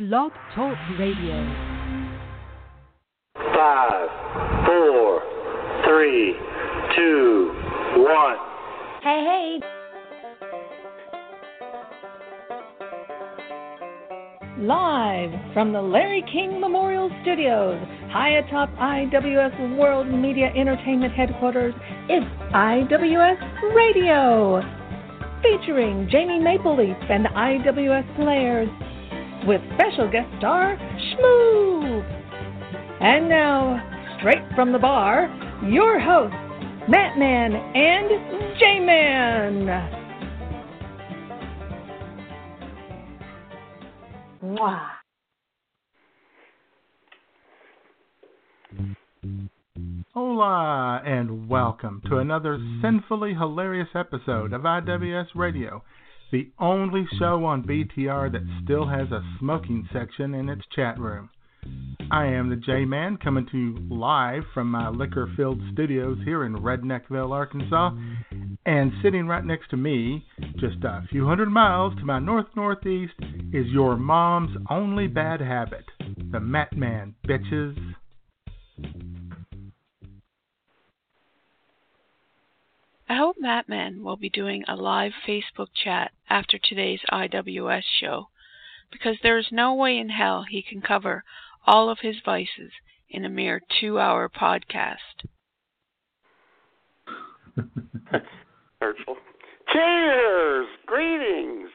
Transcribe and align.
Blog 0.00 0.32
Talk 0.54 0.78
Radio. 0.98 1.36
Five, 3.34 4.08
four, 4.64 5.20
three, 5.84 6.34
two, 6.96 7.52
one. 7.98 8.36
Hey, 9.02 9.20
hey. 9.28 9.60
Live 14.60 15.30
from 15.52 15.74
the 15.74 15.82
Larry 15.82 16.24
King 16.32 16.58
Memorial 16.58 17.10
Studios, 17.20 17.78
high 18.10 18.38
atop 18.38 18.70
IWS 18.76 19.76
World 19.76 20.06
Media 20.08 20.50
Entertainment 20.56 21.12
headquarters, 21.12 21.74
is 22.08 22.22
IWS 22.54 23.74
Radio. 23.76 24.62
Featuring 25.42 26.08
Jamie 26.10 26.40
Mapleleaf 26.40 27.10
and 27.10 27.26
IWS 27.26 28.16
Players, 28.16 28.68
with 29.46 29.60
special 29.74 30.10
guest 30.10 30.28
star 30.38 30.76
Shmoo. 30.76 32.02
And 33.00 33.28
now, 33.28 34.16
straight 34.18 34.42
from 34.54 34.72
the 34.72 34.78
bar, 34.78 35.28
your 35.66 35.98
hosts, 35.98 36.36
Matt 36.88 37.18
Man 37.18 37.54
and 37.54 38.58
J 38.58 38.80
Man. 38.80 40.00
Mwah. 44.42 45.00
Hola, 50.12 51.02
and 51.06 51.48
welcome 51.48 52.02
to 52.08 52.18
another 52.18 52.58
sinfully 52.82 53.32
hilarious 53.34 53.88
episode 53.94 54.52
of 54.52 54.62
IWS 54.62 55.28
Radio, 55.34 55.82
the 56.32 56.50
only 56.58 57.06
show 57.18 57.44
on 57.44 57.62
mm-hmm. 57.62 58.00
BTR 58.00 58.32
that 58.32 58.60
still 58.64 58.86
has 58.86 59.10
a 59.10 59.22
smoking 59.38 59.88
section 59.92 60.34
in 60.34 60.48
its 60.48 60.62
chat 60.74 60.98
room. 60.98 61.30
I 62.10 62.26
am 62.26 62.48
the 62.48 62.56
J 62.56 62.84
Man 62.84 63.18
coming 63.18 63.46
to 63.52 63.58
you 63.58 63.76
live 63.90 64.42
from 64.54 64.70
my 64.70 64.88
liquor 64.88 65.30
filled 65.36 65.60
studios 65.72 66.18
here 66.24 66.44
in 66.44 66.56
Redneckville, 66.56 67.32
Arkansas. 67.32 67.90
And 68.66 68.92
sitting 69.02 69.26
right 69.26 69.44
next 69.44 69.68
to 69.70 69.76
me, 69.76 70.24
just 70.56 70.82
a 70.84 71.02
few 71.10 71.26
hundred 71.26 71.50
miles 71.50 71.94
to 71.98 72.04
my 72.04 72.18
north 72.18 72.46
northeast, 72.56 73.14
is 73.52 73.66
your 73.68 73.96
mom's 73.96 74.56
only 74.70 75.06
bad 75.06 75.40
habit, 75.40 75.84
the 76.32 76.40
Mat 76.40 76.76
Man, 76.76 77.14
bitches. 77.28 77.76
I 83.10 83.16
hope 83.16 83.34
Matman 83.42 84.02
will 84.02 84.16
be 84.16 84.30
doing 84.30 84.62
a 84.68 84.76
live 84.76 85.10
Facebook 85.26 85.66
chat 85.82 86.12
after 86.28 86.58
today's 86.58 87.00
IWS 87.10 87.82
show, 88.00 88.28
because 88.92 89.16
there 89.20 89.36
is 89.36 89.48
no 89.50 89.74
way 89.74 89.98
in 89.98 90.10
hell 90.10 90.44
he 90.48 90.62
can 90.62 90.80
cover 90.80 91.24
all 91.66 91.90
of 91.90 91.98
his 92.02 92.14
vices 92.24 92.70
in 93.08 93.24
a 93.24 93.28
mere 93.28 93.62
two 93.80 93.98
hour 93.98 94.28
podcast. 94.28 95.26
That's 98.12 98.24
Hurtful. 98.80 99.16
Cheers! 99.72 100.68
Greetings! 100.86 101.68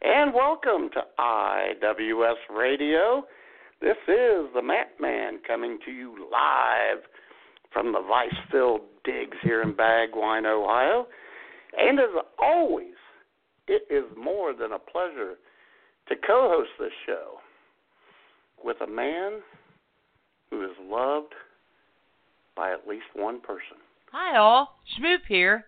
And 0.00 0.32
welcome 0.32 0.90
to 0.90 1.00
IWS 1.18 2.56
Radio. 2.56 3.24
This 3.80 3.96
is 4.06 4.46
the 4.54 4.62
Mat 4.62 4.92
Man 5.00 5.40
coming 5.44 5.80
to 5.84 5.90
you 5.90 6.28
live 6.30 7.02
from 7.72 7.92
the 7.92 8.02
vice 8.08 8.34
filled 8.50 8.82
digs 9.04 9.36
here 9.42 9.62
in 9.62 9.74
Bagwine, 9.74 10.46
Ohio. 10.46 11.06
And 11.78 11.98
as 12.00 12.10
always, 12.42 12.94
it 13.66 13.82
is 13.90 14.04
more 14.16 14.54
than 14.54 14.72
a 14.72 14.78
pleasure 14.78 15.34
to 16.08 16.16
co 16.26 16.48
host 16.50 16.70
this 16.78 16.92
show 17.06 17.38
with 18.64 18.78
a 18.80 18.90
man 18.90 19.40
who 20.50 20.64
is 20.64 20.76
loved 20.82 21.34
by 22.56 22.72
at 22.72 22.88
least 22.88 23.04
one 23.14 23.40
person. 23.40 23.76
Hi 24.12 24.38
all, 24.38 24.80
Schmoop 24.98 25.26
here. 25.28 25.66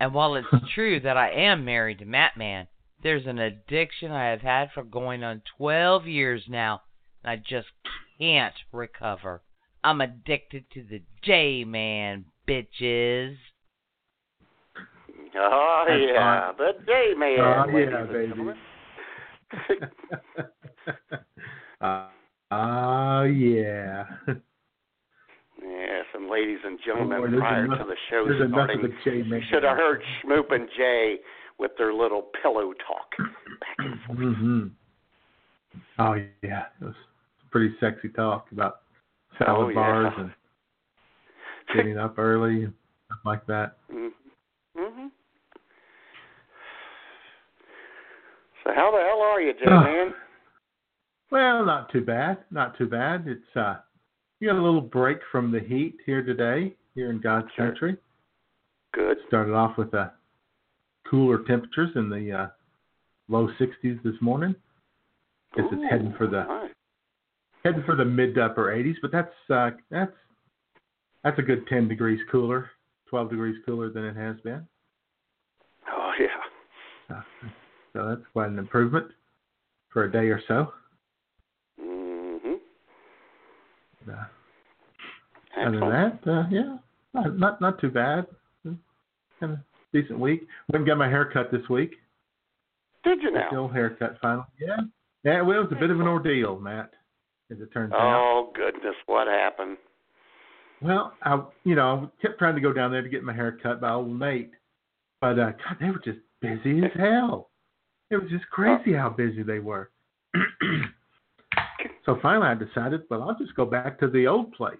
And 0.00 0.14
while 0.14 0.34
it's 0.34 0.48
true 0.74 1.00
that 1.00 1.16
I 1.16 1.30
am 1.30 1.64
married 1.64 1.98
to 1.98 2.04
Matt 2.04 2.36
Man, 2.36 2.66
there's 3.02 3.26
an 3.26 3.38
addiction 3.38 4.10
I 4.10 4.30
have 4.30 4.40
had 4.40 4.70
for 4.72 4.82
going 4.82 5.22
on 5.22 5.42
12 5.58 6.06
years 6.06 6.44
now, 6.48 6.82
and 7.22 7.32
I 7.32 7.36
just 7.36 7.68
can't 8.18 8.54
recover. 8.72 9.42
I'm 9.84 10.00
addicted 10.00 10.64
to 10.74 10.82
the 10.88 11.02
J 11.22 11.64
Man, 11.64 12.24
bitches. 12.48 13.36
Oh, 15.34 15.84
That's 15.88 16.00
yeah, 16.00 16.52
the 16.56 16.72
J 16.86 17.14
Man. 17.16 17.40
Oh, 17.40 17.64
yeah, 17.68 17.98
and 17.98 18.12
baby. 18.12 18.28
gentlemen. 18.28 18.56
uh, 21.80 22.06
oh, 22.50 23.22
yeah. 23.24 24.04
Yes, 25.62 26.04
and 26.14 26.28
ladies 26.28 26.58
and 26.64 26.78
gentlemen, 26.84 27.20
Boy, 27.20 27.28
there's 27.30 27.40
prior 27.40 27.64
enough- 27.64 27.78
to 27.78 27.84
the 27.84 27.96
show 28.10 28.26
starting, 28.48 28.84
of 28.84 28.90
the 28.90 28.96
J 29.04 29.16
you 29.26 29.40
should 29.50 29.62
have 29.64 29.76
heard 29.76 30.02
Schmoop 30.22 30.52
and 30.52 30.68
Jay 30.76 31.18
with 31.58 31.70
their 31.78 31.92
little 31.94 32.22
pillow 32.42 32.72
talk 32.86 33.10
back 33.60 33.76
and 33.78 34.00
forth. 34.06 34.18
hmm 34.36 34.66
Oh, 35.98 36.14
yeah. 36.42 36.64
It 36.80 36.84
was 36.84 36.94
pretty 37.50 37.74
sexy 37.80 38.08
talk 38.10 38.46
about 38.52 38.81
salad 39.44 39.64
Oh, 39.66 39.68
yeah. 39.68 39.74
bars 39.74 40.12
and 40.18 40.30
getting 41.76 41.98
up 41.98 42.18
early 42.18 42.64
and 42.64 42.74
stuff 43.06 43.18
like 43.24 43.46
that. 43.46 43.76
Mm-hmm. 43.92 45.06
So 48.64 48.70
how 48.74 48.90
the 48.92 48.98
hell 48.98 49.20
are 49.20 49.40
you, 49.40 49.52
J 49.54 49.60
Ah. 49.68 49.82
Man? 49.82 50.14
Well, 51.30 51.64
not 51.64 51.90
too 51.90 52.02
bad. 52.02 52.38
Not 52.50 52.76
too 52.78 52.86
bad. 52.86 53.24
It's 53.26 53.56
uh 53.56 53.76
you 54.40 54.48
got 54.48 54.58
a 54.58 54.62
little 54.62 54.80
break 54.80 55.18
from 55.30 55.50
the 55.52 55.60
heat 55.60 55.96
here 56.04 56.22
today, 56.22 56.74
here 56.94 57.10
in 57.10 57.20
God's 57.20 57.48
Sure. 57.56 57.68
country. 57.68 57.96
Good. 58.92 59.16
Started 59.28 59.54
off 59.54 59.76
with 59.78 59.92
uh 59.94 60.08
cooler 61.10 61.38
temperatures 61.44 61.90
in 61.96 62.08
the 62.10 62.32
uh 62.32 62.46
low 63.28 63.48
sixties 63.58 63.98
this 64.04 64.14
morning. 64.20 64.54
Guess 65.56 65.66
it's 65.72 65.90
heading 65.90 66.14
for 66.16 66.26
the. 66.26 66.61
Heading 67.64 67.82
for 67.84 67.96
the 67.96 68.04
mid 68.04 68.34
to 68.34 68.44
upper 68.44 68.72
eighties, 68.72 68.96
but 69.00 69.12
that's 69.12 69.32
uh 69.50 69.70
that's 69.90 70.12
that's 71.24 71.38
a 71.38 71.42
good 71.42 71.66
ten 71.68 71.88
degrees 71.88 72.20
cooler, 72.30 72.70
twelve 73.08 73.30
degrees 73.30 73.56
cooler 73.64 73.90
than 73.90 74.04
it 74.04 74.16
has 74.16 74.36
been. 74.40 74.66
Oh 75.90 76.12
yeah. 76.18 77.16
Uh, 77.16 77.22
so 77.92 78.08
that's 78.08 78.26
quite 78.32 78.48
an 78.48 78.58
improvement 78.58 79.06
for 79.92 80.04
a 80.04 80.12
day 80.12 80.28
or 80.28 80.40
so. 80.48 80.72
Mm-hmm. 81.80 82.54
Uh, 84.10 85.66
Other 85.66 85.80
than 85.80 85.90
that, 85.90 86.18
uh, 86.26 86.44
yeah, 86.50 86.76
not, 87.14 87.38
not 87.38 87.60
not 87.60 87.80
too 87.80 87.90
bad. 87.90 88.26
Kind 89.40 89.54
of 89.54 89.58
decent 89.92 90.18
week. 90.18 90.46
Went 90.72 90.82
and 90.82 90.86
got 90.86 90.98
my 90.98 91.08
hair 91.08 91.28
cut 91.30 91.50
this 91.50 91.68
week. 91.68 91.96
Did 93.04 93.20
you 93.22 93.32
the 93.32 93.38
now? 93.38 93.62
old 93.62 93.72
haircut 93.72 94.16
finally. 94.22 94.44
Yeah, 94.60 94.76
yeah. 95.24 95.42
Well, 95.42 95.58
it 95.58 95.64
was 95.64 95.72
a 95.72 95.80
bit 95.80 95.90
of 95.90 96.00
an 96.00 96.06
ordeal, 96.06 96.60
Matt, 96.60 96.92
as 97.52 97.60
it 97.60 97.72
turns 97.72 97.92
out. 97.92 98.00
Oh 98.00 98.50
goodness, 98.54 98.96
what 99.06 99.26
happened? 99.28 99.76
Well, 100.80 101.12
I 101.22 101.42
you 101.64 101.74
know 101.74 102.10
I 102.18 102.22
kept 102.22 102.38
trying 102.38 102.54
to 102.54 102.60
go 102.60 102.72
down 102.72 102.90
there 102.90 103.02
to 103.02 103.08
get 103.08 103.22
my 103.22 103.32
hair 103.34 103.58
cut 103.62 103.80
by 103.80 103.90
old 103.92 104.18
Nate, 104.18 104.52
but 105.20 105.38
uh, 105.38 105.52
God, 105.52 105.76
they 105.80 105.90
were 105.90 106.02
just 106.04 106.18
busy 106.40 106.84
as 106.84 106.90
hell. 106.98 107.50
It 108.10 108.16
was 108.16 108.30
just 108.30 108.46
crazy 108.50 108.92
how 108.92 109.08
busy 109.08 109.42
they 109.42 109.58
were. 109.58 109.90
so 112.04 112.18
finally, 112.20 112.48
I 112.48 112.54
decided, 112.54 113.02
well, 113.08 113.22
I'll 113.22 113.38
just 113.38 113.54
go 113.54 113.64
back 113.64 113.98
to 114.00 114.08
the 114.08 114.26
old 114.26 114.52
place, 114.52 114.76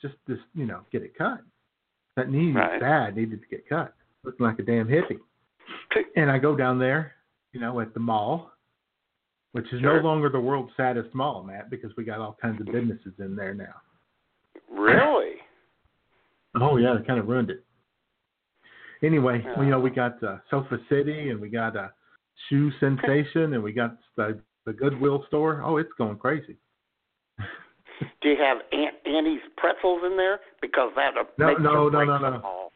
just 0.00 0.14
just 0.28 0.42
you 0.54 0.66
know 0.66 0.80
get 0.92 1.02
it 1.02 1.16
cut. 1.16 1.40
That 2.16 2.30
needed 2.30 2.56
Right. 2.56 2.80
bad 2.80 3.16
needed 3.16 3.40
to 3.40 3.48
get 3.48 3.68
cut, 3.68 3.94
looking 4.24 4.44
like 4.44 4.58
a 4.58 4.62
damn 4.62 4.86
hippie. 4.86 5.18
And 6.16 6.30
I 6.30 6.38
go 6.38 6.54
down 6.56 6.78
there, 6.78 7.12
you 7.52 7.60
know, 7.60 7.80
at 7.80 7.94
the 7.94 8.00
mall, 8.00 8.52
which 9.52 9.66
is 9.72 9.80
Sure. 9.80 10.00
no 10.00 10.08
longer 10.08 10.28
the 10.28 10.40
world's 10.40 10.72
saddest 10.76 11.14
mall, 11.14 11.42
Matt, 11.42 11.70
because 11.70 11.94
we 11.96 12.04
got 12.04 12.20
all 12.20 12.36
kinds 12.40 12.60
of 12.60 12.66
businesses 12.66 13.12
in 13.18 13.34
there 13.36 13.54
now. 13.54 13.74
Really? 14.70 15.36
Oh 16.60 16.76
yeah, 16.76 16.94
they 16.98 17.02
kind 17.06 17.18
of 17.18 17.28
ruined 17.28 17.48
it. 17.48 17.64
Anyway, 19.02 19.42
Yeah. 19.42 19.58
you 19.62 19.70
know, 19.70 19.80
we 19.80 19.88
got 19.88 20.22
uh, 20.22 20.36
Sofa 20.50 20.78
City 20.90 21.30
and 21.30 21.40
we 21.40 21.48
got 21.48 21.74
uh, 21.76 21.88
Shoe 22.48 22.70
Sensation 22.80 23.54
and 23.54 23.62
we 23.62 23.72
got 23.72 23.96
the 24.16 24.38
the 24.66 24.74
Goodwill 24.74 25.24
store. 25.28 25.62
Oh, 25.64 25.78
it's 25.78 25.92
going 25.96 26.18
crazy. 26.18 26.58
Do 28.20 28.28
you 28.28 28.36
have 28.36 28.58
Aunt 28.70 28.94
Annie's 29.06 29.40
pretzels 29.56 30.02
in 30.04 30.14
there? 30.18 30.40
Because 30.60 30.92
that 30.94 31.14
No, 31.38 31.46
makes 31.46 31.60
no, 31.62 31.88
no, 31.88 32.04
no, 32.04 32.18
no. 32.18 32.40
all. 32.44 32.72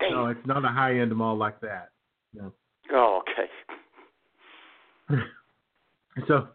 Damn. 0.00 0.10
No, 0.12 0.26
it's 0.26 0.44
not 0.46 0.64
a 0.64 0.68
high 0.68 0.98
end 0.98 1.14
mall 1.14 1.36
like 1.36 1.60
that. 1.60 1.90
No. 2.34 2.52
Oh, 2.92 3.22
okay. 3.22 3.48
So 6.26 6.48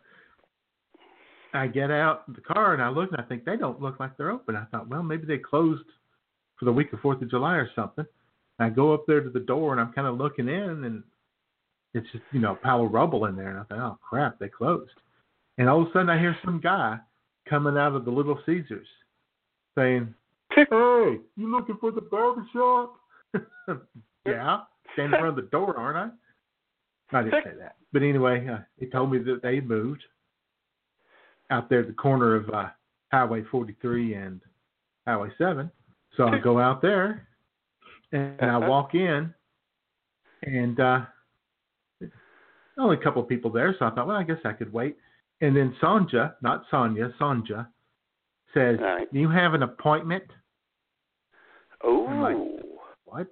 I 1.54 1.68
get 1.68 1.92
out 1.92 2.34
the 2.34 2.42
car 2.42 2.74
and 2.74 2.81
I 2.81 2.90
look 2.90 3.12
and 3.12 3.22
I 3.22 3.24
think 3.24 3.46
they 3.46 3.58
don't 3.58 3.81
look 3.81 4.00
like 4.00 4.18
they're 4.18 4.31
open. 4.31 4.56
I 4.56 4.66
thought, 4.66 4.88
well, 4.88 5.04
maybe 5.04 5.25
they 5.25 5.38
closed 5.38 5.84
for 6.58 6.66
the 6.66 6.72
week 6.72 6.94
of 6.94 7.00
Fourth 7.02 7.22
of 7.22 7.30
July 7.30 7.56
or 7.56 7.69
something. 7.75 8.06
And 8.60 8.72
I 8.72 8.74
go 8.74 8.94
up 8.94 9.06
there 9.08 9.22
to 9.22 9.30
the 9.30 9.40
door 9.40 9.72
and 9.72 9.81
I'm 9.81 9.94
kind 9.94 10.08
of 10.08 10.18
looking 10.18 10.48
in 10.48 10.84
and 10.86 11.04
it's 11.94 12.08
just 12.12 12.24
you 12.31 12.40
know 12.40 12.54
a 12.54 12.56
pile 12.56 12.86
of 12.86 12.92
rubble 12.92 13.25
in 13.25 13.36
there. 13.36 13.50
And 13.50 13.60
I 13.60 13.63
thought, 13.63 13.80
oh 13.80 14.00
crap, 14.08 14.40
they 14.40 14.48
closed. 14.48 14.92
And 15.58 15.68
all 15.68 15.81
of 15.81 15.90
a 15.90 15.92
sudden, 15.92 16.10
I 16.10 16.19
hear 16.19 16.38
some 16.44 16.60
guy 16.62 16.98
coming 17.50 17.78
out 17.78 17.96
of 17.96 18.06
the 18.06 18.12
Little 18.12 18.40
Caesars 18.46 18.88
saying, 19.78 20.13
"Hey, 20.56 20.66
you 20.69 21.52
looking 21.52 21.78
for 21.80 21.92
the 21.92 22.02
barber 22.02 22.46
shop?" 22.54 22.96
yeah, 24.25 24.62
standing 24.94 25.13
in 25.13 25.19
front 25.19 25.28
of 25.28 25.36
the 25.36 25.50
door, 25.52 25.78
aren't 25.78 25.98
I? 25.98 26.16
I 27.12 27.24
didn't 27.24 27.44
say 27.44 27.58
that, 27.60 27.75
but 27.92 28.04
anyway, 28.04 28.48
uh, 28.48 28.60
he 28.78 28.86
told 28.88 29.12
me 29.12 29.19
that 29.19 29.42
they 29.42 29.60
moved 29.60 30.04
out 31.50 31.69
there 31.69 31.81
at 31.81 31.88
the 31.88 31.94
corner 31.94 32.36
of 32.36 32.50
uh, 32.50 32.68
Highway 33.12 33.44
43 33.52 34.13
and 34.13 34.42
Highway 35.06 35.30
7. 35.38 35.69
So 36.18 36.28
I 36.28 36.38
go 36.40 36.60
out 36.60 36.81
there 36.81 37.28
and, 38.12 38.40
and 38.40 38.52
I 38.52 38.58
walk 38.58 38.96
in, 38.96 39.34
and 40.44 40.80
uh, 40.80 41.02
only 42.78 42.98
a 42.98 43.04
couple 43.04 43.22
of 43.22 43.30
people 43.30 43.52
there. 43.52 43.75
So 43.78 43.86
I 43.86 43.92
thought, 43.92 44.08
well, 44.08 44.18
I 44.18 44.24
guess 44.24 44.40
I 44.46 44.54
could 44.54 44.72
wait. 44.72 44.98
And 45.42 45.56
then 45.56 45.75
Sonja, 45.81 46.36
not 46.42 46.63
Sonia, 46.69 47.13
Sonja, 47.19 47.68
says, 48.54 48.80
Right. 48.80 49.08
"You 49.12 49.30
have 49.30 49.54
an 49.54 49.63
appointment." 49.63 50.25
Oh, 51.84 52.08
like, 52.22 52.38
What? 53.06 53.28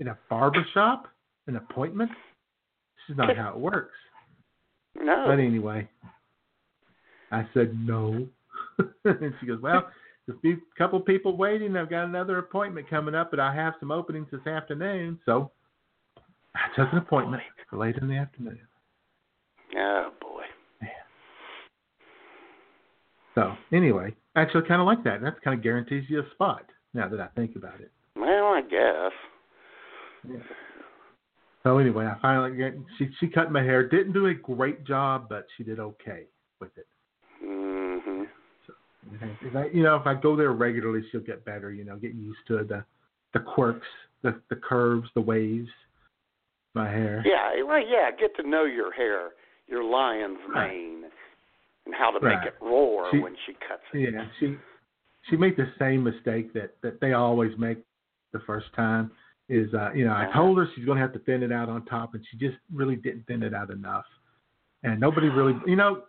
In 0.00 0.08
a 0.08 0.18
barber 0.28 0.64
shop? 0.74 1.08
An 1.46 1.56
appointment? 1.56 2.10
This 3.08 3.14
is 3.14 3.18
not 3.18 3.36
how 3.36 3.50
it 3.50 3.58
works. 3.58 3.94
no. 4.94 5.24
But 5.26 5.38
anyway, 5.38 5.88
I 7.30 7.46
said 7.54 7.76
no. 7.78 8.26
and 9.04 9.34
she 9.40 9.46
goes, 9.46 9.60
Well, 9.60 9.88
there's 10.26 10.38
a 10.38 10.40
few, 10.40 10.58
couple 10.76 11.00
people 11.00 11.36
waiting. 11.36 11.76
I've 11.76 11.90
got 11.90 12.04
another 12.04 12.38
appointment 12.38 12.88
coming 12.88 13.14
up, 13.14 13.30
but 13.30 13.40
I 13.40 13.54
have 13.54 13.74
some 13.80 13.90
openings 13.90 14.28
this 14.32 14.46
afternoon. 14.46 15.18
So 15.26 15.50
I 16.54 16.74
took 16.76 16.92
an 16.92 16.98
appointment 16.98 17.42
for 17.68 17.78
later 17.78 18.00
in 18.00 18.08
the 18.08 18.16
afternoon. 18.16 18.60
Oh 19.76 20.10
boy. 20.20 20.42
So 23.34 23.52
anyway, 23.72 24.14
actually, 24.36 24.66
kind 24.68 24.80
of 24.80 24.86
like 24.86 25.02
that. 25.04 25.20
That 25.20 25.42
kind 25.42 25.58
of 25.58 25.62
guarantees 25.62 26.04
you 26.08 26.20
a 26.20 26.30
spot 26.34 26.64
now 26.94 27.08
that 27.08 27.20
I 27.20 27.26
think 27.34 27.56
about 27.56 27.80
it. 27.80 27.90
Well, 28.16 28.44
I 28.44 28.62
guess. 28.62 29.12
So 31.64 31.78
anyway, 31.78 32.04
I 32.06 32.16
finally 32.20 32.56
get, 32.56 32.74
she 32.98 33.08
she 33.18 33.26
cut 33.26 33.50
my 33.50 33.62
hair. 33.62 33.88
Didn't 33.88 34.12
do 34.12 34.26
a 34.26 34.34
great 34.34 34.84
job, 34.84 35.26
but 35.30 35.46
she 35.56 35.64
did 35.64 35.80
okay 35.80 36.24
with 36.60 36.76
it. 36.76 36.86
Mm 37.44 38.00
Mhm. 38.02 38.26
If 39.42 39.56
I, 39.56 39.66
you 39.66 39.82
know, 39.82 39.96
if 39.96 40.06
I 40.06 40.14
go 40.14 40.34
there 40.36 40.52
regularly, 40.52 41.02
she'll 41.10 41.20
get 41.20 41.44
better. 41.44 41.72
You 41.72 41.84
know, 41.84 41.96
get 41.96 42.14
used 42.14 42.40
to 42.48 42.64
the 42.64 42.84
the 43.32 43.40
quirks, 43.40 43.86
the 44.22 44.40
the 44.50 44.56
curves, 44.56 45.08
the 45.14 45.20
waves. 45.20 45.68
My 46.74 46.90
hair. 46.90 47.22
Yeah, 47.24 47.62
well, 47.62 47.78
yeah. 47.78 48.10
Get 48.10 48.34
to 48.36 48.48
know 48.48 48.64
your 48.64 48.92
hair, 48.92 49.30
your 49.68 49.84
lion's 49.84 50.38
Right. 50.48 50.70
mane, 50.72 51.04
and 51.86 51.94
how 51.94 52.10
to 52.10 52.18
Right. 52.18 52.36
make 52.38 52.48
it 52.48 52.56
roar 52.60 53.08
She- 53.12 53.20
when 53.20 53.36
she 53.46 53.54
cuts 53.54 53.82
it. 53.92 54.12
Yeah, 54.12 54.26
she 54.38 54.58
she 55.30 55.36
made 55.36 55.56
the 55.56 55.70
same 55.78 56.02
mistake 56.04 56.52
that 56.52 56.80
that 56.82 57.00
they 57.00 57.12
always 57.12 57.56
make 57.58 57.78
the 58.32 58.40
first 58.40 58.72
time. 58.74 59.10
Is 59.48 59.72
uh, 59.74 59.92
you 59.92 60.06
know, 60.06 60.12
I 60.12 60.30
told 60.34 60.56
her 60.58 60.66
she's 60.74 60.86
going 60.86 60.96
to 60.96 61.02
have 61.02 61.12
to 61.12 61.18
thin 61.20 61.42
it 61.42 61.52
out 61.52 61.68
on 61.68 61.84
top, 61.84 62.14
and 62.14 62.24
she 62.30 62.38
just 62.38 62.56
really 62.72 62.96
didn't 62.96 63.26
thin 63.26 63.42
it 63.42 63.52
out 63.52 63.70
enough. 63.70 64.06
And 64.82 64.98
nobody 64.98 65.28
really, 65.28 65.54
you 65.66 65.76
know, 65.76 66.04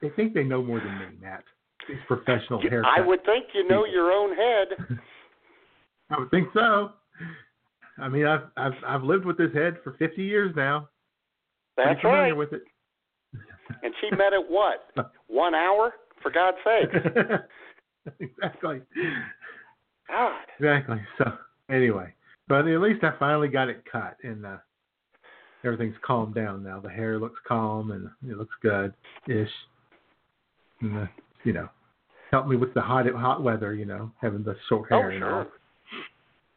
they 0.00 0.10
think 0.10 0.34
they 0.34 0.44
know 0.44 0.62
more 0.62 0.78
than 0.78 0.98
me, 0.98 1.06
Matt. 1.22 1.44
These 1.88 1.98
professional 2.06 2.60
haircuts. 2.60 2.84
I 2.84 3.00
would 3.00 3.24
think 3.24 3.46
you 3.54 3.66
know 3.66 3.84
people. 3.84 3.92
your 3.92 4.12
own 4.12 4.36
head. 4.36 4.98
I 6.10 6.18
would 6.18 6.30
think 6.30 6.48
so. 6.52 6.90
I 7.98 8.08
mean, 8.08 8.26
I've 8.26 8.42
I've 8.56 8.72
I've 8.86 9.02
lived 9.02 9.24
with 9.24 9.38
this 9.38 9.52
head 9.54 9.78
for 9.82 9.94
50 9.98 10.22
years 10.22 10.52
now. 10.56 10.88
That's 11.76 12.02
right. 12.04 12.32
with 12.32 12.52
it. 12.52 12.62
And 13.82 13.94
she 14.00 14.10
met 14.10 14.32
it 14.32 14.44
what? 14.48 14.90
One 15.26 15.54
hour? 15.54 15.94
For 16.22 16.30
God's 16.30 16.56
sake. 16.64 17.02
exactly. 18.20 18.80
God. 20.08 20.32
Exactly. 20.58 21.00
So 21.18 21.24
anyway, 21.70 22.14
but 22.48 22.66
at 22.68 22.80
least 22.80 23.02
I 23.04 23.12
finally 23.18 23.48
got 23.48 23.68
it 23.68 23.82
cut, 23.90 24.16
and 24.22 24.44
uh, 24.44 24.56
everything's 25.64 25.96
calmed 26.04 26.34
down 26.34 26.62
now. 26.62 26.80
The 26.80 26.90
hair 26.90 27.18
looks 27.18 27.38
calm 27.46 27.90
and 27.90 28.08
it 28.30 28.36
looks 28.36 28.54
good 28.62 28.92
ish. 29.26 29.48
And 30.80 30.98
uh, 30.98 31.06
you 31.44 31.52
know, 31.52 31.68
help 32.30 32.46
me 32.46 32.56
with 32.56 32.74
the 32.74 32.80
hot 32.82 33.06
hot 33.14 33.42
weather. 33.42 33.74
You 33.74 33.86
know, 33.86 34.10
having 34.20 34.44
the 34.44 34.56
short 34.68 34.90
hair 34.90 35.08
Oh, 35.08 35.10
and 35.10 35.18
sure. 35.20 35.34
all. 35.40 35.46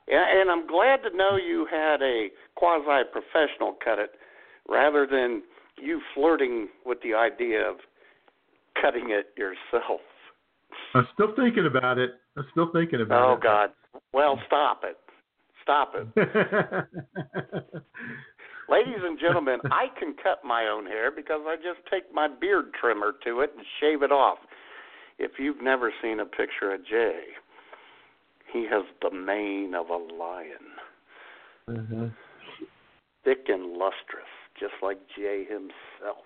Yeah, 0.08 0.24
and 0.40 0.50
I'm 0.50 0.66
glad 0.68 0.98
to 1.04 1.16
know 1.16 1.36
you 1.36 1.68
had 1.70 2.02
a 2.02 2.28
quasi 2.56 3.04
professional 3.12 3.76
cut 3.84 4.00
it 4.00 4.12
rather 4.70 5.06
than 5.06 5.44
you 5.78 6.02
flirting 6.14 6.70
with 6.86 6.98
the 7.04 7.14
idea 7.14 7.70
of 7.70 7.76
cutting 8.82 9.10
it 9.10 9.28
yourself. 9.38 10.00
I'm 10.94 11.08
still 11.14 11.34
thinking 11.36 11.66
about 11.66 11.98
it. 11.98 12.12
I'm 12.38 12.46
still 12.52 12.70
thinking 12.72 13.02
about 13.02 13.22
Oh 13.30 13.34
it. 13.34 13.38
Oh 13.38 13.40
God. 13.44 13.70
Well, 14.14 14.40
stop 14.48 14.82
it. 14.84 14.98
Stop 15.68 15.96
it. 15.96 16.08
Ladies 18.70 19.02
and 19.04 19.20
gentlemen, 19.20 19.60
I 19.66 19.88
can 20.00 20.16
cut 20.24 20.46
my 20.46 20.68
own 20.68 20.86
hair 20.86 21.12
because 21.12 21.42
I 21.46 21.58
just 21.58 21.86
take 21.92 22.04
my 22.14 22.30
beard 22.30 22.68
trimmer 22.80 23.12
to 23.26 23.42
it 23.42 23.52
and 23.58 23.66
shave 23.82 24.02
it 24.02 24.12
off. 24.14 24.38
If 25.20 25.32
you've 25.38 25.62
never 25.62 25.92
seen 26.02 26.22
a 26.22 26.26
picture 26.26 26.74
of 26.74 26.86
Jay, 26.86 27.20
he 28.54 28.66
has 28.72 28.84
the 29.02 29.12
mane 29.12 29.74
of 29.76 29.90
a 29.90 29.98
lion, 29.98 30.72
uh-huh. 31.68 32.08
thick 33.26 33.48
and 33.50 33.74
lustrous, 33.74 34.32
just 34.58 34.74
like 34.82 35.00
Jay 35.18 35.44
himself. 35.44 36.24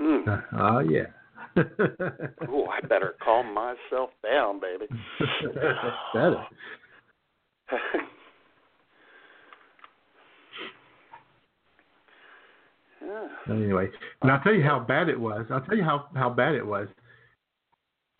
Mm. 0.00 0.42
Oh 0.58 0.80
yeah. 0.80 1.12
Ooh, 2.48 2.66
I 2.66 2.80
better 2.88 3.14
calm 3.22 3.54
myself 3.54 4.10
down, 4.24 4.58
baby. 4.60 4.86
Better. 6.14 6.44
yeah. 13.06 13.54
Anyway, 13.54 13.88
and 14.22 14.30
I'll 14.30 14.40
tell 14.40 14.54
you 14.54 14.62
how 14.62 14.80
bad 14.80 15.08
it 15.08 15.18
was. 15.18 15.46
I'll 15.50 15.60
tell 15.62 15.76
you 15.76 15.84
how 15.84 16.06
how 16.14 16.30
bad 16.30 16.54
it 16.54 16.66
was. 16.66 16.88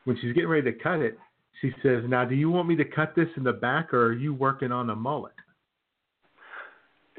When 0.04 0.16
she's 0.20 0.32
getting 0.32 0.48
ready 0.48 0.72
to 0.72 0.78
cut 0.78 1.00
it, 1.00 1.18
she 1.60 1.72
says, 1.82 2.04
"Now, 2.08 2.24
do 2.24 2.34
you 2.34 2.50
want 2.50 2.68
me 2.68 2.76
to 2.76 2.84
cut 2.84 3.14
this 3.14 3.28
in 3.36 3.44
the 3.44 3.52
back, 3.52 3.94
or 3.94 4.06
are 4.06 4.12
you 4.12 4.34
working 4.34 4.72
on 4.72 4.90
a 4.90 4.96
mullet?" 4.96 5.32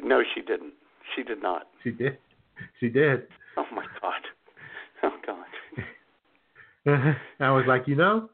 No, 0.01 0.21
she 0.35 0.41
didn't. 0.41 0.73
She 1.15 1.23
did 1.23 1.41
not. 1.41 1.67
She 1.83 1.91
did. 1.91 2.17
She 2.79 2.89
did. 2.89 3.27
Oh 3.57 3.65
my 3.73 3.85
God. 4.01 4.21
Oh 5.03 5.11
God. 5.25 5.45
I 7.39 7.51
was 7.51 7.65
like, 7.67 7.87
you 7.87 7.95
know, 7.95 8.29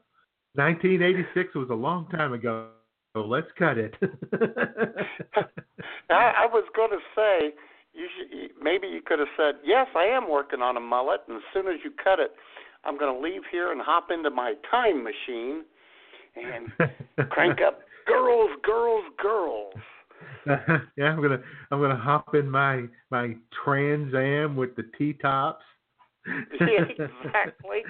1986 0.54 1.54
was 1.54 1.68
a 1.70 1.74
long 1.74 2.08
time 2.08 2.32
ago. 2.32 2.70
So 3.12 3.20
let's 3.20 3.48
cut 3.58 3.78
it. 3.78 3.94
I, 6.10 6.44
I 6.44 6.46
was 6.46 6.64
going 6.76 6.90
to 6.90 6.98
say, 7.14 7.54
you 7.92 8.06
should, 8.16 8.50
maybe 8.62 8.86
you 8.86 9.00
could 9.04 9.18
have 9.18 9.28
said, 9.36 9.56
"Yes, 9.64 9.86
I 9.96 10.04
am 10.04 10.28
working 10.30 10.62
on 10.62 10.76
a 10.76 10.80
mullet, 10.80 11.20
and 11.28 11.36
as 11.36 11.42
soon 11.52 11.66
as 11.66 11.80
you 11.84 11.90
cut 12.02 12.18
it, 12.20 12.32
I'm 12.84 12.98
going 12.98 13.14
to 13.14 13.20
leave 13.20 13.42
here 13.50 13.72
and 13.72 13.80
hop 13.80 14.10
into 14.10 14.30
my 14.30 14.54
time 14.70 15.02
machine 15.02 15.64
and 16.36 16.72
crank 17.30 17.60
up 17.60 17.80
girls, 18.06 18.50
girls, 18.62 19.04
girls." 19.20 19.74
yeah, 20.96 21.06
I'm 21.06 21.22
gonna 21.22 21.40
I'm 21.70 21.80
gonna 21.80 21.96
hop 21.96 22.34
in 22.34 22.48
my 22.50 22.84
my 23.10 23.34
Trans 23.64 24.14
Am 24.14 24.54
with 24.56 24.76
the 24.76 24.84
T 24.96 25.14
tops. 25.14 25.64
Yeah, 26.60 26.84
exactly. 26.84 27.82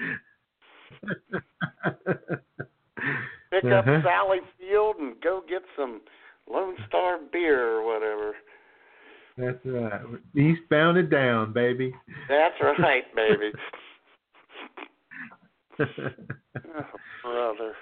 Pick 3.51 3.65
up 3.65 3.85
Uh-huh. 3.85 4.01
Sally 4.03 4.39
Field 4.57 4.95
and 4.97 5.19
go 5.21 5.43
get 5.47 5.61
some 5.75 6.01
Lone 6.49 6.75
Star 6.87 7.19
beer 7.31 7.67
or 7.77 7.83
whatever. 7.85 8.33
That's 9.37 9.57
right. 9.65 10.01
Eastbound 10.35 10.97
and 10.97 11.09
down, 11.09 11.53
baby. 11.53 11.93
That's 12.29 12.55
right, 12.79 13.03
baby. 13.15 13.51
Oh, 17.23 17.55
brother. 17.57 17.73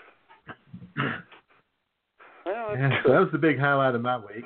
Well, 2.46 2.78
Yeah, 2.78 3.04
so 3.04 3.12
that 3.12 3.20
was 3.20 3.30
the 3.32 3.38
big 3.38 3.60
highlight 3.60 3.94
of 3.96 4.02
my 4.02 4.18
week. 4.18 4.46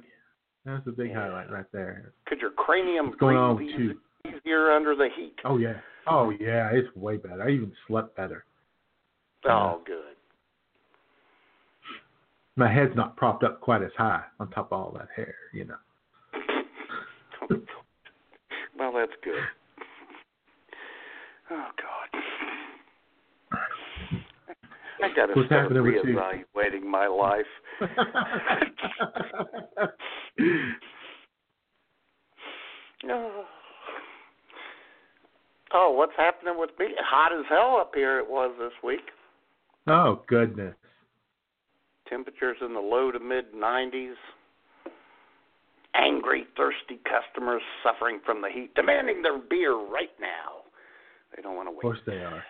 That 0.66 0.72
was 0.74 0.82
the 0.86 0.92
big 0.92 1.14
highlight 1.14 1.52
right 1.52 1.66
there. 1.72 2.14
Could 2.26 2.40
your 2.40 2.50
cranium 2.52 3.08
What's 3.10 3.20
going 3.20 3.38
on 3.38 3.58
breathe 3.58 3.72
with 3.74 3.80
you? 3.82 3.92
eas- 3.92 4.36
easier 4.44 4.72
under 4.72 4.96
the 4.96 5.10
heat? 5.16 5.36
Oh 5.46 5.58
yeah. 5.58 5.76
Oh 6.08 6.32
yeah, 6.32 6.70
it's 6.74 6.88
way 6.96 7.18
better. 7.18 7.44
I 7.44 7.50
even 7.52 7.72
slept 7.88 8.16
better. 8.16 8.46
Oh, 9.46 9.50
uh, 9.50 9.78
good. 9.86 10.16
My 12.56 12.72
head's 12.72 12.96
not 12.96 13.16
propped 13.18 13.44
up 13.44 13.62
quite 13.62 13.82
as 13.84 13.92
high 13.98 14.24
on 14.40 14.50
top 14.52 14.72
of 14.72 14.80
all 14.80 14.92
that 14.98 15.10
hair, 15.16 15.36
you 15.54 15.66
know. 15.66 15.76
well, 18.78 18.92
that's 18.94 19.12
good. 19.24 19.34
Oh 21.52 21.68
God. 21.82 22.10
I 25.04 25.10
got 25.16 25.26
to 25.28 25.34
What's 25.34 25.48
start 25.48 25.64
happening 25.64 25.84
with 25.84 26.06
you? 26.06 26.16
reevaluating 26.16 26.84
my 26.84 27.08
life. 27.08 27.46
Oh. 33.06 33.44
oh, 35.74 35.92
what's 35.92 36.14
happening? 36.16 36.54
happening 36.54 36.60
with 36.62 36.70
me? 36.80 36.96
Hot 37.02 37.34
as 37.38 37.46
hell 37.50 37.78
up 37.80 37.92
here 37.94 38.18
it 38.20 38.30
was 38.30 38.56
this 38.58 38.72
week. 38.84 39.02
Oh 39.88 40.22
goodness. 40.28 40.76
Temperatures 42.08 42.58
in 42.62 42.74
the 42.74 42.80
low 42.80 43.12
to 43.12 43.20
mid 43.20 43.54
90s. 43.54 44.14
Angry, 45.96 46.46
thirsty 46.58 47.00
customers 47.06 47.62
suffering 47.84 48.20
from 48.26 48.42
the 48.42 48.50
heat, 48.50 48.74
demanding 48.76 49.22
their 49.22 49.38
beer 49.38 49.76
right 49.76 50.10
now. 50.20 50.64
They 51.36 51.42
don't 51.42 51.56
want 51.56 51.68
to 51.68 51.72
wait. 51.72 51.78
Of 51.78 51.82
course 51.82 52.00
they 52.06 52.18
are. 52.24 52.44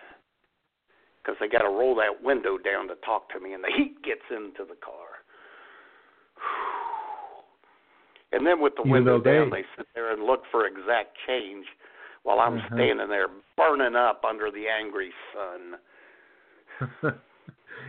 because 1.22 1.36
they 1.40 1.48
got 1.48 1.62
to 1.62 1.68
roll 1.70 1.94
that 1.96 2.22
window 2.22 2.58
down 2.58 2.86
to 2.88 2.94
talk 2.96 3.30
to 3.32 3.40
me, 3.40 3.52
and 3.54 3.64
the 3.64 3.72
heat 3.76 4.02
gets 4.02 4.20
into 4.30 4.64
the 4.68 4.76
car. 4.76 5.24
And 8.32 8.46
then 8.46 8.60
with 8.60 8.74
the 8.76 8.82
Even 8.82 8.92
window 8.92 9.20
they- 9.20 9.32
down, 9.38 9.50
they 9.50 9.64
sit 9.76 9.86
there 9.94 10.12
and 10.12 10.24
look 10.24 10.42
for 10.50 10.66
exact 10.66 11.16
change 11.26 11.66
while 12.24 12.40
I'm 12.40 12.58
Uh-huh. 12.58 12.74
standing 12.74 13.08
there 13.08 13.28
burning 13.56 13.94
up 13.96 14.24
under 14.24 14.50
the 14.50 14.68
angry 14.68 15.12
sun. 15.32 15.78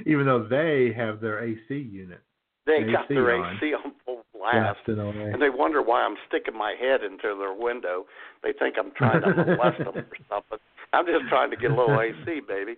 Even 0.05 0.25
though 0.25 0.43
they 0.43 0.91
have 0.93 1.19
their 1.19 1.39
AC 1.43 1.75
unit 1.77 2.21
They 2.65 2.83
AC 2.83 2.91
got 2.91 3.07
their 3.07 3.35
on. 3.35 3.55
AC 3.57 3.73
on 3.73 3.93
full 4.05 4.24
blast, 4.51 4.79
and 4.87 5.41
they 5.41 5.49
wonder 5.49 5.81
why 5.81 6.01
I'm 6.01 6.15
sticking 6.27 6.57
my 6.57 6.75
head 6.79 7.03
into 7.03 7.35
their 7.37 7.53
window. 7.53 8.05
They 8.43 8.53
think 8.57 8.75
I'm 8.77 8.91
trying 8.95 9.21
to 9.21 9.27
molest 9.27 9.79
them 9.79 9.97
or 9.97 10.05
something. 10.29 10.59
I'm 10.93 11.05
just 11.05 11.27
trying 11.29 11.49
to 11.51 11.57
get 11.57 11.71
a 11.71 11.75
little 11.75 11.99
AC, 12.01 12.41
baby. 12.47 12.75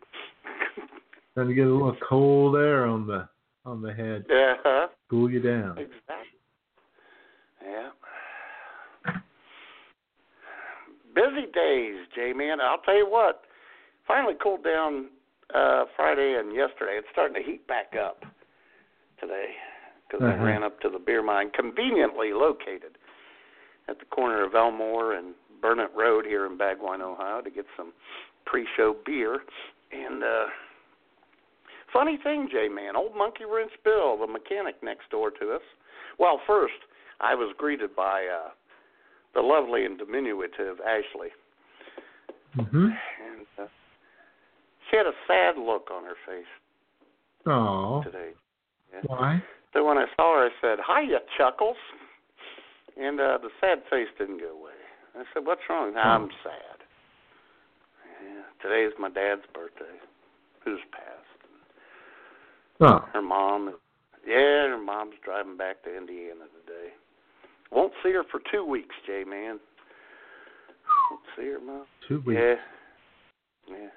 Trying 1.34 1.48
to 1.48 1.54
get 1.54 1.68
a 1.68 1.72
little 1.72 1.96
cold 2.08 2.56
air 2.56 2.86
on 2.86 3.08
the 3.08 3.28
on 3.66 3.82
the 3.82 3.94
head, 3.94 4.26
yeah, 4.30 4.54
huh? 4.64 4.88
cool 5.10 5.30
you 5.30 5.42
down. 5.42 5.72
exactly. 5.72 6.40
Yeah. 7.62 7.90
Busy 11.14 11.52
days, 11.54 12.08
J 12.16 12.32
man. 12.34 12.62
I'll 12.62 12.80
tell 12.80 12.96
you 12.96 13.10
what. 13.10 13.42
Finally 14.08 14.36
cooled 14.42 14.64
down 14.64 15.08
uh 15.54 15.86
Friday 15.96 16.38
and 16.40 16.56
yesterday. 16.56 16.98
It's 16.98 17.08
starting 17.12 17.42
to 17.42 17.50
heat 17.50 17.68
back 17.68 17.94
up 18.00 18.22
today 19.20 19.48
because 20.08 20.24
Uh-huh. 20.26 20.42
I 20.42 20.46
ran 20.46 20.64
up 20.64 20.80
to 20.82 20.90
the 20.90 21.00
beer 21.00 21.22
mine, 21.22 21.50
conveniently 21.52 22.34
located 22.34 22.98
at 23.88 24.00
the 24.00 24.06
corner 24.06 24.44
of 24.44 24.56
Elmore 24.56 25.14
and 25.14 25.34
Burnett 25.62 25.94
Road 25.96 26.26
here 26.26 26.46
in 26.46 26.58
Bagwine, 26.58 27.02
Ohio, 27.02 27.42
to 27.42 27.50
get 27.50 27.66
some 27.76 27.94
pre-show 28.46 28.94
beer. 29.06 29.42
And 29.92 30.24
uh 30.24 30.46
funny 31.94 32.18
thing, 32.18 32.48
J 32.52 32.68
man, 32.70 32.96
old 32.96 33.16
Monkey 33.16 33.46
Wrench 33.46 33.72
Bill, 33.84 34.18
the 34.18 34.28
mechanic 34.28 34.82
next 34.84 35.10
door 35.10 35.32
to 35.32 35.54
us. 35.54 35.62
Well, 36.18 36.40
first 36.46 36.76
I 37.22 37.34
was 37.36 37.54
greeted 37.58 37.96
by 37.96 38.26
uh 38.28 38.50
the 39.34 39.42
lovely 39.42 39.86
and 39.86 39.98
diminutive 39.98 40.80
Ashley, 40.82 41.30
Mhm. 42.58 42.98
and 43.26 43.48
uh, 43.60 43.68
she 44.90 44.98
had 44.98 45.06
a 45.06 45.14
sad 45.28 45.58
look 45.58 45.90
on 45.92 46.04
her 46.04 46.16
face 46.26 46.46
Oh. 47.46 48.02
today. 48.04 48.32
Yeah. 48.94 49.02
Why? 49.06 49.42
So 49.78 49.86
when 49.86 50.00
I 50.00 50.06
saw 50.16 50.40
her, 50.40 50.48
I 50.48 50.50
said, 50.60 50.80
"Hi, 50.82 51.04
"Hiya, 51.06 51.20
Chuckles," 51.38 51.78
and 53.00 53.20
uh, 53.22 53.38
the 53.38 53.50
sad 53.62 53.84
face 53.92 54.08
didn't 54.18 54.40
go 54.40 54.50
away. 54.50 54.74
I 55.14 55.22
said, 55.32 55.46
"What's 55.46 55.62
wrong?" 55.70 55.94
I'm 55.96 56.30
sad. 56.42 56.82
Yeah, 58.24 58.42
today 58.60 58.86
is 58.86 58.94
my 58.98 59.10
dad's 59.10 59.46
birthday, 59.54 60.02
who's 60.66 60.80
passed. 60.92 61.38
Oh. 62.82 63.08
Her 63.14 63.22
mom, 63.22 63.76
yeah, 64.26 64.66
her 64.68 64.82
mom's 64.84 65.14
driving 65.24 65.58
back 65.58 65.84
to 65.84 65.96
Indiana 65.96 66.50
today. 66.66 66.94
Won't 67.72 67.94
see 68.02 68.14
her 68.14 68.24
for 68.32 68.42
two 68.52 68.66
weeks, 68.66 68.96
J 69.06 69.26
man. 69.26 69.60
Won't 71.12 71.22
see 71.38 71.50
her, 71.50 71.60
mom. 71.60 71.86
Two 72.08 72.24
weeks. 72.26 72.42
Yeah, 72.42 72.56
yeah. 73.70 73.90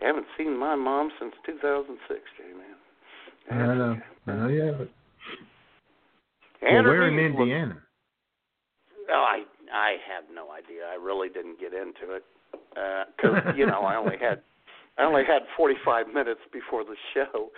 Haven't 0.00 0.26
seen 0.36 0.58
my 0.58 0.74
mom 0.74 1.12
since 1.20 1.34
2006, 1.46 2.20
J 2.36 2.52
man. 2.52 2.74
I 3.50 3.54
know. 3.54 3.96
I 4.26 4.32
know 4.32 4.48
you 4.48 4.62
have 4.62 4.80
it. 4.80 4.90
And 6.62 6.74
well, 6.76 6.82
her 6.84 6.90
we're 6.90 7.08
in 7.08 7.18
Indiana. 7.18 7.78
Oh, 9.10 9.24
I 9.28 9.42
I 9.72 9.96
have 10.12 10.24
no 10.34 10.50
idea. 10.50 10.86
I 10.90 10.94
really 10.94 11.28
didn't 11.28 11.60
get 11.60 11.72
into 11.74 12.14
it 12.14 12.24
because 13.16 13.54
you 13.56 13.66
know 13.66 13.80
I 13.80 13.96
only 13.96 14.16
had 14.18 14.40
I 14.98 15.04
only 15.04 15.24
had 15.24 15.42
45 15.56 16.08
minutes 16.08 16.40
before 16.52 16.84
the 16.84 16.96
show. 17.12 17.50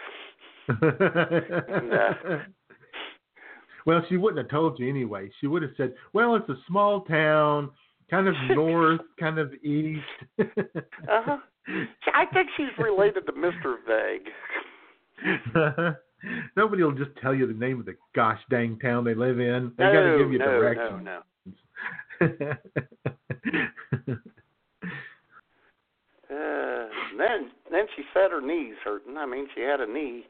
uh, 0.68 2.38
well, 3.86 4.02
she 4.08 4.16
wouldn't 4.16 4.38
have 4.38 4.50
told 4.50 4.78
you 4.80 4.88
anyway. 4.88 5.30
She 5.40 5.46
would 5.46 5.62
have 5.62 5.72
said, 5.76 5.94
"Well, 6.12 6.34
it's 6.34 6.48
a 6.48 6.56
small 6.66 7.02
town, 7.02 7.70
kind 8.10 8.26
of 8.26 8.34
north, 8.50 9.00
kind 9.20 9.38
of 9.38 9.52
east." 9.62 10.02
Uh-huh. 10.38 11.36
I 12.14 12.26
think 12.32 12.48
she's 12.56 12.76
related 12.78 13.26
to 13.26 13.32
Mr. 13.32 13.76
Vague. 13.86 14.28
Nobody 16.56 16.82
will 16.82 16.92
just 16.92 17.10
tell 17.20 17.34
you 17.34 17.46
the 17.46 17.52
name 17.52 17.80
of 17.80 17.86
the 17.86 17.96
gosh 18.14 18.40
dang 18.50 18.78
town 18.78 19.04
they 19.04 19.14
live 19.14 19.38
in. 19.38 19.72
They 19.76 19.84
no, 19.84 19.92
got 19.92 20.12
to 20.12 20.18
give 20.18 20.32
you 20.32 20.38
no, 20.38 20.44
directions. 20.46 21.04
no, 21.04 21.22
no. 22.20 22.46
Uh, 26.28 26.90
then 27.16 27.52
then 27.70 27.86
she 27.94 28.02
said 28.12 28.32
her 28.32 28.40
knees 28.40 28.74
hurting. 28.82 29.16
I 29.16 29.26
mean, 29.26 29.46
she 29.54 29.60
had 29.60 29.80
a 29.80 29.86
knee 29.86 30.24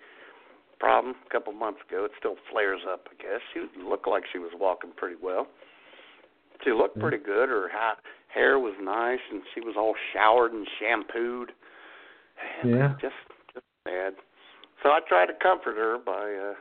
problem 0.78 1.14
a 1.26 1.30
couple 1.32 1.52
months 1.54 1.80
ago. 1.88 2.04
It 2.04 2.10
still 2.18 2.36
flares 2.50 2.80
up, 2.86 3.08
I 3.10 3.22
guess. 3.22 3.40
She 3.54 3.60
looked 3.82 4.06
like 4.06 4.24
she 4.30 4.38
was 4.38 4.52
walking 4.60 4.92
pretty 4.94 5.16
well. 5.22 5.46
She 6.64 6.72
looked 6.72 6.98
pretty 6.98 7.16
good. 7.16 7.48
Her 7.48 7.68
ha- 7.72 7.96
hair 8.28 8.58
was 8.58 8.74
nice, 8.82 9.20
and 9.30 9.42
she 9.54 9.60
was 9.60 9.74
all 9.78 9.94
showered 10.12 10.52
and 10.52 10.66
shampooed. 10.78 11.52
And 12.62 12.70
Yeah. 12.70 12.94
Just 13.00 13.14
just 13.54 13.66
sad. 13.88 14.14
So 14.82 14.90
I 14.90 15.00
tried 15.08 15.26
to 15.26 15.34
comfort 15.42 15.76
her 15.76 15.98
by 15.98 16.12
uh 16.34 16.54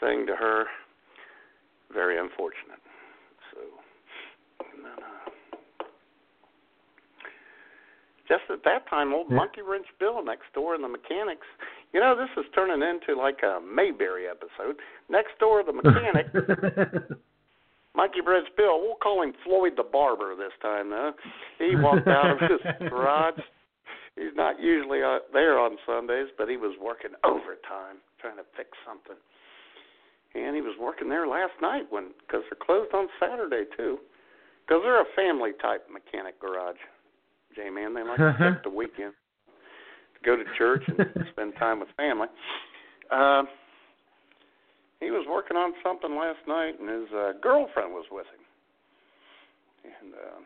saying 0.00 0.26
to 0.26 0.36
her, 0.36 0.66
"Very 1.92 2.18
unfortunate." 2.18 2.78
So. 3.52 3.60
and 4.74 4.84
then, 4.84 4.92
uh, 5.02 5.30
just 8.28 8.42
at 8.50 8.62
that 8.64 8.86
time, 8.88 9.12
old 9.14 9.30
Yeah. 9.30 9.36
Monkey 9.36 9.62
Wrench 9.62 9.86
Bill 9.98 10.22
next 10.22 10.52
door 10.54 10.74
and 10.74 10.84
the 10.84 10.88
mechanics. 10.88 11.46
You 11.92 12.00
know, 12.00 12.14
this 12.14 12.28
is 12.36 12.44
turning 12.54 12.82
into 12.86 13.14
like 13.20 13.42
a 13.42 13.58
Mayberry 13.60 14.28
episode. 14.28 14.76
Next 15.08 15.38
door, 15.40 15.62
the 15.64 15.72
mechanic, 15.72 16.26
Monkey 17.96 18.20
Wrench 18.20 18.48
Bill. 18.56 18.80
We'll 18.80 18.96
call 19.02 19.22
him 19.22 19.32
Floyd 19.42 19.72
the 19.76 19.82
Barber 19.82 20.36
this 20.36 20.52
time, 20.60 20.90
though. 20.90 21.12
He 21.58 21.74
walked 21.76 22.06
out 22.06 22.30
of 22.30 22.38
his 22.38 22.60
garage. 22.90 23.40
He's 24.18 24.34
not 24.34 24.60
usually 24.60 25.02
uh, 25.02 25.22
there 25.32 25.58
on 25.58 25.78
Sundays, 25.86 26.26
but 26.36 26.48
he 26.48 26.56
was 26.56 26.74
working 26.82 27.14
overtime 27.24 28.02
trying 28.20 28.36
to 28.36 28.46
fix 28.56 28.70
something. 28.82 29.16
And 30.34 30.56
he 30.56 30.62
was 30.62 30.74
working 30.78 31.08
there 31.08 31.26
last 31.26 31.54
night 31.62 31.86
when 31.90 32.10
because 32.26 32.42
they're 32.50 32.58
closed 32.60 32.92
on 32.94 33.06
Saturday 33.20 33.64
too. 33.76 33.98
Because 34.66 34.82
they're 34.82 35.00
a 35.00 35.14
family 35.16 35.52
type 35.62 35.86
mechanic 35.86 36.40
garage. 36.40 36.82
J 37.54 37.70
man, 37.70 37.94
they 37.94 38.02
like 38.02 38.18
to 38.18 38.36
take 38.38 38.62
the 38.62 38.70
weekend 38.74 39.14
to 39.14 40.20
go 40.26 40.36
to 40.36 40.44
church 40.58 40.82
and 40.86 40.98
spend 41.32 41.54
time 41.58 41.80
with 41.80 41.88
family. 41.96 42.28
Uh, 43.10 43.44
he 45.00 45.10
was 45.10 45.24
working 45.30 45.56
on 45.56 45.72
something 45.82 46.10
last 46.18 46.42
night, 46.46 46.74
and 46.80 46.90
his 46.90 47.08
uh, 47.14 47.32
girlfriend 47.40 47.94
was 47.94 48.04
with 48.10 48.26
him. 48.34 48.44
And 50.02 50.12
uh, 50.12 50.42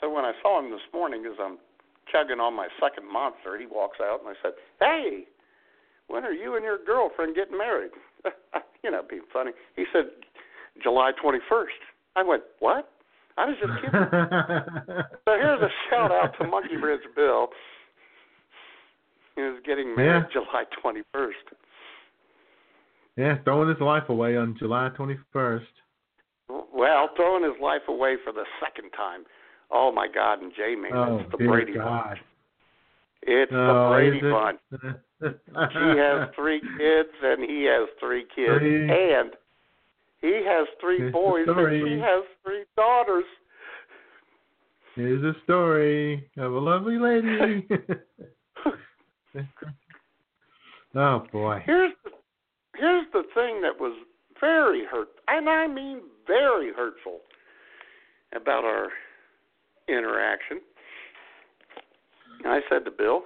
so 0.00 0.12
when 0.12 0.24
I 0.24 0.32
saw 0.42 0.60
him 0.60 0.70
this 0.70 0.84
morning, 0.92 1.24
as 1.26 1.36
I'm 1.40 1.58
chugging 2.10 2.40
on 2.40 2.54
my 2.54 2.68
second 2.80 3.10
monster, 3.10 3.58
he 3.58 3.66
walks 3.66 3.98
out, 4.00 4.20
and 4.20 4.28
I 4.28 4.34
said, 4.42 4.52
"Hey, 4.78 5.26
when 6.08 6.24
are 6.24 6.32
you 6.32 6.56
and 6.56 6.64
your 6.64 6.78
girlfriend 6.78 7.34
getting 7.34 7.58
married?" 7.58 7.92
you 8.82 8.90
know, 8.90 9.02
being 9.08 9.22
funny. 9.32 9.52
He 9.76 9.84
said, 9.92 10.10
"July 10.82 11.12
21st." 11.22 11.80
I 12.16 12.22
went, 12.22 12.42
"What?" 12.58 12.90
I 13.38 13.46
was 13.46 13.56
just 13.60 13.72
kidding. 13.80 14.00
So 15.24 15.36
here's 15.36 15.62
a 15.62 15.70
shout 15.88 16.10
out 16.10 16.34
to 16.38 16.46
Monkey 16.46 16.76
Bridge 16.76 17.00
Bill. 17.14 17.48
He 19.36 19.42
was 19.42 19.60
getting 19.64 19.94
married 19.94 20.26
July 20.32 20.64
21st. 20.84 21.30
yeah, 23.16 23.38
throwing 23.44 23.68
his 23.68 23.80
life 23.80 24.08
away 24.08 24.36
on 24.36 24.56
July 24.58 24.90
21st. 24.98 25.60
Well, 26.48 27.10
throwing 27.16 27.44
his 27.44 27.60
life 27.62 27.82
away 27.88 28.16
for 28.24 28.32
the 28.32 28.44
second 28.60 28.90
time. 28.90 29.24
Oh 29.72 29.92
my 29.92 30.08
God! 30.12 30.42
And 30.42 30.52
J 30.56 30.74
Man, 30.76 30.92
oh, 30.94 31.18
it's 31.18 31.30
the 31.30 31.38
Brady 31.46 31.74
God. 31.74 32.08
Bunch. 32.08 32.18
It's 33.22 33.52
the 33.52 33.58
Oh, 33.70 33.90
Brady 33.92 34.18
it? 34.18 34.30
Bunch. 34.30 34.60
She 35.72 35.98
has 35.98 36.28
three 36.34 36.60
kids, 36.78 37.10
and 37.22 37.42
he 37.48 37.64
has 37.64 37.88
three 38.00 38.24
kids, 38.34 38.58
Three. 38.58 38.90
and 38.90 39.30
he 40.20 40.42
has 40.46 40.66
three 40.80 41.02
It's 41.06 41.12
boys, 41.12 41.46
and 41.46 41.88
she 41.88 41.98
has 42.00 42.24
three 42.44 42.64
daughters. 42.76 43.24
Here's 44.96 45.22
a 45.22 45.34
story 45.44 46.28
of 46.36 46.52
a 46.52 46.58
lovely 46.58 46.98
lady. 46.98 47.66
oh 50.96 51.26
boy. 51.32 51.62
Here's 51.64 51.92
the 52.04 52.10
here's 52.76 53.06
the 53.12 53.22
thing 53.34 53.60
that 53.62 53.78
was 53.78 53.96
very 54.40 54.84
hurt, 54.90 55.08
and 55.28 55.48
I 55.48 55.66
mean 55.68 56.00
very 56.26 56.72
hurtful 56.72 57.20
about 58.34 58.64
our 58.64 58.88
interaction. 59.90 60.60
And 62.44 62.52
I 62.52 62.60
said 62.68 62.84
to 62.84 62.90
Bill, 62.90 63.22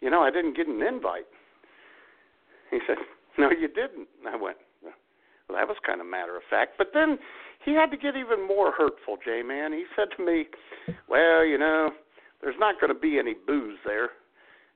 you 0.00 0.10
know, 0.10 0.20
I 0.22 0.30
didn't 0.30 0.56
get 0.56 0.68
an 0.68 0.82
invite. 0.82 1.26
He 2.70 2.78
said, 2.86 2.96
no, 3.38 3.50
you 3.50 3.68
didn't. 3.68 4.08
And 4.20 4.28
I 4.28 4.36
went, 4.36 4.56
well, 4.82 5.58
that 5.58 5.66
was 5.66 5.76
kind 5.84 6.00
of 6.00 6.06
matter 6.06 6.36
of 6.36 6.42
fact. 6.50 6.72
But 6.78 6.88
then 6.94 7.18
he 7.64 7.72
had 7.74 7.90
to 7.90 7.96
get 7.96 8.16
even 8.16 8.46
more 8.46 8.70
hurtful, 8.70 9.16
J 9.24 9.42
Man. 9.42 9.72
He 9.72 9.84
said 9.96 10.08
to 10.16 10.24
me, 10.24 10.46
well, 11.08 11.44
you 11.44 11.58
know, 11.58 11.90
there's 12.42 12.58
not 12.58 12.80
going 12.80 12.92
to 12.92 12.98
be 12.98 13.18
any 13.18 13.34
booze 13.46 13.78
there. 13.84 14.10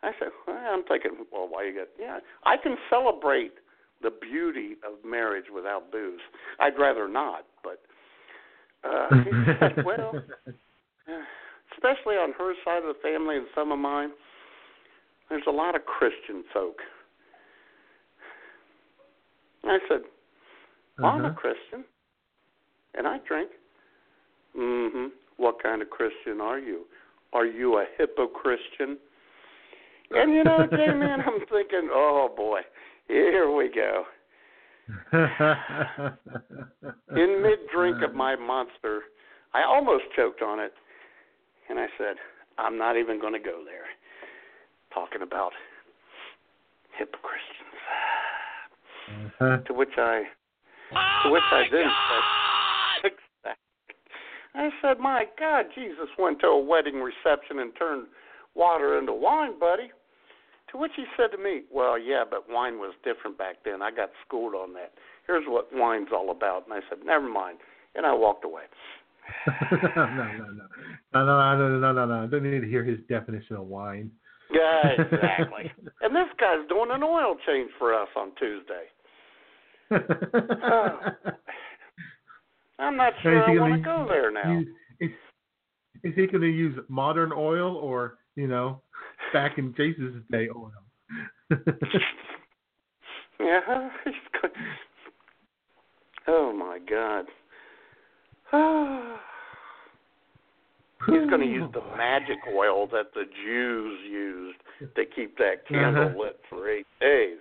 I 0.03 0.11
said, 0.19 0.29
well, 0.47 0.57
I'm 0.57 0.83
thinking, 0.85 1.13
well, 1.33 1.47
why 1.49 1.67
you 1.67 1.75
get? 1.75 1.91
Yeah, 2.01 2.19
I 2.45 2.57
can 2.57 2.77
celebrate 2.91 3.53
the 4.03 4.11
beauty 4.11 4.77
of 4.85 5.09
marriage 5.09 5.47
without 5.55 5.93
booze. 5.93 6.21
I'd 6.59 6.77
rather 6.79 7.07
not, 7.07 7.45
but 7.63 7.83
uh, 8.85 9.09
said, 9.61 9.85
well, 9.85 10.13
especially 11.75 12.15
on 12.17 12.33
her 12.39 12.55
side 12.65 12.79
of 12.79 12.95
the 12.95 13.01
family 13.03 13.37
and 13.37 13.47
some 13.55 13.73
of 13.73 13.79
mine, 13.79 14.11
there's 15.29 15.43
a 15.47 15.51
lot 15.53 15.75
of 15.75 15.85
Christian 15.87 16.45
folk. 16.53 16.77
I 19.65 19.79
said, 19.89 20.01
well, 20.99 21.13
I'm 21.13 21.25
a 21.25 21.29
Uh-huh. 21.29 21.35
Christian, 21.39 21.85
and 22.95 23.07
I 23.07 23.19
drink. 23.27 23.51
Mm-hmm. 24.59 25.07
What 25.39 25.63
kind 25.63 25.81
of 25.83 25.89
Christian 25.91 26.41
are 26.41 26.59
you? 26.59 26.83
Are 27.33 27.47
you 27.47 27.79
a 27.79 27.87
hippo 27.97 28.27
Christian? 28.27 28.99
And 30.11 30.35
you 30.35 30.45
know, 30.45 30.67
J 30.71 30.77
man, 30.93 31.21
I'm 31.21 31.41
thinking, 31.51 31.89
oh 31.91 32.29
boy, 32.37 32.61
here 33.09 33.51
we 33.51 33.71
go. 33.75 34.05
In 37.17 37.43
mid 37.43 37.59
drink 37.75 38.03
of 38.03 38.15
my 38.15 38.37
monster, 38.37 39.03
I 39.55 39.65
almost 39.65 40.05
choked 40.17 40.43
on 40.43 40.59
it, 40.61 40.73
and 41.69 41.79
I 41.79 41.87
said, 41.99 42.17
I'm 42.59 42.79
not 42.79 42.97
even 42.97 43.21
going 43.21 43.33
to 43.35 43.39
go 43.39 43.63
there. 43.65 43.85
Talking 44.95 45.23
about 45.23 45.53
hippo 46.99 47.19
Christians. 47.23 47.79
Uh-huh. 49.41 49.59
To 49.67 49.75
which 49.75 49.97
I, 49.99 50.23
to 51.25 51.31
which 51.31 51.43
I 51.51 51.65
then 51.71 51.87
said, 52.09 52.23
I 54.55 54.69
said, 54.83 54.99
my 54.99 55.25
God, 55.39 55.67
Jesus 55.75 56.09
went 56.19 56.41
to 56.41 56.47
a 56.49 56.61
wedding 56.63 57.01
reception 57.01 57.61
and 57.61 57.73
turned 57.79 58.07
water 58.55 58.99
into 58.99 59.13
wine, 59.13 59.59
buddy. 59.59 59.91
To 60.73 60.79
which 60.79 60.93
he 60.97 61.05
said 61.17 61.31
to 61.37 61.43
me, 61.43 61.63
Well, 61.71 61.99
yeah, 61.99 62.25
but 62.29 62.49
wine 62.49 62.79
was 62.79 62.95
different 63.05 63.39
back 63.39 63.57
then. 63.65 63.83
I 63.83 63.91
got 63.91 64.11
schooled 64.27 64.55
on 64.55 64.73
that. 64.75 64.93
Here's 65.27 65.45
what 65.47 65.69
wine's 65.73 66.09
all 66.13 66.31
about. 66.31 66.65
And 66.67 66.75
I 66.75 66.81
said, 66.89 66.99
Never 67.05 67.29
mind. 67.29 67.59
And 67.95 68.07
I 68.07 68.15
walked 68.15 68.45
away. 68.45 68.63
no, 69.47 69.87
no, 69.93 70.09
no, 70.09 70.47
no, 71.15 71.25
no, 71.25 71.57
no, 71.69 71.79
no, 71.79 71.93
no, 71.93 72.05
no. 72.07 72.23
I 72.25 72.27
don't 72.27 72.43
need 72.43 72.61
to 72.61 72.69
hear 72.69 72.83
his 72.85 72.99
definition 73.09 73.57
of 73.57 73.67
wine. 73.67 74.11
Yeah, 74.51 74.89
exactly. 74.99 75.71
and 76.01 76.15
this 76.15 76.27
guy's 76.41 76.67
doing 76.69 76.91
an 76.91 77.03
oil 77.03 77.37
change 77.47 77.71
for 77.79 77.95
us 77.95 78.09
on 78.17 78.33
Tuesday. 78.39 78.85
Oh. 80.65 80.99
I'm 82.79 82.97
not 82.97 83.13
sure 83.23 83.45
I 83.45 83.55
want 83.61 83.75
to 83.75 83.81
go 83.81 84.07
there 84.09 84.33
now. 84.33 84.59
use- 84.59 84.69
Is, 85.01 85.11
is 86.03 86.15
he 86.17 86.27
going 86.27 86.41
to 86.41 86.49
use 86.49 86.77
modern 86.89 87.31
oil 87.33 87.77
or, 87.77 88.19
you 88.35 88.49
know, 88.49 88.81
back 89.33 89.59
in 89.59 89.75
Jesus' 89.77 90.23
day 90.31 90.49
oil? 90.55 90.73
Yeah. 93.41 93.89
Oh 96.29 96.53
my 96.53 96.79
God. 96.89 97.27
He's 101.07 101.29
going 101.29 101.41
to 101.41 101.47
use 101.47 101.69
the 101.75 101.81
magic 101.97 102.39
oil 102.55 102.87
that 102.93 103.13
the 103.15 103.25
Jews 103.45 103.99
used 104.09 104.61
to 104.95 105.05
keep 105.05 105.37
that 105.39 105.67
candle 105.69 106.05
Uh-huh. 106.05 106.19
lit 106.23 106.41
for 106.49 106.71
eight 106.71 106.87
days. 107.01 107.39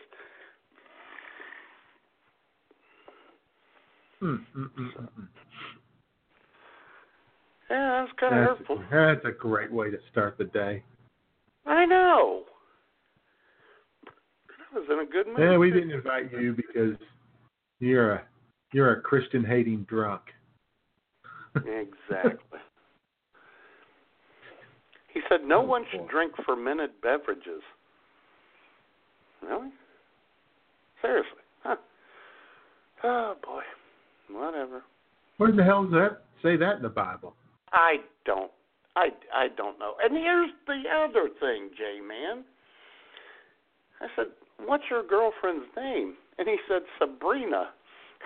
Mm, 4.24 4.46
mm, 4.58 4.70
mm. 4.80 5.28
Yeah, 7.70 8.06
that's 8.06 8.20
kind 8.20 8.36
of 8.36 8.58
hurtful. 8.58 8.84
that's 8.92 9.26
a 9.26 9.32
great 9.32 9.72
way 9.72 9.90
to 9.92 9.98
start 10.12 10.38
the 10.38 10.46
day. 10.46 10.84
I 11.66 11.86
know. 11.86 12.44
I 14.74 14.80
was 14.80 14.88
in 14.90 15.00
a 15.00 15.06
good 15.06 15.28
mood. 15.28 15.38
Yeah, 15.40 15.58
we 15.58 15.70
didn't 15.72 15.92
invite 15.92 16.32
you 16.32 16.54
because 16.54 16.96
you're 17.80 18.14
a 18.14 18.24
you're 18.74 18.94
a 18.94 19.02
Christian 19.02 19.44
hating 19.44 19.86
drunk. 19.90 20.22
Exactly. 21.56 22.60
He 25.14 25.20
said 25.28 25.42
no 25.44 25.58
Oh, 25.60 25.64
one 25.64 25.82
boy. 25.84 25.88
should 25.92 26.08
drink 26.08 26.32
fermented 26.46 26.92
beverages. 27.04 27.62
Really? 29.42 29.70
Seriously? 31.02 31.32
Huh? 31.64 31.76
Oh 33.04 33.36
boy. 33.44 33.62
Whatever. 34.30 34.84
Where 35.38 35.52
the 35.52 35.64
hell 35.64 35.84
does 35.84 35.92
that 35.94 36.22
say 36.42 36.56
that 36.56 36.78
in 36.78 36.82
the 36.84 36.90
Bible? 36.90 37.36
I 37.74 37.98
don't. 38.26 38.52
I 38.96 39.10
I 39.34 39.48
don't 39.56 39.80
know. 39.80 39.96
And 40.04 40.16
here's 40.16 40.52
the 40.68 40.84
other 40.90 41.30
thing, 41.40 41.70
Jay 41.78 42.00
man. 42.02 42.44
I 44.02 44.08
said, 44.16 44.28
"What's 44.66 44.84
your 44.90 45.04
girlfriend's 45.04 45.68
name?" 45.76 46.16
And 46.38 46.48
he 46.48 46.58
said, 46.68 46.82
"Sabrina." 47.00 47.70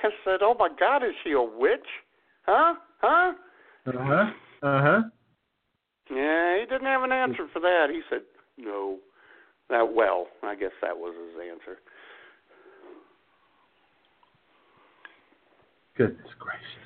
I 0.03 0.09
said, 0.23 0.41
"Oh 0.41 0.55
my 0.57 0.69
God, 0.79 1.03
is 1.03 1.13
she 1.23 1.31
a 1.31 1.41
witch? 1.41 1.87
Huh? 2.45 2.75
Huh?" 3.01 3.33
Uh 3.87 3.91
huh. 3.93 4.25
Uh 4.63 4.81
huh. 4.81 5.01
Yeah, 6.09 6.59
he 6.59 6.65
didn't 6.65 6.87
have 6.87 7.03
an 7.03 7.11
answer 7.11 7.47
for 7.51 7.59
that. 7.59 7.87
He 7.91 8.01
said, 8.09 8.21
"No." 8.57 8.99
That 9.69 9.93
well, 9.93 10.27
I 10.43 10.53
guess 10.53 10.71
that 10.81 10.95
was 10.95 11.15
his 11.15 11.41
answer. 11.49 11.79
Goodness 15.97 16.33
gracious. 16.37 16.84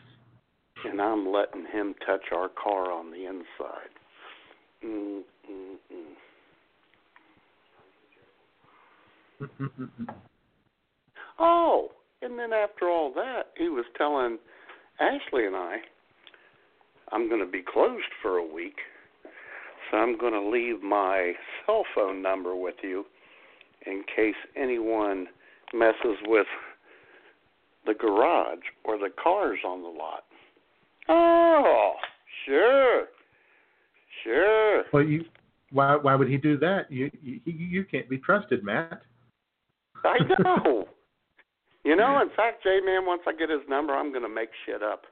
And 0.85 1.01
I'm 1.01 1.31
letting 1.31 1.65
him 1.71 1.95
touch 2.05 2.31
our 2.31 2.49
car 2.49 2.91
on 2.91 3.11
the 3.11 3.25
inside. 3.25 3.89
Mm 4.85 5.23
mm 5.49 5.77
mm. 5.91 6.15
Oh, 11.39 11.89
and 12.21 12.37
then 12.37 12.51
after 12.53 12.89
all 12.89 13.13
that, 13.13 13.51
he 13.57 13.69
was 13.69 13.85
telling 13.97 14.37
Ashley 14.99 15.45
and 15.45 15.55
I, 15.55 15.77
I'm 17.11 17.29
going 17.29 17.39
to 17.39 17.49
be 17.49 17.61
closed 17.61 18.03
for 18.21 18.37
a 18.37 18.45
week, 18.45 18.75
so 19.89 19.97
I'm 19.97 20.17
going 20.17 20.33
to 20.33 20.41
leave 20.41 20.83
my 20.83 21.33
cell 21.65 21.83
phone 21.95 22.21
number 22.21 22.55
with 22.55 22.75
you 22.83 23.05
in 23.85 24.03
case 24.13 24.35
anyone 24.55 25.27
messes 25.73 26.17
with 26.25 26.47
the 27.85 27.93
garage 27.93 28.59
or 28.83 28.97
the 28.97 29.09
cars 29.21 29.59
on 29.65 29.81
the 29.81 29.87
lot. 29.87 30.23
Oh, 31.09 31.93
sure, 32.45 33.05
sure. 34.23 34.83
well, 34.93 35.03
you 35.03 35.25
why 35.71 35.95
why 35.95 36.15
would 36.15 36.29
he 36.29 36.37
do 36.37 36.57
that? 36.59 36.91
You 36.91 37.09
you 37.21 37.39
you 37.45 37.83
can't 37.85 38.09
be 38.09 38.17
trusted, 38.17 38.63
Matt. 38.63 39.01
I 40.03 40.17
know. 40.39 40.87
You 41.85 41.95
know, 41.95 42.21
in 42.21 42.27
fact, 42.35 42.61
J 42.61 42.81
Man, 42.85 43.05
once 43.05 43.21
I 43.25 43.31
get 43.31 43.49
his 43.49 43.61
number, 43.69 43.93
I'm 43.93 44.11
going 44.11 44.21
to 44.23 44.29
make 44.29 44.49
shit 44.65 44.83
up 44.83 45.03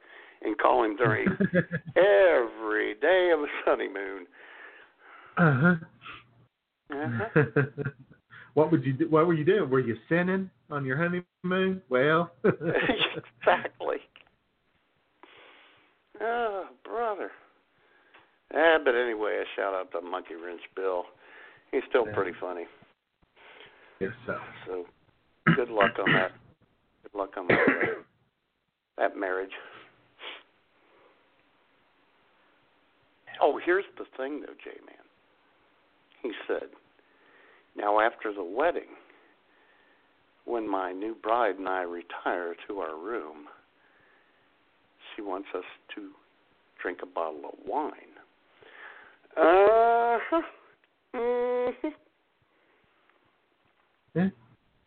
and 0.42 0.56
call 0.58 0.84
him 0.84 0.96
during 0.96 1.26
every 1.96 2.94
day 3.00 3.30
of 3.34 3.40
the 3.40 3.48
honeymoon. 3.64 4.26
uh 5.38 5.76
Uh-huh. 6.92 7.28
huh. 7.34 7.62
what 8.54 8.70
would 8.70 8.84
you 8.84 8.92
do? 8.92 9.08
What 9.08 9.26
were 9.26 9.32
you 9.34 9.44
doing? 9.46 9.68
Were 9.70 9.80
you 9.80 9.96
sinning 10.10 10.50
on 10.70 10.84
your 10.84 10.98
honeymoon? 10.98 11.80
Well. 11.88 12.32
exactly. 12.44 13.96
Oh, 16.20 16.66
brother. 16.84 17.30
Ah, 18.58 18.78
but 18.84 18.96
anyway, 18.96 19.38
a 19.38 19.44
shout 19.54 19.72
out 19.72 19.92
to 19.92 20.00
Monkey 20.00 20.34
Wrench 20.34 20.62
Bill. 20.74 21.06
He's 21.70 21.84
still 21.88 22.06
Yeah. 22.06 22.14
pretty 22.14 22.32
funny. 22.32 22.66
Yes, 24.00 24.12
so. 24.26 24.40
So, 24.66 24.86
good 25.54 25.70
luck 25.70 25.96
on 25.98 26.12
that. 26.12 26.32
Good 27.04 27.14
luck 27.14 27.36
on 27.36 27.46
that 27.46 28.04
that 28.96 29.16
marriage. 29.16 29.54
Oh, 33.40 33.56
here's 33.58 33.86
the 33.96 34.04
thing, 34.16 34.40
though, 34.40 34.54
J 34.54 34.72
Man. 34.84 35.04
He 36.22 36.32
said, 36.48 36.74
"Now 37.76 38.00
after 38.00 38.32
the 38.32 38.42
wedding, 38.42 38.96
when 40.44 40.66
my 40.66 40.92
new 40.92 41.14
bride 41.14 41.58
and 41.58 41.68
I 41.68 41.82
retire 41.82 42.56
to 42.66 42.80
our 42.80 42.96
room, 42.96 43.48
she 45.14 45.22
wants 45.22 45.54
us 45.54 45.66
to 45.90 46.12
drink 46.78 47.02
a 47.02 47.06
bottle 47.06 47.46
of 47.46 47.58
wine." 47.60 48.07
Uh 49.38 50.18
huh. 50.30 50.42
Mm-hmm. 51.14 51.88
Yeah. 54.14 54.28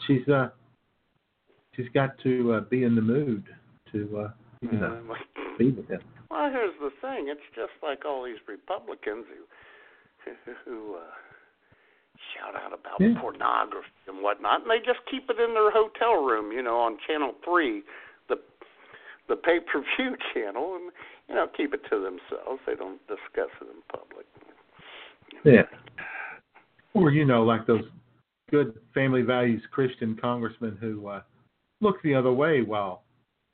She's 0.08 0.28
uh 0.28 0.50
she's 1.76 1.88
got 1.94 2.18
to 2.24 2.54
uh, 2.54 2.60
be 2.62 2.84
in 2.84 2.96
the 2.96 3.02
mood 3.02 3.46
to 3.94 4.18
uh 4.18 4.32
you 4.62 4.78
know 4.78 5.00
Uh, 5.10 5.16
be 5.58 5.72
with 5.72 5.88
him. 5.88 6.02
Well, 6.30 6.50
here's 6.52 6.74
the 6.82 6.92
thing. 7.02 7.28
It's 7.28 7.40
just 7.56 7.72
like 7.84 8.04
all 8.06 8.24
these 8.24 8.40
Republicans 8.48 9.26
who 9.30 9.46
who 10.66 10.96
uh, 10.96 11.12
shout 12.34 12.56
out 12.56 12.74
about 12.74 13.00
Yeah. 13.00 13.20
pornography 13.20 13.88
and 14.08 14.22
whatnot, 14.22 14.62
and 14.62 14.70
they 14.70 14.80
just 14.80 15.00
keep 15.10 15.30
it 15.30 15.40
in 15.40 15.54
their 15.54 15.72
hotel 15.72 16.24
room, 16.24 16.52
you 16.52 16.62
know, 16.62 16.78
on 16.80 16.98
Channel 17.08 17.34
Three, 17.44 17.84
the 19.32 19.36
the 19.36 19.42
pay 19.42 19.60
per 19.60 19.84
view 19.98 20.16
channel, 20.34 20.76
and 20.76 20.92
you 21.30 21.36
know, 21.36 21.48
keep 21.56 21.74
it 21.74 21.82
to 21.90 21.96
themselves. 21.98 22.62
They 22.68 22.76
don't 22.76 23.00
discuss 23.08 23.50
it 23.62 23.68
in 23.68 23.82
public. 23.92 24.26
Yeah. 25.44 25.64
Or 26.94 27.12
you 27.12 27.26
know, 27.26 27.44
like 27.44 27.66
those 27.66 27.84
good 28.50 28.78
family 28.94 29.22
values 29.22 29.62
Christian 29.72 30.18
congressmen 30.20 30.78
who 30.80 31.08
uh, 31.08 31.22
look 31.80 32.02
the 32.04 32.14
other 32.14 32.34
way 32.34 32.62
while 32.62 33.04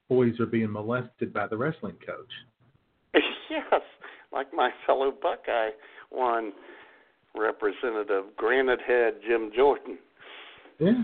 boys 0.10 0.40
are 0.40 0.48
being 0.48 0.72
molested 0.72 1.32
by 1.34 1.48
the 1.48 1.56
wrestling 1.56 1.96
coach. 2.06 3.24
yes, 3.50 3.82
like 4.32 4.54
my 4.54 4.72
fellow 4.86 5.12
Buckeye 5.12 5.70
one, 6.10 6.54
Representative 7.36 8.24
Granite 8.38 8.82
Head 8.88 9.16
Jim 9.28 9.52
Jordan. 9.56 10.00
Yeah. 10.80 11.04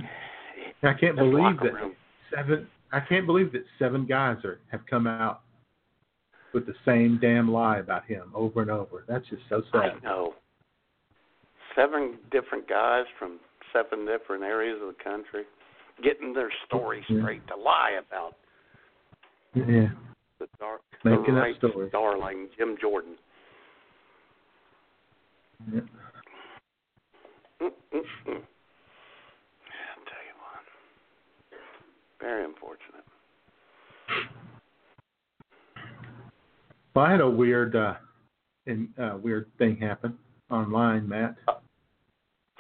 I 0.84 0.94
can't 0.94 1.16
believe 1.16 1.58
that 1.62 1.74
room. 1.74 1.96
seven. 2.34 2.68
I 2.94 3.00
can't 3.00 3.26
believe 3.26 3.52
that 3.54 3.64
seven 3.80 4.06
guys 4.06 4.38
are 4.46 4.60
have 4.72 4.82
come 4.90 5.08
out 5.08 5.42
with 6.54 6.66
the 6.68 6.76
same 6.86 7.18
damn 7.20 7.52
lie 7.52 7.80
about 7.80 8.06
him 8.06 8.32
over 8.36 8.62
and 8.62 8.70
over. 8.70 9.04
That's 9.08 9.28
just 9.30 9.42
so 9.50 9.64
sad. 9.72 9.82
I 9.82 10.00
know. 10.04 10.36
Seven 11.76 12.20
different 12.32 12.70
guys 12.70 13.06
from 13.18 13.40
seven 13.74 14.06
different 14.06 14.44
areas 14.44 14.80
of 14.82 14.90
the 14.96 15.04
country 15.04 15.44
getting 16.04 16.34
their 16.34 16.52
story 16.68 17.04
Yeah. 17.10 17.22
straight 17.22 17.48
to 17.48 17.56
lie 17.56 17.92
about 18.08 18.36
Yeah. 19.56 19.90
the 20.40 20.48
dark 20.60 20.82
Making 21.04 21.24
the 21.34 21.40
up 21.40 21.44
right 21.44 21.56
stories. 21.58 21.92
darling 21.92 22.50
Jim 22.58 22.78
Jordan. 22.80 23.18
yeah. 25.72 25.82
Mm-mm-mm. 27.62 27.72
I'll 28.28 30.06
tell 30.06 30.24
you 30.28 30.36
what. 30.40 30.66
Very 32.24 32.46
unfortunate. 32.46 33.04
Well, 36.96 37.06
I 37.06 37.12
had 37.12 37.20
a 37.20 37.30
weird, 37.30 37.76
uh, 37.76 37.96
in, 38.66 38.88
uh, 38.98 39.18
weird 39.22 39.52
thing 39.58 39.76
happen 39.76 40.18
online, 40.50 41.10
Matt. 41.10 41.36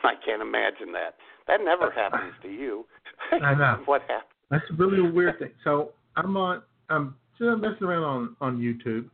I 0.04 0.15
can't 0.26 0.41
imagine 0.41 0.91
that. 0.91 1.15
That 1.47 1.62
never 1.63 1.89
happens 1.91 2.34
to 2.41 2.49
you. 2.49 2.86
I 3.32 3.56
know. 3.56 3.82
what 3.86 4.02
happened? 4.02 4.28
That's 4.52 4.65
really 4.78 4.99
a 4.99 5.10
weird 5.10 5.39
thing. 5.39 5.52
So 5.63 5.93
I'm 6.17 6.36
on, 6.36 6.62
I'm 6.89 7.15
just 7.39 7.62
messing 7.62 7.88
around 7.88 8.04
on 8.04 8.36
on 8.41 8.58
YouTube, 8.60 9.10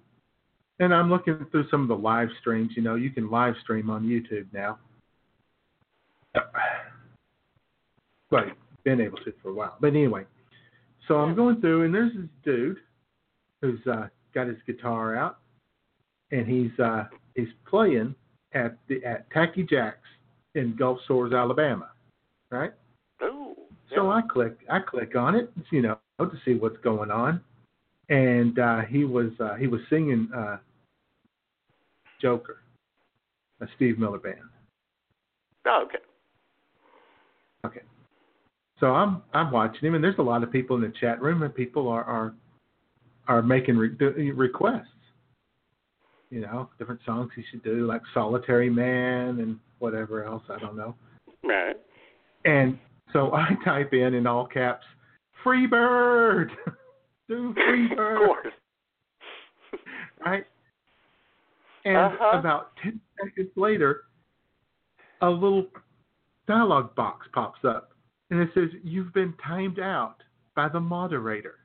and 0.80 0.92
I'm 0.92 1.12
looking 1.12 1.46
through 1.52 1.70
some 1.70 1.84
of 1.84 1.90
the 1.90 1.96
live 1.96 2.30
streams. 2.42 2.72
You 2.76 2.82
know, 2.82 2.96
you 2.96 3.12
can 3.12 3.30
live 3.30 3.54
stream 3.62 3.92
on 3.92 4.04
YouTube 4.04 4.48
now. 4.52 4.80
Well, 8.32 8.46
been 8.84 9.00
able 9.00 9.20
to 9.20 9.34
for 9.44 9.50
a 9.50 9.54
while, 9.54 9.78
but 9.80 9.90
anyway. 9.90 10.26
So 11.10 11.16
I'm 11.16 11.36
going 11.36 11.60
through, 11.60 11.86
and 11.86 11.94
there's 11.94 12.14
this 12.14 12.30
dude 12.46 12.78
who's 13.64 13.80
uh, 13.88 14.08
got 14.36 14.48
his 14.48 14.58
guitar 14.68 15.16
out, 15.16 15.40
and 16.32 16.48
he's 16.48 16.80
uh, 16.80 17.06
he's 17.36 17.48
playing 17.68 18.14
at 18.54 18.78
the 18.88 19.04
at 19.04 19.30
Tacky 19.32 19.64
Jacks 19.64 20.08
in 20.54 20.76
Gulf 20.76 21.00
Shores, 21.08 21.34
Alabama, 21.34 21.90
right? 22.52 22.72
Ooh. 23.24 23.56
So. 23.96 24.12
I 24.12 24.22
click 24.22 24.60
I 24.70 24.80
click 24.80 25.16
on 25.16 25.34
it, 25.34 25.52
you 25.72 25.82
know, 25.82 25.98
to 26.20 26.32
see 26.46 26.54
what's 26.54 26.78
going 26.84 27.10
on. 27.10 27.42
And 28.10 28.60
uh 28.60 28.82
he 28.82 29.04
was 29.04 29.32
uh 29.40 29.56
he 29.56 29.66
was 29.66 29.82
singing 29.90 30.30
uh 30.36 30.58
Joker, 32.22 32.58
a 33.62 33.68
Steve 33.76 33.98
Miller 33.98 34.20
band. 34.20 34.38
Oh, 35.66 35.86
okay. 35.88 35.98
Okay. 37.66 37.82
So 38.80 38.88
I'm 38.96 39.22
I'm 39.34 39.52
watching 39.52 39.82
him 39.88 39.96
and 39.96 40.04
there's 40.04 40.18
a 40.20 40.24
lot 40.24 40.44
of 40.44 40.52
people 40.52 40.76
in 40.78 40.82
the 40.82 40.94
chat 41.00 41.22
room 41.22 41.44
and 41.44 41.54
people 41.54 41.88
are 41.90 42.04
are 42.04 42.34
are 43.28 43.42
making 43.42 43.78
re- 43.78 44.32
requests. 44.32 44.86
You 46.30 46.42
know, 46.42 46.70
different 46.78 47.02
songs 47.06 47.32
he 47.36 47.44
should 47.50 47.64
do 47.64 47.88
like 47.88 48.02
Solitary 48.14 48.70
Man 48.70 49.40
and 49.40 49.60
whatever 49.80 50.24
else, 50.24 50.44
I 50.50 50.60
don't 50.60 50.78
know. 50.78 50.96
Right. 51.44 51.76
And 52.46 52.78
so 53.14 53.34
I 53.34 53.50
type 53.66 53.94
in 53.94 54.14
in 54.14 54.28
all 54.28 54.46
caps, 54.46 54.86
"Free 55.44 55.66
bird, 55.66 56.52
do 57.28 57.54
free 57.54 57.88
Bird. 57.88 57.92
Of 57.92 57.98
bird," 57.98 58.18
course. 58.28 58.54
right? 60.26 60.46
And 61.86 61.98
Uh-huh. 61.98 62.38
about 62.38 62.76
ten 62.84 63.00
seconds 63.24 63.50
later, 63.56 64.04
a 65.22 65.30
little 65.30 65.66
dialog 66.48 66.94
box 66.96 67.28
pops 67.34 67.60
up, 67.66 67.92
and 68.30 68.40
it 68.40 68.50
says, 68.54 68.70
"You've 68.84 69.14
been 69.14 69.34
timed 69.46 69.80
out 69.80 70.18
by 70.56 70.70
the 70.70 70.80
moderator. 70.80 71.60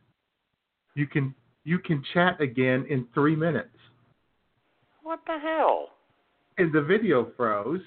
You 0.94 1.06
can 1.06 1.34
you 1.64 1.78
can 1.78 2.02
chat 2.12 2.40
again 2.40 2.86
in 2.88 3.06
three 3.14 3.36
minutes." 3.36 3.76
What 5.02 5.20
the 5.26 5.38
hell? 5.38 5.90
And 6.58 6.72
the 6.72 6.82
video 6.82 7.32
froze, 7.36 7.82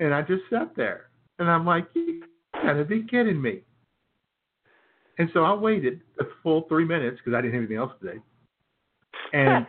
and 0.00 0.12
I 0.12 0.22
just 0.22 0.42
sat 0.50 0.74
there, 0.76 1.10
and 1.38 1.50
I'm 1.50 1.64
like, 1.64 1.86
"You 1.94 2.24
gotta 2.54 2.84
be 2.84 3.02
kidding 3.04 3.40
me!" 3.40 3.62
And 5.18 5.30
so 5.32 5.44
I 5.44 5.54
waited 5.54 6.00
the 6.16 6.28
full 6.42 6.62
three 6.62 6.84
minutes 6.84 7.18
because 7.18 7.36
I 7.36 7.40
didn't 7.40 7.54
have 7.54 7.60
anything 7.60 7.76
else 7.76 7.92
to 8.00 8.14
do. 8.14 8.22
And 9.32 9.66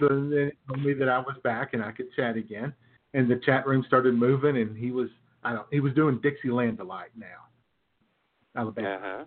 so 0.00 0.08
then 0.08 0.32
it 0.32 0.58
told 0.68 0.84
me 0.84 0.94
that 0.94 1.08
I 1.08 1.18
was 1.18 1.36
back 1.42 1.74
and 1.74 1.82
I 1.82 1.92
could 1.92 2.12
chat 2.14 2.36
again. 2.36 2.72
And 3.14 3.30
the 3.30 3.36
chat 3.36 3.66
room 3.66 3.84
started 3.86 4.14
moving, 4.14 4.56
and 4.56 4.76
he 4.76 4.90
was 4.90 5.08
I 5.42 5.52
don't 5.52 5.66
he 5.70 5.80
was 5.80 5.92
doing 5.94 6.18
Dixieland 6.22 6.78
delight 6.78 7.10
now, 7.16 7.46
Alabama, 8.56 8.88
Uh-huh. 8.96 9.24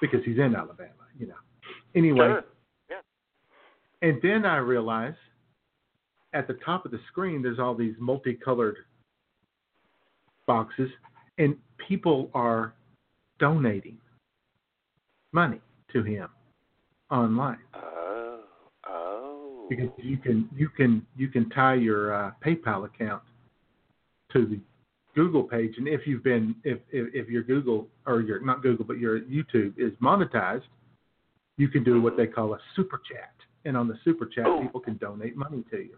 because 0.00 0.24
he's 0.24 0.38
in 0.38 0.54
Alabama, 0.54 0.92
you 1.18 1.26
know. 1.26 1.34
Anyway, 1.94 2.28
Sure. 2.28 2.44
and 4.02 4.20
then 4.22 4.44
I 4.46 4.58
realized 4.58 5.16
at 6.32 6.46
the 6.46 6.54
top 6.54 6.84
of 6.84 6.90
the 6.92 7.00
screen 7.08 7.42
there's 7.42 7.58
all 7.58 7.74
these 7.74 7.94
multicolored 7.98 8.76
boxes, 10.46 10.90
and 11.38 11.56
people 11.86 12.30
are 12.34 12.74
donating 13.38 13.98
money 15.32 15.60
to 15.92 16.02
him 16.02 16.28
online. 17.10 17.58
Oh. 17.74 18.40
Oh. 18.86 19.66
because 19.68 19.90
you 19.98 20.16
can 20.16 20.48
you 20.54 20.68
can 20.68 21.06
you 21.16 21.28
can 21.28 21.48
tie 21.50 21.74
your 21.74 22.14
uh, 22.14 22.30
PayPal 22.44 22.84
account 22.86 23.22
to 24.32 24.46
the 24.46 24.60
Google 25.14 25.42
page, 25.42 25.74
and 25.78 25.88
if 25.88 26.02
you've 26.06 26.22
been 26.22 26.54
if 26.64 26.78
if, 26.90 27.12
if 27.14 27.28
your 27.28 27.42
Google 27.42 27.88
or 28.06 28.20
your 28.20 28.40
not 28.44 28.62
Google 28.62 28.84
but 28.84 28.98
your 28.98 29.20
YouTube 29.20 29.74
is 29.78 29.92
monetized, 30.02 30.62
you 31.56 31.68
can 31.68 31.82
do 31.82 32.00
what 32.00 32.16
they 32.16 32.26
call 32.26 32.54
a 32.54 32.58
super 32.76 33.00
chat, 33.10 33.32
and 33.64 33.76
on 33.76 33.88
the 33.88 33.94
super 34.04 34.26
chat, 34.26 34.46
Oh. 34.46 34.60
people 34.62 34.80
can 34.80 34.96
donate 34.98 35.36
money 35.36 35.64
to 35.70 35.78
you. 35.78 35.96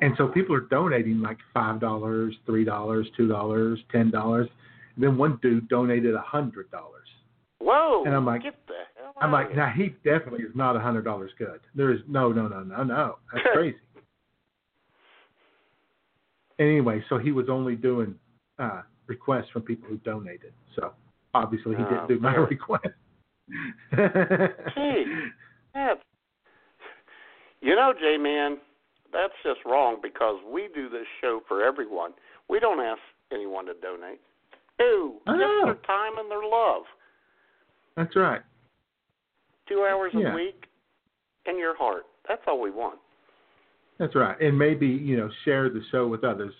And 0.00 0.14
so 0.18 0.28
people 0.28 0.54
are 0.54 0.60
donating 0.60 1.20
like 1.20 1.38
five 1.52 1.80
dollars, 1.80 2.34
three 2.46 2.64
dollars, 2.64 3.06
two 3.16 3.28
dollars, 3.28 3.78
ten 3.92 4.10
dollars. 4.10 4.48
Then 4.96 5.16
one 5.16 5.38
dude 5.42 5.68
donated 5.68 6.14
a 6.14 6.20
hundred 6.20 6.70
dollars. 6.70 7.08
Whoa. 7.60 8.04
and 8.04 8.14
I'm 8.14 8.26
like- 8.26 8.42
get 8.42 8.54
the 8.66 8.74
hell 8.96 9.14
I'm 9.20 9.32
like, 9.32 9.54
now 9.56 9.72
he 9.74 9.88
definitely 10.04 10.42
is 10.42 10.54
not 10.54 10.76
a 10.76 10.80
hundred 10.80 11.02
dollars 11.04 11.30
good. 11.38 11.60
There 11.74 11.92
is 11.92 12.00
no, 12.06 12.30
no, 12.32 12.46
no, 12.48 12.60
no, 12.62 12.82
no. 12.82 13.16
That's 13.32 13.46
crazy. 13.54 13.76
Anyway, 16.58 17.02
so 17.08 17.18
he 17.18 17.32
was 17.32 17.48
only 17.48 17.76
doing 17.76 18.14
uh, 18.58 18.82
requests 19.06 19.50
from 19.52 19.62
people 19.62 19.88
who 19.88 19.96
donated. 19.98 20.52
So 20.76 20.92
obviously 21.34 21.76
he 21.76 21.82
Oh, 21.82 21.88
didn't 21.90 22.08
do 22.08 22.18
my 22.20 22.34
request. 22.34 22.86
Gee. 24.74 25.04
That's, 25.74 26.00
you 27.60 27.74
know, 27.74 27.92
J 27.98 28.16
Man, 28.18 28.58
that's 29.12 29.32
just 29.42 29.60
wrong 29.66 29.98
because 30.02 30.36
we 30.50 30.68
do 30.74 30.88
this 30.88 31.06
show 31.20 31.40
for 31.48 31.62
everyone. 31.64 32.12
We 32.48 32.60
don't 32.60 32.80
ask 32.80 33.00
anyone 33.32 33.66
to 33.66 33.74
donate. 33.74 34.20
No, 34.80 35.20
just 35.26 35.38
their 35.64 35.74
time 35.86 36.18
and 36.18 36.30
their 36.30 36.42
love. 36.44 36.82
That's 37.96 38.14
right. 38.16 38.42
Two 39.68 39.86
hours 39.88 40.12
Yeah. 40.14 40.32
a 40.32 40.34
week 40.34 40.64
and 41.46 41.58
your 41.58 41.76
heart. 41.76 42.06
That's 42.28 42.42
all 42.46 42.60
we 42.60 42.70
want. 42.70 42.98
That's 43.98 44.14
right. 44.14 44.40
And 44.40 44.58
maybe 44.58 44.86
you 44.86 45.16
know 45.16 45.28
share 45.44 45.68
the 45.70 45.80
show 45.92 46.06
with 46.06 46.24
others, 46.24 46.52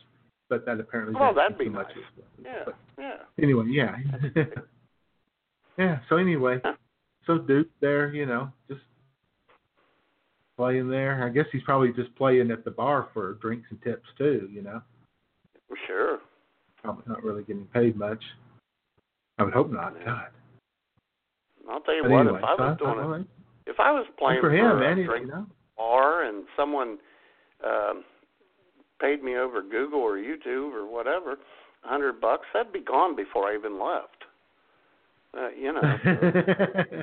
but 0.48 0.64
that 0.66 0.78
apparently 0.80 1.14
Oh, 1.20 1.32
that'd 1.34 1.58
be 1.58 1.64
too 1.64 1.70
much. 1.70 1.88
nice. 1.88 1.96
as. 2.18 2.24
Yeah, 2.44 2.62
But 2.66 2.76
yeah. 2.98 3.16
anyway, 3.42 3.64
yeah, 3.68 3.96
yeah. 5.78 5.98
So 6.08 6.16
anyway, 6.16 6.60
Huh. 6.64 6.74
so 7.26 7.38
Duke 7.38 7.68
there, 7.80 8.14
you 8.14 8.26
know, 8.26 8.50
just 8.68 8.80
playing 10.56 10.88
there. 10.88 11.24
I 11.24 11.28
guess 11.30 11.46
he's 11.52 11.62
probably 11.64 11.92
just 11.92 12.14
playing 12.14 12.50
at 12.50 12.64
the 12.64 12.70
bar 12.70 13.08
for 13.12 13.34
drinks 13.34 13.66
and 13.70 13.82
tips 13.82 14.06
too. 14.16 14.48
You 14.52 14.62
know, 14.62 14.82
For 15.68 15.76
Sure. 15.86 16.18
probably 16.82 17.04
not 17.06 17.22
really 17.24 17.42
getting 17.42 17.66
paid 17.66 17.96
much. 17.96 18.22
I 19.38 19.42
would 19.42 19.52
hope 19.54 19.70
not. 19.72 19.94
God. 20.04 20.28
I'll 21.68 21.80
tell 21.80 21.94
you 21.94 22.02
But 22.02 22.10
what, 22.12 22.20
anyway, 22.20 22.38
if 22.38 22.44
I 22.44 22.54
was 22.54 22.78
doing 22.78 23.20
it 23.22 23.26
if 23.66 23.80
I 23.80 23.90
was 23.90 24.06
playing 24.18 24.40
for 24.42 24.50
him, 24.54 24.66
a 24.66 24.76
man. 24.78 25.04
drink 25.04 25.26
You 25.26 25.32
know, 25.32 25.46
bar 25.76 26.24
and 26.24 26.44
someone 26.56 26.98
um, 27.66 28.04
paid 29.00 29.22
me 29.22 29.36
over 29.36 29.62
Google 29.62 30.00
or 30.00 30.16
YouTube 30.16 30.72
or 30.72 30.86
whatever, 30.90 31.32
a 31.84 31.88
hundred 31.88 32.20
bucks, 32.20 32.46
that'd 32.52 32.72
be 32.72 32.80
gone 32.80 33.14
before 33.16 33.50
I 33.50 33.54
even 33.56 33.78
left. 33.78 34.24
Uh, 35.36 35.48
you 35.50 35.72
know. 35.72 35.80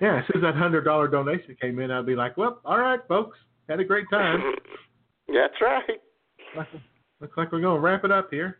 yeah, 0.00 0.18
as 0.18 0.24
soon 0.32 0.36
as 0.36 0.42
that 0.42 0.54
hundred 0.54 0.84
dollar 0.84 1.08
donation 1.08 1.56
came 1.60 1.78
in, 1.80 1.90
I'd 1.90 2.06
be 2.06 2.14
like, 2.14 2.36
"Well, 2.36 2.60
all 2.64 2.78
right, 2.78 3.00
folks, 3.08 3.36
had 3.68 3.80
a 3.80 3.84
great 3.84 4.06
time. 4.10 4.40
That's 5.28 5.60
right. 5.60 6.00
looks, 6.56 6.68
looks 7.20 7.36
like 7.36 7.52
we're 7.52 7.60
gonna 7.60 7.80
wrap 7.80 8.04
it 8.04 8.12
up 8.12 8.28
here." 8.30 8.58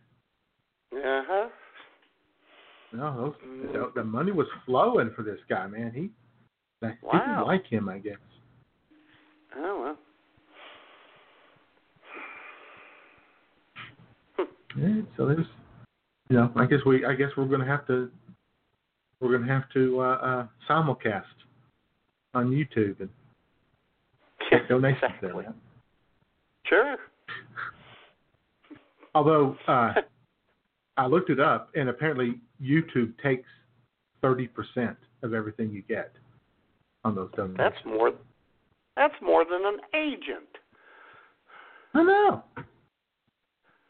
Uh 0.93 1.21
huh. 1.27 1.49
No, 2.91 3.15
those, 3.15 3.71
the, 3.71 3.91
the 3.95 4.03
money 4.03 4.31
was 4.31 4.47
flowing 4.65 5.11
for 5.15 5.21
this 5.21 5.37
guy, 5.47 5.67
man. 5.67 5.91
He, 5.93 6.09
Wow. 6.81 6.95
people 7.11 7.45
like 7.45 7.65
him, 7.65 7.89
I 7.89 7.99
guess. 7.99 8.15
Oh 9.57 9.81
well. 9.81 9.97
Yeah, 14.77 15.01
so 15.17 15.25
there's, 15.25 15.45
you 16.29 16.37
know, 16.37 16.51
I 16.55 16.65
guess 16.65 16.79
we, 16.85 17.05
I 17.05 17.13
guess 17.13 17.29
we're 17.35 17.45
gonna 17.45 17.65
have 17.65 17.87
to, 17.87 18.09
we're 19.19 19.37
gonna 19.37 19.51
have 19.51 19.69
to 19.73 19.99
uh, 19.99 20.03
uh, 20.03 20.47
simulcast 20.69 21.23
on 22.33 22.51
YouTube 22.51 22.99
and 22.99 23.09
donations 24.67 25.01
there. 25.21 25.29
exactly. 25.29 25.43
man. 25.43 25.53
Sure. 26.65 26.97
Although 29.15 29.57
uh, 29.67 29.93
I 30.97 31.07
looked 31.07 31.29
it 31.29 31.39
up, 31.39 31.69
and 31.75 31.89
apparently 31.89 32.39
YouTube 32.61 33.13
takes 33.23 33.47
thirty 34.21 34.47
percent 34.47 34.97
of 35.23 35.33
everything 35.33 35.71
you 35.71 35.81
get 35.81 36.11
on 37.03 37.15
those 37.15 37.29
donations. 37.35 37.57
That's 37.57 37.85
more. 37.85 38.11
That's 38.95 39.15
more 39.21 39.45
than 39.45 39.61
an 39.65 39.79
agent. 39.95 40.49
I 41.95 42.03
know. 42.03 42.43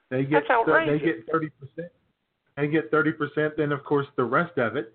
They 0.09 0.23
get 0.23 0.43
they 0.87 0.99
get 0.99 1.25
thirty 1.31 1.49
percent. 1.49 1.91
They 2.57 2.67
get 2.67 2.89
thirty 2.91 3.11
percent. 3.11 3.53
Then 3.57 3.71
of 3.71 3.83
course 3.83 4.07
the 4.15 4.23
rest 4.23 4.57
of 4.57 4.75
it, 4.75 4.93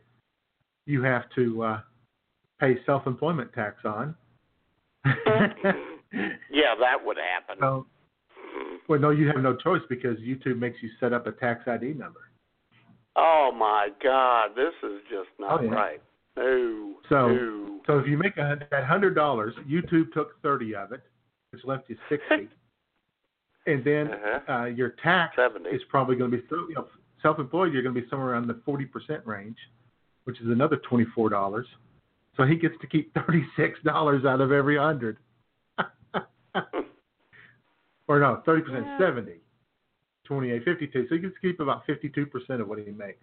you 0.87 1.03
have 1.03 1.25
to 1.37 1.63
uh, 1.63 1.81
pay 2.61 2.77
self-employment 2.87 3.53
tax 3.53 3.85
on. 3.85 4.15
Yeah, 6.49 6.77
that 6.79 7.05
would 7.05 7.17
happen. 7.17 7.57
so, 7.61 7.87
well, 8.89 9.01
no, 9.01 9.11
you 9.11 9.27
have 9.27 9.39
no 9.43 9.57
choice 9.57 9.81
because 9.89 10.17
YouTube 10.19 10.59
makes 10.61 10.77
you 10.81 10.89
set 11.01 11.13
up 11.13 11.27
a 11.27 11.33
tax 11.33 11.67
ID 11.67 11.87
number. 11.95 12.21
Oh 13.17 13.51
my 13.53 13.89
God, 14.01 14.51
this 14.55 14.75
is 14.89 15.01
just 15.11 15.29
not 15.41 15.61
Oh, 15.61 15.65
yeah. 15.65 15.71
right. 15.71 16.03
No. 16.37 16.95
So- 17.09 17.29
no. 17.29 17.81
So 17.89 17.99
if 17.99 18.07
you 18.07 18.17
make 18.17 18.37
a, 18.37 18.57
that 18.71 18.85
hundred 18.85 19.15
dollars, 19.15 19.55
YouTube 19.69 20.13
took 20.13 20.41
thirty 20.41 20.75
of 20.75 20.93
it, 20.93 21.03
which 21.51 21.65
left 21.65 21.91
you 21.91 21.97
sixty, 22.09 22.49
and 23.67 23.83
then 23.85 24.09
Uh-huh. 24.13 24.53
uh, 24.53 24.65
your 24.67 24.91
tax 25.03 25.37
Seventy. 25.37 25.71
is 25.71 25.83
probably 25.89 26.17
going 26.17 26.31
to 26.31 26.37
be 26.39 26.47
so- 26.49 26.67
you 26.69 26.75
know 26.75 26.89
self-employed. 27.23 27.73
You're 27.73 27.83
going 27.83 27.95
to 27.95 28.01
be 28.01 28.09
somewhere 28.09 28.31
around 28.31 28.47
the 28.49 28.61
forty 28.65 28.85
percent 28.85 29.25
range, 29.27 29.57
which 30.25 30.41
is 30.41 30.49
another 30.49 30.77
twenty-four 30.89 31.29
dollars. 31.31 31.67
So 32.37 32.45
he 32.45 32.57
gets 32.57 32.75
to 32.81 32.87
keep 32.87 33.13
thirty-six 33.27 33.79
dollars 33.85 34.25
out 34.25 34.41
of 34.41 34.53
every 34.53 34.77
hundred. 34.77 35.17
or 38.09 38.21
no, 38.21 38.43
thirty 38.45 38.63
percent, 38.63 38.87
Yeah. 38.87 38.99
seventy. 38.99 39.41
28, 40.25 40.65
52. 40.65 41.07
So 41.09 41.15
he 41.17 41.21
gets 41.21 41.35
to 41.35 41.41
keep 41.43 41.61
about 41.61 41.87
52% 41.87 42.59
of 42.59 42.67
what 42.67 42.79
he 42.79 42.91
makes. 42.91 43.19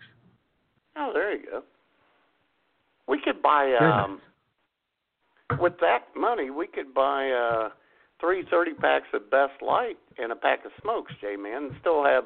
Oh, 0.95 1.09
there 1.11 1.33
you 1.35 1.43
go. 1.49 1.63
We 3.07 3.19
could 3.19 3.41
buy 3.41 3.65
Very 3.79 3.89
nice. 3.89 4.05
um 4.05 4.21
with 5.59 5.73
that 5.81 6.03
money 6.15 6.51
we 6.51 6.67
could 6.67 6.93
buy 6.93 7.31
uh 7.31 7.69
three 8.21 8.45
thirty 8.49 8.73
packs 8.73 9.07
of 9.13 9.29
Best 9.29 9.61
Light 9.61 9.97
and 10.17 10.31
a 10.31 10.35
pack 10.35 10.63
of 10.65 10.71
smokes, 10.81 11.11
J 11.19 11.35
man, 11.35 11.63
and 11.63 11.71
still 11.81 12.05
have 12.05 12.23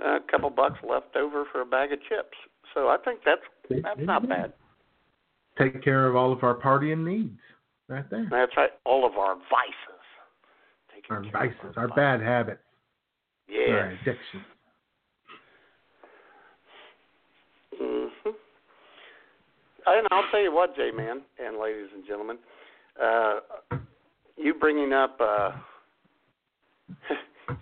a 0.00 0.18
couple 0.30 0.50
bucks 0.50 0.78
left 0.86 1.16
over 1.16 1.44
for 1.50 1.62
a 1.62 1.66
bag 1.66 1.92
of 1.92 2.00
chips. 2.08 2.36
So 2.74 2.88
I 2.88 2.96
think 3.04 3.20
that's 3.24 3.40
that's 3.82 4.00
not 4.00 4.28
bad. 4.28 4.52
Take 5.56 5.82
care 5.82 6.06
of 6.08 6.16
all 6.16 6.32
of 6.32 6.42
our 6.42 6.56
partying 6.56 7.04
needs 7.04 7.38
right 7.88 8.08
there. 8.10 8.26
That's 8.30 8.52
right. 8.56 8.70
All 8.84 9.06
of 9.06 9.12
our 9.14 9.36
vices. 9.36 10.02
Taking 10.92 11.16
Our 11.16 11.30
vices, 11.30 11.76
our 11.76 11.88
bad 11.88 12.20
habits, 12.20 12.60
our 13.48 13.54
Yes. 13.54 13.98
addictions. 14.02 14.44
hmm 17.78 18.30
And 19.86 20.08
I'll 20.10 20.28
tell 20.30 20.40
you 20.40 20.52
what, 20.52 20.74
J 20.74 20.90
man 20.90 21.22
and 21.38 21.58
ladies 21.58 21.88
and 21.94 22.04
gentlemen, 22.06 22.38
uh, 23.00 23.40
you 24.36 24.54
bringing 24.54 24.92
up 24.92 25.18
uh, 25.20 25.50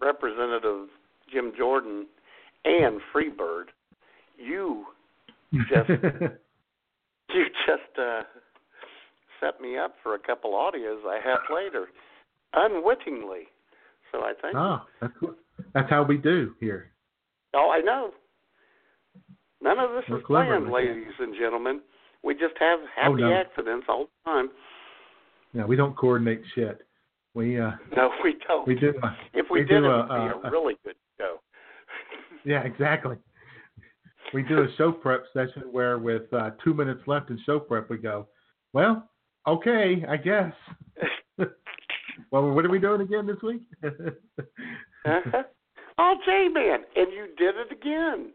Representative 0.00 0.88
Jim 1.32 1.52
Jordan 1.56 2.06
and 2.64 3.00
Freebird, 3.14 3.64
you 4.36 4.86
Just- 5.52 5.88
you 7.34 7.44
just 7.66 7.98
uh, 7.98 8.22
set 9.40 9.60
me 9.60 9.76
up 9.78 9.94
for 10.02 10.14
a 10.14 10.18
couple 10.18 10.52
audios 10.52 11.04
I 11.06 11.18
have 11.24 11.40
later, 11.54 11.86
unwittingly. 12.54 13.48
So 14.10 14.18
I 14.20 14.32
think. 14.42 14.54
oh, 14.56 14.80
that's. 15.00 15.14
That's 15.74 15.88
how 15.90 16.02
we 16.02 16.16
do 16.18 16.54
here. 16.60 16.90
Oh, 17.54 17.70
I 17.72 17.80
know. 17.80 18.10
None 19.62 19.78
of 19.78 19.90
this 19.92 20.02
We're 20.08 20.18
is 20.18 20.24
planned, 20.26 20.70
ladies 20.72 21.12
and 21.18 21.34
gentlemen. 21.38 21.80
We 22.24 22.34
just 22.34 22.54
have 22.58 22.80
happy 22.96 23.22
Oh, 23.22 23.28
no. 23.28 23.32
accidents 23.32 23.86
all 23.88 24.06
the 24.06 24.30
time. 24.30 24.50
Yeah, 25.54 25.64
we 25.64 25.76
don't 25.76 25.96
coordinate 25.96 26.42
shit. 26.54 26.80
We 27.34 27.58
uh, 27.60 27.72
No, 27.96 28.10
we 28.22 28.36
don't. 28.46 28.66
we 28.66 28.74
do. 28.74 28.94
Uh, 29.02 29.10
If 29.34 29.46
we, 29.50 29.60
we 29.60 29.66
did, 29.66 29.80
do 29.80 29.86
it 29.86 29.88
a- 29.88 29.96
would 29.98 30.08
be 30.08 30.14
a, 30.14 30.36
a- 30.36 30.48
a- 30.48 30.50
really 30.50 30.76
good 30.84 30.96
show. 31.18 31.36
yeah, 32.44 32.62
exactly. 32.62 33.16
We 34.34 34.42
do 34.42 34.62
a 34.62 34.68
show 34.78 34.92
prep 34.92 35.24
session 35.34 35.64
where, 35.72 35.98
with 35.98 36.32
uh, 36.32 36.50
two 36.64 36.72
minutes 36.74 37.02
left 37.06 37.28
in 37.30 37.38
show 37.44 37.58
prep, 37.60 37.90
we 37.90 37.98
go, 37.98 38.28
well, 38.72 39.08
okay, 39.46 40.04
I 40.08 40.16
guess. 40.16 40.52
well, 41.38 42.50
what 42.50 42.64
are 42.64 42.70
we 42.70 42.78
doing 42.78 43.02
again 43.02 43.26
this 43.26 43.42
week? 43.42 43.62
Uh-huh. 43.84 45.42
Oh, 45.98 46.14
J 46.24 46.48
Man, 46.52 46.80
and 46.96 47.12
you 47.12 47.26
did 47.36 47.54
it 47.56 47.72
again. 47.72 48.30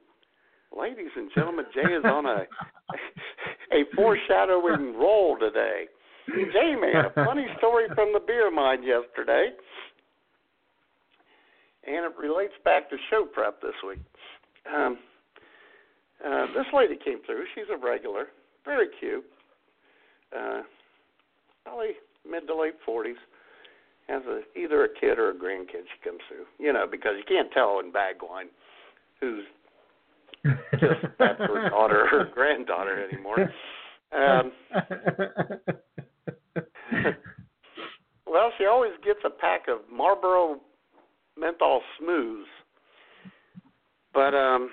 Ladies 0.77 1.09
and 1.15 1.31
gentlemen, 1.33 1.65
Jay 1.73 1.93
is 1.93 2.03
on 2.05 2.25
a 2.27 2.43
a 3.73 3.83
foreshadowing 3.95 4.95
roll 4.97 5.37
today. 5.39 5.85
J 6.27 6.75
Man, 6.79 7.05
a 7.05 7.25
funny 7.25 7.45
story 7.57 7.87
from 7.95 8.13
the 8.13 8.19
beer 8.19 8.51
mine 8.51 8.83
yesterday, 8.83 9.49
and 11.85 12.05
it 12.05 12.17
relates 12.19 12.53
back 12.65 12.89
to 12.89 12.97
show 13.09 13.25
prep 13.25 13.61
this 13.61 13.75
week. 13.87 13.99
Um, 14.73 14.97
uh, 16.25 16.47
this 16.47 16.65
lady 16.73 16.97
came 17.03 17.19
through. 17.25 17.45
She's 17.55 17.69
a 17.71 17.77
regular, 17.77 18.27
very 18.65 18.87
cute, 18.99 19.23
uh, 20.37 20.61
probably 21.63 21.91
mid 22.29 22.47
to 22.47 22.55
late 22.55 22.75
forties 22.85 23.17
has 24.07 24.21
a 24.23 24.41
either 24.57 24.85
a 24.85 24.89
kid 24.99 25.19
or 25.19 25.31
a 25.31 25.33
grandkid 25.33 25.83
she 25.83 26.09
comes 26.09 26.21
through. 26.27 26.45
You 26.59 26.73
know, 26.73 26.85
because 26.89 27.13
you 27.17 27.23
can't 27.27 27.51
tell 27.51 27.79
in 27.79 27.91
Bagwine 27.91 28.49
who's 29.19 29.43
just 30.73 31.01
that's 31.19 31.39
her 31.39 31.69
daughter 31.69 32.07
or 32.11 32.29
granddaughter 32.33 33.07
anymore. 33.07 33.51
Um, 34.09 34.53
well, 38.25 38.51
she 38.57 38.65
always 38.65 38.91
gets 39.03 39.19
a 39.25 39.29
pack 39.29 39.67
of 39.67 39.79
Marlboro 39.91 40.59
menthol 41.37 41.81
smooths. 41.99 42.47
But 44.13 44.33
um 44.33 44.71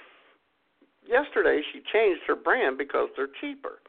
yesterday 1.06 1.60
she 1.72 1.80
changed 1.92 2.22
her 2.26 2.36
brand 2.36 2.78
because 2.78 3.08
they're 3.16 3.28
cheaper. 3.40 3.80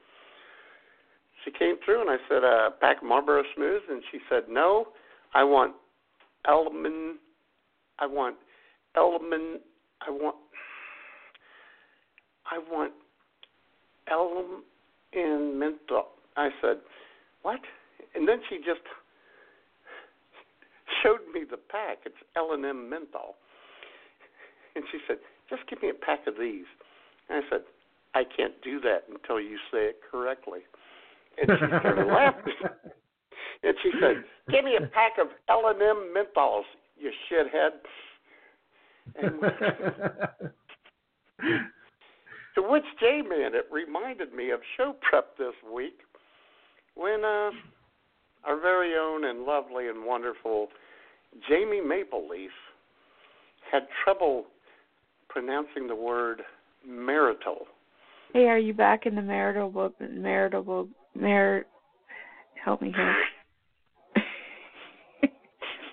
She 1.43 1.51
came 1.51 1.75
through 1.86 2.01
and 2.01 2.10
I 2.10 2.17
said, 2.27 2.43
uh, 2.43 2.71
pack 2.81 2.97
of 2.97 3.08
Marlboro 3.08 3.43
smooths 3.55 3.86
and 3.89 4.01
she 4.12 4.19
said, 4.29 4.43
No, 4.49 4.88
I 5.34 5.43
want 5.43 5.75
Elman 6.47 7.17
I 7.99 8.05
want 8.05 8.36
Elman 8.95 9.60
I 10.01 10.10
want 10.10 10.36
I 12.51 12.58
want 12.58 12.93
Elm 14.12 14.63
in 15.13 15.58
menthol. 15.58 16.10
I 16.38 16.49
said, 16.62 16.77
What? 17.41 17.60
And 18.15 18.28
then 18.28 18.39
she 18.49 18.58
just 18.58 18.82
showed 21.04 21.19
me 21.34 21.41
the 21.49 21.58
pack. 21.58 21.99
It's 22.06 22.15
L 22.36 22.54
and 22.54 22.65
M 22.65 22.89
menthol. 22.89 23.36
And 24.75 24.84
she 24.91 24.99
said, 25.08 25.17
Just 25.49 25.67
give 25.69 25.82
me 25.82 25.89
a 25.89 25.93
pack 25.93 26.28
of 26.28 26.36
these. 26.39 26.65
And 27.30 27.43
I 27.43 27.49
said, 27.49 27.62
I 28.13 28.23
can't 28.23 28.54
do 28.63 28.80
that 28.82 29.04
until 29.10 29.39
you 29.39 29.58
say 29.71 29.89
it 29.89 29.99
correctly. 30.10 30.60
And 31.38 31.49
she 31.60 31.65
started 31.67 32.08
laughing. 32.08 32.54
And 33.63 33.75
she 33.82 33.91
said, 33.99 34.23
"Give 34.51 34.63
me 34.63 34.75
a 34.75 34.86
pack 34.88 35.13
of 35.19 35.28
L 35.49 35.67
and 35.67 35.82
M 35.82 36.13
menthols, 36.15 36.65
you 36.97 37.12
shithead." 37.32 37.71
And 39.15 39.41
To 42.56 42.62
which 42.62 42.86
J 42.99 43.21
Man, 43.21 43.56
it 43.56 43.67
reminded 43.71 44.34
me 44.34 44.51
of 44.51 44.62
show 44.78 44.95
prep 45.01 45.38
this 45.38 45.54
week 45.73 45.99
when 46.93 47.25
uh, 47.25 47.51
our 48.45 48.60
very 48.60 48.93
own 48.95 49.25
and 49.25 49.43
lovely 49.43 49.88
and 49.88 50.05
wonderful 50.05 50.67
Jamie 51.49 51.81
Mapleleaf 51.81 52.49
had 53.71 53.84
trouble 54.03 54.45
pronouncing 55.27 55.88
the 55.88 55.95
word 55.95 56.41
marital. 56.88 57.67
Hey, 58.34 58.45
are 58.45 58.58
you 58.58 58.73
back 58.73 59.05
in 59.05 59.15
the 59.15 59.21
marital 59.21 59.69
book? 59.69 59.95
Marital 59.99 60.63
book? 60.63 60.88
Mar. 61.13 61.65
Help 62.63 62.81
me 62.81 62.93
here. 62.95 63.15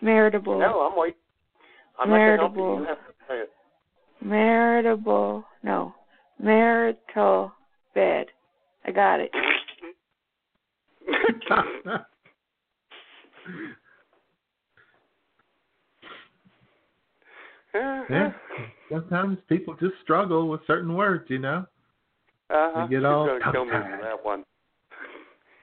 Maritable. 0.02 0.58
No, 0.58 0.80
I'm 0.80 0.98
waiting. 0.98 1.18
I'm 1.98 2.10
Maritable. 2.10 2.78
not 2.78 2.86
help 2.86 2.88
you. 2.88 2.88
You 2.88 2.88
have 2.88 2.98
to 2.98 3.12
say 3.28 3.34
it. 3.40 3.50
Maritable. 4.24 5.44
No. 5.62 5.94
Marital 6.40 7.52
bed. 7.94 8.26
I 8.84 8.90
got 8.90 9.20
it. 9.20 9.30
yeah. 17.74 18.32
Sometimes 18.90 19.38
people 19.48 19.74
just 19.80 19.94
struggle 20.02 20.48
with 20.48 20.60
certain 20.66 20.94
words, 20.94 21.24
you 21.28 21.38
know. 21.38 21.66
They 22.50 22.90
get 22.90 22.98
She's 22.98 23.04
all 23.04 23.26
gonna 23.26 23.52
kill 23.52 23.64
me 23.64 23.70
for 23.70 24.00
that 24.02 24.24
one. 24.24 24.44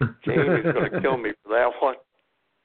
Jamie's 0.25 0.73
gonna 0.73 1.01
kill 1.01 1.17
me 1.17 1.31
for 1.43 1.49
that 1.49 1.71
one. 1.81 1.95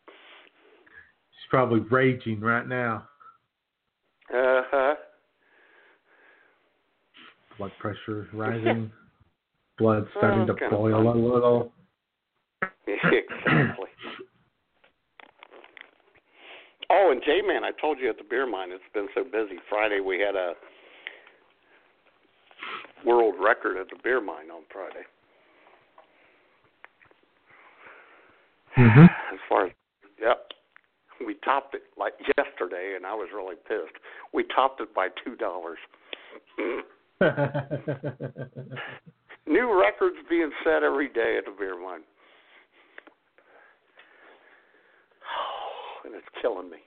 She's 0.07 1.51
probably 1.51 1.81
raging 1.81 2.41
right 2.41 2.67
now. 2.67 3.07
Uh 4.31 4.63
huh. 4.71 4.95
Blood 7.59 7.73
pressure 7.79 8.29
rising. 8.33 8.91
Blood 9.79 10.07
starting 10.17 10.43
Oh, 10.43 10.55
to 10.55 10.71
boil 10.71 11.13
a 11.13 11.17
little. 11.19 11.73
exactly. 12.87 13.89
Oh, 16.97 17.11
and 17.11 17.21
J 17.25 17.41
Man, 17.45 17.65
I 17.65 17.73
told 17.81 17.99
you 17.99 18.09
at 18.09 18.19
the 18.19 18.25
beer 18.29 18.47
mine, 18.47 18.69
it's 18.71 18.85
been 18.93 19.09
so 19.15 19.25
busy. 19.25 19.59
Friday 19.69 19.99
we 20.01 20.21
had 20.21 20.37
a 20.37 20.53
world 23.05 23.35
record 23.43 23.77
at 23.77 23.89
the 23.91 23.97
beer 24.03 24.21
mine 24.21 24.51
on 24.53 24.63
Friday. 24.73 25.03
hmm 28.77 29.05
As 29.33 29.41
far 29.49 29.67
as 29.67 29.73
yep, 30.21 30.53
we 31.27 31.35
topped 31.45 31.75
it 31.75 31.83
like 31.99 32.13
yesterday, 32.39 32.95
and 32.97 33.05
I 33.05 33.15
was 33.15 33.29
really 33.35 33.57
pissed. 33.57 33.99
We 34.33 34.45
topped 34.55 34.81
it 34.81 34.95
by 34.95 35.09
two 35.25 35.35
dollars. 35.35 35.79
New 39.47 39.81
records 39.81 40.17
being 40.31 40.51
set 40.63 40.85
every 40.85 41.09
day 41.09 41.37
at 41.39 41.45
the 41.45 41.51
beer 41.59 41.77
mine. 41.81 42.03
And 46.05 46.15
it's 46.15 46.27
killing 46.43 46.71
me. 46.71 46.79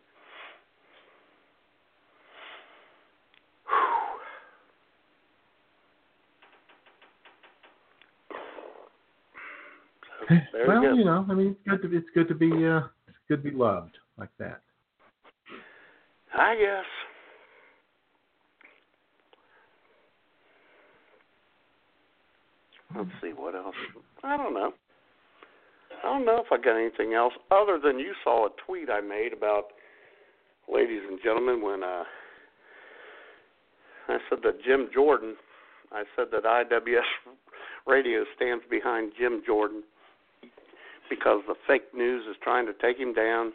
So, 10.30 10.36
well, 10.68 10.84
you 10.84 10.98
you 10.98 11.06
know, 11.06 11.26
I 11.30 11.34
mean, 11.34 11.56
it's 11.66 11.82
good 11.82 11.90
to 11.90 11.98
it's 11.98 12.08
good 12.14 12.28
to 12.28 12.36
be 12.36 12.52
uh, 12.66 12.82
it's 13.08 13.18
good 13.30 13.44
to 13.44 13.50
be 13.50 13.56
loved 13.56 13.98
like 14.18 14.30
that. 14.40 14.62
I 16.38 16.56
guess. 16.56 16.86
Let's 22.96 23.10
see 23.22 23.32
what 23.36 23.56
else. 23.56 23.76
I 24.24 24.38
don't 24.38 24.54
know. 24.54 24.74
I 26.04 26.08
don't 26.08 26.26
know 26.26 26.42
if 26.44 26.52
I 26.52 26.58
got 26.58 26.78
anything 26.78 27.14
else 27.14 27.34
other 27.52 27.80
than 27.84 28.00
you 28.00 28.14
saw 28.24 28.46
a 28.48 28.50
tweet 28.66 28.90
I 28.90 29.02
made 29.02 29.34
about, 29.34 29.66
ladies 30.72 31.02
and 31.08 31.20
gentlemen, 31.24 31.62
when 31.62 31.84
uh, 31.84 32.04
I 34.08 34.18
said 34.30 34.40
that 34.44 34.64
Jim 34.64 34.90
Jordan, 34.94 35.36
I 35.92 36.04
said 36.16 36.28
that 36.32 36.44
IWS 36.44 37.02
Radio 37.88 38.24
stands 38.36 38.64
behind 38.70 39.14
Jim 39.18 39.42
Jordan 39.46 39.84
because 41.10 41.42
the 41.48 41.56
fake 41.68 41.94
news 41.96 42.26
is 42.30 42.36
trying 42.44 42.66
to 42.66 42.74
take 42.74 42.98
him 42.98 43.14
down 43.14 43.54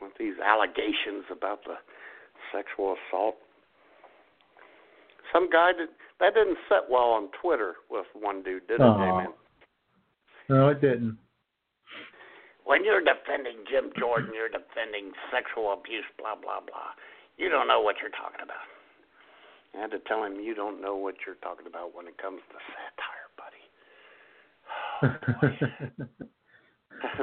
with 0.00 0.12
these 0.18 0.34
allegations 0.44 1.24
about 1.30 1.64
the 1.64 1.74
sexual 2.52 2.96
assault. 3.08 3.36
Some 5.32 5.50
guy 5.50 5.72
did 5.76 5.88
that 6.20 6.34
didn't 6.34 6.58
sit 6.68 6.90
well 6.90 7.10
on 7.10 7.28
Twitter 7.42 7.74
with 7.90 8.06
one 8.14 8.42
dude, 8.42 8.66
did 8.68 8.80
it, 8.80 8.80
Aw. 8.80 9.20
J-Man? 9.20 9.34
No, 10.48 10.68
it 10.68 10.80
didn't. 10.80 11.18
When 12.64 12.84
you're 12.84 13.00
defending 13.00 13.64
Jim 13.70 13.90
Jordan, 13.98 14.30
you're 14.34 14.48
defending 14.48 15.12
sexual 15.32 15.72
abuse, 15.72 16.04
blah 16.18 16.34
blah 16.34 16.60
blah. 16.60 16.92
You 17.36 17.48
don't 17.48 17.68
know 17.68 17.80
what 17.80 17.96
you're 18.00 18.10
talking 18.10 18.40
about. 18.42 18.64
I 19.74 19.80
had 19.82 19.90
to 19.90 19.98
tell 20.06 20.24
him 20.24 20.40
you 20.40 20.54
don't 20.54 20.80
know 20.80 20.96
what 20.96 21.16
you're 21.26 21.36
talking 21.36 21.66
about 21.66 21.94
when 21.94 22.06
it 22.06 22.16
comes 22.18 22.40
to 22.48 22.58
satire, 22.72 23.28
buddy. 23.36 23.64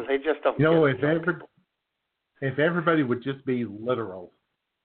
they 0.07 0.17
just 0.17 0.43
don't. 0.43 0.59
you 0.59 0.65
know, 0.65 0.85
if 0.85 0.99
young 0.99 1.15
ever 1.21 1.41
if 2.41 2.59
everybody 2.59 3.03
would 3.03 3.23
just 3.23 3.43
be 3.45 3.65
literal 3.65 4.31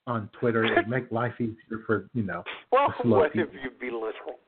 on 0.07 0.31
Twitter, 0.38 0.64
it'd 0.64 0.88
make 0.96 1.11
life 1.11 1.35
easier 1.40 1.83
for 1.87 2.09
you 2.14 2.22
know. 2.22 2.44
Well, 2.72 2.94
what 3.05 3.27
if 3.35 3.51
people. 3.51 3.55
you 3.62 3.70
be 3.79 3.90
literal? 3.90 4.38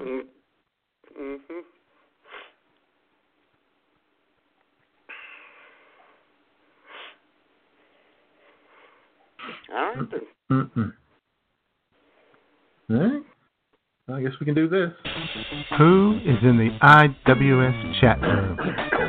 Mm, 0.00 0.22
Mm-hmm. 1.18 1.60
All 9.74 9.94
right 9.94 10.10
then. 10.10 10.20
Mm-mm. 10.50 10.92
All 12.90 12.96
right. 12.96 13.22
Well, 14.08 14.16
I 14.18 14.22
guess 14.22 14.32
we 14.40 14.46
can 14.46 14.54
do 14.54 14.68
this. 14.68 14.90
Who 15.78 16.18
is 16.24 16.36
in 16.42 16.58
the 16.58 16.70
IWS 16.82 18.00
chat 18.00 18.20
room? 18.20 18.58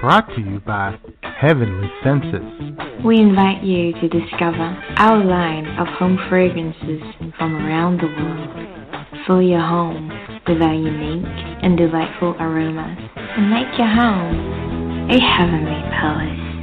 Brought 0.02 0.28
to 0.36 0.42
you 0.42 0.60
by 0.60 0.98
Heavenly 1.22 1.90
Senses. 2.04 3.04
We 3.04 3.18
invite 3.20 3.64
you 3.64 3.92
to 3.94 4.08
discover 4.08 4.78
our 4.98 5.24
line 5.24 5.66
of 5.78 5.88
home 5.88 6.18
fragrances 6.30 7.02
from 7.38 7.56
around 7.56 8.00
the 8.00 8.08
world. 8.08 9.28
Fill 9.28 9.42
your 9.42 9.62
home 9.62 10.10
with 10.48 10.62
our 10.62 10.74
unique 10.74 11.26
and 11.64 11.78
delightful 11.78 12.36
aromas 12.40 12.98
and 13.16 13.50
make 13.50 13.78
your 13.78 13.88
home 13.88 15.10
a 15.10 15.20
heavenly 15.20 15.82
palace. 16.00 16.54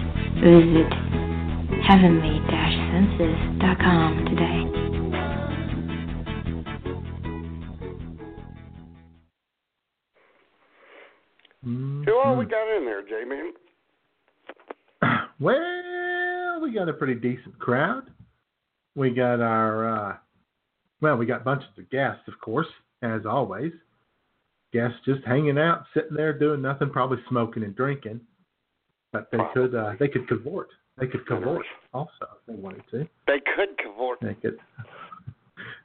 Visit 0.41 1.20
heavenly-senses.com 1.87 4.27
today. 4.27 4.67
Who 11.63 12.17
all 12.17 12.37
we 12.37 12.47
got 12.47 12.75
in 12.77 12.85
there, 12.85 13.03
J-Man? 13.03 13.53
Well, 15.41 16.61
we 16.61 16.75
got 16.75 16.91
a 16.91 16.93
pretty 16.93 17.15
decent 17.15 17.59
crowd. 17.59 18.11
We 18.95 19.09
got 19.09 19.41
our, 19.41 19.89
uh, 19.89 20.17
well, 21.01 21.17
we 21.17 21.25
got 21.25 21.45
bunches 21.45 21.71
of 21.79 21.89
guests, 21.89 22.25
of 22.29 22.39
course, 22.41 22.67
as 23.01 23.25
always. 23.25 23.73
Guests 24.75 24.99
just 25.07 25.25
hanging 25.25 25.57
out, 25.57 25.85
sitting 25.95 26.15
there 26.15 26.39
doing 26.39 26.61
nothing, 26.61 26.91
probably 26.91 27.21
smoking 27.31 27.63
and 27.63 27.75
drinking. 27.75 28.21
But 29.15 29.31
they 29.33 29.39
could, 29.55 29.75
uh, 29.75 29.95
they 29.99 30.09
could 30.09 30.29
cavort. 30.29 30.69
They 31.01 31.07
could 31.07 31.27
cavort 31.27 31.65
also 31.95 32.11
if 32.23 32.47
they 32.47 32.55
wanted 32.55 32.83
to. 32.91 33.09
They 33.27 33.41
could 33.57 33.77
cavort. 33.79 34.19
They 34.21 34.35
could, 34.35 34.59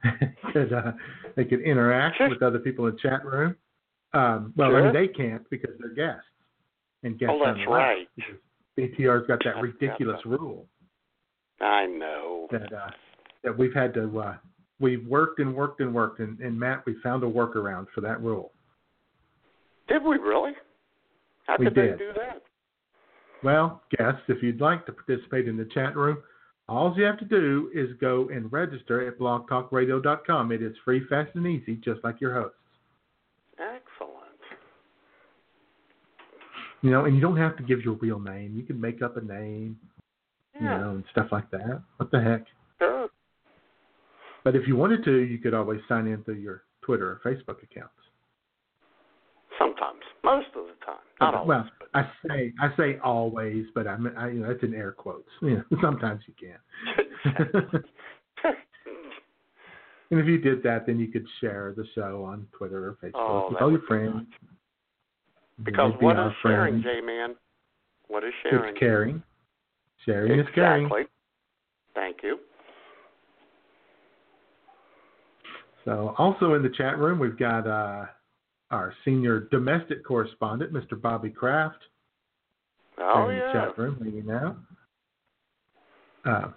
could 0.54 0.74
uh, 0.74 0.92
they 1.36 1.46
could 1.46 1.62
interact 1.62 2.18
with 2.20 2.42
other 2.44 2.60
people 2.60 2.88
in 2.88 2.96
the 2.96 3.00
chat 3.02 3.26
room. 3.26 3.56
Um, 4.14 4.54
well, 4.56 4.76
I 4.76 4.82
mean, 4.84 4.94
they 4.94 5.08
can't 5.08 5.50
because 5.50 5.72
they're 5.80 5.94
guests, 5.94 6.28
and 7.04 7.18
guests 7.18 7.34
Oh, 7.38 7.44
that's 7.46 7.60
right. 7.68 8.08
BTR's 8.78 9.26
got 9.28 9.40
that 9.46 9.62
ridiculous 9.62 10.20
rule 10.26 10.68
I 11.62 11.86
know. 11.86 12.48
that 12.52 12.74
uh, 12.74 12.90
that 13.44 13.58
we've 13.58 13.74
had 13.74 13.94
to 13.94 14.20
uh, 14.20 14.36
we've 14.80 15.06
worked 15.08 15.40
and 15.40 15.56
worked 15.56 15.80
and 15.80 15.94
worked, 15.94 16.20
and, 16.20 16.40
and 16.40 16.60
Matt, 16.60 16.86
we 16.86 16.96
found 17.02 17.24
a 17.24 17.28
workaround 17.28 17.88
for 17.96 18.02
that 18.02 18.22
rule. 18.22 18.52
Did 19.88 20.04
we 20.04 20.18
really? 20.18 20.52
How 21.48 21.56
We 21.58 21.66
did, 21.66 21.76
did. 21.76 21.94
they 21.94 21.98
do 21.98 22.12
that? 22.16 22.42
Well, 23.46 23.84
guests, 23.96 24.24
if 24.28 24.42
you'd 24.42 24.60
like 24.60 24.88
to 24.88 24.92
participate 24.92 25.48
in 25.48 25.56
the 25.56 25.66
chat 25.66 25.96
room, 25.96 26.18
all 26.68 26.92
you 26.98 27.04
have 27.04 27.20
to 27.20 27.26
do 27.26 27.70
is 27.76 27.90
go 28.02 28.28
and 28.30 28.52
register 28.52 29.08
at 29.08 29.20
blogtalkradio.com. 29.20 30.52
It 30.52 30.64
is 30.64 30.76
free, 30.84 31.06
fast, 31.08 31.30
and 31.36 31.46
easy, 31.46 31.76
just 31.76 32.04
like 32.04 32.20
your 32.20 32.34
hosts. 32.34 32.58
Excellent. 33.60 34.40
You 36.82 36.90
know, 36.90 37.06
and 37.06 37.14
you 37.14 37.22
don't 37.22 37.38
have 37.38 37.56
to 37.58 37.64
give 37.64 37.82
your 37.82 37.94
real 37.94 38.20
name. 38.20 38.56
You 38.56 38.64
can 38.64 38.82
make 38.82 39.04
up 39.04 39.16
a 39.16 39.22
name, 39.22 39.78
you 40.60 40.66
know, 40.66 40.90
and 40.96 41.04
stuff 41.12 41.28
like 41.32 41.52
that. 41.52 41.84
What 41.98 42.10
the 42.10 42.20
heck? 42.20 42.46
Sure. 42.80 43.10
But 44.44 44.56
if 44.56 44.68
you 44.68 44.76
wanted 44.76 45.06
to, 45.06 45.18
you 45.20 45.38
could 45.38 45.54
always 45.54 45.82
sign 45.88 46.08
in 46.08 46.24
through 46.24 46.36
your 46.36 46.64
Twitter 46.82 47.12
or 47.12 47.22
Facebook 47.24 47.62
accounts. 47.62 47.94
Most 50.26 50.48
of 50.56 50.66
the 50.66 50.86
time, 50.86 50.98
not 51.22 51.36
always. 51.36 51.48
well, 51.48 51.70
but 51.80 51.90
I 51.94 52.10
say 52.28 52.52
I 52.60 52.76
say 52.76 52.98
always, 53.04 53.66
but 53.76 53.88
I, 53.88 53.96
mean, 53.98 54.14
I 54.18 54.30
you 54.32 54.40
know 54.40 54.48
that's 54.48 54.64
in 54.64 54.74
air 54.74 54.92
quotes. 54.92 55.30
You 55.42 55.58
know, 55.58 55.64
sometimes 55.82 56.22
you 56.28 56.34
can. 56.40 56.58
and 60.12 60.20
if 60.20 60.26
you 60.26 60.38
did 60.40 60.64
that, 60.64 60.86
then 60.88 61.00
you 61.00 61.08
could 61.08 61.26
share 61.42 61.74
the 61.78 61.86
show 61.94 62.24
on 62.24 62.48
Twitter 62.58 62.88
or 62.88 62.98
Facebook 63.04 63.12
Oh, 63.16 63.48
with 63.52 63.62
all 63.62 63.72
your 63.72 63.82
friends. 63.88 64.26
because 65.64 65.92
They'd 65.94 66.00
be 66.00 66.06
what 66.06 66.18
is 66.20 66.32
sharing, 66.42 66.82
friends. 66.82 67.00
J-Man? 67.02 67.36
What 68.08 68.24
is 68.24 68.34
sharing? 68.44 68.70
It's 68.70 68.80
caring. 68.80 69.24
Sharing 70.06 70.40
is 70.40 70.48
caring. 70.54 70.86
Exactly. 70.86 71.04
Thank 71.94 72.18
you. 72.24 72.38
So, 75.86 76.14
also 76.18 76.54
in 76.56 76.64
the 76.64 76.70
chat 76.70 76.98
room, 76.98 77.20
we've 77.20 77.38
got 77.38 77.68
uh, 77.68 78.06
our 78.72 78.94
senior 79.04 79.42
domestic 79.52 80.04
correspondent, 80.06 80.74
Mr. 80.74 81.00
Bobby 81.00 81.30
Kraft, 81.30 81.78
Oh 82.98 83.30
in 83.30 83.36
yeah. 83.38 83.42
the 83.48 83.52
chat 83.52 83.78
room 83.78 83.98
hanging 84.02 84.32
out. 84.32 84.58
Uh, 86.26 86.50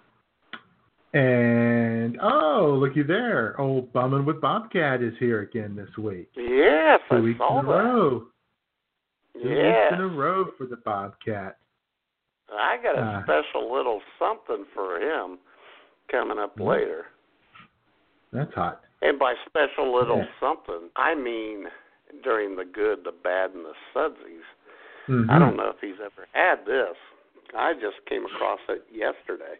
and 1.17 2.17
oh, 2.21 2.77
looky 2.79 3.03
there! 3.03 3.59
Old 3.59 3.91
Bumming 3.93 4.25
with 4.25 4.39
Bobcat 4.41 5.01
is 5.01 5.13
here 5.19 5.41
again 5.41 5.75
this 5.75 5.89
week. 5.97 6.29
Yes, 6.35 6.99
Two 7.09 7.17
I 7.17 7.19
weeks 7.21 7.37
saw 7.39 7.59
in 7.59 7.65
a 7.65 7.69
row. 7.69 8.19
Two 9.33 9.49
Yes. 9.49 9.91
weeks 9.91 9.99
in 9.99 10.05
a 10.05 10.07
row 10.07 10.45
for 10.57 10.65
the 10.65 10.77
Bobcat. 10.77 11.57
I 12.51 12.77
got 12.77 12.97
a 12.97 13.01
Uh, 13.01 13.23
special 13.23 13.71
little 13.71 14.01
something 14.17 14.65
for 14.73 14.99
him 14.99 15.39
coming 16.09 16.39
up 16.39 16.59
later. 16.59 17.07
That's 18.31 18.53
hot. 18.53 18.81
And 19.01 19.17
by 19.19 19.35
special 19.47 19.91
little 19.93 20.19
Yeah. 20.19 20.39
something, 20.39 20.89
I 20.95 21.15
mean 21.15 21.69
during 22.23 22.55
the 22.55 22.65
good, 22.65 22.99
the 23.03 23.11
bad, 23.11 23.51
and 23.51 23.65
the 23.65 23.73
sudsies. 23.95 24.45
Mhm. 25.07 25.29
I 25.29 25.39
don't 25.39 25.55
know 25.55 25.69
if 25.69 25.79
he's 25.81 25.99
ever 25.99 26.27
had 26.33 26.65
this. 26.65 26.95
I 27.57 27.73
just 27.73 28.05
came 28.07 28.25
across 28.25 28.59
it 28.69 28.85
yesterday. 28.91 29.59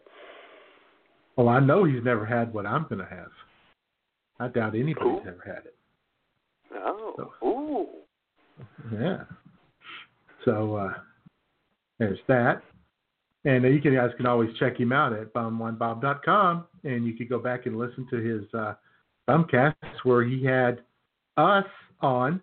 Well, 1.36 1.48
I 1.48 1.58
know 1.60 1.84
he's 1.84 2.04
never 2.04 2.24
had 2.24 2.52
what 2.52 2.66
I'm 2.66 2.84
going 2.84 2.98
to 2.98 3.06
have. 3.06 3.30
I 4.38 4.48
doubt 4.48 4.74
anybody's 4.74 5.24
Ooh. 5.24 5.28
ever 5.28 5.42
had 5.44 5.64
it. 5.66 5.74
Oh, 6.74 7.32
ooh. 7.42 7.86
Yeah. 8.92 9.24
So 10.44 10.76
uh, 10.76 10.94
there's 11.98 12.18
that. 12.28 12.62
And 13.44 13.64
you 13.64 13.80
can, 13.80 13.94
guys 13.94 14.10
can 14.16 14.26
always 14.26 14.50
check 14.58 14.78
him 14.78 14.92
out 14.92 15.14
at 15.14 15.32
bum1bob.com, 15.32 16.66
and 16.84 17.06
you 17.06 17.14
could 17.14 17.28
go 17.28 17.38
back 17.38 17.64
and 17.64 17.78
listen 17.78 18.06
to 18.10 18.16
his 18.16 18.42
uh, 18.52 18.74
bumcasts 19.28 19.74
where 20.04 20.24
he 20.24 20.44
had 20.44 20.82
us 21.38 21.64
on, 22.02 22.40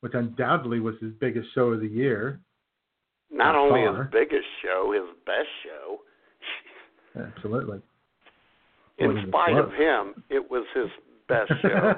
which 0.00 0.14
undoubtedly 0.14 0.80
was 0.80 0.94
his 1.00 1.12
biggest 1.20 1.48
show 1.54 1.72
of 1.72 1.80
the 1.80 1.88
year. 1.88 2.40
Not 3.30 3.54
only 3.54 3.84
far. 3.84 4.04
his 4.04 4.12
biggest 4.12 4.46
show, 4.62 4.92
his 4.92 5.16
best 5.26 5.48
show. 5.64 6.00
Absolutely. 7.36 7.80
In 8.98 9.24
spite 9.28 9.56
of 9.56 9.72
him, 9.72 10.24
it 10.28 10.50
was 10.50 10.64
his 10.74 10.88
best 11.28 11.52
show. 11.62 11.94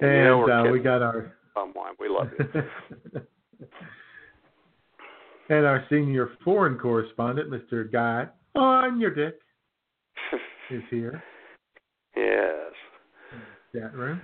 And 0.00 0.38
we're 0.38 0.50
uh, 0.52 0.70
we 0.72 0.80
got 0.80 1.02
our 1.02 1.34
Someone, 1.54 1.94
we 2.00 2.08
love 2.08 2.28
you. 2.36 2.62
and 5.48 5.64
our 5.64 5.84
senior 5.88 6.30
foreign 6.44 6.76
correspondent, 6.78 7.48
Mr. 7.48 7.90
Guy 7.90 8.26
on 8.56 9.00
your 9.00 9.14
dick, 9.14 9.38
is 10.70 10.82
here. 10.90 11.22
Yes. 12.16 12.72
Chat 13.74 13.94
room. 13.94 14.20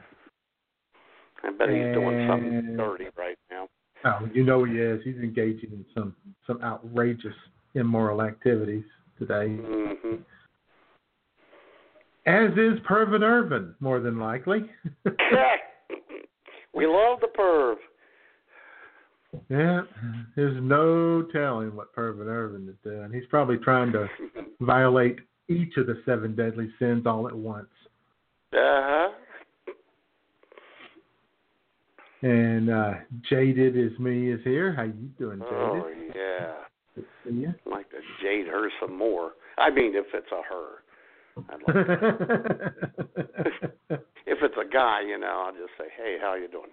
I 1.42 1.50
bet 1.50 1.68
he's 1.68 1.94
doing 1.94 2.28
something 2.28 2.76
dirty 2.76 3.06
right 3.16 3.38
now. 3.50 3.68
Oh, 4.04 4.28
you 4.32 4.44
know 4.44 4.64
he 4.64 4.74
is. 4.74 5.00
He's 5.04 5.16
engaging 5.16 5.72
in 5.72 5.84
some 5.94 6.14
some 6.46 6.60
outrageous 6.62 7.34
immoral 7.74 8.22
activities 8.22 8.84
today, 9.18 9.56
hmm 9.56 10.16
as 12.26 12.50
is 12.52 12.78
Pervin 12.88 13.22
Irvin, 13.22 13.74
more 13.80 13.98
than 14.00 14.18
likely. 14.18 14.68
we 16.74 16.86
love 16.86 17.18
the 17.20 17.28
perv. 17.36 17.76
yeah, 19.48 19.82
there's 20.36 20.62
no 20.62 21.22
telling 21.32 21.74
what 21.74 21.94
Pervin 21.94 22.26
Irvin 22.26 22.68
is 22.68 22.76
doing. 22.84 23.10
He's 23.12 23.26
probably 23.30 23.56
trying 23.58 23.92
to 23.92 24.06
violate 24.60 25.18
each 25.48 25.76
of 25.76 25.86
the 25.86 26.02
seven 26.04 26.36
deadly 26.36 26.70
sins 26.78 27.06
all 27.06 27.26
at 27.26 27.34
once. 27.34 27.68
Uh-huh. 28.52 29.08
And 32.22 32.70
uh, 32.70 32.92
Jaded 33.28 33.76
is 33.76 33.98
me 33.98 34.30
is 34.30 34.40
here. 34.44 34.72
How 34.74 34.82
you 34.82 35.10
doing, 35.18 35.38
Jaded? 35.38 35.52
Oh, 35.52 35.90
yeah. 36.14 36.52
To 37.24 37.32
you. 37.32 37.54
I'd 37.66 37.70
like 37.70 37.90
to 37.90 37.96
jade 38.22 38.46
her 38.46 38.68
some 38.80 38.96
more. 38.96 39.32
I 39.56 39.70
mean, 39.70 39.94
if 39.94 40.06
it's 40.12 40.30
a 40.32 40.42
her. 40.52 40.82
I'd 41.48 41.62
like 41.66 41.76
if 44.26 44.38
it's 44.42 44.56
a 44.60 44.64
guy, 44.70 45.00
you 45.06 45.16
know, 45.18 45.44
I'll 45.46 45.52
just 45.52 45.72
say, 45.78 45.86
hey, 45.96 46.18
how 46.20 46.34
you 46.34 46.48
doing? 46.48 46.70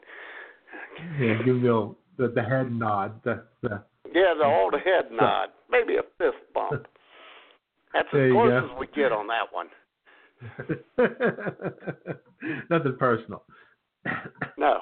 yeah, 1.21 1.37
give 1.45 1.55
me 1.57 1.69
a, 1.69 1.89
the 2.17 2.27
the 2.33 2.43
head 2.43 2.71
nod. 2.71 3.21
The 3.23 3.43
the 3.61 3.83
Yeah, 4.13 4.33
the 4.37 4.45
old 4.45 4.73
head 4.73 5.11
nod. 5.11 5.49
Maybe 5.69 5.95
a 5.95 6.01
fist 6.17 6.37
bump. 6.53 6.87
That's 7.93 8.07
There 8.11 8.27
as 8.27 8.33
close 8.33 8.63
as 8.71 8.79
we 8.79 8.87
get 8.87 9.11
on 9.11 9.27
that 9.27 9.53
one. 9.53 9.67
Nothing 12.69 12.95
personal. 12.99 13.43
No. 14.57 14.79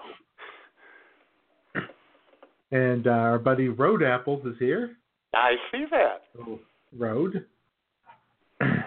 And 2.71 3.07
uh, 3.07 3.11
our 3.11 3.39
buddy 3.39 3.67
Road 3.67 4.01
Apples 4.03 4.45
is 4.45 4.55
here. 4.59 4.95
I 5.33 5.55
see 5.71 5.85
that. 5.91 6.23
Oh, 6.39 6.59
Road. 6.97 7.45
nice 8.61 8.81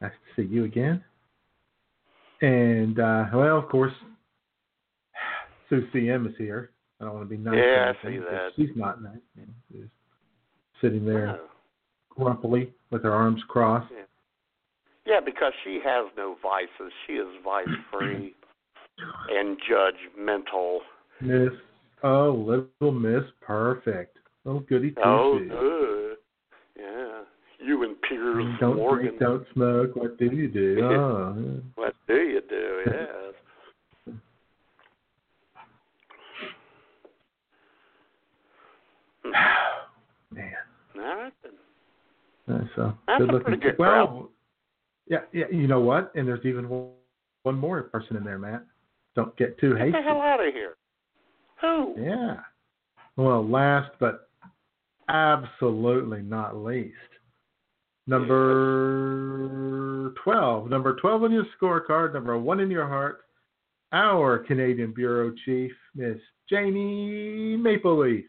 to 0.00 0.10
see 0.36 0.42
you 0.48 0.64
again. 0.64 1.02
And 2.42 2.98
uh, 2.98 3.26
well, 3.32 3.58
of 3.58 3.68
course, 3.68 3.92
Sue 5.70 5.86
CM 5.94 6.26
is 6.28 6.34
here. 6.36 6.70
I 7.00 7.04
don't 7.04 7.14
want 7.14 7.28
to 7.28 7.36
be 7.36 7.42
nice. 7.42 7.54
Yeah, 7.56 7.92
I 7.92 8.06
see 8.08 8.18
that. 8.18 8.50
She's 8.56 8.70
not 8.76 9.02
nice. 9.02 9.18
She's 9.72 9.84
sitting 10.80 11.04
there 11.06 11.38
Oh. 11.40 11.46
grumpily 12.10 12.72
with 12.90 13.02
her 13.04 13.12
arms 13.12 13.42
crossed. 13.48 13.90
Yeah, 13.92 14.03
because 15.24 15.52
she 15.64 15.80
has 15.84 16.06
no 16.16 16.36
vices. 16.42 16.92
She 17.06 17.14
is 17.14 17.26
vice 17.44 17.66
free 17.92 18.34
and 19.30 19.56
judgmental. 19.70 20.78
Miss, 21.20 21.52
oh, 22.02 22.30
little 22.80 22.92
Miss 22.92 23.24
Perfect. 23.40 24.18
Oh, 24.46 24.60
goody 24.60 24.90
two 24.90 25.00
Oh, 25.04 25.38
shoes. 25.38 25.50
good. 25.50 26.16
Yeah. 26.78 27.20
You 27.66 27.82
and 27.84 27.96
Piers 28.02 28.44
Don't 28.60 28.76
Morgan. 28.76 29.06
drink, 29.06 29.20
don't 29.20 29.46
smoke. 29.54 29.96
What 29.96 30.18
do 30.18 30.26
you 30.26 30.48
do? 30.48 30.80
Oh, 30.82 30.86
uh-huh. 31.30 31.40
yeah. 31.40 31.60
What 31.76 31.94
do 32.06 32.14
you 32.16 32.40
do? 32.48 32.80
Yes. 32.86 34.14
man. 39.24 40.52
All 40.96 41.02
right 41.16 41.32
then. 41.42 42.70
So 42.76 42.92
That's 43.06 43.20
good 43.20 43.28
a 43.30 43.32
looking. 43.32 43.44
pretty 43.44 43.62
good 43.62 43.78
well, 43.78 44.06
crowd. 44.06 44.28
Yeah, 45.06 45.20
yeah. 45.32 45.46
You 45.50 45.66
know 45.66 45.80
what? 45.80 46.12
And 46.14 46.26
there's 46.26 46.44
even 46.44 46.68
one, 46.68 46.90
one 47.42 47.58
more 47.58 47.82
person 47.82 48.16
in 48.16 48.24
there, 48.24 48.38
Matt. 48.38 48.64
Don't 49.14 49.36
get 49.36 49.58
too 49.58 49.74
hasty. 49.74 49.92
Get 49.92 49.96
hasty. 49.96 50.02
the 50.02 50.08
hell 50.08 50.20
out 50.20 50.46
of 50.46 50.52
here. 50.52 50.76
Who? 51.60 51.94
Yeah. 51.98 52.36
Well, 53.16 53.48
last 53.48 53.92
but 54.00 54.28
absolutely 55.08 56.22
not 56.22 56.56
least, 56.56 56.94
number 58.06 60.12
12. 60.24 60.68
Number 60.68 60.96
12 60.96 61.22
on 61.24 61.32
your 61.32 61.46
scorecard, 61.60 62.14
number 62.14 62.36
one 62.38 62.60
in 62.60 62.70
your 62.70 62.88
heart, 62.88 63.20
our 63.92 64.38
Canadian 64.38 64.92
Bureau 64.92 65.32
Chief, 65.44 65.70
Miss 65.94 66.18
Jamie 66.50 67.56
Maple 67.56 67.98
Leaf. 68.00 68.24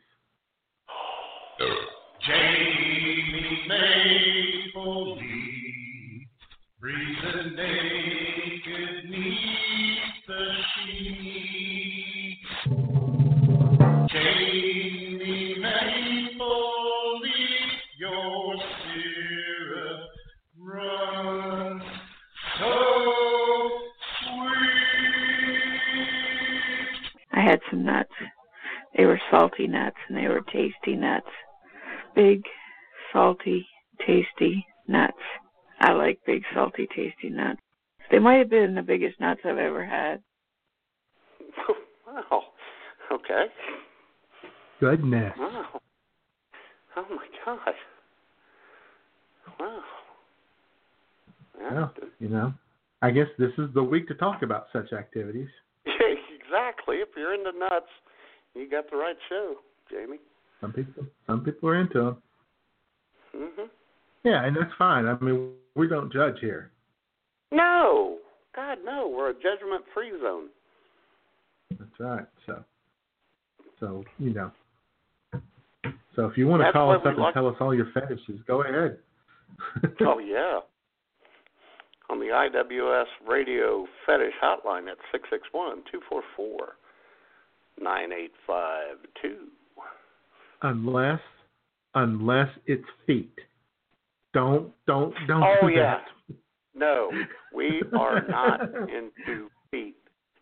Jamie 2.28 3.64
Maple 3.68 5.18
Leaf, 5.18 6.28
breathing 6.80 7.45
I 7.58 7.62
had 27.42 27.60
some 27.70 27.86
nuts. 27.86 28.10
They 28.98 29.06
were 29.06 29.20
salty 29.32 29.68
nuts 29.68 29.96
and 30.10 30.18
they 30.18 30.28
were 30.28 30.42
tasty 30.42 30.98
nuts. 30.98 31.30
Big, 32.16 32.44
salty 33.14 33.66
tasty 34.06 34.66
nuts. 34.90 35.14
I 35.80 35.92
like 35.92 36.20
big, 36.26 36.44
salty, 36.54 36.88
tasty 36.96 37.30
nuts. 37.30 37.60
They 38.12 38.20
might 38.20 38.38
have 38.38 38.50
been 38.50 38.76
the 38.76 38.82
biggest 38.82 39.20
nuts 39.20 39.42
I've 39.44 39.58
ever 39.58 39.86
had. 39.86 40.22
wow. 42.08 42.44
Okay. 43.12 43.46
Goodness. 44.80 45.34
Wow. 45.38 45.82
Oh 46.98 47.06
my 47.10 47.26
God. 47.46 47.74
Wow. 49.60 49.82
Yeah. 51.60 51.74
Well, 51.74 51.94
you 52.20 52.30
know, 52.30 52.54
I 53.02 53.12
guess 53.12 53.28
this 53.38 53.52
is 53.58 53.74
the 53.74 53.84
week 53.84 54.08
to 54.08 54.16
talk 54.16 54.42
about 54.44 54.68
such 54.72 54.94
activities. 54.94 55.50
exactly. 55.86 56.98
If 56.98 57.10
you're 57.18 57.34
into 57.34 57.58
nuts, 57.58 57.86
you 58.54 58.70
got 58.70 58.90
the 58.90 58.98
right 58.98 59.18
show, 59.30 59.56
Jamie. 59.90 60.20
Some 60.62 60.74
people, 60.74 61.06
some 61.28 61.42
people 61.42 61.70
are 61.70 61.80
into 61.80 62.00
them. 62.00 62.22
Mhm. 63.36 63.70
Yeah, 64.26 64.44
and 64.44 64.56
that's 64.56 64.74
fine. 64.78 65.06
I 65.06 65.18
mean, 65.20 65.52
we 65.76 65.88
don't 65.88 66.12
judge 66.12 66.38
here. 66.42 66.72
No. 67.52 68.18
God, 68.56 68.80
no. 68.84 69.08
We're 69.16 69.30
a 69.30 69.34
judgment-free 69.34 70.14
zone. 70.22 70.48
That's 71.70 72.00
right. 72.00 72.26
So, 72.48 72.64
so 73.80 74.04
you 74.18 74.34
know. 74.34 74.52
So 76.16 76.26
if 76.26 76.38
you 76.38 76.48
want 76.48 76.62
to 76.62 76.66
That's 76.66 76.74
call 76.74 76.92
us 76.92 77.02
up 77.06 77.18
and 77.18 77.34
tell 77.34 77.48
us 77.48 77.56
all 77.60 77.76
your 77.76 77.88
fetishes, 77.94 78.40
go 78.48 78.64
ahead. 78.64 78.98
oh 80.02 80.20
yeah. 80.20 80.60
On 82.10 82.20
the 82.20 82.28
IWS 82.28 83.06
radio 83.28 83.86
fetish 84.06 84.34
hotline 84.44 84.90
at 84.90 84.98
six 85.12 85.28
six 85.30 85.44
one 85.52 85.84
two 85.92 86.00
four 86.10 86.22
four 86.36 86.78
nine 87.82 88.12
eight 88.14 88.32
five 88.48 88.98
two. 89.22 89.48
unless, 90.62 91.20
unless 91.96 92.50
it's 92.66 92.86
feet. 93.06 93.34
Don't, 94.36 94.72
don't, 94.86 95.14
don't. 95.28 95.42
Oh 95.44 95.68
do 95.68 95.74
yeah. 95.74 96.00
that. 96.30 96.36
No, 96.76 97.10
we 97.56 97.82
are 97.98 98.22
not 98.28 98.62
into 98.90 99.48
feet. 99.72 99.96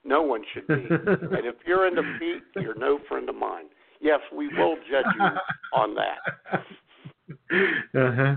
No 0.03 0.23
one 0.23 0.41
should 0.53 0.67
be. 0.67 0.73
And 0.73 1.45
if 1.45 1.55
you're 1.65 1.87
into 1.87 2.01
feet, 2.19 2.41
you're 2.61 2.73
no 2.77 2.97
friend 3.07 3.29
of 3.29 3.35
mine. 3.35 3.65
Yes, 4.01 4.19
we 4.35 4.47
will 4.57 4.75
judge 4.91 5.05
you 5.15 5.25
on 5.79 5.95
that. 5.95 6.63
Uh 7.95 8.11
huh. 8.15 8.35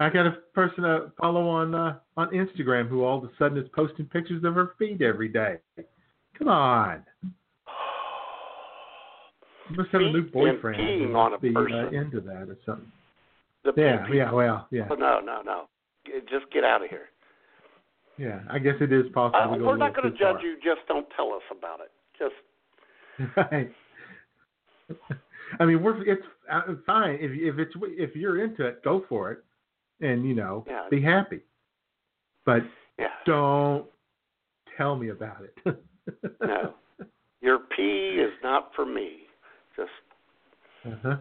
I 0.00 0.10
got 0.10 0.26
a 0.26 0.32
person 0.54 0.82
to 0.84 1.12
follow 1.18 1.48
on 1.48 1.74
uh, 1.74 1.98
on 2.16 2.28
Instagram 2.30 2.88
who 2.88 3.04
all 3.04 3.18
of 3.18 3.24
a 3.24 3.30
sudden 3.38 3.56
is 3.56 3.66
posting 3.74 4.04
pictures 4.06 4.44
of 4.44 4.54
her 4.54 4.74
feet 4.78 5.00
every 5.00 5.28
day. 5.28 5.56
Come 6.36 6.48
on. 6.48 7.02
You 9.70 9.76
must 9.76 9.90
have 9.92 10.02
a 10.02 10.04
new 10.04 10.24
Feet 10.24 10.24
and 10.24 10.32
boyfriend. 10.32 10.80
peeing 10.80 11.14
on 11.14 11.32
a 11.34 11.38
be 11.38 11.54
uh, 11.56 11.88
into 11.90 12.20
that 12.20 12.48
or 12.48 12.58
something. 12.66 12.90
The 13.64 13.72
Yeah, 13.76 14.04
pee-pee. 14.06 14.18
yeah, 14.18 14.32
well, 14.32 14.66
yeah, 14.70 14.86
But 14.88 14.98
no, 14.98 15.20
no, 15.20 15.42
no. 15.42 15.68
Just 16.30 16.50
get 16.52 16.64
out 16.64 16.82
of 16.82 16.88
here. 16.90 17.08
yeah. 18.16 18.40
I 18.50 18.58
guess 18.58 18.74
it 18.80 18.92
is 18.92 19.06
possible. 19.12 19.38
Uh, 19.40 19.54
to 19.54 19.58
go 19.60 19.66
we're 19.66 19.76
not 19.76 19.94
going 19.94 20.10
to 20.10 20.18
judge 20.18 20.42
you. 20.42 20.56
Just 20.56 20.86
don't 20.88 21.06
tell 21.16 21.32
us 21.32 21.42
about 21.50 21.80
it. 21.80 21.90
Just. 22.18 22.34
Right. 23.36 23.70
I 25.60 25.64
mean, 25.66 25.82
we're 25.82 26.02
it's 26.06 26.22
uh, 26.50 26.62
fine 26.86 27.18
if 27.20 27.32
if 27.32 27.58
it's 27.58 27.74
if 27.82 28.16
you're 28.16 28.42
into 28.42 28.64
it, 28.66 28.82
go 28.82 29.04
for 29.08 29.30
it, 29.32 29.44
and 30.00 30.26
you 30.26 30.34
know, 30.34 30.64
Yeah. 30.66 30.86
be 30.90 31.02
happy. 31.02 31.40
But 32.46 32.62
yeah. 32.98 33.08
don't 33.26 33.86
tell 34.76 34.96
me 34.96 35.10
about 35.10 35.42
it. 35.42 35.76
No. 36.42 36.74
Your 37.40 37.58
pee 37.76 38.18
is 38.20 38.32
not 38.42 38.70
for 38.74 38.84
me. 38.84 39.26
Just 39.76 39.90
Uh-huh. 40.84 41.16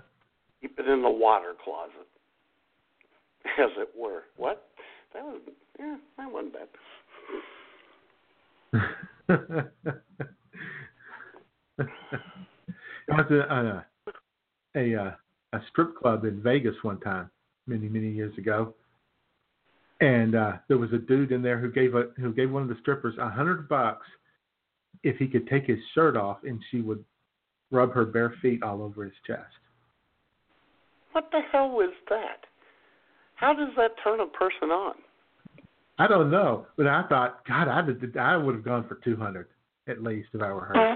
keep 0.62 0.80
it 0.80 0.88
in 0.88 1.02
the 1.04 1.10
water 1.10 1.54
closet, 1.64 2.08
as 3.60 3.70
it 3.78 3.90
were. 3.98 4.24
What? 4.38 4.68
That 5.14 5.24
was 5.24 5.42
yeah. 5.80 5.98
That 6.18 6.32
wasn't 6.32 6.54
bad. 6.54 6.68
I 13.12 13.16
was 13.16 13.26
at 13.32 13.66
a 13.66 13.86
a, 14.76 14.96
uh, 14.96 15.12
a 15.54 15.60
strip 15.72 15.98
club 15.98 16.26
in 16.26 16.42
Vegas 16.42 16.76
one 16.84 17.00
time, 17.00 17.30
many 17.66 17.90
many 17.90 18.12
years 18.12 18.38
ago, 18.38 18.76
and 20.02 20.36
uh, 20.36 20.54
there 20.68 20.78
was 20.78 20.94
a 20.94 20.98
dude 20.98 21.32
in 21.32 21.42
there 21.42 21.58
who 21.58 21.72
gave 21.72 21.96
a 21.96 22.10
who 22.18 22.34
gave 22.34 22.52
one 22.52 22.62
of 22.62 22.70
the 22.70 22.78
strippers 22.82 23.16
a 23.20 23.30
hundred 23.30 23.68
bucks 23.68 24.06
if 25.04 25.18
he 25.18 25.28
could 25.28 25.48
take 25.48 25.66
his 25.66 25.80
shirt 25.96 26.16
off, 26.16 26.38
and 26.44 26.62
she 26.70 26.82
would 26.82 27.04
rub 27.72 27.94
her 27.94 28.06
bare 28.06 28.36
feet 28.42 28.62
all 28.64 28.82
over 28.82 29.04
his 29.04 29.14
chest. 29.26 29.42
What 31.14 31.30
the 31.32 31.42
hell 31.52 31.70
was 31.70 31.94
that? 32.10 32.46
How 33.40 33.54
does 33.54 33.70
that 33.78 33.92
turn 34.04 34.20
a 34.20 34.26
person 34.28 34.70
on? 34.70 34.96
I 35.98 36.08
don't 36.08 36.30
know, 36.30 36.66
but 36.78 36.88
I 36.88 37.04
thought, 37.08 37.46
God, 37.48 37.68
I 37.68 37.82
did, 37.82 38.16
I 38.18 38.38
would 38.38 38.56
have 38.56 38.64
gone 38.64 38.88
for 38.88 39.00
two 39.04 39.16
hundred 39.16 39.48
at 39.88 40.04
least 40.04 40.30
if 40.34 40.42
I 40.42 40.52
were 40.52 40.66
her. 40.66 40.78
I 40.78 40.96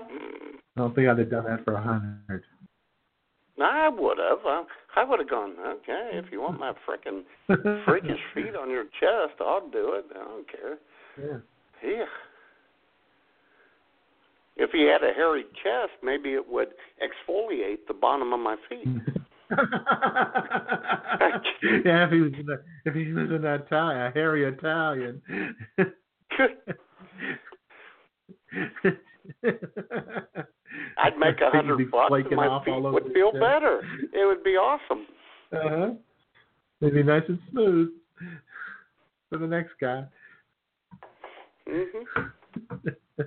don't 0.77 0.93
think 0.93 1.07
I'd 1.07 1.17
have 1.17 1.31
done 1.31 1.45
that 1.45 1.63
for 1.63 1.73
a 1.73 1.81
hundred. 1.81 2.43
I 3.61 3.89
would 3.89 4.17
have. 4.17 4.39
I, 4.45 4.63
I 4.95 5.03
would 5.03 5.19
have 5.19 5.29
gone. 5.29 5.55
Okay, 5.59 6.11
if 6.13 6.25
you 6.31 6.41
want 6.41 6.59
my 6.59 6.73
frickin' 6.87 7.23
freakish 7.85 8.19
feet 8.33 8.55
on 8.55 8.69
your 8.69 8.85
chest, 8.99 9.39
I'll 9.39 9.69
do 9.69 9.93
it. 9.93 10.05
I 10.11 10.23
don't 10.23 10.51
care. 10.51 10.77
Yeah. 11.19 11.37
Yeah. 11.89 12.05
If 14.55 14.71
he 14.71 14.83
had 14.83 15.03
a 15.03 15.13
hairy 15.13 15.45
chest, 15.63 15.93
maybe 16.03 16.33
it 16.33 16.47
would 16.47 16.69
exfoliate 17.01 17.87
the 17.87 17.93
bottom 17.93 18.33
of 18.33 18.39
my 18.39 18.55
feet. 18.69 18.87
yeah, 21.85 22.05
if 22.05 22.11
he 22.11 22.19
was 22.19 22.33
in 22.39 22.49
a, 22.49 22.57
if 22.85 22.93
he 22.93 23.13
was 23.13 23.29
an 23.29 23.45
Italian, 23.45 24.01
a 24.01 24.11
hairy 24.11 24.45
Italian. 24.45 25.21
I'd 30.97 31.17
make 31.17 31.39
a 31.41 31.49
hundred 31.51 31.91
bucks, 31.91 32.13
and 32.29 32.35
my 32.35 32.63
feet 32.65 32.81
would 32.81 33.13
feel 33.13 33.31
better. 33.31 33.81
It 34.13 34.25
would 34.25 34.43
be 34.43 34.51
awesome. 34.51 35.05
Uh 35.51 35.69
huh. 35.69 35.89
They'd 36.81 36.93
be 36.93 37.03
nice 37.03 37.23
and 37.27 37.39
smooth 37.51 37.89
for 39.29 39.37
the 39.37 39.47
next 39.47 39.73
guy. 39.79 40.03
hmm 41.67 42.03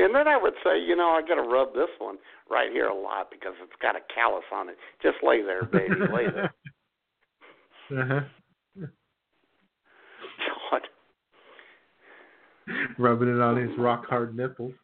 And 0.00 0.14
then 0.14 0.26
I 0.26 0.36
would 0.40 0.54
say, 0.64 0.80
you 0.80 0.96
know, 0.96 1.10
I 1.10 1.20
got 1.20 1.34
to 1.34 1.48
rub 1.48 1.74
this 1.74 1.90
one 1.98 2.16
right 2.50 2.70
here 2.72 2.86
a 2.86 2.94
lot 2.94 3.30
because 3.30 3.52
it's 3.62 3.72
got 3.82 3.96
a 3.96 4.00
callus 4.12 4.44
on 4.52 4.70
it. 4.70 4.76
Just 5.02 5.16
lay 5.22 5.42
there, 5.42 5.64
baby, 5.64 5.94
lay 6.12 6.26
there. 6.32 6.54
Uh-huh. 7.92 8.20
God. 10.70 10.82
Rubbing 12.98 13.34
it 13.34 13.40
on 13.40 13.56
his 13.56 13.76
rock 13.76 14.04
hard 14.08 14.36
nipples. 14.36 14.74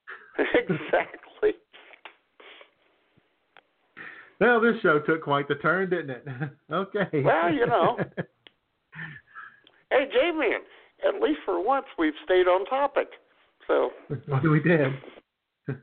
exactly. 0.38 1.52
Well, 4.40 4.60
this 4.60 4.74
show 4.82 5.00
took 5.00 5.22
quite 5.22 5.48
the 5.48 5.54
turn, 5.56 5.90
didn't 5.90 6.10
it? 6.10 6.24
okay. 6.72 7.22
Well, 7.24 7.52
you 7.52 7.66
know. 7.66 7.98
Hey, 9.90 10.06
J 10.12 10.30
Man, 10.32 10.60
at 11.06 11.20
least 11.22 11.40
for 11.44 11.64
once 11.64 11.86
we've 11.98 12.12
stayed 12.24 12.46
on 12.46 12.64
topic. 12.66 13.08
So, 13.70 13.90
we 14.50 14.60
did. 14.60 14.92
yes. 15.68 15.78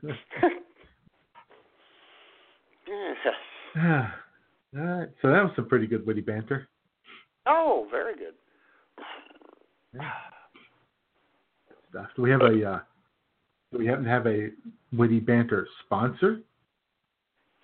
All 3.76 4.10
right. 4.74 5.08
So 5.22 5.28
that 5.28 5.42
was 5.42 5.52
some 5.56 5.68
pretty 5.68 5.86
good 5.86 6.06
witty 6.06 6.20
banter. 6.20 6.68
Oh, 7.46 7.86
very 7.90 8.14
good. 8.14 8.34
Stuff. 11.88 12.08
Do 12.14 12.20
we 12.20 12.30
have 12.30 12.42
a? 12.42 12.70
Uh, 12.72 12.78
do 13.72 13.78
we 13.78 13.86
happen 13.86 14.04
to 14.04 14.10
have 14.10 14.26
a 14.26 14.50
witty 14.92 15.20
banter 15.20 15.66
sponsor? 15.86 16.42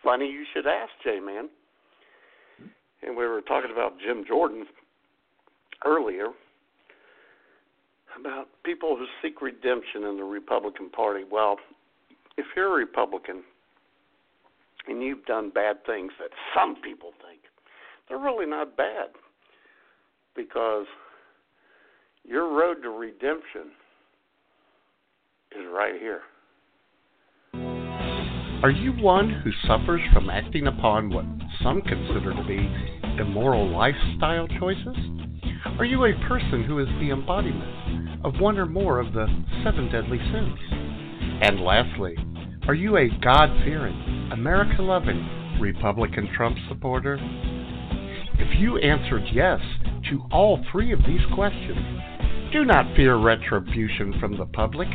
Funny 0.03 0.25
you 0.25 0.47
should 0.55 0.67
ask, 0.67 0.91
Jay 1.05 1.21
Man. 1.21 1.51
And 3.03 3.15
we 3.15 3.27
were 3.27 3.43
talking 3.43 3.73
about 3.73 4.01
Jim 4.01 4.25
Jordan 4.27 4.65
earlier 5.85 6.29
about 8.19 8.47
people 8.65 8.97
who 8.97 9.07
seek 9.23 9.41
redemption 9.43 10.05
in 10.05 10.17
the 10.17 10.25
Republican 10.25 10.91
Party. 10.91 11.25
Well, 11.31 11.57
if 12.37 12.47
you're 12.57 12.73
a 12.75 12.77
Republican 12.77 13.43
and 14.87 15.03
you've 15.03 15.25
done 15.25 15.51
bad 15.51 15.85
things 15.87 16.13
that 16.19 16.31
some 16.55 16.77
people 16.83 17.11
think, 17.27 17.41
they're 18.09 18.19
really 18.19 18.47
not 18.47 18.77
bad 18.77 19.09
because 20.37 20.87
your 22.25 22.53
road 22.55 22.83
to 22.83 22.91
redemption 22.91 23.73
is 25.53 25.65
right 25.73 25.95
here. 26.01 26.21
Are 28.63 28.71
you 28.71 28.93
one 28.93 29.29
who 29.29 29.51
suffers 29.69 30.01
from 30.13 30.31
acting 30.31 30.67
upon 30.67 31.11
what 31.11 31.25
some 31.63 31.83
consider 31.83 32.33
to 32.33 32.45
be 32.47 32.67
immoral 33.21 33.69
lifestyle 33.71 34.49
choices? 34.59 34.97
Are 35.65 35.85
you 35.85 36.05
a 36.05 36.29
person 36.29 36.63
who 36.63 36.79
is 36.79 36.89
the 37.01 37.11
embodiment 37.11 38.23
of 38.23 38.39
one 38.39 38.59
or 38.59 38.67
more 38.67 39.01
of 39.01 39.15
the 39.15 39.27
seven 39.65 39.91
deadly 39.91 40.19
sins? 40.19 40.59
And 41.41 41.61
lastly, 41.61 42.17
are 42.69 42.75
you 42.75 42.99
a 42.99 43.09
God 43.23 43.49
fearing, 43.65 44.29
America 44.31 44.83
loving 44.83 45.59
Republican 45.59 46.29
Trump 46.37 46.59
supporter? 46.69 47.19
If 48.39 48.61
you 48.61 48.77
answered 48.77 49.25
yes 49.33 49.59
to 50.11 50.23
all 50.31 50.63
three 50.71 50.93
of 50.93 51.01
these 51.01 51.25
questions, 51.35 51.81
do 52.53 52.67
not 52.67 52.95
fear 52.95 53.17
retribution 53.17 54.15
from 54.21 54.37
the 54.37 54.47
public, 54.47 54.89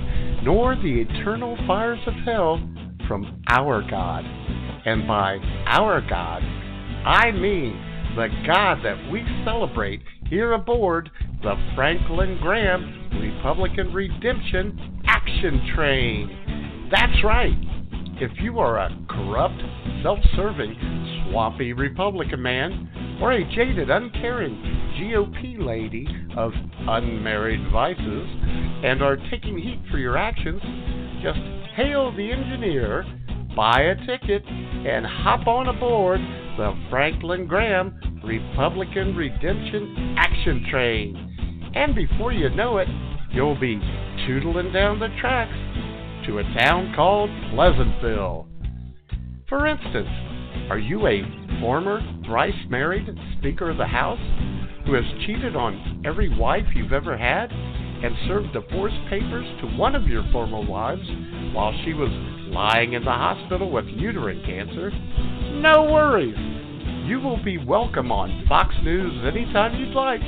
nor 0.44 0.76
the 0.76 1.02
eternal 1.02 1.58
fires 1.66 2.00
of 2.06 2.14
hell 2.24 2.62
from 3.08 3.42
our 3.50 3.82
God. 3.90 4.24
And 4.86 5.08
by 5.08 5.40
our 5.66 6.00
God, 6.00 6.44
I 7.06 7.32
mean 7.32 7.74
the 8.16 8.28
God 8.46 8.84
that 8.84 9.12
we 9.12 9.24
celebrate 9.44 10.02
here 10.30 10.54
aboard 10.54 11.10
the 11.42 11.56
Franklin 11.76 12.38
Graham 12.42 13.10
Republican 13.20 13.92
Redemption 13.94 15.02
Action 15.06 15.72
Train. 15.76 16.90
That's 16.92 17.24
right. 17.24 17.58
If 18.22 18.32
you 18.42 18.60
are 18.60 18.78
a 18.78 18.90
corrupt, 19.10 19.62
self 20.04 20.20
serving, 20.36 20.76
swampy 21.32 21.74
Republican 21.74 22.42
man, 22.42 23.18
or 23.22 23.32
a 23.32 23.44
jaded, 23.56 23.90
uncaring 23.90 24.56
GOP 25.00 25.66
lady 25.66 26.08
of 26.38 26.52
unmarried 26.88 27.72
vices, 27.72 28.28
and 28.84 29.02
are 29.02 29.18
taking 29.32 29.58
heat 29.58 29.80
for 29.90 29.98
your 29.98 30.18
actions, 30.18 30.62
just 31.24 31.40
hail 31.76 32.16
the 32.16 32.32
engineer, 32.32 33.06
buy 33.60 33.82
a 33.82 33.96
ticket, 34.06 34.42
and 34.48 35.06
hop 35.06 35.46
on 35.46 35.68
aboard 35.68 36.22
the 36.56 36.72
Franklin 36.90 37.46
Graham 37.46 37.94
Republican 38.24 39.14
Redemption 39.14 40.16
Action 40.18 40.66
Train. 40.72 41.74
And 41.76 41.94
before 41.94 42.32
you 42.32 42.50
know 42.52 42.78
it, 42.78 42.88
you'll 43.34 43.60
be 43.60 43.76
tootling 44.26 44.72
down 44.72 45.02
the 45.02 45.10
tracks 45.20 45.52
to 46.26 46.38
a 46.38 46.44
town 46.58 46.94
called 46.96 47.30
Pleasantville. 47.54 48.48
For 49.50 49.68
instance, 49.68 50.08
are 50.70 50.80
you 50.80 51.08
a 51.08 51.60
former 51.60 52.00
thrice 52.26 52.54
married 52.70 53.10
Speaker 53.40 53.72
of 53.72 53.78
the 53.78 53.88
House 53.88 54.22
who 54.86 54.94
has 54.94 55.04
cheated 55.26 55.58
on 55.58 56.02
every 56.06 56.34
wife 56.34 56.64
you've 56.74 56.94
ever 56.94 57.18
had 57.18 57.52
and 58.04 58.16
served 58.28 58.54
divorce 58.54 58.94
papers 59.10 59.46
to 59.62 59.68
one 59.78 59.96
of 59.96 60.08
your 60.08 60.24
former 60.32 60.62
wives 60.62 61.08
while 61.54 61.74
she 61.84 61.94
was 61.94 62.10
lying 62.54 62.94
in 62.94 63.04
the 63.04 63.12
hospital 63.12 63.70
with 63.72 63.86
uterine 63.88 64.42
cancer? 64.46 64.92
No 65.60 65.84
worries. 65.84 66.38
You 67.08 67.20
will 67.20 67.44
be 67.44 67.58
welcome 67.58 68.12
on 68.12 68.46
Fox 68.48 68.74
News 68.84 69.26
anytime 69.26 69.80
you'd 69.80 69.96
like. 69.96 70.22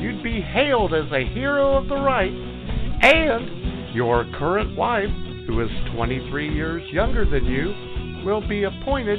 You'd 0.00 0.22
be 0.22 0.40
hailed 0.40 0.94
as 0.94 1.10
a 1.12 1.26
hero 1.32 1.76
of 1.76 1.88
the 1.88 1.96
right, 1.96 2.32
and 2.32 3.94
your 3.94 4.24
current 4.38 4.76
wife, 4.76 5.10
who 5.46 5.60
is 5.60 5.70
23 5.94 6.54
years 6.54 6.82
younger 6.92 7.28
than 7.28 7.44
you, 7.44 8.22
will 8.24 8.46
be 8.46 8.64
appointed 8.64 9.18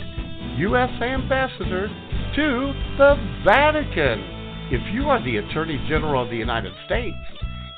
U.S. 0.58 0.90
Ambassador 1.02 1.88
to 2.36 2.74
the 2.98 3.42
Vatican. 3.44 4.70
If 4.72 4.82
you 4.94 5.10
are 5.10 5.24
the 5.24 5.38
Attorney 5.38 5.84
General 5.90 6.24
of 6.24 6.30
the 6.30 6.38
United 6.38 6.72
States 6.86 7.18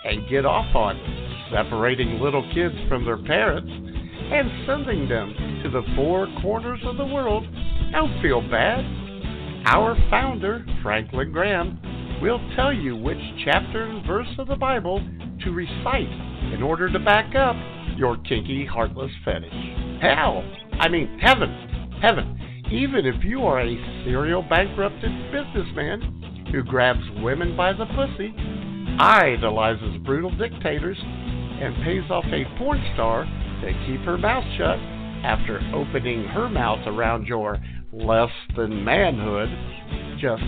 and 0.06 0.30
get 0.30 0.46
off 0.46 0.76
on 0.76 0.98
separating 1.52 2.20
little 2.20 2.44
kids 2.54 2.76
from 2.90 3.06
their 3.06 3.22
parents 3.24 3.70
and 3.70 4.50
sending 4.66 5.08
them 5.08 5.34
to 5.64 5.70
the 5.70 5.84
four 5.96 6.28
corners 6.42 6.80
of 6.86 6.98
the 6.98 7.06
world, 7.06 7.46
don't 7.92 8.22
feel 8.22 8.42
bad. 8.42 8.84
Our 9.66 9.96
founder, 10.10 10.66
Franklin 10.82 11.32
Graham, 11.32 11.80
will 12.22 12.40
tell 12.56 12.74
you 12.74 12.96
which 12.96 13.20
chapter 13.46 13.84
and 13.84 14.06
verse 14.06 14.28
of 14.38 14.48
the 14.48 14.56
Bible 14.56 15.06
to 15.44 15.52
recite 15.52 16.10
in 16.54 16.62
order 16.64 16.92
to 16.92 17.00
back 17.00 17.36
up 17.36 17.56
your 17.98 18.18
kinky, 18.18 18.66
heartless 18.66 19.12
fetish. 19.24 19.54
Hell, 20.02 20.44
I 20.80 20.90
mean, 20.90 21.20
heaven, 21.20 21.92
heaven, 22.02 22.40
even 22.72 23.06
if 23.06 23.24
you 23.24 23.44
are 23.44 23.62
a 23.62 24.04
serial 24.06 24.42
bankrupted 24.42 25.12
businessman 25.32 26.50
who 26.52 26.64
grabs 26.64 27.04
women 27.22 27.56
by 27.56 27.74
the 27.74 27.86
pussy, 27.86 28.34
idolizes 29.00 29.98
brutal 30.04 30.36
dictators, 30.38 30.98
and 31.02 31.76
pays 31.84 32.10
off 32.10 32.26
a 32.26 32.44
porn 32.58 32.84
star 32.94 33.26
to 33.26 33.86
keep 33.86 34.02
her 34.02 34.18
mouth 34.18 34.44
shut 34.58 34.78
after 35.24 35.62
opening 35.74 36.26
her 36.26 36.50
mouth 36.50 36.86
around 36.86 37.26
your 37.26 37.58
less 37.94 38.32
than 38.58 38.84
manhood, 38.84 39.50
just 40.20 40.44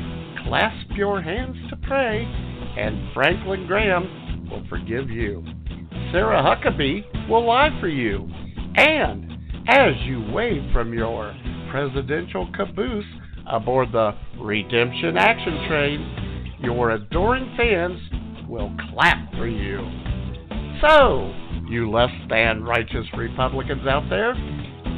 clasp 0.45 0.87
your 0.95 1.21
hands 1.21 1.55
to 1.69 1.77
pray, 1.77 2.23
and 2.23 3.13
Franklin 3.13 3.65
Graham 3.67 4.49
will 4.49 4.65
forgive 4.67 5.09
you. 5.09 5.43
Sarah 6.11 6.43
Huckabee 6.43 7.29
will 7.29 7.45
lie 7.45 7.75
for 7.79 7.87
you. 7.87 8.29
And 8.75 9.31
as 9.67 9.93
you 10.03 10.29
wave 10.31 10.63
from 10.73 10.93
your 10.93 11.33
presidential 11.71 12.49
caboose 12.55 13.05
aboard 13.47 13.91
the 13.91 14.11
Redemption 14.39 15.17
Action 15.17 15.67
Train, 15.67 16.57
your 16.61 16.91
adoring 16.91 17.53
fans 17.57 17.99
will 18.47 18.73
clap 18.91 19.31
for 19.33 19.47
you. 19.47 19.79
So, 20.81 21.31
you 21.69 21.89
less 21.89 22.11
than 22.29 22.63
righteous 22.63 23.05
Republicans 23.17 23.87
out 23.87 24.09
there, 24.09 24.33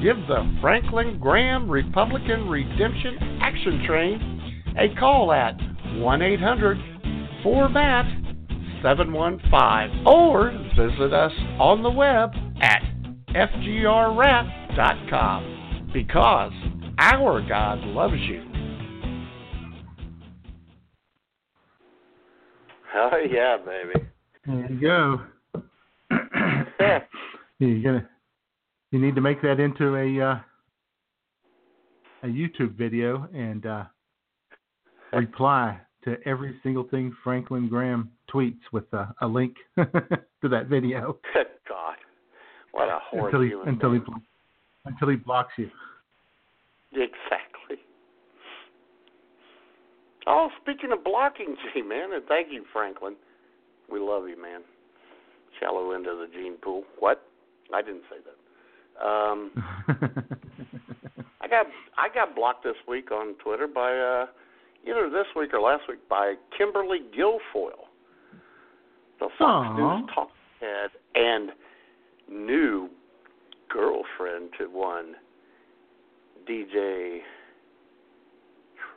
give 0.01 0.17
the 0.27 0.57
Franklin 0.61 1.19
Graham 1.19 1.69
Republican 1.69 2.49
Redemption 2.49 3.39
Action 3.41 3.83
Train 3.85 4.75
a 4.77 4.93
call 4.99 5.31
at 5.31 5.55
1 5.95 6.21
800 6.21 6.77
4 7.43 7.69
MAT 7.69 8.05
715 8.83 10.05
or 10.05 10.51
visit 10.75 11.13
us 11.13 11.31
on 11.59 11.81
the 11.83 11.89
web 11.89 12.31
at 12.61 12.81
fgrrap.com 13.29 14.71
because 15.93 16.51
our 16.99 17.41
God 17.47 17.79
loves 17.79 18.19
you. 18.27 18.56
Oh 22.95 23.17
yeah, 23.29 23.57
baby. 23.57 24.07
There 24.45 24.71
you 24.71 24.81
go. 24.81 25.21
you 27.59 27.83
gonna 27.83 28.07
you 28.91 28.99
need 28.99 29.15
to 29.15 29.21
make 29.21 29.41
that 29.41 29.59
into 29.59 29.95
a 29.95 30.25
uh, 30.25 30.39
a 32.23 32.27
YouTube 32.27 32.75
video 32.77 33.27
and 33.33 33.65
uh, 33.65 33.83
reply 35.13 35.79
to 36.05 36.15
every 36.25 36.55
single 36.63 36.85
thing 36.85 37.15
Franklin 37.23 37.67
Graham 37.67 38.09
tweets 38.33 38.61
with 38.71 38.85
uh, 38.93 39.07
a 39.21 39.27
link 39.27 39.55
to 39.77 40.49
that 40.49 40.67
video. 40.67 41.17
Good 41.33 41.47
God, 41.67 41.95
what 42.71 42.87
a 42.87 42.99
horrible 43.03 43.41
until 43.41 43.41
he 43.41 43.69
until 43.69 43.93
he 43.93 43.99
until 44.85 45.09
he 45.09 45.15
blocks 45.17 45.53
you. 45.57 45.69
Exactly. 46.93 47.46
Oh, 50.27 50.49
speaking 50.61 50.91
of 50.91 51.03
blocking, 51.03 51.55
gee, 51.73 51.81
man, 51.81 52.13
and 52.13 52.23
thank 52.25 52.49
you, 52.51 52.65
Franklin. 52.73 53.15
We 53.89 53.99
love 53.99 54.27
you, 54.27 54.39
man. 54.39 54.61
Shallow 55.59 55.91
end 55.93 56.05
of 56.05 56.17
the 56.17 56.27
gene 56.31 56.57
pool. 56.61 56.83
What? 56.99 57.23
I 57.73 57.81
didn't 57.81 58.03
say 58.09 58.17
that. 58.23 59.05
Um, 59.05 59.51
I 61.41 61.47
got 61.47 61.67
I 61.97 62.09
got 62.13 62.35
blocked 62.35 62.63
this 62.63 62.75
week 62.87 63.11
on 63.11 63.35
Twitter 63.35 63.67
by 63.67 63.97
uh, 63.97 64.25
either 64.87 65.09
this 65.09 65.27
week 65.35 65.53
or 65.53 65.61
last 65.61 65.83
week 65.87 65.99
by 66.09 66.35
Kimberly 66.57 66.99
Guilfoyle, 67.17 67.87
the 69.19 69.29
Fox 69.37 69.41
Aw. 69.41 69.77
News 69.77 70.09
talk 70.13 70.29
head 70.59 70.89
and 71.15 71.51
new 72.29 72.89
girlfriend 73.69 74.49
to 74.57 74.65
one 74.65 75.15
DJ 76.49 77.19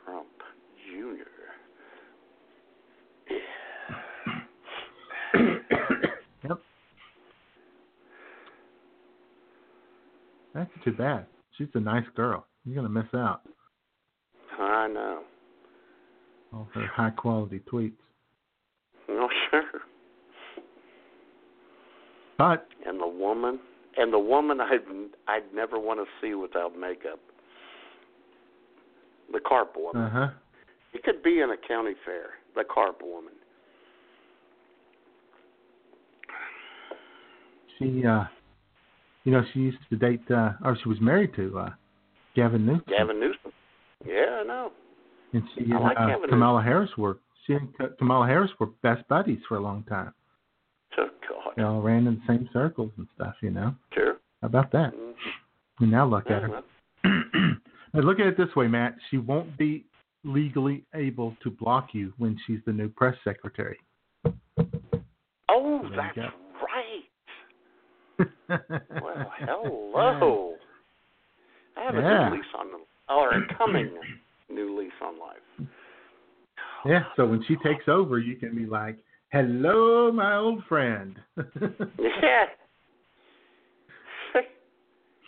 Trump 0.03 0.27
Jr. 0.91 1.27
Yep. 6.43 6.57
That's 10.55 10.69
too 10.83 10.91
bad. 10.91 11.25
She's 11.57 11.67
a 11.75 11.79
nice 11.79 12.05
girl. 12.15 12.45
You're 12.65 12.75
gonna 12.75 12.89
miss 12.89 13.05
out. 13.13 13.41
I 14.59 14.87
know. 14.87 15.21
All 16.53 16.67
her 16.73 16.87
high 16.87 17.11
quality 17.11 17.61
tweets. 17.71 17.93
No, 19.07 19.29
sure. 19.51 19.63
But 22.37 22.67
And 22.85 22.99
the 22.99 23.07
woman, 23.07 23.59
and 23.97 24.11
the 24.11 24.19
woman 24.19 24.59
I'd 24.59 24.79
I'd 25.27 25.53
never 25.53 25.79
want 25.79 25.99
to 25.99 26.05
see 26.21 26.33
without 26.33 26.77
makeup. 26.77 27.19
The 29.31 29.39
carp 29.39 29.75
woman. 29.77 30.01
uh 30.01 30.09
huh. 30.09 30.27
It 30.93 31.03
could 31.03 31.23
be 31.23 31.39
in 31.39 31.51
a 31.51 31.67
county 31.67 31.93
fair. 32.05 32.31
The 32.55 32.63
carp 32.63 33.01
woman. 33.01 33.33
She 37.79 38.05
uh 38.05 38.25
you 39.23 39.31
know, 39.31 39.43
she 39.53 39.59
used 39.59 39.77
to 39.89 39.95
date 39.95 40.21
uh 40.29 40.53
or 40.63 40.77
she 40.81 40.89
was 40.89 40.99
married 41.01 41.33
to 41.35 41.57
uh 41.59 41.69
Gavin 42.35 42.65
Newsom. 42.65 42.83
Gavin 42.87 43.19
Newsom. 43.19 43.51
Yeah, 44.05 44.41
I 44.41 44.43
know. 44.43 44.71
And 45.33 45.43
she 45.55 45.63
and 45.71 45.81
like 45.81 45.97
uh, 45.97 46.27
Kamala 46.29 46.61
Harris 46.61 46.89
were 46.97 47.19
she 47.45 47.53
and 47.53 47.75
Ka- 47.77 47.89
Kamala 47.97 48.27
Harris 48.27 48.51
were 48.59 48.67
best 48.83 49.07
buddies 49.07 49.39
for 49.47 49.57
a 49.57 49.61
long 49.61 49.83
time. 49.83 50.13
Oh 50.97 51.07
God. 51.27 51.53
They 51.55 51.63
all 51.63 51.81
ran 51.81 52.07
in 52.07 52.15
the 52.15 52.21
same 52.27 52.49
circles 52.51 52.91
and 52.97 53.07
stuff, 53.15 53.35
you 53.41 53.51
know. 53.51 53.73
Sure. 53.93 54.17
How 54.41 54.47
about 54.47 54.71
that? 54.71 54.93
Mhm. 54.93 55.13
And 55.79 55.91
now 55.91 56.05
look 56.05 56.29
at 56.29 56.43
her. 56.43 56.61
but 57.93 58.03
look 58.03 58.19
at 58.19 58.27
it 58.27 58.37
this 58.37 58.53
way, 58.55 58.67
Matt. 58.67 58.95
She 59.09 59.17
won't 59.17 59.57
be 59.57 59.85
legally 60.23 60.85
able 60.95 61.35
to 61.43 61.49
block 61.49 61.89
you 61.93 62.13
when 62.17 62.37
she's 62.45 62.59
the 62.65 62.71
new 62.71 62.89
press 62.89 63.15
secretary. 63.23 63.77
Oh, 65.49 65.81
that's 65.95 66.17
right. 66.17 67.03
Well, 69.01 69.31
hello. 69.39 70.55
I 71.77 71.83
have 71.85 71.95
a 71.95 72.01
new 72.01 72.37
lease 72.37 72.45
on, 72.57 72.67
or 73.09 73.33
a 73.33 73.41
coming 73.57 73.91
new 74.49 74.77
lease 74.77 74.91
on 75.01 75.19
life. 75.19 75.37
Yeah, 76.83 77.03
so 77.15 77.27
when 77.27 77.43
she 77.47 77.57
takes 77.57 77.87
over, 77.87 78.17
you 78.17 78.37
can 78.37 78.55
be 78.55 78.65
like, 78.65 78.97
"Hello, 79.31 80.11
my 80.11 80.35
old 80.35 80.63
friend." 80.67 81.15
Yeah. 81.99 82.45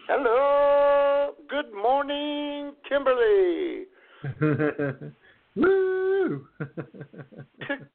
Hello. 0.07 1.33
Good 1.47 1.71
morning, 1.71 2.73
Kimberly. 2.89 3.85
Woo! 5.55 6.47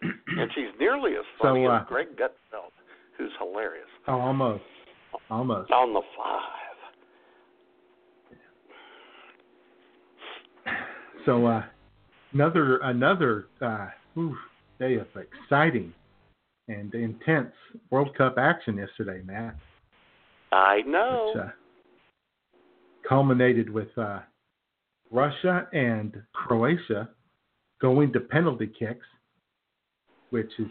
And 0.00 0.48
she's 0.54 0.68
nearly 0.78 1.12
as 1.12 1.24
So, 1.42 1.48
funny 1.48 1.66
uh, 1.66 1.80
as 1.80 1.86
Greg 1.88 2.08
Gutfeld, 2.16 2.70
who's 3.16 3.32
hilarious. 3.40 3.88
oh, 4.06 4.20
almost, 4.20 4.62
almost. 5.28 5.72
On 5.72 5.92
the 5.92 6.02
five. 6.16 6.42
So 11.26 11.46
uh, 11.46 11.62
another 12.32 12.78
another 12.78 13.46
uh, 13.60 13.88
oof, 14.16 14.36
day 14.78 14.94
of 14.94 15.08
exciting 15.16 15.92
and 16.68 16.94
intense 16.94 17.52
World 17.90 18.16
Cup 18.16 18.36
action 18.38 18.76
yesterday, 18.76 19.20
Matt. 19.26 19.56
I 20.52 20.82
know. 20.86 21.32
Which, 21.34 21.44
uh, 21.44 21.48
culminated 23.08 23.70
with 23.70 23.88
uh, 23.96 24.20
Russia 25.10 25.66
and 25.72 26.14
Croatia 26.34 27.08
going 27.80 28.12
to 28.12 28.20
penalty 28.20 28.70
kicks, 28.78 29.06
which 30.30 30.50
is 30.58 30.68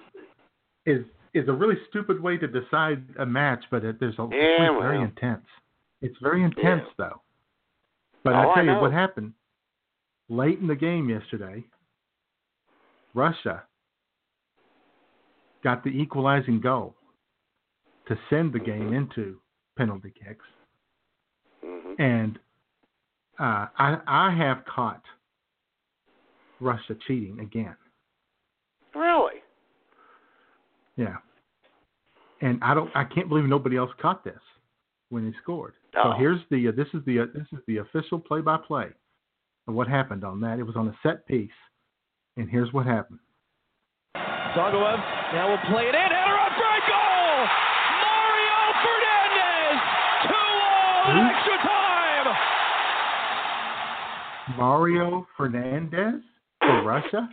is 0.85 1.05
is 1.33 1.47
a 1.49 1.53
really 1.53 1.75
stupid 1.89 2.21
way 2.21 2.37
to 2.37 2.47
decide 2.47 3.03
a 3.19 3.25
match, 3.25 3.63
but 3.71 3.83
it, 3.83 3.99
there's 3.99 4.17
a 4.19 4.27
Yeah, 4.31 4.71
it's 4.71 4.81
very 4.81 5.01
intense. 5.01 5.45
It's 6.01 6.17
very 6.21 6.43
intense 6.43 6.83
though. 6.97 7.21
But 8.23 8.33
Oh, 8.33 8.37
I 8.37 8.51
I 8.51 8.55
tell 8.55 8.65
you 8.65 8.79
what 8.79 8.91
happened 8.91 9.33
late 10.29 10.59
in 10.59 10.67
the 10.67 10.75
game 10.75 11.09
yesterday. 11.09 11.63
Russia 13.13 13.63
got 15.63 15.83
the 15.83 15.89
equalizing 15.89 16.61
goal 16.61 16.95
to 18.07 18.17
send 18.29 18.53
the 18.53 18.59
game 18.59 18.93
into 18.93 19.39
penalty 19.75 20.13
kicks 20.23 20.45
and 21.97 22.37
uh, 23.39 23.67
I 23.77 23.97
I 24.07 24.35
have 24.35 24.63
caught 24.65 25.01
Russia 26.59 26.95
cheating 27.07 27.39
again. 27.39 27.75
Really? 28.95 29.41
Yeah, 30.95 31.17
and 32.41 32.59
I 32.63 32.73
don't 32.73 32.89
I 32.95 33.03
can't 33.03 33.29
believe 33.29 33.45
nobody 33.45 33.77
else 33.77 33.91
caught 34.01 34.23
this 34.23 34.39
when 35.09 35.25
he 35.25 35.33
scored. 35.41 35.73
So 35.93 35.99
Oh. 36.05 36.13
here's 36.17 36.39
the 36.51 36.67
uh, 36.69 36.71
this 36.75 36.87
is 36.93 37.01
the 37.05 37.19
uh, 37.19 37.25
this 37.33 37.45
is 37.53 37.59
the 37.67 37.77
official 37.77 38.19
play 38.19 38.41
by 38.41 38.57
play 38.57 38.87
of 39.67 39.73
what 39.75 39.87
happened 39.87 40.23
on 40.23 40.39
that. 40.41 40.59
It 40.59 40.63
was 40.63 40.75
on 40.75 40.87
a 40.87 40.95
set 41.03 41.27
piece, 41.27 41.49
and 42.37 42.49
here's 42.49 42.71
what 42.73 42.85
happened. 42.85 43.19
Dzagoev 44.15 44.97
now 45.33 45.49
will 45.51 45.57
play 45.69 45.85
it 45.89 45.93
in. 45.93 46.01
Header 46.01 46.37
up 46.41 46.53
for 46.57 46.65
a 46.65 46.81
goal! 46.89 47.45
Mário 48.01 48.59
Fernandes! 48.81 49.79
2 50.25 51.11
in 51.11 51.17
Who? 51.17 51.23
extra 51.29 51.57
time! 51.61 52.27
Mário 54.55 55.25
Fernandes 55.37 56.21
for 56.59 56.83
Russia. 56.83 57.29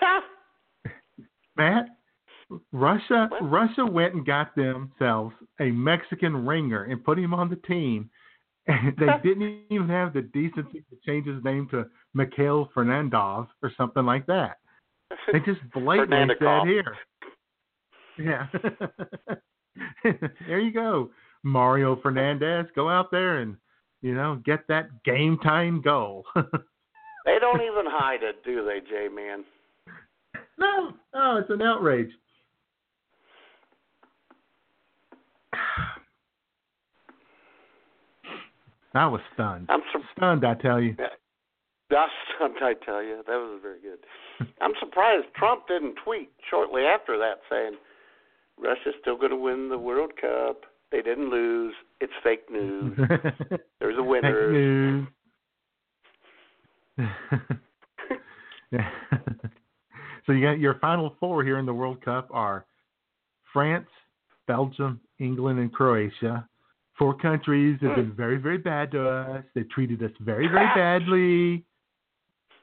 Matt, 1.56 1.86
Russia 2.72 3.28
Russia 3.42 3.86
went 3.86 4.14
and 4.14 4.26
got 4.26 4.54
themselves 4.54 5.34
a 5.60 5.70
Mexican 5.70 6.46
ringer 6.46 6.84
and 6.84 7.04
put 7.04 7.18
him 7.18 7.32
on 7.34 7.48
the 7.48 7.56
team, 7.56 8.10
and 8.66 8.94
they 8.98 9.06
didn't 9.28 9.60
even 9.70 9.88
have 9.88 10.12
the 10.12 10.22
decency 10.22 10.84
to 10.90 10.96
change 11.06 11.26
his 11.26 11.42
name 11.44 11.68
to 11.70 11.86
Mikhail 12.14 12.70
Fernandez 12.74 13.46
or 13.62 13.72
something 13.76 14.04
like 14.04 14.26
that. 14.26 14.58
They 15.32 15.40
just 15.40 15.60
blatantly 15.72 16.34
said 16.40 16.66
here. 16.66 16.96
Yeah. 18.18 18.46
there 20.46 20.60
you 20.60 20.72
go, 20.72 21.10
Mário 21.44 22.00
Fernandes. 22.00 22.68
Go 22.74 22.88
out 22.88 23.10
there 23.10 23.38
and 23.38 23.56
you 24.04 24.14
know 24.14 24.40
get 24.44 24.68
that 24.68 25.02
game 25.04 25.38
time 25.42 25.80
goal. 25.82 26.24
They 27.24 27.38
don't 27.40 27.62
even 27.62 27.86
hide 27.86 28.22
it, 28.22 28.44
do 28.44 28.64
they, 28.66 28.80
J 28.80 29.08
Man? 29.08 29.44
no, 30.58 30.92
no, 31.14 31.38
it's 31.38 31.48
an 31.48 31.62
outrage. 31.62 32.10
I 38.94 39.06
was 39.06 39.22
stunned. 39.32 39.68
I'm 39.70 39.80
sur- 39.90 40.02
Stunned, 40.18 40.44
I 40.44 40.52
tell 40.54 40.82
you. 40.82 40.94
That's 41.88 42.12
stunned, 42.36 42.56
I 42.60 42.74
tell 42.84 43.02
you. 43.02 43.22
That 43.26 43.36
was 43.36 43.58
very 43.62 43.80
good. 43.80 44.00
I'm 44.60 44.74
surprised 44.78 45.28
Trump 45.34 45.66
didn't 45.66 45.96
tweet 46.04 46.30
shortly 46.50 46.82
after 46.82 47.16
that 47.18 47.40
saying 47.50 47.78
Russia's 48.58 48.94
still 49.00 49.16
going 49.16 49.30
to 49.30 49.36
win 49.36 49.70
the 49.70 49.78
World 49.78 50.12
Cup. 50.20 50.66
They 50.92 51.00
didn't 51.00 51.30
lose. 51.30 51.74
It's 52.04 52.12
fake 52.22 52.50
news. 52.50 52.98
There's 53.80 53.96
a 53.96 54.02
winner. 54.02 54.48
Fake 54.48 54.52
news. 54.52 55.08
Yeah. 58.70 58.90
so 60.26 60.32
you 60.32 60.44
got 60.44 60.58
your 60.58 60.74
final 60.80 61.16
four 61.18 61.42
here 61.42 61.58
in 61.58 61.64
the 61.64 61.72
World 61.72 62.04
Cup 62.04 62.28
are 62.30 62.66
France, 63.54 63.88
Belgium, 64.46 65.00
England, 65.18 65.60
and 65.60 65.72
Croatia. 65.72 66.46
Four 66.98 67.16
countries 67.16 67.78
have 67.80 67.96
been 67.96 68.12
very, 68.14 68.36
very 68.36 68.58
bad 68.58 68.90
to 68.90 69.08
us. 69.08 69.44
They 69.54 69.62
treated 69.62 70.02
us 70.02 70.10
very, 70.20 70.46
very 70.46 70.66
badly. 70.74 71.64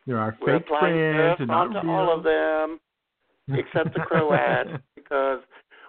There 0.06 0.20
are 0.20 0.38
We're 0.40 0.60
fake 0.60 0.68
friends. 0.68 1.38
They're 1.40 1.48
not 1.48 1.84
real. 1.84 1.90
all 1.92 2.16
of 2.16 2.24
them, 2.24 2.80
except 3.50 3.96
the 3.96 4.02
Croats, 4.02 4.70
because 4.96 5.40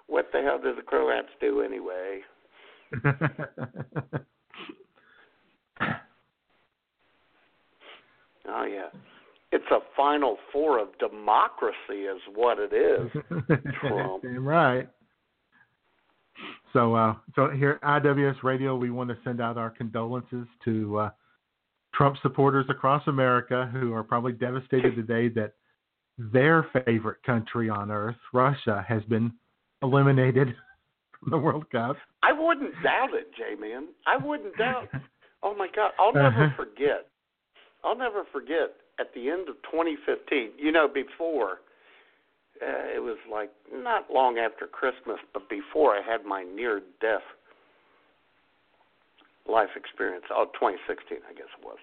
what 0.07 0.31
the 0.33 0.41
hell 0.41 0.59
do 0.59 0.75
the 0.75 0.81
Croats 0.81 1.29
do 1.39 1.61
anyway? 1.61 2.21
Oh 8.55 8.65
yeah, 8.65 8.89
it's 9.51 9.65
a 9.71 9.79
final 9.97 10.37
four 10.53 10.79
of 10.79 10.89
democracy, 10.99 12.05
is 12.05 12.21
what 12.35 12.59
it 12.59 12.73
is. 12.73 13.11
Trump. 13.81 14.25
Right. 14.39 14.89
So, 16.73 16.95
uh, 16.95 17.15
so 17.37 17.51
here 17.51 17.79
at 17.83 18.03
IWS 18.03 18.43
Radio, 18.43 18.75
we 18.75 18.91
want 18.91 19.11
to 19.11 19.19
send 19.23 19.41
out 19.41 19.59
our 19.59 19.71
condolences 19.71 20.47
to 20.65 20.99
uh, 20.99 21.11
Trump 21.95 22.17
supporters 22.23 22.67
across 22.71 23.07
America 23.07 23.69
who 23.73 23.93
are 23.93 24.03
probably 24.03 24.33
devastated 24.33 24.97
today 24.97 25.29
that 25.29 25.53
their 26.19 26.67
favorite 26.85 27.23
country 27.23 27.69
on 27.69 27.91
earth, 27.91 28.17
Russia, 28.33 28.85
has 28.89 29.03
been 29.05 29.33
eliminated 29.83 30.55
the 31.31 31.39
World 31.39 31.69
Cup. 31.71 31.97
I 32.23 32.33
wouldn't 32.33 32.83
doubt 32.83 33.11
it, 33.15 33.29
J 33.37 33.61
Man. 33.61 33.89
I 34.07 34.17
wouldn't 34.17 34.57
doubt. 34.57 34.89
Oh 35.45 35.57
my 35.57 35.67
God, 35.75 35.91
I'll 35.99 36.15
never 36.15 36.45
Uh-huh. 36.45 36.55
forget. 36.57 37.09
I'll 37.83 37.97
never 37.99 38.23
forget 38.31 38.77
at 39.01 39.13
the 39.13 39.29
end 39.29 39.49
of 39.49 39.57
2015. 39.73 40.53
You 40.57 40.71
know, 40.71 40.87
before 40.87 41.59
uh, 42.63 42.95
it 42.95 43.03
was 43.03 43.17
like 43.29 43.51
not 43.73 44.09
long 44.09 44.39
after 44.39 44.69
Christmas, 44.69 45.19
but 45.35 45.49
before 45.51 45.97
I 45.97 46.01
had 46.01 46.25
my 46.25 46.45
near-death 46.45 47.27
life 49.49 49.71
experience. 49.75 50.27
Oh, 50.31 50.45
2016, 50.55 51.19
I 51.29 51.33
guess 51.35 51.51
it 51.59 51.65
was. 51.67 51.79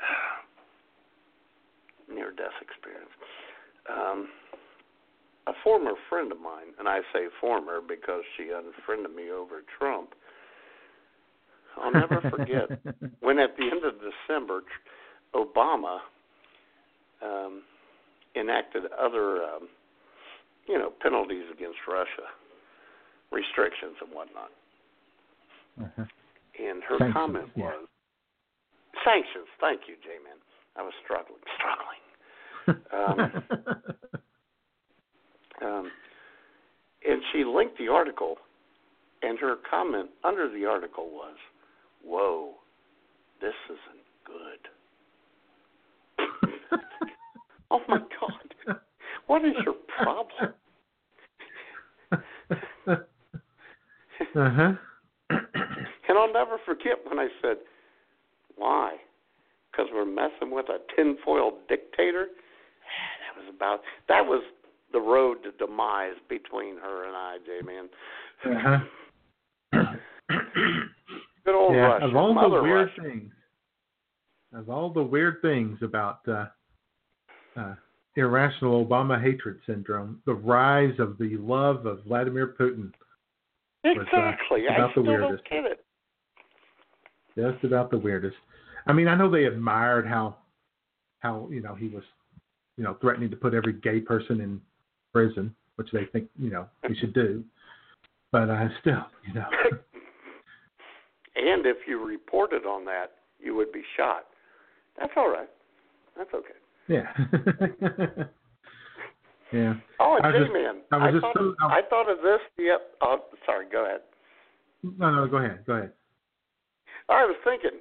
Near-death 2.08 2.56
experience. 2.62 3.12
Um, 3.92 4.28
a 5.46 5.52
former 5.64 5.92
friend 6.08 6.30
of 6.30 6.40
mine, 6.40 6.74
and 6.78 6.88
I 6.88 7.00
say 7.12 7.26
former 7.40 7.80
because 7.80 8.22
she 8.36 8.50
unfriended 8.54 9.14
me 9.14 9.30
over 9.30 9.62
Trump. 9.78 10.10
I'll 11.76 11.92
never 11.92 12.20
forget 12.30 12.68
when 13.20 13.38
at 13.38 13.56
the 13.56 13.64
end 13.64 13.84
of 13.84 13.94
December, 13.98 14.62
Obama 15.34 15.98
um, 17.22 17.62
enacted 18.36 18.84
other, 19.00 19.42
um, 19.42 19.68
you 20.68 20.78
know, 20.78 20.92
penalties 21.00 21.44
against 21.52 21.78
Russia, 21.88 22.28
restrictions 23.30 23.96
and 24.04 24.14
whatnot. 24.14 24.50
Uh-huh. 25.80 26.04
And 26.60 26.82
her 26.84 26.98
Sanctions, 26.98 27.14
comment 27.14 27.48
yeah. 27.56 27.64
was 27.64 27.88
sanctions. 29.04 29.48
Thank 29.60 29.82
you, 29.88 29.94
J-Man. 30.04 30.36
I 30.76 30.82
was 30.82 30.92
struggling, 31.04 31.40
struggling. 31.56 31.98
Um, 32.94 33.42
um, 35.64 35.90
and 37.08 37.22
she 37.32 37.44
linked 37.44 37.78
the 37.78 37.88
article, 37.88 38.36
and 39.22 39.38
her 39.38 39.56
comment 39.70 40.10
under 40.24 40.50
the 40.50 40.64
article 40.64 41.10
was, 41.10 41.36
"Whoa, 42.04 42.54
this 43.42 43.54
isn't 43.66 44.02
good. 44.24 44.68
oh 47.70 47.80
my 47.88 47.98
God. 47.98 48.76
What 49.26 49.44
is 49.44 49.54
your 49.64 49.74
problem? 49.98 50.54
uh-huh. 54.36 54.72
And 56.08 56.18
I'll 56.18 56.32
never 56.32 56.58
forget 56.64 56.98
when 57.08 57.18
I 57.18 57.28
said, 57.40 57.56
Why? 58.56 58.96
Because 59.70 59.86
we're 59.92 60.04
messing 60.04 60.50
with 60.52 60.66
a 60.68 60.78
tinfoil 60.94 61.58
dictator? 61.68 62.28
That 63.34 63.40
was 63.40 63.54
about, 63.56 63.80
that 64.08 64.26
was 64.26 64.42
the 64.92 65.00
road 65.00 65.38
to 65.44 65.52
demise 65.64 66.14
between 66.28 66.76
her 66.78 67.06
and 67.06 67.16
I, 67.16 67.38
J 67.44 67.60
Man. 67.64 67.88
Uh-huh. 68.44 68.78
Good 71.44 71.54
old 71.54 71.74
yeah, 71.74 71.80
Russia. 71.82 72.06
of 72.06 72.16
all 72.16 72.32
Mother 72.34 72.56
the 72.58 72.62
weird 72.62 72.90
Russia. 72.96 73.02
things, 73.10 73.32
of 74.54 74.70
all 74.70 74.90
the 74.92 75.02
weird 75.02 75.42
things 75.42 75.78
about 75.82 76.20
uh, 76.28 76.46
uh, 77.56 77.74
irrational 78.16 78.84
Obama 78.84 79.20
hatred 79.20 79.58
syndrome, 79.66 80.20
the 80.26 80.34
rise 80.34 80.94
of 80.98 81.18
the 81.18 81.36
love 81.38 81.86
of 81.86 82.04
Vladimir 82.04 82.54
Putin 82.58 82.92
was, 83.84 83.96
uh, 83.98 84.00
Exactly. 84.02 84.62
I 84.70 84.74
about 84.76 84.94
the 84.94 85.02
weirdest. 85.02 85.42
don't 85.50 85.64
get 85.64 85.72
it. 85.72 85.84
just 87.36 87.64
about 87.64 87.90
the 87.90 87.98
weirdest. 87.98 88.36
I 88.86 88.92
mean, 88.92 89.08
I 89.08 89.14
know 89.16 89.30
they 89.30 89.44
admired 89.44 90.06
how 90.06 90.36
how 91.20 91.48
you 91.50 91.60
know 91.60 91.74
he 91.74 91.88
was, 91.88 92.02
you 92.76 92.84
know, 92.84 92.96
threatening 93.00 93.30
to 93.30 93.36
put 93.36 93.54
every 93.54 93.72
gay 93.74 94.00
person 94.00 94.40
in 94.40 94.60
prison, 95.12 95.54
which 95.76 95.90
they 95.92 96.04
think 96.12 96.28
you 96.38 96.50
know 96.50 96.66
we 96.88 96.96
should 96.96 97.14
do. 97.14 97.44
But 98.30 98.48
uh, 98.48 98.68
still, 98.80 99.04
you 99.26 99.34
know, 99.34 99.46
And 101.34 101.64
if 101.66 101.78
you 101.88 102.04
reported 102.04 102.66
on 102.66 102.84
that, 102.86 103.12
you 103.40 103.54
would 103.54 103.72
be 103.72 103.82
shot. 103.96 104.24
That's 104.98 105.12
all 105.16 105.30
right. 105.30 105.48
That's 106.16 106.30
okay. 106.34 106.54
yeah, 106.88 107.06
yeah. 109.52 109.74
Oh, 109.98 110.18
I 110.22 110.28
was 110.28 110.34
just- 110.38 110.52
J-Man, 110.52 110.82
I 110.92 110.96
was 110.98 111.14
just 111.14 111.22
thought, 111.22 111.36
so- 111.36 111.54
I 111.68 111.80
thought 111.88 112.10
of 112.10 112.18
this. 112.18 112.40
Yep. 112.58 112.80
Oh, 113.00 113.18
sorry. 113.46 113.66
Go 113.70 113.84
ahead. 113.86 114.00
No, 114.82 115.10
no, 115.14 115.26
go 115.26 115.38
ahead, 115.38 115.64
go 115.66 115.74
ahead. 115.74 115.92
I 117.08 117.24
was 117.24 117.36
thinking, 117.44 117.78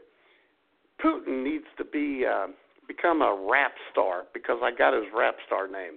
Putin 1.04 1.44
needs 1.44 1.66
to 1.78 1.84
be 1.84 2.26
uh, 2.26 2.48
become 2.88 3.22
a 3.22 3.48
rap 3.50 3.74
star 3.92 4.24
because 4.34 4.58
I 4.64 4.72
got 4.72 4.94
his 4.94 5.06
rap 5.16 5.36
star 5.48 5.68
name. 5.68 5.96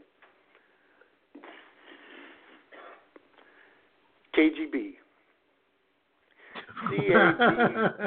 KGB. 4.36 4.94
C 6.90 6.96
A 7.12 7.34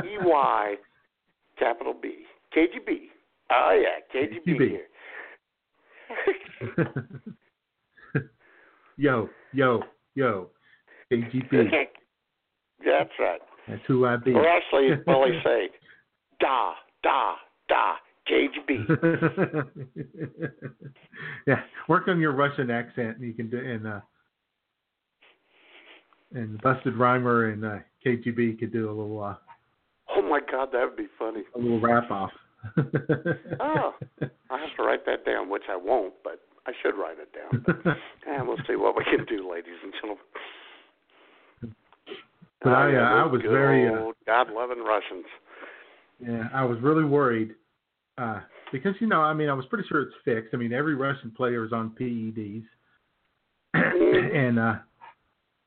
B 0.04 0.08
E 0.08 0.18
Y, 0.22 0.76
capital 1.58 1.94
B. 2.00 2.26
KGB. 2.56 3.10
Oh 3.52 3.82
yeah, 3.82 4.00
KGB, 4.14 4.46
KGB. 4.48 4.70
here. 4.70 4.88
yo, 8.98 9.30
yo, 9.54 9.84
yo, 10.16 10.50
KGB. 11.12 11.52
That's 12.86 13.10
right. 13.20 13.42
That's 13.68 13.82
who 13.88 14.06
I 14.06 14.16
be. 14.18 14.34
Or 14.34 14.48
actually, 14.48 14.90
well, 15.06 15.24
they 15.24 15.40
say, 15.44 15.70
da, 16.40 16.74
da, 17.04 17.36
da, 17.68 17.96
KGB. 18.30 18.88
yeah, 21.48 21.62
work 21.90 22.08
on 22.08 22.20
your 22.20 22.32
Russian 22.34 22.70
accent, 22.70 23.18
and 23.18 23.28
you 23.28 23.34
can 23.34 23.50
do 23.50 23.58
and 23.58 23.88
uh, 23.88 24.00
and 26.34 26.62
Busted 26.62 26.96
Rhymer 26.98 27.52
and 27.52 27.66
uh, 27.66 27.78
KGB 28.06 28.60
could 28.60 28.72
do 28.74 28.88
a 28.90 28.94
little 28.94 29.24
uh, 29.24 29.36
Oh 30.16 30.22
my 30.22 30.40
God, 30.52 30.70
that 30.72 30.84
would 30.86 30.98
be 30.98 31.08
funny. 31.20 31.44
a 31.56 31.60
little 31.60 31.80
wrap 31.80 32.10
off. 32.12 32.32
Oh, 33.60 33.94
I 34.50 34.58
have 34.60 34.76
to 34.78 34.84
write 34.84 35.06
that 35.06 35.26
down, 35.26 35.50
which 35.50 35.64
I 35.70 35.76
won't, 35.76 36.14
but 36.24 36.42
I 36.66 36.72
should 36.82 36.96
write 36.98 37.18
it 37.20 37.30
down. 37.34 37.64
But, 37.66 37.96
and 38.28 38.48
we'll 38.48 38.58
see 38.68 38.76
what 38.76 38.96
we 38.98 39.04
can 39.04 39.26
do, 39.26 39.50
ladies 39.50 39.74
and 39.84 39.94
gentlemen. 39.94 40.24
But 42.62 42.70
I, 42.74 42.96
Oh, 42.96 42.98
uh, 42.98 43.24
I 43.24 43.26
was 43.32 43.42
very, 43.44 43.88
uh, 43.88 44.12
God-loving 44.26 44.84
Russians. 44.84 45.26
Yeah, 46.20 46.48
I 46.54 46.64
was 46.66 46.80
really 46.82 47.06
worried 47.06 47.54
uh, 48.18 48.40
because 48.72 48.96
you 49.00 49.08
know, 49.08 49.22
I 49.22 49.34
mean, 49.34 49.50
I 49.50 49.54
was 49.54 49.66
pretty 49.68 49.88
sure 49.88 50.02
it's 50.02 50.16
fixed. 50.26 50.54
I 50.54 50.58
mean, 50.58 50.74
every 50.74 50.96
Russian 50.96 51.32
player 51.32 51.64
is 51.64 51.72
on 51.72 51.92
PEDs, 51.92 52.64
and 53.76 54.58
uh, 54.60 54.76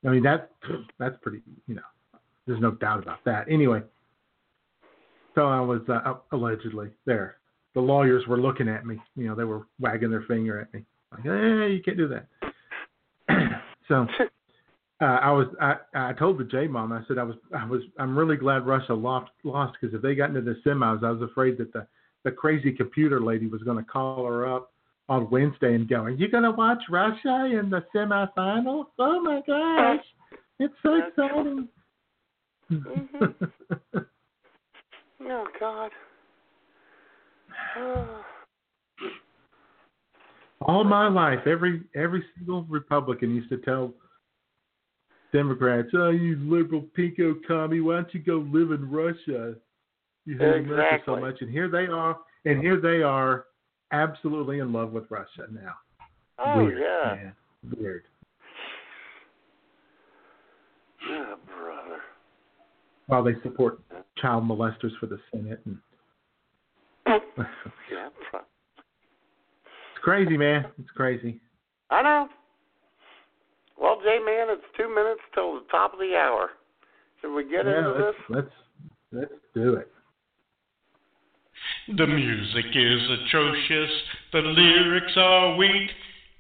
I 0.04 0.08
mean 0.10 0.22
that 0.22 0.50
that's 0.98 1.16
pretty, 1.22 1.42
you 1.66 1.74
know, 1.74 1.82
there's 2.46 2.60
no 2.60 2.72
doubt 2.72 3.02
about 3.02 3.24
that. 3.24 3.46
Anyway, 3.50 3.82
so 5.34 5.46
I 5.46 5.60
was 5.60 5.82
uh, 5.88 6.14
allegedly 6.32 6.90
there. 7.06 7.36
The 7.74 7.80
lawyers 7.80 8.26
were 8.26 8.40
looking 8.40 8.68
at 8.68 8.84
me. 8.84 8.98
You 9.14 9.28
know, 9.28 9.34
they 9.34 9.44
were 9.44 9.66
wagging 9.78 10.10
their 10.10 10.22
finger 10.22 10.60
at 10.60 10.74
me, 10.74 10.84
like, 11.12 11.22
"Hey, 11.22 11.72
you 11.72 11.82
can't 11.84 11.96
do 11.96 12.08
that." 12.08 12.26
so 13.88 14.06
uh, 15.00 15.04
I 15.04 15.30
was 15.30 15.46
I, 15.60 15.76
I 15.94 16.12
told 16.14 16.38
the 16.38 16.44
J 16.44 16.66
mom 16.66 16.92
I 16.92 17.02
said 17.06 17.18
I 17.18 17.22
was 17.22 17.36
I 17.56 17.64
was 17.64 17.82
I'm 17.98 18.18
really 18.18 18.36
glad 18.36 18.66
Russia 18.66 18.94
lost 18.94 19.30
lost 19.44 19.76
because 19.80 19.94
if 19.94 20.02
they 20.02 20.14
got 20.14 20.30
into 20.30 20.42
the 20.42 20.56
semis 20.66 21.04
I 21.04 21.10
was 21.10 21.22
afraid 21.22 21.58
that 21.58 21.72
the 21.72 21.86
the 22.24 22.30
crazy 22.30 22.72
computer 22.72 23.20
lady 23.20 23.46
was 23.46 23.62
going 23.62 23.78
to 23.78 23.90
call 23.90 24.26
her 24.26 24.52
up 24.52 24.72
on 25.10 25.28
Wednesday 25.28 25.74
and 25.74 25.88
go, 25.88 26.04
"Are 26.04 26.10
you 26.10 26.30
going 26.30 26.44
to 26.44 26.52
watch 26.52 26.78
Russia 26.88 27.50
in 27.52 27.68
the 27.68 27.84
semifinals? 27.94 28.86
Oh 28.98 29.20
my 29.20 29.42
gosh, 29.46 30.04
it's 30.58 30.74
so 30.82 30.94
exciting!" 31.06 31.68
Mm-hmm. 32.72 33.98
Oh 35.22 35.44
God. 35.60 35.90
Oh. 37.76 38.24
All 40.62 40.82
my 40.82 41.08
life, 41.08 41.40
every 41.46 41.82
every 41.94 42.24
single 42.34 42.62
Republican 42.64 43.34
used 43.34 43.50
to 43.50 43.58
tell 43.58 43.92
Democrats, 45.30 45.88
"Oh, 45.94 46.08
you 46.08 46.36
liberal 46.36 46.86
pinko 46.96 47.34
commie, 47.46 47.80
why 47.80 47.96
don't 47.96 48.14
you 48.14 48.20
go 48.20 48.46
live 48.50 48.70
in 48.70 48.90
Russia? 48.90 49.56
You 50.24 50.38
hate 50.38 50.64
America 50.64 51.02
so 51.04 51.16
much." 51.16 51.42
And 51.42 51.50
here 51.50 51.68
they 51.68 51.86
are, 51.86 52.16
and 52.46 52.62
here 52.62 52.80
they 52.80 53.02
are, 53.02 53.44
absolutely 53.92 54.58
in 54.60 54.72
love 54.72 54.92
with 54.92 55.04
Russia 55.10 55.46
now. 55.50 55.74
Oh 56.38 56.64
Weird, 56.64 56.78
yeah. 56.80 57.14
man. 57.14 57.32
weird. 57.78 58.02
Oh, 61.08 61.34
brother. 61.46 62.00
While 63.06 63.24
they 63.24 63.34
support 63.42 63.80
child 64.18 64.44
molesters 64.44 64.96
for 64.98 65.06
the 65.06 65.18
Senate, 65.30 65.60
and 65.66 65.78
Yeah. 67.06 68.08
it's 68.32 70.02
crazy, 70.02 70.36
man. 70.36 70.66
It's 70.78 70.90
crazy. 70.90 71.40
I 71.90 72.02
know. 72.02 72.28
Well, 73.80 73.96
J 74.04 74.18
man, 74.24 74.46
it's 74.50 74.62
two 74.76 74.88
minutes 74.94 75.20
till 75.34 75.54
the 75.54 75.66
top 75.70 75.92
of 75.94 75.98
the 75.98 76.14
hour. 76.16 76.50
Should 77.20 77.34
we 77.34 77.44
get 77.44 77.66
yeah, 77.66 77.78
into 77.78 77.90
let's, 77.90 78.16
this? 78.16 78.36
let's 78.36 78.50
let's 79.12 79.32
do 79.54 79.74
it. 79.74 79.90
The 81.96 82.06
music 82.06 82.66
is 82.74 83.00
atrocious, 83.10 83.90
the 84.32 84.38
lyrics 84.38 85.12
are 85.16 85.56
weak. 85.56 85.90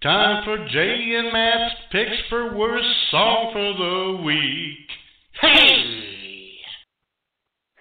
Time 0.02 0.44
for 0.44 0.56
Jay 0.68 1.14
and 1.18 1.32
Matt's 1.32 1.74
picks 1.90 2.16
for 2.28 2.56
worst 2.56 2.86
song 3.10 3.50
for 3.52 3.74
the 4.18 4.22
week. 4.22 4.86
Hey! 5.40 6.52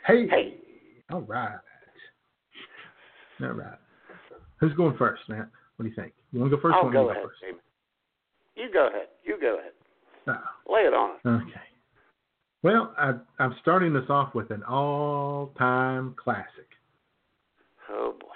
Hey, 0.07 0.27
hey. 0.27 0.53
All 1.11 1.21
right. 1.21 1.59
All 3.41 3.49
right. 3.49 3.77
Who's 4.59 4.73
going 4.73 4.97
first, 4.97 5.21
Matt? 5.29 5.49
What 5.77 5.83
do 5.83 5.89
you 5.89 5.95
think? 5.95 6.13
You 6.31 6.39
want 6.39 6.51
to 6.51 6.57
go 6.57 6.61
first? 6.61 6.73
or 6.73 6.77
I'll 6.77 6.83
want 6.85 6.95
me 6.95 7.01
go 7.01 7.09
ahead, 7.11 7.23
first? 7.23 7.37
Jamie. 7.41 7.59
You 8.55 8.73
go 8.73 8.87
ahead. 8.87 9.07
You 9.23 9.37
go 9.39 9.59
ahead. 9.59 9.71
Oh, 10.27 10.73
Lay 10.73 10.81
it 10.81 10.93
on 10.93 11.11
us. 11.11 11.43
okay. 11.47 11.61
Well, 12.63 12.93
I, 12.97 13.13
I'm 13.37 13.55
starting 13.61 13.93
this 13.93 14.09
off 14.09 14.33
with 14.35 14.49
an 14.51 14.63
all-time 14.63 16.15
classic, 16.21 16.67
Oh 17.91 18.15
boy. 18.19 18.27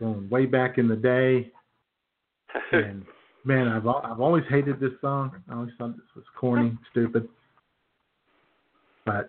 going 0.00 0.28
way 0.28 0.46
back 0.46 0.78
in 0.78 0.88
the 0.88 0.96
day. 0.96 1.50
And 2.72 3.04
man, 3.44 3.68
I've 3.68 3.86
I've 3.86 4.20
always 4.20 4.44
hated 4.48 4.78
this 4.78 4.92
song. 5.00 5.32
I 5.50 5.54
always 5.54 5.72
thought 5.76 5.96
this 5.96 6.06
was 6.14 6.24
corny, 6.38 6.76
stupid. 6.90 7.28
But 9.04 9.28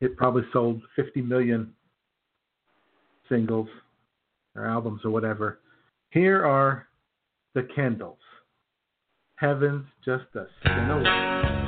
it 0.00 0.16
probably 0.16 0.44
sold 0.52 0.82
50 0.96 1.22
million 1.22 1.72
singles 3.28 3.68
or 4.54 4.66
albums 4.66 5.00
or 5.04 5.10
whatever. 5.10 5.58
Here 6.10 6.44
are 6.44 6.86
the 7.54 7.62
Kendalls. 7.62 8.16
Heaven's 9.36 9.86
just 10.04 10.24
a 10.34 10.46
sin 10.64 10.90
away. 10.90 11.67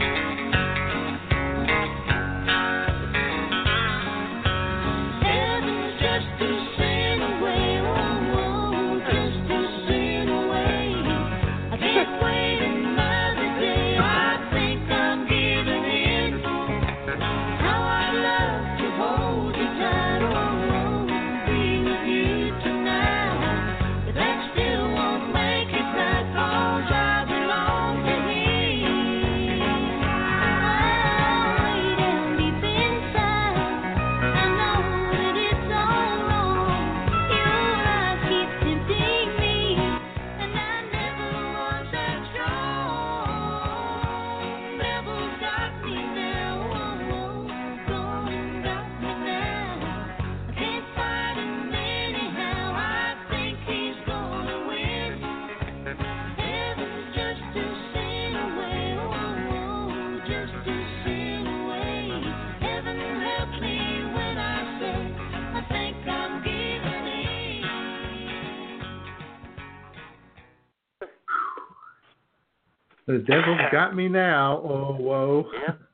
The 73.11 73.19
devil's 73.19 73.61
got 73.73 73.97
me 73.97 74.09
now. 74.09 74.63
Oh, 74.63 74.97
whoa. 74.99 75.47
Yeah. 75.53 75.75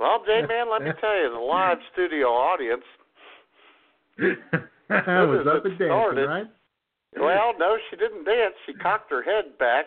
Well, 0.00 0.22
J 0.26 0.42
Man, 0.46 0.66
let 0.70 0.82
me 0.82 0.90
tell 1.00 1.16
you, 1.16 1.30
the 1.32 1.38
live 1.38 1.78
studio 1.92 2.26
audience. 2.26 2.82
I 4.90 5.22
was 5.22 5.46
up 5.46 5.64
and 5.64 5.78
dancing, 5.78 6.26
right? 6.26 6.46
Well, 7.16 7.54
no, 7.58 7.78
she 7.88 7.96
didn't 7.96 8.24
dance. 8.24 8.54
She 8.66 8.74
cocked 8.74 9.10
her 9.10 9.22
head 9.22 9.56
back 9.56 9.86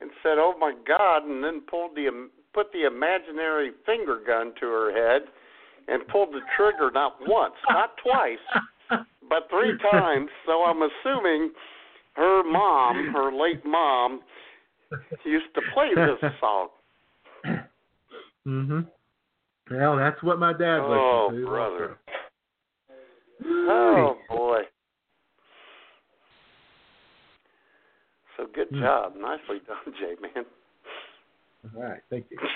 and 0.00 0.10
said, 0.22 0.38
"Oh 0.38 0.54
my 0.58 0.72
God!" 0.88 1.24
and 1.24 1.44
then 1.44 1.60
pulled 1.70 1.94
the 1.94 2.28
put 2.54 2.72
the 2.72 2.86
imaginary 2.86 3.70
finger 3.84 4.20
gun 4.26 4.52
to 4.58 4.66
her 4.66 4.90
head 4.90 5.28
and 5.86 6.08
pulled 6.08 6.32
the 6.32 6.40
trigger 6.56 6.90
not 6.90 7.16
once, 7.20 7.54
not 7.68 7.90
twice, 8.02 8.42
but 9.28 9.48
three 9.50 9.78
times. 9.92 10.30
So 10.46 10.64
I'm 10.64 10.80
assuming 10.82 11.52
her 12.14 12.42
mom, 12.42 13.12
her 13.12 13.30
late 13.30 13.64
mom, 13.64 14.22
used 15.24 15.54
to 15.54 15.62
play 15.74 15.90
this 15.94 16.32
song. 16.40 16.68
Mhm. 18.46 18.86
Well, 19.70 19.96
that's 19.96 20.22
what 20.22 20.38
my 20.38 20.52
dad 20.52 20.80
Oh, 20.80 21.28
listened 21.28 21.40
to. 21.40 21.46
brother. 21.46 21.98
Oh 23.44 24.18
boy. 24.28 24.60
So 28.36 28.46
good 28.54 28.68
Hmm. 28.70 28.80
job. 28.80 29.14
Nicely 29.16 29.60
done, 29.66 29.94
Jay 29.98 30.14
man. 30.20 30.44
All 31.74 31.82
right, 31.82 32.00
thank 32.10 32.26
you. 32.30 32.38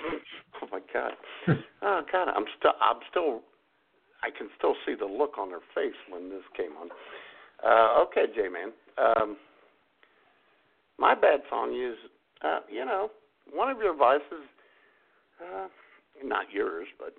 Oh 0.63 0.69
my 0.71 0.81
God. 0.93 1.13
Oh 1.81 2.03
God, 2.13 2.29
I'm 2.29 2.45
still 2.59 2.73
I'm 2.83 2.99
still 3.11 3.41
I 4.23 4.29
can 4.37 4.49
still 4.59 4.75
see 4.85 4.95
the 4.95 5.07
look 5.07 5.39
on 5.39 5.51
her 5.51 5.61
face 5.75 5.97
when 6.11 6.29
this 6.29 6.43
came 6.55 6.73
on. 6.77 6.91
Uh 7.65 8.03
okay, 8.03 8.27
J 8.35 8.49
man. 8.49 8.73
Um 8.99 9.37
my 10.99 11.15
bad 11.15 11.41
song 11.49 11.73
is 11.75 11.97
uh, 12.43 12.61
you 12.71 12.85
know, 12.85 13.11
one 13.53 13.71
of 13.71 13.79
your 13.79 13.97
vices 13.97 14.47
uh 15.41 15.69
not 16.25 16.47
yours, 16.53 16.87
but 16.99 17.15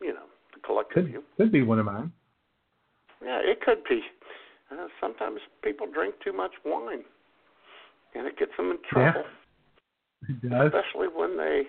you 0.00 0.12
know, 0.12 0.26
the 0.54 0.60
collective 0.60 0.94
Could 0.94 1.06
view. 1.06 1.22
could 1.36 1.52
be 1.52 1.62
one 1.62 1.78
of 1.78 1.86
mine. 1.86 2.12
Yeah, 3.24 3.38
it 3.42 3.60
could 3.60 3.82
be. 3.88 4.00
Uh, 4.70 4.86
sometimes 5.00 5.40
people 5.62 5.86
drink 5.92 6.14
too 6.24 6.32
much 6.32 6.52
wine, 6.64 7.04
and 8.14 8.26
it 8.26 8.38
gets 8.38 8.52
them 8.56 8.70
in 8.70 8.78
trouble. 8.88 9.24
It 10.28 10.48
does. 10.48 10.66
Especially 10.66 11.08
when 11.14 11.36
they 11.36 11.62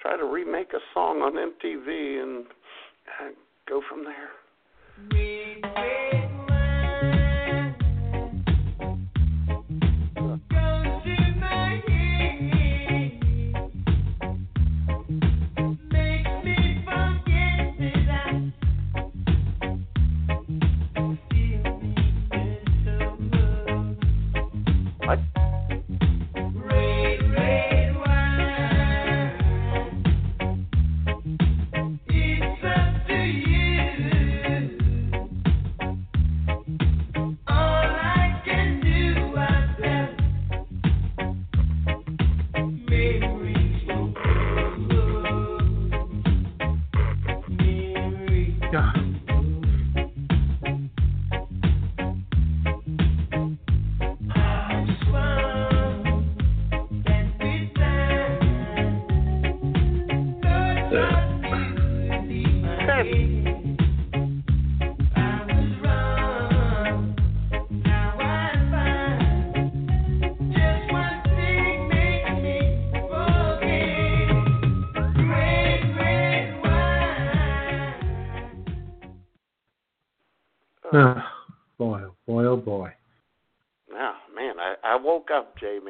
try 0.00 0.16
to 0.16 0.24
remake 0.24 0.72
a 0.72 0.80
song 0.94 1.22
on 1.22 1.32
MTV 1.32 2.22
and 2.22 2.46
uh, 2.46 3.30
go 3.68 3.82
from 3.88 4.04
there. 4.04 4.30
What? 5.08 5.27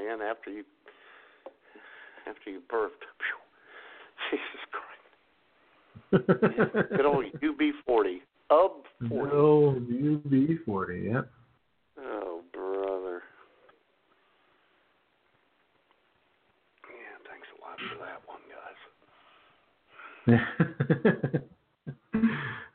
Man, 0.09 0.27
after 0.27 0.51
you 0.51 0.65
after 2.27 2.51
you 2.51 2.61
birthed. 2.73 3.05
Phew. 3.19 3.39
Jesus 4.31 4.63
Christ. 4.73 6.27
Good 6.97 7.07
old 7.07 7.25
UB 7.27 7.61
forty. 7.87 8.23
UB 8.51 8.85
forty. 9.09 9.35
No, 9.35 9.77
UB40, 9.91 11.13
yep. 11.13 11.31
Oh 11.99 12.41
brother. 12.53 13.23
Yeah, 16.89 17.19
thanks 17.29 17.49
a 17.55 17.61
lot 17.61 17.79
for 17.91 17.99
that 18.05 18.21
one, 18.27 18.43
guys. 21.37 21.41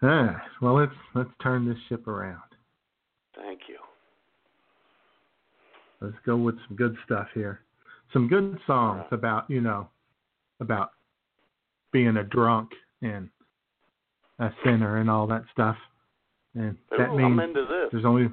Right, 0.02 0.36
well, 0.62 0.76
let's 0.76 0.92
let's 1.16 1.30
turn 1.42 1.66
this 1.66 1.78
ship 1.88 2.08
around. 2.08 2.42
Thank 3.38 3.62
you. 3.70 3.78
Let's 6.04 6.16
go 6.26 6.36
with 6.36 6.56
some 6.68 6.76
good 6.76 6.96
stuff 7.06 7.28
here. 7.34 7.62
Some 8.12 8.28
good 8.28 8.60
songs 8.68 9.06
about, 9.12 9.50
you 9.50 9.62
know, 9.62 9.88
about 10.60 10.92
being 11.92 12.18
a 12.18 12.24
drunk 12.24 12.72
and 13.02 13.30
a 14.40 14.50
sinner 14.64 14.98
and 14.98 15.10
all 15.10 15.26
that 15.28 15.44
stuff. 15.52 15.78
And 16.56 16.78
that 16.98 17.16
means 17.16 17.24
I'm 17.24 17.40
into 17.40 17.62
this. 17.62 17.90
there's 17.92 18.06
only 18.06 18.30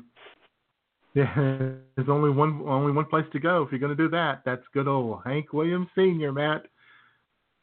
yeah, 1.14 1.33
there's 1.97 2.09
only 2.09 2.31
one 2.31 2.62
only 2.66 2.93
one 2.93 3.07
place 3.07 3.25
to 3.33 3.39
go 3.39 3.62
if 3.62 3.71
you're 3.71 3.81
going 3.81 3.97
to 3.97 4.03
do 4.03 4.11
that. 4.11 4.43
That's 4.45 4.62
good 4.75 4.89
old 4.89 5.21
Hank 5.25 5.53
Williams 5.53 5.89
Sr., 5.95 6.33
Matt. 6.33 6.66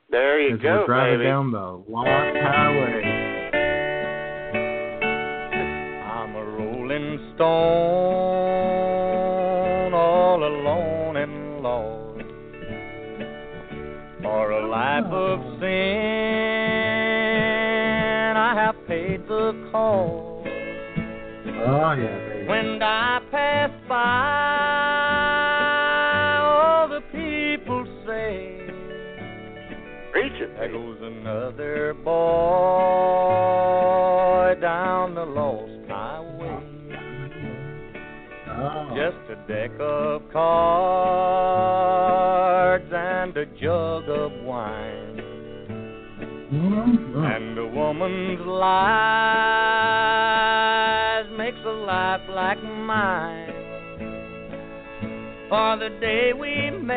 There 0.10 0.40
you 0.40 0.56
as 0.56 0.62
go, 0.62 0.80
we're 0.80 0.86
driving 0.88 1.20
baby. 1.20 1.30
down 1.30 1.52
the 1.52 1.84
Lost 1.90 2.08
Highway. 2.08 3.04
I'm 6.02 6.36
a 6.36 6.46
rolling 6.46 7.34
stone, 7.36 7.87
the 21.46 21.52
cost. 21.52 21.68
Oh 21.70 21.92
yeah, 21.94 22.18
baby. 22.30 22.48
When 22.48 22.82
I 22.82 23.20
pass 23.32 23.72
by, 23.88 23.98
all 26.42 26.88
the 26.88 27.02
people 27.12 27.86
say, 28.06 28.62
Preach 30.12 30.42
it. 30.42 30.50
There 30.58 30.72
goes 30.72 30.98
another 31.02 31.94
boy 31.94 32.16
down 34.62 35.16
the 35.16 35.26
lost 35.26 35.90
highway. 35.90 36.64
Oh. 38.60 38.90
Just 38.96 39.30
a 39.30 39.36
deck 39.48 39.72
of 39.80 40.24
cards 40.32 41.58
and 42.92 43.38
a 43.38 43.46
jug 43.46 44.10
of 44.10 44.32
wine. 44.44 44.97
Mhm. 47.18 47.36
And 47.36 47.58
a 47.58 47.66
woman's 47.66 48.40
lies 48.46 48.78
makes 51.36 51.58
a 51.66 51.72
life 51.72 52.22
like 52.30 52.62
mine. 52.64 53.54
For 55.50 55.78
the 55.78 55.90
day 56.00 56.34
we 56.34 56.70
met, 56.70 56.96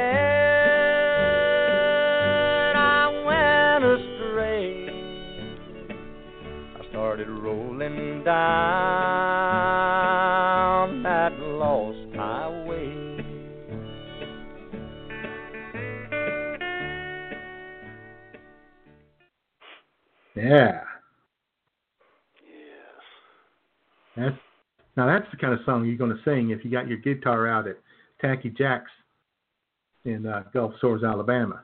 I 2.77 3.09
went 3.29 3.85
astray. 3.97 4.91
I 6.79 6.81
started 6.91 7.29
rolling 7.29 8.23
down 8.25 8.90
Yeah. 20.51 20.81
Yes. 22.45 23.03
That's 24.17 24.37
now 24.97 25.07
that's 25.07 25.31
the 25.31 25.37
kind 25.37 25.55
of 25.55 25.61
song 25.65 25.85
you're 25.87 25.97
going 25.97 26.11
to 26.11 26.23
sing 26.25 26.51
if 26.51 26.65
you 26.65 26.73
got 26.73 26.89
your 26.89 26.99
guitar 26.99 27.47
out 27.47 27.69
at 27.69 27.77
Tacky 28.21 28.51
Jack's 28.51 28.91
in 30.05 30.27
uh, 30.27 30.43
Gulf 30.53 30.73
Shores, 30.81 31.05
Alabama. 31.05 31.63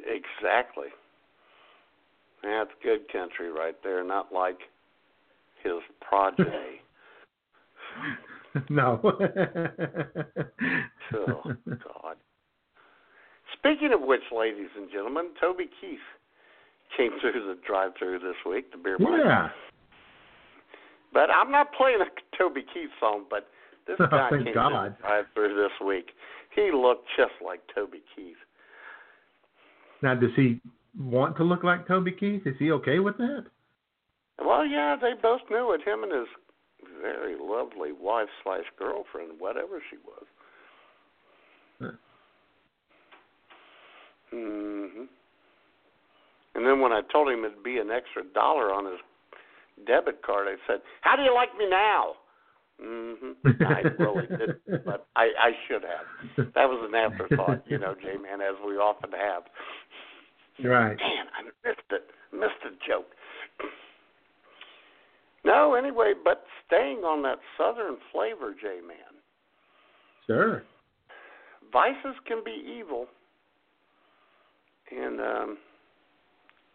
Exactly. 0.00 0.88
That's 2.42 2.70
good 2.82 3.08
country 3.12 3.52
right 3.52 3.76
there, 3.84 4.02
not 4.02 4.32
like 4.32 4.58
his 5.62 5.74
progeny. 6.00 6.80
no. 8.68 9.00
oh, 11.14 11.42
God. 11.66 12.16
Speaking 13.56 13.92
of 13.94 14.00
which, 14.00 14.22
ladies 14.36 14.70
and 14.76 14.90
gentlemen, 14.90 15.26
Toby 15.40 15.70
Keith 15.80 16.00
came 16.96 17.12
through 17.20 17.32
the 17.32 17.58
drive-through 17.66 18.18
this 18.20 18.36
week, 18.48 18.72
the 18.72 18.78
beer 18.78 18.98
mart. 18.98 19.20
Yeah. 19.24 19.48
But 21.12 21.30
I'm 21.30 21.50
not 21.50 21.72
playing 21.72 21.98
a 22.00 22.36
Toby 22.36 22.62
Keith 22.72 22.90
song, 23.00 23.24
but 23.28 23.48
this 23.86 23.96
Oh, 24.00 24.06
guy 24.06 24.30
came 24.30 24.54
God. 24.54 24.70
through 24.70 24.90
the 24.90 24.96
drive-through 25.00 25.62
this 25.62 25.86
week. 25.86 26.10
He 26.54 26.70
looked 26.72 27.06
just 27.16 27.32
like 27.44 27.60
Toby 27.74 28.02
Keith. 28.14 28.36
Now, 30.02 30.14
does 30.14 30.30
he 30.36 30.60
want 30.98 31.36
to 31.36 31.44
look 31.44 31.62
like 31.62 31.86
Toby 31.86 32.12
Keith? 32.12 32.46
Is 32.46 32.54
he 32.58 32.70
okay 32.72 32.98
with 32.98 33.16
that? 33.18 33.44
Well, 34.44 34.64
yeah, 34.64 34.96
they 35.00 35.12
both 35.20 35.42
knew 35.50 35.72
it. 35.72 35.82
Him 35.86 36.02
and 36.02 36.12
his 36.12 36.28
very 37.02 37.36
lovely 37.38 37.92
wife 37.92 38.28
slash 38.42 38.64
girlfriend, 38.78 39.32
whatever 39.38 39.82
she 39.90 39.96
was. 39.98 40.24
Huh. 41.80 41.90
hmm 44.32 45.04
And 46.60 46.68
then 46.68 46.80
when 46.80 46.92
I 46.92 47.00
told 47.10 47.32
him 47.32 47.42
it'd 47.46 47.62
be 47.62 47.78
an 47.78 47.88
extra 47.90 48.22
dollar 48.34 48.70
on 48.70 48.84
his 48.84 49.00
debit 49.86 50.20
card, 50.22 50.46
I 50.46 50.56
said, 50.66 50.82
"How 51.00 51.16
do 51.16 51.22
you 51.22 51.34
like 51.34 51.56
me 51.56 51.66
now?" 51.70 52.16
Mm-hmm. 52.84 53.62
I 53.64 53.80
really 53.98 54.26
didn't, 54.26 54.60
but 54.84 55.06
I 55.16 55.30
I 55.40 55.52
should 55.66 55.80
have. 55.80 56.52
That 56.54 56.68
was 56.68 56.86
an 56.86 56.94
afterthought, 56.94 57.64
you 57.66 57.78
know, 57.78 57.94
J 57.94 58.18
man, 58.18 58.42
as 58.42 58.56
we 58.62 58.74
often 58.74 59.10
have. 59.12 59.44
Right. 60.62 60.98
Man, 60.98 61.26
I 61.32 61.44
missed 61.66 61.80
it. 61.92 62.10
Missed 62.30 62.60
a 62.66 62.76
joke. 62.86 63.06
No, 65.42 65.72
anyway, 65.72 66.12
but 66.22 66.44
staying 66.66 66.98
on 66.98 67.22
that 67.22 67.38
southern 67.56 67.96
flavor, 68.12 68.52
J 68.52 68.86
man. 68.86 69.16
Sure. 70.26 70.62
Vices 71.72 72.20
can 72.26 72.44
be 72.44 72.52
evil. 72.78 73.06
And 74.92 75.20
um 75.20 75.58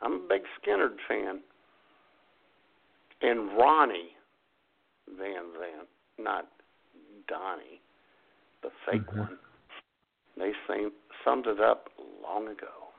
I'm 0.01 0.13
a 0.13 0.27
big 0.27 0.43
Skynyrd 0.61 0.97
fan. 1.07 1.39
And 3.21 3.57
Ronnie 3.57 4.15
Van 5.07 5.43
Zant, 5.59 5.87
not 6.17 6.47
Donnie, 7.27 7.81
the 8.61 8.71
fake 8.85 9.05
Mhm. 9.07 9.17
one. 9.17 9.39
They 10.37 10.53
same, 10.67 10.91
summed 11.23 11.47
it 11.47 11.59
up 11.59 11.89
long 12.21 12.47
ago. 12.47 12.91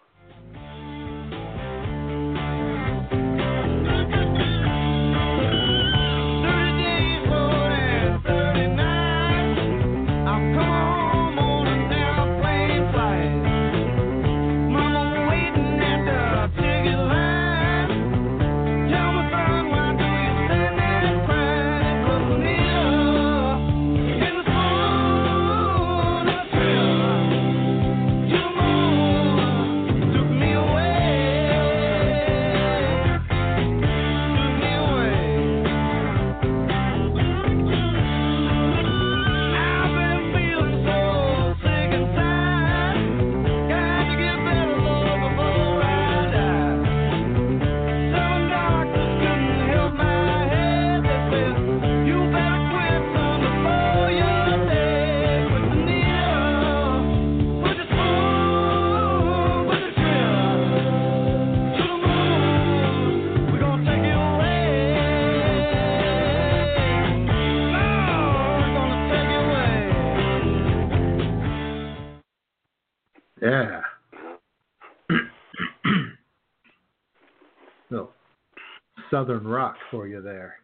Southern 79.17 79.47
rock 79.47 79.77
for 79.91 80.07
you 80.07 80.21
there. 80.21 80.57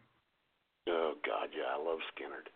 Oh 0.87 1.13
God, 1.25 1.49
yeah, 1.57 1.75
I 1.75 1.83
love 1.83 1.97
Skynyrd. 2.13 2.49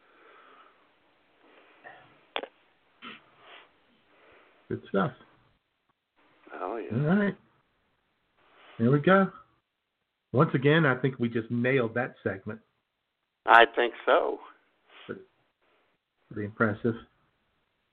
Good 4.70 4.82
stuff. 4.90 5.12
Oh 6.54 6.78
yeah. 6.78 7.00
All 7.00 7.16
right. 7.16 7.36
There 8.78 8.92
we 8.92 9.00
go. 9.00 9.32
Once 10.34 10.52
again, 10.54 10.86
I 10.86 10.94
think 11.02 11.16
we 11.18 11.30
just 11.30 11.50
nailed 11.50 11.96
that 11.96 12.14
segment. 12.24 12.60
I 13.48 13.64
think 13.76 13.96
so. 14.06 14.38
Pretty 15.08 16.46
impressive. 16.46 16.94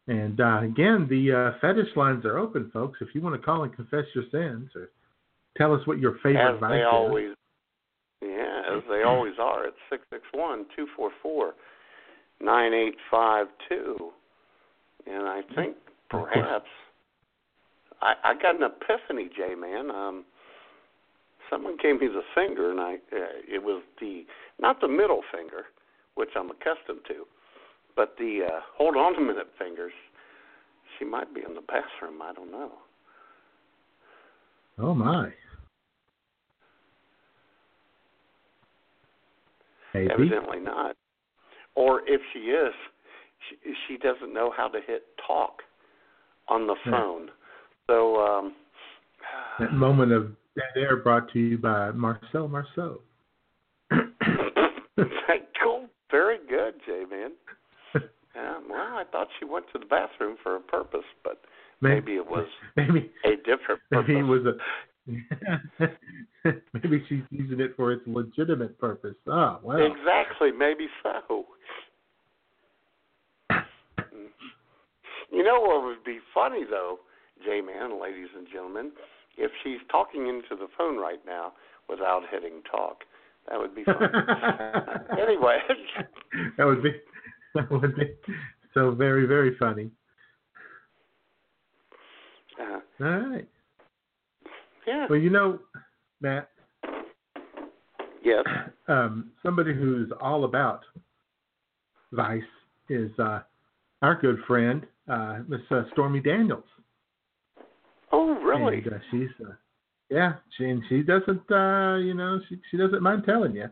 And 0.09 0.39
uh, 0.40 0.60
again, 0.62 1.06
the 1.09 1.55
uh, 1.55 1.59
fetish 1.62 1.97
lines 1.97 2.26
are 2.26 2.36
open, 2.36 2.70
folks. 2.70 2.98
If 3.01 3.14
you 3.14 3.22
want 3.22 3.35
to 3.35 3.40
call 3.40 3.62
and 3.62 3.74
confess 3.74 4.05
your 4.14 4.24
sins 4.31 4.68
or 4.76 4.90
tell 5.56 5.72
us 5.72 5.81
what 5.86 6.01
your 6.01 6.16
favorite 6.22 6.56
as 6.56 6.60
vice 6.60 6.70
they 6.70 7.22
is. 7.22 7.36
Yeah, 8.25 8.77
as 8.77 8.83
they 8.89 9.03
always 9.03 9.35
are. 9.41 9.67
It's 9.67 9.77
six 9.91 10.03
six 10.11 10.23
one 10.33 10.67
two 10.77 10.87
four 10.97 11.11
four 11.23 11.55
nine 12.41 12.73
eight 12.73 12.97
five 13.11 13.47
two, 13.69 14.11
and 15.07 15.25
I 15.27 15.43
think 15.55 15.77
perhaps 16.09 16.69
I, 18.01 18.15
I 18.25 18.35
got 18.35 18.57
an 18.57 18.63
epiphany, 18.63 19.31
J 19.37 19.55
man. 19.55 19.91
Um, 19.91 20.25
someone 21.51 21.77
gave 21.83 22.01
me 22.01 22.09
the 22.09 22.23
finger, 22.35 22.71
and 22.71 22.81
I 22.81 22.95
uh, 22.95 23.27
it 23.49 23.63
was 23.63 23.83
the 24.01 24.25
not 24.59 24.81
the 24.81 24.89
middle 24.89 25.23
finger, 25.33 25.67
which 26.15 26.31
I'm 26.37 26.51
accustomed 26.51 27.05
to, 27.09 27.25
but 27.97 28.15
the 28.19 28.47
uh, 28.47 28.61
hold 28.77 28.97
on 28.97 29.17
a 29.17 29.21
minute 29.21 29.49
fingers. 29.59 29.93
She 30.99 31.05
might 31.05 31.35
be 31.35 31.41
in 31.47 31.55
the 31.55 31.61
bathroom. 31.63 32.23
I 32.23 32.33
don't 32.33 32.53
know. 32.53 32.73
Oh 34.79 34.95
my. 34.95 35.33
Maybe. 39.95 40.11
Evidently 40.12 40.61
not. 40.61 40.97
Or 41.77 42.03
if 42.07 42.21
she 42.33 42.41
is, 42.51 42.75
she, 43.49 43.57
she 43.89 43.97
doesn't 43.99 44.33
know 44.33 44.53
how 44.55 44.69
to 44.69 44.81
hit 44.87 45.05
talk 45.27 45.62
on 46.49 46.66
the 46.66 46.75
Yeah. 46.85 46.91
phone. 46.91 47.31
So, 47.87 48.16
um, 48.21 48.55
That 49.59 49.73
moment 49.73 50.12
of 50.12 50.37
dead 50.57 50.77
air 50.77 50.97
brought 50.97 51.31
to 51.33 51.39
you 51.39 51.59
by 51.59 51.91
Marcel 51.93 52.49
Marceau. 52.49 53.01
cool. 55.62 55.89
Very 56.11 56.39
good, 56.49 56.75
Jay 56.87 57.05
man. 57.11 57.33
Yeah, 58.35 58.59
well, 58.69 58.81
I 58.81 59.05
thought 59.12 59.29
she 59.39 59.45
went 59.45 59.66
to 59.73 59.79
the 59.79 59.87
bathroom 59.87 60.37
for 60.43 60.57
a 60.57 60.61
purpose, 60.61 61.05
but 61.23 61.41
maybe 61.81 62.12
it 62.16 62.27
was 62.27 62.47
maybe 62.77 63.11
a 63.25 63.37
different 63.37 63.81
purpose. 63.91 64.09
maybe 64.09 64.19
it 64.19 64.23
was 64.23 64.45
a 64.45 64.55
maybe 66.47 67.05
she's 67.09 67.22
using 67.31 67.60
it 67.60 67.74
for 67.76 67.93
its 67.93 68.02
legitimate 68.06 68.78
purpose. 68.78 69.14
Oh 69.26 69.59
wow. 69.62 69.76
Exactly, 69.76 70.51
maybe 70.51 70.86
so. 71.02 71.44
you 75.31 75.44
know 75.44 75.60
what 75.60 75.85
would 75.85 76.05
be 76.05 76.20
funny 76.32 76.64
though, 76.68 77.01
J 77.44 77.60
man, 77.60 78.01
ladies 78.01 78.28
and 78.36 78.47
gentlemen, 78.51 78.93
if 79.36 79.51
she's 79.62 79.81
talking 79.90 80.28
into 80.28 80.56
the 80.56 80.68
phone 80.78 80.97
right 80.97 81.20
now 81.26 81.52
without 81.89 82.22
hitting 82.31 82.62
talk. 82.70 83.02
That 83.51 83.59
would 83.59 83.74
be 83.74 83.85
funny. 83.85 83.98
anyway, 85.22 85.59
that 86.56 86.64
would 86.64 86.82
be 86.82 86.93
that 87.55 87.70
would 87.70 87.94
be 87.94 88.14
so 88.72 88.93
very 88.93 89.26
very 89.26 89.55
funny. 89.59 89.90
uh, 92.59 93.05
All 93.05 93.20
right. 93.20 93.48
Yeah. 94.86 95.06
Well, 95.09 95.19
you 95.19 95.31
know, 95.31 95.59
Matt, 96.20 96.48
Yes. 98.24 98.44
Um, 98.86 99.31
somebody 99.43 99.73
who's 99.73 100.11
all 100.20 100.44
about 100.44 100.81
Vice 102.12 102.43
is 102.90 103.11
uh, 103.19 103.40
our 104.02 104.15
good 104.20 104.39
friend, 104.47 104.86
uh, 105.09 105.39
Miss 105.48 105.62
uh, 105.70 105.85
Stormy 105.93 106.20
Daniels. 106.20 106.65
Oh, 108.12 108.35
really? 108.35 108.82
And, 108.85 108.93
uh, 108.93 108.97
she's, 109.11 109.31
uh, 109.43 109.52
yeah, 110.11 110.35
she 110.59 110.66
and 110.66 110.82
she 110.90 111.02
doesn't, 111.02 111.51
uh, 111.51 111.97
you 111.97 112.12
know, 112.12 112.39
she 112.47 112.59
she 112.70 112.77
doesn't 112.77 113.02
mind 113.02 113.23
telling 113.24 113.55
you. 113.56 113.70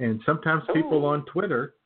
And 0.00 0.20
sometimes 0.26 0.64
people 0.74 1.06
Oh. 1.06 1.08
on 1.08 1.24
Twitter 1.24 1.76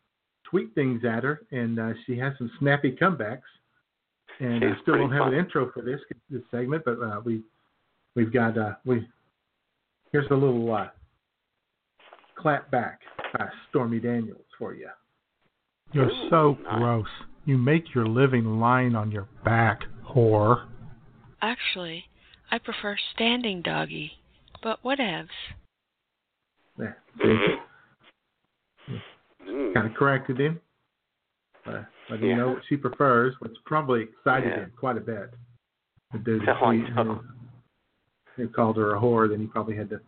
tweet 0.43 0.75
things 0.75 1.05
at 1.05 1.23
her, 1.23 1.43
and 1.53 1.79
uh, 1.79 1.93
she 2.05 2.19
has 2.19 2.33
some 2.37 2.51
snappy 2.59 2.97
comebacks. 3.01 3.43
And 4.41 4.65
I 4.65 4.73
still 4.83 4.97
don't 4.97 5.13
have 5.13 5.27
fun. 5.27 5.35
an 5.35 5.39
intro 5.39 5.71
for 5.71 5.83
this 5.83 6.01
this 6.29 6.43
segment, 6.51 6.85
but 6.85 7.01
uh, 7.01 7.21
we 7.25 7.43
we've 8.15 8.33
got 8.33 8.57
uh, 8.59 8.75
we 8.85 9.07
here's 10.13 10.31
a 10.31 10.35
little 10.35 10.73
uh, 10.75 10.89
clap 12.37 12.71
back 12.71 13.01
by 13.39 13.49
Stormy 13.69 14.01
Daniels 14.01 14.45
for 14.59 14.75
you. 14.75 14.89
You're 15.93 16.11
Ooh, 16.11 16.29
so 16.31 16.59
nice. 16.63 16.79
gross. 16.79 17.07
You 17.47 17.59
make 17.59 17.95
your 17.95 18.07
living 18.07 18.61
lying 18.61 18.95
on 18.95 19.11
your 19.11 19.27
back, 19.45 19.81
whore. 20.09 20.67
Actually, 21.43 22.05
I 22.51 22.59
prefer 22.59 22.97
standing 23.15 23.63
doggy, 23.63 24.13
but 24.63 24.83
whatevs. 24.85 25.29
Yeah, 26.79 26.93
Mm. 27.19 27.59
kind 29.75 29.87
of 29.87 29.95
corrected 29.95 30.39
him. 30.41 30.61
Uh, 31.67 31.83
let 32.09 32.21
him 32.21 32.29
Yeah. 32.31 32.37
know 32.37 32.49
what 32.51 32.63
she 32.69 32.77
prefers, 32.77 33.35
which 33.41 33.53
probably 33.65 34.03
excited 34.03 34.51
Yeah. 34.51 34.61
him 34.65 34.73
quite 34.77 34.97
a 34.97 35.01
bit. 35.01 35.33
The 36.13 36.19
dude 36.19 36.43
I 38.41 38.45
who, 38.45 38.49
know. 38.49 38.49
who, 38.49 38.49
who 38.49 38.55
called 38.55 38.77
her 38.77 38.95
a 38.95 39.01
whore, 39.01 39.29
then 39.31 39.41
he 39.41 39.47
probably 39.47 39.77
had 39.77 39.91
to 39.91 40.01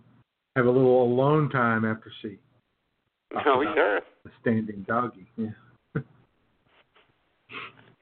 have 0.57 0.67
a 0.67 0.71
little 0.71 1.03
alone 1.03 1.49
time 1.51 1.85
after 1.85 2.11
she 2.21 2.39
Oh, 3.47 3.63
about 3.63 3.75
sure. 3.75 4.01
the 4.25 4.31
standing 4.41 4.85
doggy. 4.89 5.27
Yeah. 5.37 5.51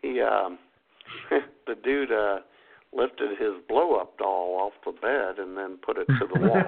He 0.03 0.21
um 0.23 0.59
the 1.67 1.75
dude 1.85 2.11
uh 2.11 2.39
lifted 2.93 3.39
his 3.39 3.53
blow 3.69 3.97
up 3.97 4.17
doll 4.19 4.57
off 4.59 4.73
the 4.85 4.93
bed 4.93 5.39
and 5.39 5.57
then 5.57 5.77
put 5.85 5.99
it 5.99 6.07
to 6.07 6.27
the 6.33 6.41
wall. 6.41 6.63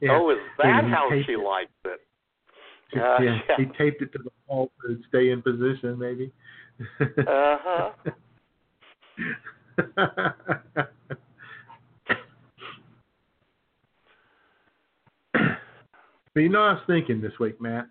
Yeah. 0.00 0.10
Oh, 0.10 0.30
is 0.30 0.36
that 0.62 0.84
he 0.84 0.90
how 0.90 1.08
she 1.26 1.32
it. 1.32 1.38
likes 1.40 1.70
it? 1.86 2.00
Yeah, 2.94 3.14
Uh, 3.16 3.20
yeah, 3.22 3.38
yeah. 3.48 3.56
he 3.56 3.64
taped 3.78 4.02
it 4.02 4.12
to 4.12 4.18
the 4.18 4.30
wall 4.46 4.70
it'd 4.84 5.02
stay 5.08 5.30
in 5.30 5.40
position, 5.42 5.98
maybe. 5.98 6.30
Uh-huh. 7.00 7.90
but 16.34 16.40
you 16.40 16.48
know, 16.48 16.62
I 16.62 16.72
was 16.72 16.82
thinking 16.86 17.20
this 17.20 17.32
week, 17.40 17.60
Matt. 17.60 17.86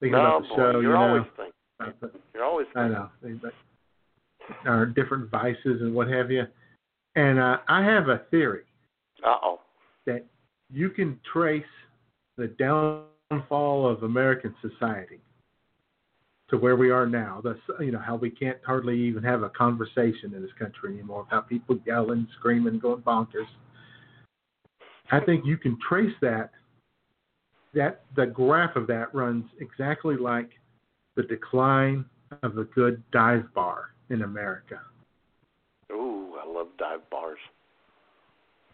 Thinking 0.00 0.18
Oh, 0.18 0.20
about 0.38 0.42
the 0.42 0.48
boy, 0.48 0.56
show, 0.56 0.70
you're 0.72 0.82
you 0.82 0.88
know. 0.88 0.96
always 0.96 1.22
thinking. 1.36 2.10
You're 2.34 2.44
always 2.44 2.66
I 2.74 2.88
know. 2.88 3.10
Our 4.66 4.86
different 4.86 5.30
vices 5.30 5.80
and 5.80 5.94
what 5.94 6.08
have 6.08 6.30
you. 6.30 6.44
And 7.14 7.38
uh, 7.38 7.58
I 7.68 7.82
have 7.84 8.08
a 8.08 8.22
theory 8.30 8.64
Uh 9.24 9.36
oh. 9.42 9.60
that 10.06 10.24
you 10.70 10.90
can 10.90 11.20
trace 11.32 11.64
the 12.36 12.48
downfall 12.48 13.86
of 13.88 14.02
American 14.02 14.54
society 14.60 15.20
to 16.52 16.58
where 16.58 16.76
we 16.76 16.90
are 16.90 17.06
now. 17.06 17.40
That's 17.42 17.58
you 17.80 17.90
know 17.90 17.98
how 17.98 18.16
we 18.16 18.30
can't 18.30 18.58
hardly 18.64 18.98
even 19.00 19.22
have 19.22 19.42
a 19.42 19.48
conversation 19.48 20.34
in 20.34 20.42
this 20.42 20.52
country 20.58 20.92
anymore 20.92 21.24
without 21.24 21.48
people 21.48 21.78
yelling, 21.86 22.28
screaming, 22.38 22.78
going 22.78 23.00
bonkers. 23.00 23.48
I 25.10 25.20
think 25.20 25.44
you 25.44 25.56
can 25.56 25.78
trace 25.88 26.14
that. 26.20 26.50
That 27.74 28.02
the 28.16 28.26
graph 28.26 28.76
of 28.76 28.86
that 28.88 29.14
runs 29.14 29.46
exactly 29.60 30.16
like 30.16 30.50
the 31.16 31.22
decline 31.22 32.04
of 32.42 32.58
a 32.58 32.64
good 32.64 33.02
dive 33.12 33.44
bar 33.54 33.94
in 34.10 34.22
America. 34.22 34.78
Ooh, 35.90 36.34
I 36.38 36.46
love 36.46 36.68
dive 36.78 37.08
bars. 37.10 37.38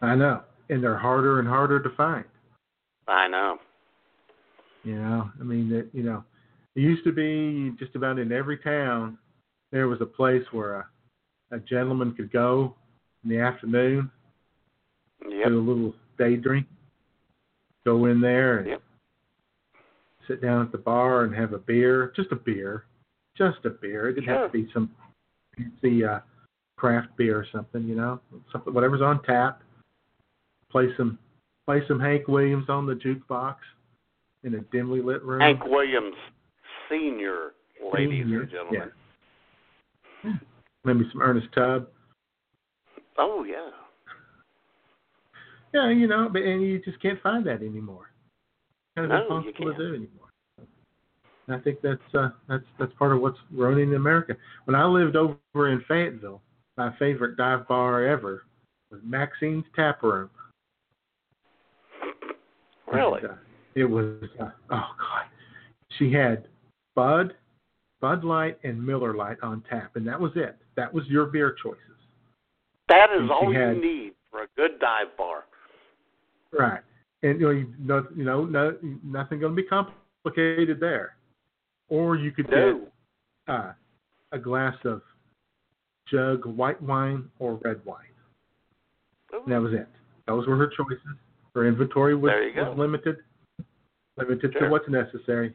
I 0.03 0.17
know, 0.17 0.43
and 0.69 0.83
they're 0.83 0.99
harder 0.99 1.39
and 1.39 1.47
harder 1.47 1.81
to 1.81 1.91
find. 1.97 2.25
I 3.07 3.29
know. 3.29 3.59
You 4.83 4.97
know, 4.97 5.31
I 5.41 5.45
mean 5.45 5.69
that. 5.71 5.89
You 5.93 6.03
know, 6.03 6.25
it 6.79 6.83
used 6.83 7.03
to 7.03 7.11
be 7.13 7.77
just 7.77 7.97
about 7.97 8.21
in 8.21 8.31
every 8.31 8.57
town 8.57 9.19
there 9.73 9.89
was 9.89 10.01
a 10.01 10.07
place 10.07 10.45
where 10.53 10.75
a, 11.51 11.57
a 11.57 11.59
gentleman 11.59 12.15
could 12.15 12.31
go 12.33 12.77
in 13.25 13.31
the 13.31 13.41
afternoon, 13.41 14.11
Yep. 15.29 15.49
do 15.49 15.59
a 15.59 15.61
little 15.61 15.95
day 16.17 16.37
drink, 16.37 16.67
go 17.85 18.05
in 18.05 18.21
there 18.21 18.59
and 18.59 18.69
Yep. 18.69 18.83
sit 20.29 20.41
down 20.41 20.65
at 20.65 20.71
the 20.71 20.79
bar 20.79 21.25
and 21.25 21.35
have 21.35 21.53
a 21.53 21.59
beer, 21.59 22.13
just 22.15 22.31
a 22.31 22.37
beer, 22.37 22.85
just 23.37 23.59
a 23.65 23.71
beer. 23.71 24.09
It 24.09 24.15
didn't 24.15 24.29
have 24.29 24.53
to 24.53 24.53
be 24.53 24.71
some 24.73 24.95
fancy 25.57 26.05
uh, 26.05 26.21
craft 26.77 27.09
beer 27.17 27.37
or 27.37 27.47
something. 27.51 27.89
You 27.89 27.97
know, 27.97 28.21
something 28.53 28.73
whatever's 28.73 29.03
on 29.03 29.21
tap. 29.25 29.63
Play 30.71 30.91
some, 30.97 31.19
play 31.67 31.83
some 31.89 31.99
Hank 31.99 32.29
Williams 32.29 32.69
on 32.69 32.87
the 32.87 32.95
jukebox 32.95 33.57
in 34.45 34.55
a 34.55 34.61
dimly 34.73 35.03
lit 35.03 35.25
room. 35.25 35.41
Hank 35.41 35.65
Williams 35.65 36.15
Senior, 36.90 37.52
ladies 37.93 38.24
Senior, 38.24 38.43
and 38.43 38.51
gentlemen. 38.51 38.90
maybe 40.85 41.05
some 41.12 41.23
Ernest 41.23 41.48
Tubb. 41.55 41.89
Oh 43.19 43.44
yeah. 43.44 43.70
Yeah, 45.74 45.90
you 45.90 46.06
know, 46.06 46.28
but 46.32 46.43
and 46.43 46.62
you 46.62 46.81
just 46.82 47.01
can't 47.02 47.20
find 47.20 47.47
that 47.47 47.62
anymore. 47.62 48.10
Kind 48.97 49.12
of 49.12 49.19
No, 49.28 49.36
impossible 49.39 49.73
to 49.74 49.78
do 49.78 49.89
anymore. 49.94 50.28
And 51.47 51.56
I 51.56 51.60
think 51.60 51.81
that's 51.82 52.15
uh, 52.15 52.31
that's 52.48 52.65
that's 52.78 52.93
part 52.94 53.12
of 53.12 53.20
what's 53.20 53.39
ruining 53.52 53.94
America. 53.94 54.35
When 54.65 54.74
I 54.74 54.85
lived 54.85 55.16
over 55.16 55.39
in 55.55 55.82
Fayetteville, 55.89 56.40
my 56.77 56.94
favorite 56.98 57.36
dive 57.36 57.66
bar 57.69 58.06
ever 58.06 58.44
was 58.90 59.01
Maxine's 59.05 59.65
Tap 59.74 60.02
Room. 60.02 60.31
Really? 62.93 63.20
And, 63.23 63.31
uh, 63.31 63.35
it 63.74 63.85
was 63.85 64.23
uh, 64.40 64.51
oh 64.70 64.90
god, 64.98 65.27
she 65.98 66.12
had 66.12 66.48
Bud, 66.99 67.35
Bud 68.01 68.25
Light, 68.25 68.59
and 68.65 68.85
Miller 68.85 69.15
Light 69.15 69.37
on 69.41 69.62
tap, 69.70 69.95
and 69.95 70.05
that 70.09 70.20
was 70.20 70.33
it. 70.35 70.57
That 70.77 70.93
was 70.93 71.05
your 71.07 71.27
beer 71.27 71.55
choices. 71.62 71.81
That 72.89 73.11
is 73.12 73.20
And 73.20 73.31
all 73.31 73.53
had- 73.53 73.77
you 73.77 73.83
need 73.83 74.15
for 74.33 74.43
a 74.43 74.47
good 74.57 74.81
dive 74.81 75.16
bar. 75.16 75.45
Right. 76.51 76.83
And 77.23 77.41
you 77.41 77.47
know, 77.47 77.53
you 77.53 77.75
no, 77.79 78.07
you 78.16 78.25
know, 78.25 78.45
no, 78.45 78.77
nothing 79.05 79.39
going 79.39 79.55
to 79.55 79.62
be 79.62 79.69
complicated 79.69 80.81
there. 80.81 81.15
Or 81.89 82.16
you 82.16 82.33
could 82.33 82.51
No. 82.51 82.81
get 82.81 82.93
uh, 83.55 83.73
a 84.33 84.39
glass 84.39 84.77
of 84.85 85.03
jug 86.11 86.45
white 86.47 86.81
wine 86.83 87.31
or 87.39 87.55
red 87.65 87.85
wine. 87.85 88.05
And 89.33 89.53
that 89.53 89.61
was 89.62 89.73
it. 89.73 89.87
Those 90.27 90.47
were 90.49 90.57
her 90.57 90.66
choices. 90.69 91.16
Her 91.55 91.66
inventory 91.66 92.15
was, 92.16 92.31
There 92.31 92.43
you 92.49 92.55
go. 92.55 92.70
was 92.70 92.79
limited, 92.79 93.19
limited 94.16 94.53
Sure. 94.53 94.62
to 94.62 94.69
what's 94.70 94.89
necessary. 94.89 95.55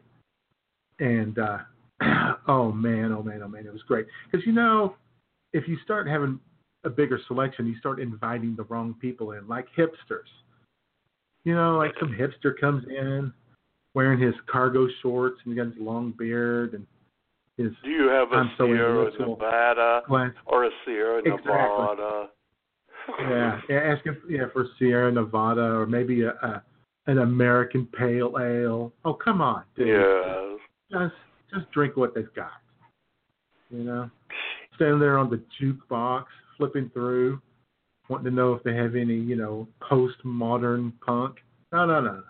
And 1.03 1.37
uh, 1.37 1.57
oh 2.47 2.71
man, 2.71 3.11
oh 3.11 3.21
man, 3.21 3.41
oh 3.43 3.47
man, 3.47 3.65
it 3.67 3.73
was 3.73 3.81
great. 3.87 4.05
Because 4.31 4.45
you 4.47 4.53
know, 4.53 4.95
if 5.51 5.67
you 5.67 5.77
start 5.83 6.07
having 6.07 6.39
a 6.85 6.89
bigger 6.89 7.19
selection, 7.27 7.65
you 7.67 7.77
start 7.77 7.99
inviting 7.99 8.55
the 8.55 8.63
wrong 8.63 8.95
people 9.01 9.31
in, 9.31 9.47
like 9.47 9.67
hipsters. 9.77 10.29
You 11.43 11.55
know, 11.55 11.77
like 11.77 11.91
some 11.99 12.09
hipster 12.09 12.53
comes 12.59 12.85
in 12.87 13.33
wearing 13.95 14.19
his 14.19 14.33
cargo 14.49 14.87
shorts 15.01 15.39
and 15.43 15.53
he 15.53 15.57
got 15.57 15.67
his 15.67 15.75
long 15.79 16.13
beard 16.17 16.73
and 16.73 16.87
his 17.57 17.71
Do 17.83 17.89
you 17.89 18.07
have 18.07 18.31
a 18.31 18.35
I'm 18.35 18.51
Sierra 18.57 19.05
intellectual. 19.07 19.35
Nevada 19.37 20.01
glass. 20.07 20.31
or 20.45 20.65
a 20.65 20.69
Sierra 20.85 21.19
Exactly. 21.19 21.43
Nevada? 21.45 22.27
Yeah, 23.19 23.59
yeah, 23.69 23.75
asking 23.95 24.15
yeah 24.29 24.45
for 24.53 24.67
Sierra 24.79 25.11
Nevada 25.11 25.61
or 25.61 25.85
maybe 25.85 26.21
a, 26.23 26.29
a 26.29 26.63
an 27.07 27.17
American 27.19 27.85
Pale 27.87 28.37
Ale. 28.39 28.93
Oh 29.03 29.13
come 29.13 29.41
on, 29.41 29.63
dude. 29.75 29.89
Yes. 29.89 30.52
Just 30.91 31.13
just 31.53 31.71
drink 31.71 31.97
what 31.97 32.15
they've 32.15 32.33
got. 32.35 32.51
You 33.69 33.83
know, 33.83 34.09
standing 34.75 34.99
there 34.99 35.17
on 35.17 35.29
the 35.29 35.41
jukebox, 35.61 36.25
flipping 36.57 36.89
through, 36.93 37.41
wanting 38.09 38.25
to 38.25 38.31
know 38.31 38.53
if 38.53 38.63
they 38.63 38.75
have 38.75 38.95
any 38.95 39.15
you 39.15 39.35
know 39.35 39.67
postmodern 39.81 40.93
punk. 41.05 41.37
No, 41.71 41.85
no, 41.85 42.01
no, 42.01 42.23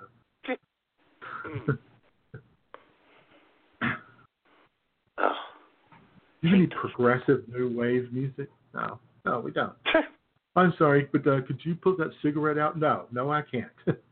no. 0.47 0.57
Oh. 5.17 5.31
Do 6.41 6.49
you 6.49 6.55
have 6.55 6.59
any 6.59 6.67
progressive 6.67 7.43
new 7.47 7.77
wave 7.77 8.11
music? 8.11 8.49
No, 8.73 8.99
no, 9.25 9.39
we 9.39 9.51
don't. 9.51 9.73
I'm 10.55 10.73
sorry, 10.77 11.07
but 11.11 11.25
uh, 11.25 11.41
could 11.47 11.59
you 11.63 11.75
put 11.75 11.97
that 11.97 12.11
cigarette 12.21 12.57
out? 12.57 12.77
No, 12.79 13.05
no, 13.11 13.31
I 13.31 13.41
can't. 13.41 13.71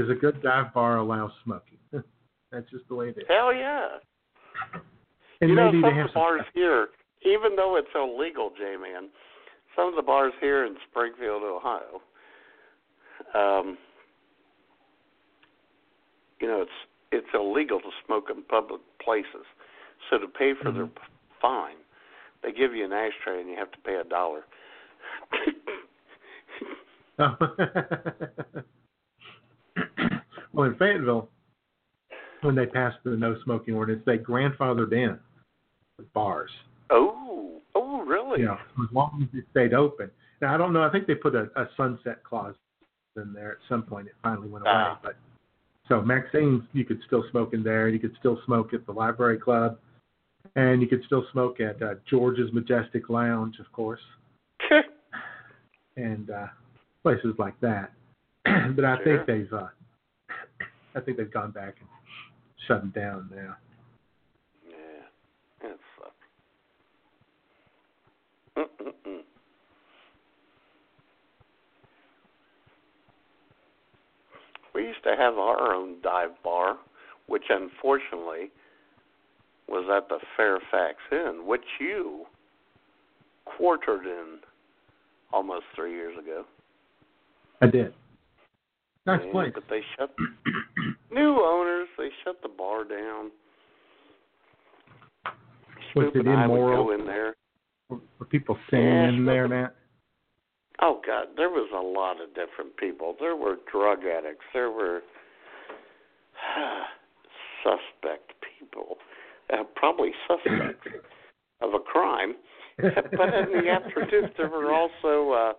Because 0.00 0.10
a 0.10 0.14
good 0.14 0.40
dive 0.42 0.72
bar 0.72 0.98
allows 0.98 1.32
smoking. 1.44 1.76
That's 2.52 2.70
just 2.70 2.86
the 2.88 2.94
way 2.94 3.08
it 3.08 3.18
is. 3.18 3.24
Hell 3.28 3.52
yeah. 3.54 3.88
And 5.40 5.50
you 5.50 5.56
know, 5.56 5.70
some 5.70 5.84
of 5.84 5.94
the 5.94 6.08
bars 6.14 6.42
here, 6.54 6.88
even 7.24 7.56
though 7.56 7.76
it's 7.76 7.88
illegal, 7.94 8.50
J 8.56 8.76
man, 8.76 9.08
some 9.76 9.88
of 9.88 9.96
the 9.96 10.02
bars 10.02 10.32
here 10.40 10.64
in 10.66 10.76
Springfield, 10.90 11.42
Ohio, 11.42 12.02
um, 13.34 13.78
you 16.40 16.48
know, 16.48 16.62
it's 16.62 16.70
it's 17.12 17.26
illegal 17.34 17.80
to 17.80 17.90
smoke 18.06 18.30
in 18.34 18.42
public 18.42 18.80
places. 19.02 19.44
So 20.08 20.16
to 20.18 20.26
pay 20.26 20.54
for 20.60 20.72
their 20.72 20.88
fine, 21.40 21.76
they 22.42 22.50
give 22.52 22.74
you 22.74 22.84
an 22.84 22.92
ashtray 22.92 23.40
and 23.40 23.48
you 23.48 23.56
have 23.56 23.70
to 23.72 23.78
pay 23.78 23.94
a 23.96 24.04
dollar. 24.04 24.44
well, 30.52 30.66
in 30.66 30.74
Fayetteville, 30.76 31.28
when 32.42 32.54
they 32.54 32.66
passed 32.66 32.98
the 33.04 33.10
no 33.10 33.36
smoking 33.44 33.74
ordinance, 33.74 34.02
they 34.06 34.18
grandfathered 34.18 34.92
in 34.92 35.18
the 35.98 36.04
bars. 36.14 36.50
Oh, 36.90 37.60
oh, 37.74 38.02
really? 38.02 38.42
Know, 38.42 38.54
as 38.82 38.92
long 38.92 39.20
as 39.30 39.38
it 39.38 39.44
stayed 39.50 39.74
open. 39.74 40.10
Now 40.40 40.54
I 40.54 40.56
don't 40.56 40.72
know. 40.72 40.82
I 40.82 40.90
think 40.90 41.06
they 41.06 41.14
put 41.14 41.34
a, 41.34 41.50
a 41.56 41.68
sunset 41.76 42.24
clause 42.24 42.54
in 43.16 43.32
there 43.32 43.52
at 43.52 43.58
some 43.68 43.82
point. 43.82 44.06
It 44.06 44.14
finally 44.22 44.48
went 44.48 44.64
away, 44.64 44.72
Ah. 44.74 44.98
but 45.02 45.16
so 45.88 46.00
Maxine's, 46.00 46.62
you 46.72 46.84
could 46.84 47.00
still 47.06 47.24
smoke 47.30 47.52
in 47.52 47.62
there. 47.62 47.88
You 47.88 47.98
could 47.98 48.14
still 48.18 48.40
smoke 48.46 48.72
at 48.72 48.86
the 48.86 48.92
Library 48.92 49.38
Club, 49.38 49.76
and 50.56 50.80
you 50.80 50.86
could 50.88 51.02
still 51.04 51.26
smoke 51.32 51.60
at 51.60 51.82
uh, 51.82 51.94
George's 52.08 52.52
Majestic 52.52 53.10
Lounge, 53.10 53.56
of 53.58 53.70
course, 53.72 54.00
and 55.96 56.30
uh, 56.30 56.46
places 57.02 57.34
like 57.38 57.58
that. 57.60 57.92
but 58.44 58.84
I 58.84 58.96
Sure. 59.02 59.24
think 59.24 59.26
they've, 59.26 59.52
uh, 59.52 59.66
I 60.94 61.00
think 61.00 61.16
they've 61.16 61.30
gone 61.30 61.50
back 61.50 61.74
and 61.80 61.88
shut 62.70 62.94
down 62.94 63.28
now. 63.34 63.56
Yeah, 64.68 65.68
it 65.68 65.78
sucks. 65.98 66.14
Mm-mm-mm. 68.56 69.20
We 74.74 74.82
used 74.86 75.02
to 75.02 75.16
have 75.18 75.34
our 75.34 75.74
own 75.74 75.96
dive 76.02 76.30
bar, 76.44 76.76
which 77.26 77.44
unfortunately 77.48 78.50
was 79.68 79.88
at 79.94 80.08
the 80.08 80.18
Fairfax 80.36 80.96
Inn, 81.10 81.46
which 81.46 81.64
you 81.80 82.24
quartered 83.44 84.06
in 84.06 84.38
almost 85.32 85.64
three 85.74 85.92
years 85.92 86.16
ago. 86.18 86.44
I 87.60 87.66
did. 87.66 87.92
Nice 89.06 89.20
Yeah, 89.24 89.32
place. 89.32 89.52
But 89.54 89.64
they 89.70 89.80
shut 89.98 90.14
new 91.12 91.40
owners. 91.42 91.88
They 91.98 92.08
shut 92.24 92.40
the 92.42 92.48
bar 92.48 92.84
down. 92.84 93.30
Was 95.96 96.12
it 96.14 96.26
and 96.26 96.28
I 96.28 96.46
would 96.46 96.56
go 96.56 96.92
in 96.92 97.04
there. 97.06 97.34
Were 97.88 98.26
people 98.28 98.56
singing 98.70 98.86
Yeah, 98.86 99.08
in 99.08 99.24
there, 99.24 99.46
smoking- 99.46 99.62
Matt? 99.62 99.74
Oh 100.82 101.00
God, 101.06 101.26
there 101.36 101.50
was 101.50 101.68
a 101.74 101.80
lot 101.82 102.22
of 102.22 102.28
different 102.34 102.76
people. 102.78 103.14
There 103.20 103.36
were 103.36 103.56
drug 103.70 104.04
addicts. 104.04 104.44
There 104.54 104.70
were 104.70 105.02
suspect 107.62 108.32
people, 108.58 108.96
uh, 109.52 109.64
probably 109.76 110.12
suspects 110.28 110.86
of 111.60 111.74
a 111.74 111.78
crime. 111.80 112.34
but 112.78 113.34
in 113.34 113.52
the 113.52 113.68
afternoon, 113.68 114.30
there 114.38 114.48
were 114.48 114.72
also 114.72 115.32
uh, 115.32 115.52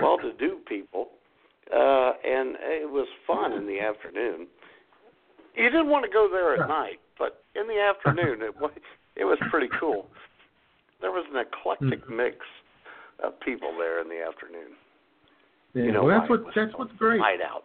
well-to-do 0.00 0.58
people, 0.66 1.08
uh, 1.74 2.12
and 2.24 2.56
it 2.60 2.90
was 2.90 3.06
fun 3.26 3.52
in 3.52 3.66
the 3.66 3.80
afternoon. 3.80 4.46
You 5.56 5.64
didn't 5.70 5.88
want 5.88 6.04
to 6.04 6.10
go 6.10 6.28
there 6.30 6.54
at 6.62 6.68
night, 6.68 7.00
but 7.18 7.42
in 7.54 7.66
the 7.66 7.80
afternoon, 7.80 8.42
it 8.42 8.54
was 8.60 8.72
it 9.16 9.24
was 9.24 9.38
pretty 9.50 9.68
cool. 9.80 10.06
There 11.00 11.10
was 11.10 11.24
an 11.32 11.38
eclectic 11.40 12.08
mix 12.10 12.36
of 13.24 13.38
people 13.40 13.72
there 13.78 14.00
in 14.00 14.08
the 14.08 14.22
afternoon. 14.26 14.72
Yeah, 15.74 15.84
You 15.84 15.92
know 15.92 16.04
well, 16.04 16.18
that's 16.20 16.30
what 16.30 16.44
that's 16.54 16.72
what's 16.76 16.92
great. 16.98 17.20
Hideout. 17.20 17.64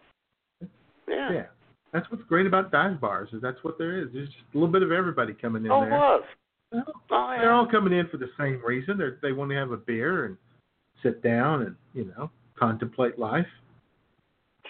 Yeah. 1.08 1.32
Yeah, 1.32 1.46
that's 1.92 2.10
what's 2.10 2.24
great 2.24 2.46
about 2.46 2.70
dive 2.72 3.00
bars 3.00 3.28
is 3.32 3.42
that's 3.42 3.62
what 3.62 3.76
there 3.78 3.98
is. 3.98 4.08
There's 4.12 4.28
just 4.28 4.40
a 4.54 4.56
little 4.56 4.72
bit 4.72 4.82
of 4.82 4.92
everybody 4.92 5.34
coming 5.34 5.64
in 5.64 5.70
Oh, 5.70 5.80
there. 5.82 5.90
was. 5.90 6.22
Well, 6.72 6.84
Oh, 7.10 7.34
They're 7.38 7.52
all 7.52 7.66
coming 7.66 7.92
in 7.92 8.08
for 8.08 8.16
the 8.16 8.30
same 8.38 8.62
reason. 8.64 8.96
They 8.96 9.10
they 9.28 9.32
want 9.32 9.50
to 9.50 9.56
have 9.56 9.72
a 9.72 9.76
beer 9.76 10.24
and 10.24 10.36
sit 11.02 11.22
down 11.22 11.62
and 11.62 11.76
you 11.92 12.10
know 12.16 12.30
contemplate 12.58 13.18
life, 13.18 13.46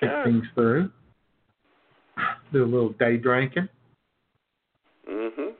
think 0.02 0.12
Sure. 0.12 0.24
things 0.24 0.44
through, 0.54 0.90
do 2.52 2.64
a 2.64 2.66
little 2.66 2.90
day 2.90 3.16
drinking. 3.16 3.68
Mhm. 5.06 5.54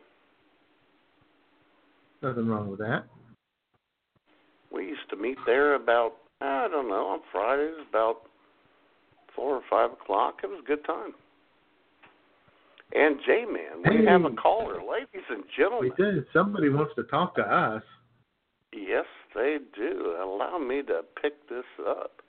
Nothing 2.23 2.49
wrong 2.49 2.69
with 2.69 2.81
that. 2.81 3.05
We 4.71 4.87
used 4.89 5.09
to 5.11 5.17
meet 5.17 5.39
there 5.47 5.75
about 5.75 6.17
I 6.41 6.67
don't 6.67 6.89
know 6.89 7.07
on 7.07 7.23
Fridays 7.31 7.79
about 7.89 8.23
four 9.29 9.55
or 9.55 9.63
five 9.71 9.93
o'clock. 9.93 10.41
It 10.43 10.51
was 10.51 10.59
a 10.59 10.67
good 10.67 10.85
time. 10.85 11.15
And 12.95 13.21
J 13.25 13.45
Man, 13.45 13.83
we 13.89 14.05
have 14.05 14.25
a 14.25 14.35
caller, 14.35 14.83
ladies 14.83 15.25
and 15.31 15.45
gentlemen. 15.57 15.93
We 15.97 16.05
did. 16.05 16.27
Somebody 16.33 16.69
wants 16.69 16.95
to 16.97 17.05
talk 17.05 17.37
to 17.37 17.43
us. 17.43 17.83
Yes, 18.73 19.07
they 19.35 19.59
do. 19.77 20.17
Allow 20.21 20.59
me 20.59 20.83
to 20.83 21.05
pick 21.21 21.49
this 21.49 21.65
up, 21.87 22.23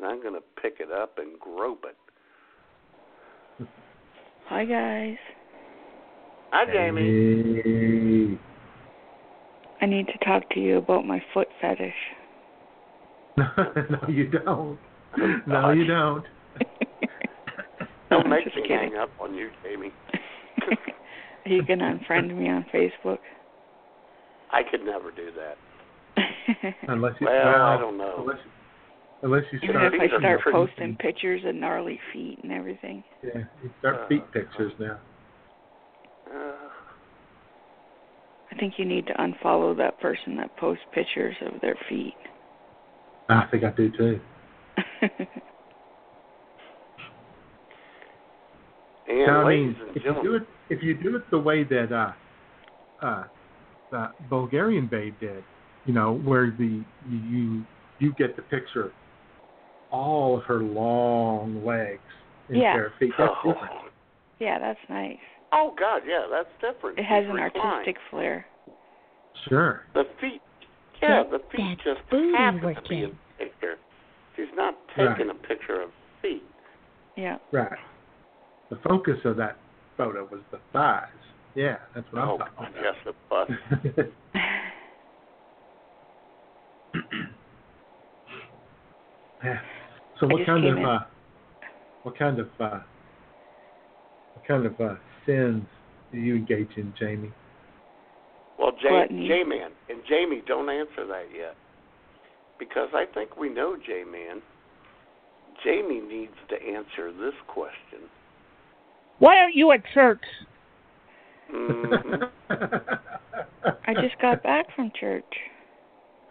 and 0.00 0.10
I'm 0.10 0.22
going 0.22 0.34
to 0.34 0.40
pick 0.62 0.76
it 0.80 0.90
up 0.90 1.18
and 1.18 1.38
grope 1.38 1.84
it. 1.84 1.96
Hi 4.48 4.64
guys. 4.64 5.16
Hi, 6.52 6.64
Jamie. 6.72 7.60
Hey. 7.62 8.38
I 9.80 9.86
need 9.86 10.06
to 10.08 10.18
talk 10.24 10.48
to 10.50 10.60
you 10.60 10.78
about 10.78 11.06
my 11.06 11.22
foot 11.32 11.48
fetish. 11.60 11.94
no, 13.36 13.98
you 14.08 14.28
don't. 14.28 14.78
No, 15.46 15.70
you 15.72 15.84
don't. 15.86 16.24
Don't 18.10 18.24
I'm 18.24 18.30
make 18.30 18.44
just 18.44 18.56
me 18.56 18.62
kidding. 18.62 18.90
hang 18.92 18.96
up 18.96 19.10
on 19.20 19.34
you, 19.34 19.50
Jamie. 19.62 19.92
Are 21.44 21.50
you 21.50 21.64
gonna 21.64 21.96
unfriend 21.98 22.36
me 22.36 22.48
on 22.48 22.64
Facebook? 22.74 23.18
I 24.52 24.62
could 24.68 24.84
never 24.84 25.10
do 25.12 25.28
that. 25.36 25.56
Unless 26.88 27.14
you, 27.20 27.26
Well, 27.28 27.62
I 27.62 27.76
don't 27.78 27.96
know. 27.98 28.16
Unless, 28.20 28.38
unless 29.22 29.42
you 29.52 29.58
Even 29.62 29.76
start 29.76 29.94
if 29.94 30.00
I 30.00 30.18
start 30.18 30.40
pretty- 30.40 30.56
posting 30.56 30.96
pictures 30.96 31.44
of 31.44 31.54
gnarly 31.54 32.00
feet 32.12 32.38
and 32.42 32.52
everything. 32.52 33.04
Yeah, 33.22 33.42
you 33.62 33.70
start 33.78 34.08
feet 34.08 34.24
pictures 34.32 34.72
now. 34.78 34.98
Uh, 36.26 36.68
I 38.50 38.54
think 38.56 38.74
you 38.78 38.84
need 38.84 39.06
to 39.06 39.14
unfollow 39.14 39.76
that 39.76 39.98
person 40.00 40.36
that 40.36 40.54
posts 40.56 40.84
pictures 40.92 41.36
of 41.42 41.60
their 41.60 41.76
feet. 41.88 42.14
I 43.28 43.46
think 43.50 43.64
I 43.64 43.70
do 43.70 43.90
too. 43.90 44.20
and 45.02 45.28
Now, 49.26 49.42
I 49.42 49.44
ladies 49.44 49.76
mean, 49.76 49.88
and 49.88 49.96
if 49.96 50.02
you 50.02 50.02
do 50.02 50.14
gentlemen, 50.14 50.42
it, 50.68 50.74
if 50.74 50.82
you 50.82 50.94
do 50.94 51.16
it 51.16 51.30
the 51.30 51.38
way 51.38 51.62
that 51.64 51.92
uh, 51.92 52.12
uh, 53.04 53.24
the 53.90 54.08
Bulgarian 54.28 54.86
babe 54.88 55.14
did, 55.20 55.44
you 55.86 55.94
know, 55.94 56.14
where 56.14 56.50
the 56.50 56.82
you 57.08 57.64
you 57.98 58.12
get 58.14 58.34
the 58.34 58.42
picture 58.42 58.86
of 58.86 58.92
all 59.90 60.36
of 60.38 60.44
her 60.44 60.60
long 60.62 61.64
legs 61.64 62.00
and 62.48 62.58
Yeah. 62.58 62.74
bare 62.74 62.90
feet. 62.98 63.12
That's 63.18 63.32
Oh. 63.44 63.52
different. 63.52 63.92
yeah, 64.38 64.58
that's 64.58 64.80
nice. 64.88 65.18
oh 65.52 65.72
God, 65.76 66.02
yeah, 66.06 66.26
that's 66.30 66.48
different. 66.60 66.98
It 66.98 67.04
has 67.04 67.24
She's 67.24 67.30
an 67.30 67.36
reclined. 67.36 67.66
artistic 67.74 67.96
flair. 68.10 68.46
Sure. 69.48 69.84
The 69.94 70.04
feet, 70.20 70.40
yeah, 71.02 71.22
Get 71.22 71.30
the 71.32 71.38
feet 71.56 71.78
that 71.78 71.96
just 71.96 72.08
booty 72.10 72.32
happen 72.36 72.60
to 72.60 72.66
be 72.66 72.66
working. 72.74 73.02
in 73.02 73.10
the 73.10 73.44
picture. 73.44 73.78
She's 74.36 74.52
not 74.54 74.76
taking 74.96 75.26
Right. 75.26 75.30
a 75.30 75.34
picture 75.34 75.80
of 75.82 75.90
feet. 76.22 76.44
Yeah. 77.16 77.38
Right. 77.50 77.78
The 78.68 78.76
focus 78.76 79.24
of 79.24 79.36
that 79.36 79.56
photo 79.96 80.24
was 80.26 80.40
the 80.52 80.58
thighs. 80.72 81.08
Yeah, 81.54 81.78
that's 81.94 82.10
what 82.12 82.22
Oh 82.22 82.32
I'm 82.32 82.38
God, 82.38 82.50
talking 82.56 82.82
yes, 82.82 82.94
it 83.06 83.16
was. 83.30 83.50
about. 83.50 84.06
Yeah. 89.42 89.60
So 90.20 90.26
what 90.26 90.44
kind 90.46 90.66
of 90.66 90.78
uh, 90.78 90.98
what 92.02 92.18
kind 92.18 92.38
of 92.38 92.48
uh, 92.60 92.80
what 94.34 94.46
kind 94.46 94.66
of 94.66 94.80
uh, 94.80 94.94
sins 95.26 95.64
do 96.12 96.18
you 96.18 96.36
engage 96.36 96.68
in, 96.76 96.92
Jamie? 96.98 97.32
Well, 98.58 98.72
J 98.72 98.88
Gluttony. 98.88 99.28
J 99.28 99.42
Man 99.44 99.70
and 99.88 100.00
Jamie, 100.08 100.42
don't 100.46 100.68
answer 100.68 101.06
that 101.06 101.26
yet, 101.36 101.56
because 102.58 102.88
I 102.94 103.04
think 103.12 103.36
we 103.36 103.48
know 103.48 103.76
J 103.76 104.04
Man. 104.04 104.42
Jamie 105.64 106.00
needs 106.00 106.32
to 106.48 106.54
answer 106.56 107.12
this 107.12 107.34
question. 107.48 108.08
Why 109.18 109.36
aren't 109.36 109.54
you 109.54 109.70
at 109.72 109.82
church? 109.92 110.22
Mhm. 111.52 112.30
I 113.86 113.94
just 113.94 114.18
got 114.22 114.42
back 114.42 114.74
from 114.74 114.90
church. 114.98 115.24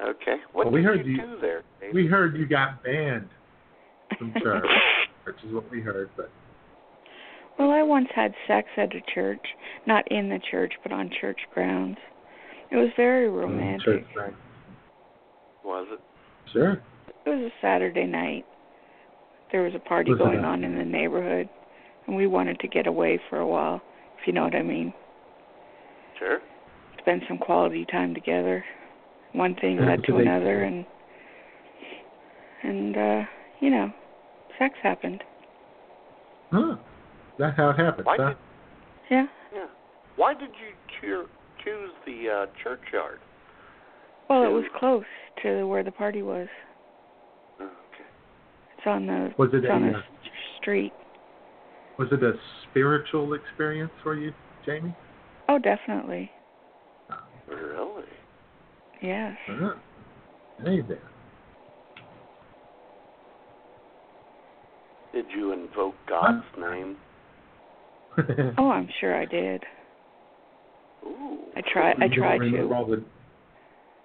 Okay, 0.02 0.38
what 0.54 0.66
Well, 0.66 0.72
we 0.74 0.80
did 0.82 0.86
heard 0.88 1.06
you, 1.06 1.12
you- 1.14 1.22
do 1.22 1.38
there? 1.42 1.62
Jamie? 1.80 1.94
we 1.94 2.08
heard 2.08 2.36
you 2.38 2.48
got 2.48 2.82
banned 2.84 3.30
from 4.20 4.34
church, 4.44 4.66
which 5.24 5.36
is 5.48 5.54
what 5.54 5.70
we 5.72 5.82
heard, 5.82 6.10
but 6.16 6.30
Well, 7.58 7.72
I 7.72 7.82
once 7.82 8.10
had 8.14 8.34
sex 8.48 8.68
at 8.78 8.94
a 8.96 9.02
church, 9.14 9.42
not 9.88 10.10
in 10.12 10.30
the 10.30 10.40
church, 10.52 10.74
but 10.84 10.92
on 10.92 11.10
church 11.20 11.40
grounds. 11.54 11.98
It 12.72 12.76
was 12.76 12.90
very 12.96 13.28
mm, 13.30 13.40
romantic. 13.40 13.86
church 13.86 14.06
thing. 14.14 14.36
Was 15.64 15.88
it? 15.92 16.00
Sure. 16.54 16.74
It 17.26 17.30
was 17.30 17.52
a 17.52 17.54
Saturday 17.62 18.06
night. 18.06 18.46
There 19.52 19.64
was 19.64 19.74
a 19.76 19.80
party 19.80 20.12
Was 20.12 20.20
going 20.20 20.40
on 20.46 20.64
in 20.64 20.78
the 20.78 20.86
neighborhood, 20.86 21.50
and 22.06 22.16
we 22.16 22.28
wanted 22.28 22.60
to 22.60 22.68
get 22.68 22.86
away 22.88 23.20
for 23.30 23.40
a 23.40 23.48
while, 23.48 23.82
if 24.20 24.28
you 24.28 24.34
know 24.34 24.44
what 24.44 24.56
I 24.56 24.62
mean. 24.62 24.94
Sure. 26.20 26.40
Spend 27.00 27.24
some 27.28 27.38
quality 27.40 27.86
time 27.92 28.14
together. 28.14 28.64
One 29.34 29.56
thing 29.56 29.78
Yeah, 29.78 29.88
led 29.88 30.04
to 30.06 30.18
another, 30.18 30.64
and 30.64 30.86
and 32.64 32.98
uh, 32.98 33.22
you 33.60 33.70
know, 33.70 33.92
sex 34.60 34.76
happened. 34.84 35.24
Huh. 36.52 36.76
That's 37.40 37.56
how 37.58 37.70
it 37.72 37.78
happened. 37.78 38.06
Why 38.06 38.18
huh? 38.20 38.28
did 38.30 38.38
Yeah. 39.10 39.26
yeah? 39.54 39.66
Why 40.18 40.34
did 40.34 40.50
you 40.50 40.76
choo- 41.00 41.30
choose 41.64 41.92
the 42.06 42.30
uh, 42.30 42.46
churchyard? 42.64 43.20
Well, 44.30 44.44
it 44.44 44.50
was 44.50 44.66
close 44.78 45.06
to 45.44 45.66
where 45.66 45.84
the 45.84 45.92
party 45.92 46.22
was. 46.22 46.48
Okay. 47.60 47.70
It's 48.78 48.86
on 48.86 49.08
the 49.08 49.34
Was 49.38 49.50
it 49.54 49.64
it's 49.64 49.72
on 49.72 49.86
a, 49.86 49.92
the 49.92 49.98
uh, 49.98 50.02
street. 50.62 50.94
Was 51.98 52.10
it 52.12 52.24
a 52.24 52.34
spiritual 52.70 53.34
experience 53.34 53.92
for 54.04 54.16
you, 54.16 54.32
Jamie? 54.66 54.94
Oh, 55.48 55.58
definitely. 55.58 56.30
Really? 57.48 58.04
Yes. 59.02 59.36
Huh. 59.48 59.74
Hey 60.64 60.82
there. 60.82 61.00
Did 65.14 65.26
you 65.36 65.54
invoke 65.54 65.96
God's 66.08 66.46
name? 66.60 66.98
Oh, 68.58 68.70
I'm 68.70 68.90
sure 69.00 69.16
I 69.16 69.24
did. 69.26 69.64
Ooh. 71.06 71.38
I 71.56 71.62
tried. 71.72 71.96
I 72.02 72.08
tried 72.14 72.40
don't 72.40 72.52
remember 72.52 72.68
to. 72.68 72.74
all 72.76 72.86
the 72.86 73.04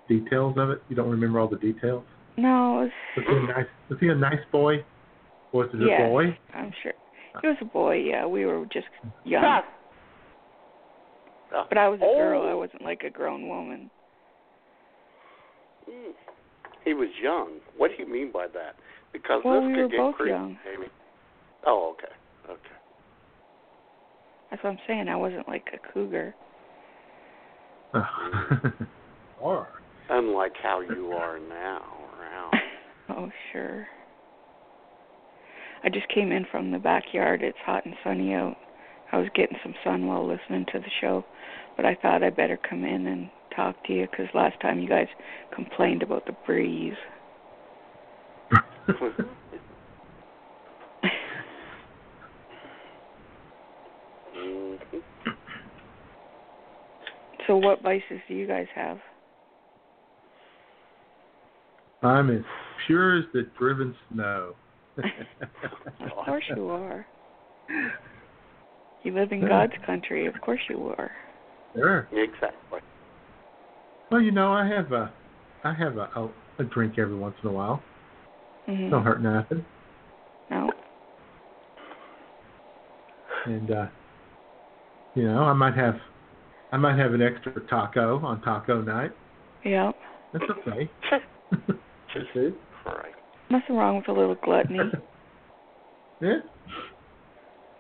details 0.09 0.55
of 0.57 0.71
it? 0.71 0.83
You 0.89 0.95
don't 0.95 1.11
remember 1.11 1.41
all 1.41 1.49
the 1.49 1.57
details? 1.57 2.05
No, 2.37 2.83
it 2.83 2.93
Was 3.17 3.27
he 3.27 3.35
a 3.35 3.43
nice? 3.43 3.67
Was 3.89 3.99
he 4.01 4.09
a 4.09 4.15
nice 4.15 4.39
boy? 4.53 4.85
Was 5.53 5.69
it 5.73 5.79
was. 5.79 5.87
a 5.87 5.89
yes, 5.89 6.01
boy? 6.09 6.39
I'm 6.55 6.73
sure. 6.83 6.93
He 7.43 7.49
was 7.49 7.57
a 7.61 7.65
boy. 7.65 7.97
Yeah, 7.97 8.27
we 8.27 8.45
were 8.45 8.65
just 8.73 8.87
young. 9.25 9.63
But 11.69 11.79
I 11.79 11.89
was 11.89 11.99
a 11.99 12.05
girl. 12.05 12.43
I 12.49 12.55
wasn't 12.55 12.83
like 12.83 13.03
a 13.05 13.11
grown 13.11 13.49
woman. 13.49 13.91
He 16.85 16.93
was 16.95 17.09
young. 17.21 17.59
What 17.77 17.91
do 17.97 18.03
you 18.03 18.11
mean 18.11 18.31
by 18.33 18.47
that? 18.49 18.77
Because 19.15 19.41
Well, 19.45 19.61
this 19.63 19.69
we 19.69 19.75
could 19.75 19.83
were 19.83 19.89
get 19.89 19.97
both 19.99 20.15
creepy, 20.17 20.31
young. 20.33 20.59
Amy. 20.75 20.87
Oh, 21.67 21.95
okay. 21.97 22.13
Okay. 22.51 22.61
That's 24.51 24.63
what 24.63 24.71
I'm 24.71 24.79
saying. 24.87 25.09
I 25.09 25.17
wasn't 25.17 25.49
like 25.49 25.67
a 25.73 25.79
cougar. 25.93 26.35
or 29.41 29.69
Unlike 30.11 30.53
how 30.63 30.81
you 30.81 31.13
are 31.13 31.39
now. 31.39 31.83
Wow. 32.19 32.51
Oh, 33.11 33.31
sure. 33.53 33.87
I 35.85 35.91
just 35.91 36.09
came 36.09 36.33
in 36.33 36.47
from 36.51 36.71
the 36.71 36.79
backyard. 36.79 37.43
It's 37.43 37.59
hot 37.67 37.85
and 37.85 37.95
sunny 38.03 38.33
out. 38.33 38.57
I 39.13 39.19
was 39.19 39.29
getting 39.35 39.59
some 39.63 39.75
sun 39.85 40.07
while 40.07 40.27
listening 40.27 40.65
to 40.73 40.79
the 40.79 40.91
show, 41.03 41.23
but 41.77 41.85
I 41.85 41.95
thought 42.01 42.23
I'd 42.23 42.35
better 42.35 42.57
come 42.69 42.83
in 42.83 43.07
and 43.07 43.29
talk 43.55 43.77
to 43.87 43.93
you 43.93 44.07
because 44.11 44.27
last 44.33 44.59
time 44.63 44.81
you 44.81 44.89
guys 44.89 45.09
complained 45.55 46.03
about 46.03 46.25
the 46.25 46.35
breeze. 46.47 46.95
So, 57.47 57.57
what 57.57 57.83
vices 57.83 58.21
do 58.27 58.35
you 58.35 58.47
guys 58.47 58.67
have? 58.75 58.99
I'm 62.03 62.31
as 62.31 62.43
pure 62.87 63.19
as 63.19 63.25
the 63.33 63.47
driven 63.59 63.95
snow. 64.13 64.55
Of 64.99 66.25
course 66.25 66.45
you 66.55 66.69
are. 66.69 67.07
You 69.03 69.15
live 69.15 69.33
in 69.33 69.47
God's 69.47 69.73
country. 69.87 70.27
Of 70.27 70.35
course 70.41 70.61
you 70.69 70.95
are. 70.99 71.11
Sure. 71.75 72.09
Exactly. 72.13 72.81
Well, 74.11 74.21
you 74.21 74.31
know, 74.31 74.53
I 74.53 74.67
have 74.67 74.93
a, 74.93 75.13
I 75.65 75.75
have 75.75 75.97
a, 75.97 76.09
a, 76.17 76.31
a 76.61 76.65
drink 76.65 76.99
every 76.99 77.17
once 77.17 77.37
in 77.43 77.49
a 77.49 77.53
while. 77.53 77.83
Mhm. 78.69 78.91
Don't 78.91 79.03
hurt 79.05 79.23
nothing. 79.23 79.65
No. 80.51 80.71
And 83.47 83.71
uh, 83.71 83.87
you 85.15 85.25
know, 85.25 85.43
I 85.43 85.53
might 85.53 85.75
have, 85.75 85.97
I 86.73 86.77
might 86.77 86.99
have 86.99 87.13
an 87.13 87.23
extra 87.23 87.53
taco 87.69 88.19
on 88.25 88.41
taco 88.43 88.81
night. 88.81 89.13
Yeah. 89.65 89.93
That's 90.33 90.45
okay. 90.51 90.91
That's 91.51 92.27
it. 92.35 92.55
Right. 92.87 93.13
Nothing 93.51 93.77
wrong 93.77 93.97
with 93.99 94.09
a 94.09 94.13
little 94.13 94.35
gluttony. 94.43 94.79
Yeah. 96.21 96.39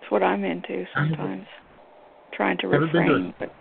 It's 0.02 0.10
what 0.10 0.22
I'm 0.22 0.44
into 0.44 0.84
sometimes. 0.94 1.46
Trying 2.34 2.58
to 2.58 2.70
Haven't 2.70 2.92
been 2.92 3.06
to 3.06 3.12
a- 3.12 3.14
refrain, 3.14 3.34
but 3.38 3.52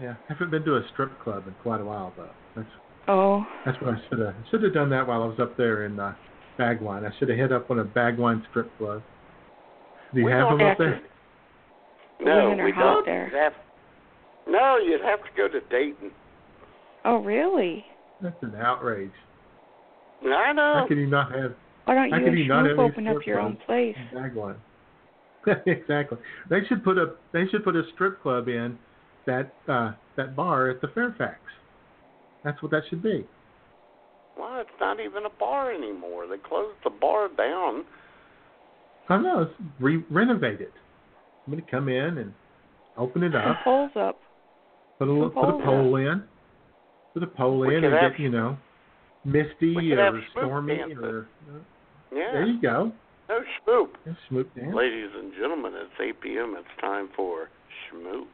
Yeah. 0.00 0.14
Haven't 0.28 0.50
been 0.50 0.64
to 0.64 0.76
a 0.76 0.82
strip 0.92 1.18
club 1.22 1.46
in 1.46 1.54
quite 1.62 1.80
a 1.80 1.84
while 1.84 2.12
though. 2.16 2.30
That's 2.56 2.68
oh, 3.08 3.44
that's 3.66 3.80
what 3.80 3.94
I 3.94 3.98
should 4.08 4.18
have 4.20 4.34
should 4.50 4.62
have 4.62 4.72
done 4.74 4.90
that 4.90 5.06
while 5.06 5.22
I 5.22 5.26
was 5.26 5.38
up 5.38 5.56
there 5.56 5.84
in 5.84 5.98
uh, 6.00 6.14
Bagwine. 6.60 7.10
I 7.10 7.18
should 7.18 7.28
have 7.30 7.38
hit 7.38 7.52
up 7.52 7.70
on 7.70 7.78
a 7.78 7.84
Bagwine 7.84 8.42
strip 8.50 8.70
club. 8.78 9.02
Do 10.12 10.20
you 10.20 10.26
We 10.26 10.32
have 10.32 10.48
them 10.48 10.60
up 10.60 10.60
have 10.60 10.76
to- 10.78 10.84
there? 10.84 11.00
No, 12.20 12.50
we 12.64 12.72
don't. 12.72 13.06
there. 13.06 13.24
You'd 13.26 13.34
have, 13.34 13.54
no, 14.46 14.76
you'd 14.76 15.00
have 15.00 15.20
to 15.22 15.28
go 15.36 15.48
to 15.48 15.60
Dayton. 15.70 16.10
Oh, 17.04 17.16
really? 17.22 17.86
That's 18.20 18.36
an 18.42 18.54
outrage. 18.56 19.10
I 20.22 20.52
know. 20.52 20.74
How 20.80 20.86
can 20.86 20.98
you 20.98 21.06
not 21.06 21.32
have 21.32 21.54
Why 21.86 21.94
don't 21.94 22.10
How 22.10 22.18
you 22.18 22.24
could 22.26 22.38
you 22.38 22.46
not 22.46 22.66
have 22.66 22.78
any 22.78 22.90
open 22.90 23.06
up 23.08 23.24
your 23.24 23.40
own 23.40 23.56
place? 23.64 23.96
Bagwine? 24.12 24.56
exactly. 25.66 26.18
They 26.50 26.58
should 26.68 26.84
put 26.84 26.98
a 26.98 27.14
they 27.32 27.46
should 27.50 27.64
put 27.64 27.74
a 27.74 27.82
strip 27.94 28.20
club 28.20 28.48
in 28.48 28.78
that 29.24 29.54
uh 29.66 29.92
that 30.16 30.36
bar 30.36 30.68
at 30.68 30.82
the 30.82 30.88
Fairfax. 30.88 31.40
That's 32.44 32.60
what 32.62 32.70
that 32.72 32.82
should 32.90 33.02
be. 33.02 33.26
Well, 34.38 34.60
it's 34.60 34.70
not 34.80 35.00
even 35.00 35.26
a 35.26 35.30
bar 35.30 35.72
anymore. 35.72 36.26
They 36.26 36.36
closed 36.38 36.76
the 36.84 36.90
bar 36.90 37.28
down. 37.36 37.84
I 39.08 39.18
know. 39.18 39.42
It's 39.42 39.52
re- 39.80 40.04
renovate 40.10 40.60
it. 40.60 40.72
I'm 41.46 41.52
gonna 41.52 41.66
come 41.70 41.88
in 41.88 42.18
and 42.18 42.32
open 42.96 43.22
it 43.22 43.32
Some 43.32 43.40
up. 43.42 43.56
poles 43.64 43.90
up. 43.96 44.18
Put 44.98 45.08
a 45.08 45.12
little, 45.12 45.30
put 45.30 45.48
a 45.48 45.64
pole 45.64 45.96
in. 45.96 46.22
Put 47.14 47.22
a 47.22 47.26
pole 47.26 47.58
We 47.60 47.76
in 47.76 47.84
and 47.84 47.92
have- 47.94 48.12
get 48.12 48.20
you 48.20 48.28
know 48.30 48.56
misty 49.24 49.74
we 49.74 49.88
could 49.90 49.98
have 49.98 50.14
or 50.14 50.22
stormy 50.30 50.76
dancing. 50.76 50.98
or 50.98 51.26
Yeah. 52.12 52.32
there 52.32 52.46
you 52.46 52.60
go. 52.60 52.92
No 53.28 53.40
schmoop. 53.66 53.88
Yeah, 54.06 54.12
Schmoop 54.30 54.46
dance. 54.54 54.74
Ladies 54.74 55.10
and 55.14 55.32
gentlemen, 55.34 55.72
it's 55.74 56.00
8 56.00 56.20
p.m. 56.20 56.56
It's 56.58 56.80
time 56.80 57.08
for 57.16 57.48
schmoop. 57.92 58.26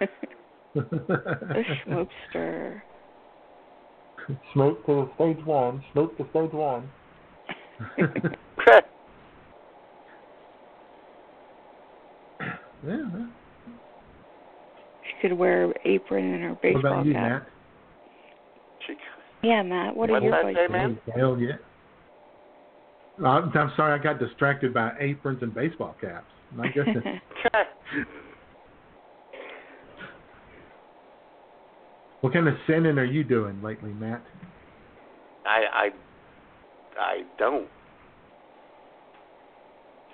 The 0.74 1.64
schmoopster. 1.86 2.82
Smoke 4.52 4.84
to 4.86 5.10
stage 5.14 5.44
one. 5.44 5.82
Smoke 5.92 6.16
to 6.18 6.26
stage 6.30 6.52
one. 6.52 6.90
Yeah. 12.86 12.96
yeah. 12.96 13.26
She 15.02 15.28
could 15.28 15.36
wear 15.36 15.64
an 15.64 15.72
apron 15.84 16.32
and 16.32 16.42
her 16.42 16.50
What 16.50 16.62
baseball 16.62 16.92
about 16.92 17.06
you, 17.06 17.12
cap. 17.12 17.42
Matt? 17.42 18.96
Yeah, 19.42 19.62
Matt. 19.62 19.96
What 19.96 20.10
are 20.10 20.12
What's 20.12 20.24
your 20.24 20.32
that 20.32 20.42
vices? 20.42 20.98
say. 21.06 21.12
Hell 21.16 21.38
yeah. 21.38 21.52
Uh, 23.20 23.28
I'm 23.28 23.72
sorry, 23.76 23.98
I 23.98 24.02
got 24.02 24.20
distracted 24.20 24.72
by 24.72 24.92
aprons 25.00 25.42
and 25.42 25.52
baseball 25.52 25.96
caps. 26.00 26.30
My 26.54 26.68
goodness. 26.72 27.04
what 32.20 32.32
kind 32.32 32.48
of 32.48 32.54
sinning 32.66 32.98
are 32.98 33.04
you 33.04 33.24
doing 33.24 33.62
lately, 33.62 33.92
Matt? 33.92 34.22
I 35.46 35.60
I 35.72 35.88
I 37.00 37.22
don't. 37.38 37.68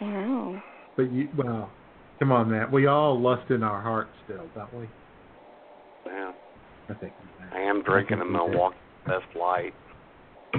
Wow. 0.01 0.63
But 0.97 1.13
you, 1.13 1.29
well, 1.37 1.71
come 2.19 2.33
on, 2.33 2.51
Matt. 2.51 2.71
We 2.71 2.87
all 2.87 3.21
lust 3.21 3.51
in 3.51 3.63
our 3.63 3.81
hearts 3.81 4.11
still, 4.25 4.45
don't 4.55 4.75
we? 4.75 4.89
Yeah. 6.07 6.33
I 6.89 6.95
think. 6.95 7.13
I 7.53 7.61
am 7.61 7.83
drinking 7.83 8.21
a 8.21 8.25
Milwaukee 8.25 8.77
Best 9.07 9.25
Light. 9.39 9.73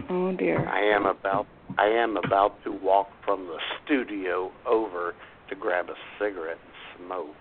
Oh 0.10 0.32
dear. 0.36 0.68
I 0.68 0.96
am 0.96 1.06
about 1.06 1.48
I 1.78 1.88
am 1.88 2.18
about 2.18 2.64
to 2.64 2.72
walk 2.72 3.08
from 3.24 3.48
the 3.48 3.58
studio 3.84 4.52
over 4.68 5.14
to 5.50 5.56
grab 5.56 5.88
a 5.90 5.96
cigarette 6.20 6.58
and 6.64 7.08
smoke. 7.08 7.36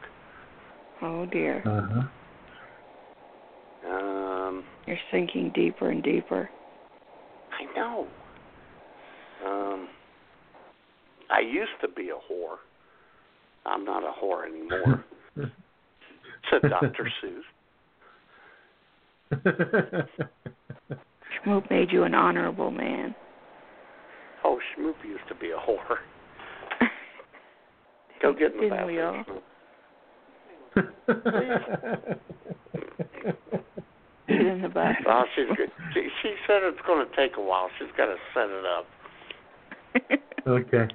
Oh 1.02 1.26
dear. 1.26 1.62
Uh 1.66 1.86
huh. 1.94 2.08
Um, 3.88 4.64
You're 4.86 4.96
sinking 5.12 5.52
deeper 5.54 5.90
and 5.90 6.02
deeper. 6.02 6.48
I 7.52 7.76
know. 7.76 8.06
Um, 9.46 9.88
I 11.30 11.40
used 11.40 11.72
to 11.82 11.88
be 11.88 12.10
a 12.10 12.32
whore. 12.32 12.56
I'm 13.66 13.84
not 13.84 14.02
a 14.02 14.12
whore 14.22 14.46
anymore. 14.46 15.04
Said 16.50 16.62
Dr. 16.68 17.10
Seuss. 17.22 17.44
Schmoop 21.44 21.70
made 21.70 21.90
you 21.90 22.04
an 22.04 22.14
honorable 22.14 22.70
man. 22.70 23.14
Oh, 24.44 24.58
Schmoop 24.76 24.94
used 25.04 25.26
to 25.28 25.34
be 25.34 25.50
a 25.50 25.56
whore. 25.56 25.98
Go 28.22 28.32
get 28.32 28.52
in 28.52 28.56
the 28.56 28.62
Didn't 28.62 28.70
bathroom. 28.70 29.24
Get 34.26 34.46
in 34.46 34.62
the 34.62 34.68
bathroom. 34.68 35.06
Oh, 35.08 35.24
she's 35.34 35.56
good. 35.56 35.70
She, 35.92 36.08
she 36.22 36.34
said 36.46 36.62
it's 36.62 36.80
going 36.86 37.06
to 37.06 37.16
take 37.16 37.36
a 37.36 37.40
while. 37.40 37.68
She's 37.78 37.88
got 37.96 38.06
to 38.06 38.16
set 38.32 38.48
it 38.48 38.64
up. 38.66 38.86
Okay. 40.46 40.88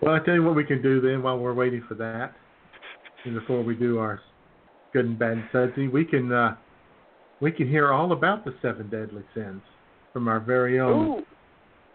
Well, 0.00 0.14
I 0.14 0.18
tell 0.24 0.34
you 0.34 0.42
what 0.42 0.56
we 0.56 0.64
can 0.64 0.82
do 0.82 1.00
then 1.00 1.22
while 1.22 1.38
we're 1.38 1.54
waiting 1.54 1.84
for 1.86 1.94
that, 1.94 2.32
and 3.24 3.34
before 3.34 3.62
we 3.62 3.74
do 3.74 3.98
our 3.98 4.20
good 4.92 5.04
and 5.04 5.18
bad 5.18 5.32
and 5.32 5.44
sudsy, 5.52 5.88
we 5.88 6.04
can 6.04 6.32
uh, 6.32 6.56
we 7.40 7.52
can 7.52 7.68
hear 7.68 7.92
all 7.92 8.12
about 8.12 8.44
the 8.44 8.54
seven 8.62 8.88
deadly 8.90 9.22
sins 9.34 9.62
from 10.12 10.26
our 10.26 10.40
very 10.40 10.80
own 10.80 11.06
Ooh. 11.06 11.22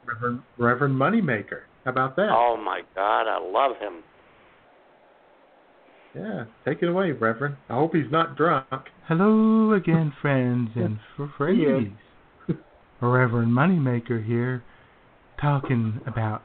Reverend 0.05 0.41
Reverend 0.57 0.95
Moneymaker. 0.95 1.63
How 1.83 1.91
about 1.91 2.15
that? 2.15 2.29
Oh 2.31 2.55
my 2.55 2.81
God, 2.95 3.27
I 3.27 3.39
love 3.39 3.77
him. 3.77 4.03
Yeah, 6.17 6.45
take 6.65 6.81
it 6.81 6.89
away, 6.89 7.11
Reverend. 7.11 7.57
I 7.69 7.75
hope 7.75 7.93
he's 7.93 8.11
not 8.11 8.35
drunk. 8.35 8.65
Hello 9.07 9.73
again, 9.73 10.11
friends 10.19 10.71
and 10.75 10.99
f- 11.19 11.29
friendies. 11.37 11.93
Reverend 12.99 13.51
Moneymaker 13.51 14.25
here, 14.25 14.63
talking 15.39 16.01
about 16.07 16.41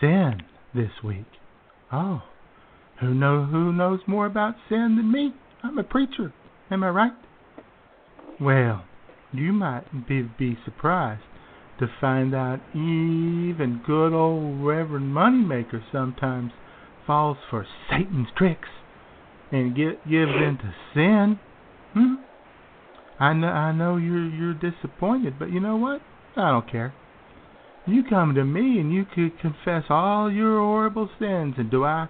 sin 0.00 0.42
this 0.72 0.90
week. 1.02 1.26
Oh, 1.90 2.22
who 3.00 3.14
know 3.14 3.46
who 3.46 3.72
knows 3.72 4.00
more 4.06 4.26
about 4.26 4.54
sin 4.68 4.94
than 4.96 5.10
me? 5.10 5.34
I'm 5.64 5.78
a 5.78 5.82
preacher. 5.82 6.32
Am 6.70 6.84
I 6.84 6.90
right? 6.90 7.12
Well, 8.40 8.84
you 9.32 9.52
might 9.52 10.06
be 10.06 10.22
be 10.22 10.56
surprised 10.64 11.24
to 11.80 11.88
find 12.00 12.32
out 12.32 12.60
even 12.72 13.82
good 13.84 14.12
old 14.12 14.64
Reverend 14.64 15.12
Moneymaker 15.12 15.82
sometimes 15.90 16.52
falls 17.04 17.38
for 17.50 17.66
Satan's 17.90 18.28
tricks 18.36 18.68
and 19.54 19.76
get, 19.76 20.02
gives 20.08 20.32
in 20.32 20.58
to 20.60 20.74
sin. 20.94 21.38
Hmm? 21.92 22.14
I 23.20 23.32
know 23.32 23.46
I 23.46 23.72
know 23.72 23.96
you're 23.96 24.28
you're 24.28 24.54
disappointed, 24.54 25.38
but 25.38 25.52
you 25.52 25.60
know 25.60 25.76
what? 25.76 26.00
I 26.36 26.50
don't 26.50 26.68
care. 26.68 26.92
You 27.86 28.02
come 28.08 28.34
to 28.34 28.44
me 28.44 28.80
and 28.80 28.92
you 28.92 29.04
could 29.04 29.38
confess 29.38 29.84
all 29.88 30.30
your 30.30 30.58
horrible 30.58 31.08
sins, 31.20 31.54
and 31.56 31.70
do 31.70 31.84
I 31.84 32.08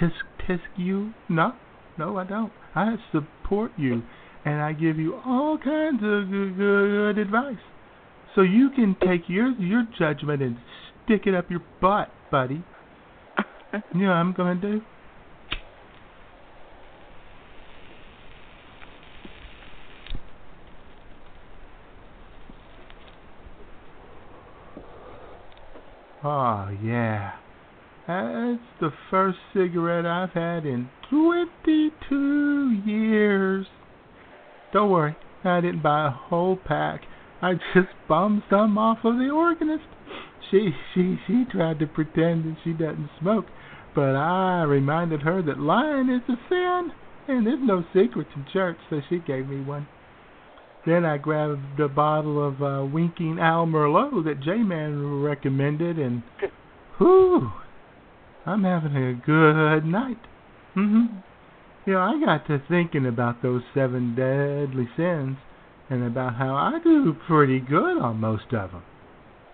tisk 0.00 0.24
tisk 0.48 0.60
you? 0.76 1.12
No, 1.28 1.52
no, 1.98 2.16
I 2.16 2.24
don't. 2.24 2.52
I 2.74 2.96
support 3.12 3.72
you, 3.76 4.02
and 4.46 4.62
I 4.62 4.72
give 4.72 4.96
you 4.96 5.20
all 5.26 5.58
kinds 5.62 6.02
of 6.02 6.30
good, 6.30 6.56
good 6.56 7.18
advice, 7.18 7.56
so 8.34 8.40
you 8.40 8.70
can 8.70 8.96
take 9.06 9.28
your 9.28 9.50
your 9.60 9.86
judgment 9.98 10.40
and 10.40 10.56
stick 11.04 11.26
it 11.26 11.34
up 11.34 11.50
your 11.50 11.62
butt, 11.82 12.08
buddy. 12.30 12.64
you 13.94 14.00
know 14.00 14.08
what 14.08 14.14
I'm 14.14 14.32
gonna 14.32 14.54
do? 14.54 14.80
Oh, 26.28 26.76
yeah. 26.82 27.34
That's 28.08 28.58
the 28.80 28.90
first 29.12 29.38
cigarette 29.54 30.04
I've 30.04 30.32
had 30.32 30.66
in 30.66 30.88
22 31.08 32.82
years. 32.84 33.66
Don't 34.72 34.90
worry, 34.90 35.14
I 35.44 35.60
didn't 35.60 35.84
buy 35.84 36.08
a 36.08 36.10
whole 36.10 36.56
pack. 36.56 37.02
I 37.40 37.52
just 37.72 37.90
bummed 38.08 38.42
some 38.50 38.76
off 38.76 39.04
of 39.04 39.18
the 39.18 39.30
organist. 39.30 39.84
She 40.50 40.70
she 40.92 41.16
she 41.28 41.44
tried 41.48 41.78
to 41.78 41.86
pretend 41.86 42.44
that 42.44 42.56
she 42.64 42.72
doesn't 42.72 43.10
smoke, 43.20 43.46
but 43.94 44.16
I 44.16 44.64
reminded 44.64 45.22
her 45.22 45.42
that 45.42 45.60
lying 45.60 46.08
is 46.08 46.28
a 46.28 46.36
sin, 46.48 46.90
and 47.28 47.46
there's 47.46 47.62
no 47.62 47.84
secrets 47.94 48.30
in 48.34 48.46
church, 48.52 48.78
so 48.90 49.00
she 49.08 49.20
gave 49.20 49.48
me 49.48 49.60
one. 49.60 49.86
Then 50.86 51.04
I 51.04 51.18
grabbed 51.18 51.80
a 51.80 51.88
bottle 51.88 52.46
of 52.46 52.62
uh, 52.62 52.86
Winking 52.86 53.38
Owl 53.40 53.66
Merlot 53.66 54.24
that 54.24 54.40
J-Man 54.40 55.20
recommended, 55.20 55.98
and 55.98 56.22
whew, 56.98 57.50
I'm 58.46 58.62
having 58.62 58.96
a 58.96 59.14
good 59.14 59.84
night. 59.84 60.20
Mm-hmm. 60.76 61.16
You 61.86 61.92
know, 61.92 62.00
I 62.00 62.20
got 62.24 62.46
to 62.46 62.62
thinking 62.68 63.06
about 63.06 63.42
those 63.42 63.62
seven 63.74 64.14
deadly 64.14 64.88
sins, 64.96 65.38
and 65.90 66.04
about 66.04 66.36
how 66.36 66.54
I 66.54 66.78
do 66.82 67.16
pretty 67.26 67.60
good 67.60 67.98
on 67.98 68.20
most 68.20 68.52
of 68.52 68.70
them. 68.70 68.82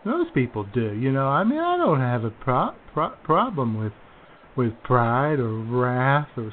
Most 0.04 0.34
people 0.34 0.66
do, 0.74 0.92
you 0.92 1.12
know. 1.12 1.28
I 1.28 1.44
mean, 1.44 1.60
I 1.60 1.76
don't 1.76 2.00
have 2.00 2.24
a 2.24 2.30
pro- 2.30 2.74
pro- 2.92 3.16
problem 3.24 3.78
with 3.78 3.92
with 4.56 4.72
pride 4.82 5.38
or 5.38 5.54
wrath 5.54 6.28
or 6.36 6.52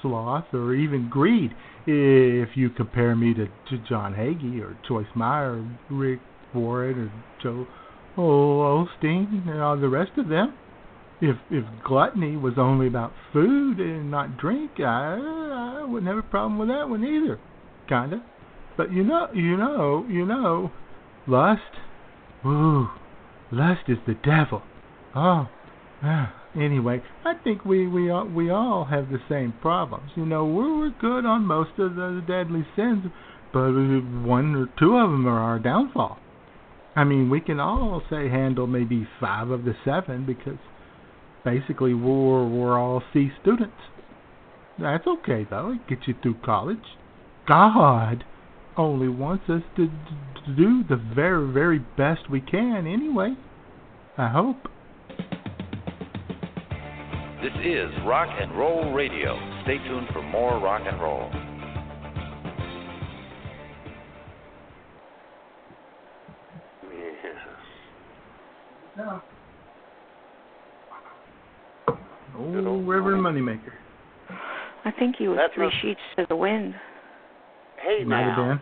sloth 0.00 0.52
or 0.52 0.74
even 0.74 1.08
greed. 1.08 1.52
If 1.86 2.56
you 2.56 2.70
compare 2.70 3.14
me 3.14 3.32
to, 3.34 3.46
to 3.46 3.88
John 3.88 4.14
Hagee 4.14 4.60
or 4.60 4.76
Joyce 4.88 5.06
Meyer, 5.14 5.60
or 5.60 5.68
Rick 5.88 6.20
Warren 6.52 6.98
or 6.98 7.12
Joe 7.42 7.66
Osteen 8.16 9.48
and 9.48 9.60
all 9.60 9.76
the 9.78 9.88
rest 9.88 10.12
of 10.16 10.28
them, 10.28 10.54
if 11.20 11.36
if 11.50 11.64
gluttony 11.84 12.36
was 12.36 12.54
only 12.58 12.88
about 12.88 13.12
food 13.32 13.78
and 13.78 14.10
not 14.10 14.36
drink, 14.36 14.72
I 14.80 15.80
I 15.80 15.84
wouldn't 15.84 16.08
have 16.08 16.18
a 16.18 16.28
problem 16.28 16.58
with 16.58 16.68
that 16.68 16.88
one 16.88 17.04
either, 17.04 17.38
kinda. 17.88 18.22
But 18.76 18.92
you 18.92 19.04
know, 19.04 19.28
you 19.32 19.56
know, 19.56 20.04
you 20.08 20.26
know, 20.26 20.72
lust. 21.26 21.60
Ooh, 22.44 22.88
lust 23.52 23.82
is 23.88 23.98
the 24.06 24.14
devil. 24.14 24.62
Oh. 25.14 25.48
Anyway, 26.56 27.02
I 27.24 27.34
think 27.44 27.64
we 27.64 27.86
we 27.86 28.10
all, 28.10 28.26
we 28.26 28.50
all 28.50 28.86
have 28.86 29.10
the 29.10 29.20
same 29.28 29.52
problems. 29.60 30.10
You 30.16 30.24
know, 30.24 30.46
we're, 30.46 30.78
we're 30.78 30.94
good 31.00 31.26
on 31.26 31.44
most 31.44 31.78
of 31.78 31.96
the 31.96 32.24
deadly 32.26 32.66
sins, 32.74 33.04
but 33.52 33.72
one 33.72 34.54
or 34.54 34.66
two 34.78 34.96
of 34.96 35.10
them 35.10 35.26
are 35.26 35.38
our 35.38 35.58
downfall. 35.58 36.18
I 36.94 37.04
mean, 37.04 37.28
we 37.28 37.42
can 37.42 37.60
all 37.60 38.02
say 38.08 38.30
handle 38.30 38.66
maybe 38.66 39.06
five 39.20 39.50
of 39.50 39.64
the 39.64 39.74
seven 39.84 40.24
because 40.24 40.58
basically 41.44 41.92
we're 41.92 42.48
we're 42.48 42.78
all 42.78 43.02
C 43.12 43.30
students. 43.42 43.76
That's 44.78 45.06
okay 45.06 45.46
though. 45.48 45.72
It 45.72 45.86
gets 45.88 46.08
you 46.08 46.14
through 46.22 46.36
college. 46.42 46.96
God 47.46 48.24
only 48.78 49.08
wants 49.08 49.44
us 49.48 49.62
to, 49.76 49.86
to 49.86 50.56
do 50.56 50.84
the 50.88 50.96
very 50.96 51.52
very 51.52 51.78
best 51.78 52.30
we 52.30 52.40
can 52.40 52.86
anyway. 52.86 53.34
I 54.16 54.28
hope. 54.28 54.68
This 57.46 57.64
is 57.64 57.92
Rock 58.04 58.28
and 58.40 58.50
Roll 58.58 58.92
Radio. 58.92 59.38
Stay 59.62 59.78
tuned 59.86 60.08
for 60.12 60.20
more 60.20 60.58
rock 60.58 60.82
and 60.84 61.00
roll. 61.00 61.30
Yeah. 68.98 69.20
Oh, 72.38 72.82
Reverend 72.82 73.22
Moneymaker. 73.22 73.72
I 74.84 74.90
think 74.98 75.16
he 75.16 75.28
was 75.28 75.38
That's 75.38 75.54
three 75.54 75.66
not- 75.66 75.74
sheets 75.82 76.00
to 76.16 76.26
the 76.28 76.36
wind. 76.36 76.74
Hey 77.80 78.04
Might 78.04 78.26
now, 78.26 78.60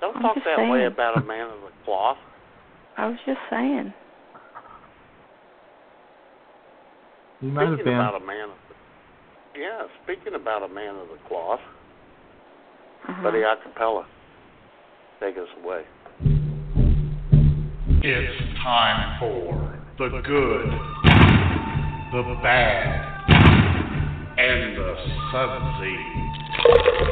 don't 0.00 0.16
I'm 0.16 0.22
talk 0.22 0.34
just 0.34 0.46
that 0.46 0.68
way 0.70 0.86
about 0.86 1.18
a 1.18 1.24
man 1.24 1.46
of 1.46 1.60
the 1.60 1.70
cloth. 1.84 2.16
I 2.96 3.06
was 3.06 3.18
just 3.24 3.38
saying. 3.50 3.92
He 7.42 7.48
might 7.48 7.64
have 7.66 7.74
Speaking 7.74 7.84
been. 7.86 7.94
about 7.94 8.22
a 8.22 8.24
man 8.24 8.50
of 8.50 8.56
the, 8.68 9.60
yeah, 9.60 9.82
speaking 10.04 10.34
about 10.34 10.62
a 10.62 10.68
man 10.72 10.94
of 10.94 11.08
the 11.08 11.18
cloth, 11.28 11.58
Uh-huh. 13.08 13.20
Buddy 13.22 13.38
Acapella, 13.40 14.04
take 15.18 15.36
us 15.36 15.48
away. 15.62 15.82
It's 18.04 18.62
time 18.62 19.18
for 19.18 19.68
the 19.98 20.22
good, 20.24 20.70
the 22.12 22.38
bad, 22.42 23.28
and 24.38 24.76
the 24.76 24.96
sudsy. 25.32 27.02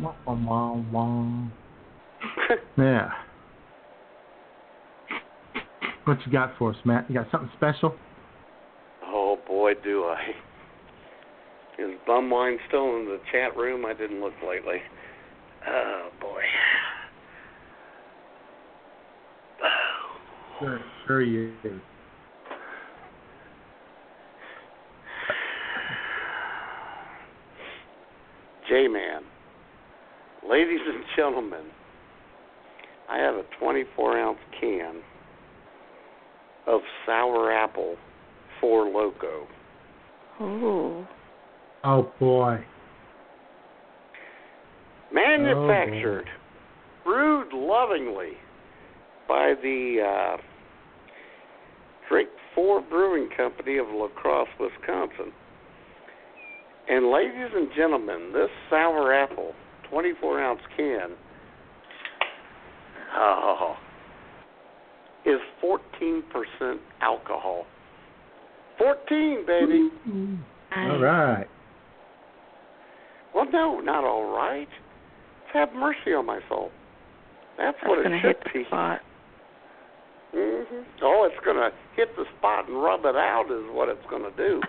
Wah, 0.00 0.14
wah, 0.26 0.74
wah. 0.92 1.48
Yeah. 2.78 3.10
What 6.06 6.24
you 6.24 6.30
got 6.30 6.56
for 6.56 6.70
us, 6.70 6.76
Matt? 6.84 7.10
You 7.10 7.16
got 7.16 7.28
something 7.32 7.50
special? 7.56 7.92
Oh 9.04 9.38
boy, 9.44 9.72
do 9.82 10.04
I. 10.04 10.20
Is 11.82 11.98
Bumwine 12.08 12.58
still 12.68 12.96
in 12.96 13.06
the 13.06 13.18
chat 13.32 13.56
room? 13.56 13.84
I 13.84 13.92
didn't 13.92 14.20
look 14.20 14.32
lately. 14.48 14.76
Oh 15.68 16.08
boy. 16.20 16.42
Sure, 20.60 20.80
sure 21.08 21.22
you 21.22 21.52
is. 21.64 21.72
J 28.68 28.86
Man. 28.86 29.22
Ladies 30.48 30.80
and 30.86 31.04
gentlemen, 31.16 31.64
I 33.10 33.18
have 33.18 33.34
a 33.34 33.42
24 33.58 34.18
ounce 34.20 34.38
can 34.60 35.02
of 36.66 36.80
sour 37.04 37.52
apple 37.52 37.96
Four 38.60 38.86
Loco. 38.88 39.46
Ooh. 40.40 41.06
Oh 41.84 42.12
boy. 42.18 42.64
Manufactured, 45.12 46.26
brewed 47.04 47.52
lovingly 47.52 48.32
by 49.28 49.54
the 49.62 49.98
uh, 50.04 50.36
Drink 52.08 52.28
Four 52.54 52.82
Brewing 52.82 53.28
Company 53.36 53.78
of 53.78 53.86
La 53.90 54.08
Crosse, 54.08 54.48
Wisconsin. 54.58 55.32
And 56.88 57.10
ladies 57.10 57.50
and 57.54 57.68
gentlemen, 57.76 58.32
this 58.32 58.50
sour 58.68 59.12
apple 59.12 59.52
24 59.90 60.40
ounce 60.40 60.60
can 60.76 61.10
oh, 63.16 63.76
is 65.26 65.40
14% 65.62 66.22
alcohol. 67.02 67.66
14, 68.78 69.44
baby. 69.46 69.90
All 70.76 70.98
right. 71.00 71.46
Well, 73.34 73.46
no, 73.52 73.80
not 73.80 74.04
all 74.04 74.32
right. 74.34 74.68
Have 75.52 75.72
mercy 75.74 76.12
on 76.16 76.26
my 76.26 76.40
soul. 76.48 76.70
That's, 77.58 77.76
That's 77.82 77.88
what 77.88 77.98
it 78.00 78.04
should 78.04 78.22
hit 78.22 78.40
the 78.44 78.50
be. 78.60 78.64
spot. 78.66 79.00
hmm 80.32 80.82
Oh, 81.02 81.28
it's 81.30 81.44
going 81.44 81.56
to 81.56 81.70
hit 81.96 82.14
the 82.16 82.24
spot 82.38 82.68
and 82.68 82.82
rub 82.82 83.00
it 83.04 83.16
out, 83.16 83.46
is 83.50 83.64
what 83.74 83.88
it's 83.88 84.04
going 84.10 84.22
to 84.22 84.36
do. 84.36 84.60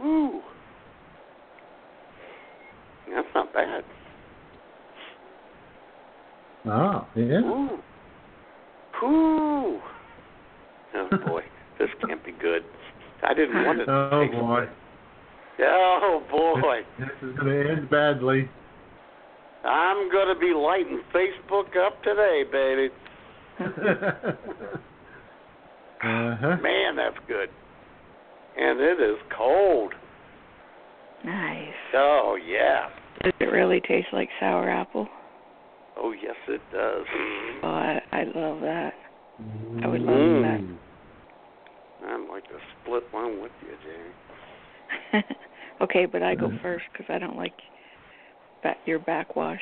Ooh. 0.04 0.40
That's 3.34 3.46
not 3.46 3.52
bad. 3.52 3.84
oh, 6.66 7.06
yeah. 7.14 7.40
Ooh. 7.40 7.78
Ooh. 9.04 9.80
Oh 10.94 11.08
boy, 11.26 11.42
this 11.78 11.88
can't 12.06 12.24
be 12.24 12.32
good. 12.32 12.62
I 13.22 13.34
didn't 13.34 13.64
want 13.64 13.80
it. 13.80 13.88
Oh 13.88 14.26
boy. 14.32 14.66
Oh 15.60 16.22
boy. 16.30 16.82
This 17.00 17.08
is 17.20 17.36
going 17.36 17.48
to 17.48 17.70
end 17.72 17.90
badly. 17.90 18.48
I'm 19.64 20.08
gonna 20.08 20.38
be 20.38 20.54
lighting 20.54 21.00
Facebook 21.12 21.76
up 21.76 22.00
today, 22.04 22.44
baby. 22.50 22.90
uh-huh. 26.00 26.56
Man, 26.62 26.94
that's 26.94 27.18
good. 27.26 27.48
And 28.56 28.78
it 28.78 29.00
is 29.00 29.18
cold. 29.36 29.94
Nice. 31.24 31.74
Oh 31.92 32.38
yeah. 32.40 32.88
Does 33.22 33.32
it 33.40 33.44
really 33.44 33.80
taste 33.80 34.08
like 34.12 34.28
sour 34.38 34.70
apple? 34.70 35.08
Oh 35.96 36.12
yes, 36.12 36.36
it 36.48 36.60
does. 36.72 37.04
Oh, 37.62 37.68
I, 37.68 38.00
I 38.12 38.24
love 38.24 38.60
that. 38.60 38.92
I 39.82 39.88
would 39.88 40.00
love 40.00 40.42
that. 40.42 40.60
Mm. 40.60 40.76
I'd 42.06 42.28
like 42.30 42.44
to 42.44 42.58
split 42.82 43.02
one 43.10 43.42
with 43.42 43.52
you, 43.62 43.74
Jamie. 45.12 45.24
okay, 45.82 46.06
but 46.06 46.22
I 46.22 46.34
go 46.34 46.50
first 46.62 46.84
because 46.92 47.06
I 47.08 47.18
don't 47.18 47.36
like 47.36 47.54
that 48.62 48.76
your 48.86 48.98
backwash. 48.98 49.60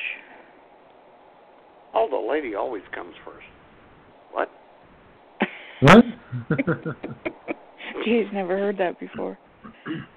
Oh, 1.93 2.07
the 2.09 2.31
lady 2.31 2.55
always 2.55 2.83
comes 2.93 3.15
first. 3.25 3.45
What? 4.31 4.49
What? 5.81 6.05
Geez, 8.05 8.27
never 8.33 8.57
heard 8.57 8.77
that 8.77 8.99
before. 8.99 9.37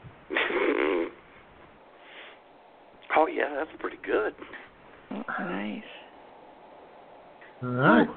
oh 3.16 3.26
yeah, 3.26 3.54
that's 3.56 3.70
pretty 3.80 3.98
good. 4.04 4.34
Nice. 5.10 5.82
All 7.62 7.68
right. 7.68 8.08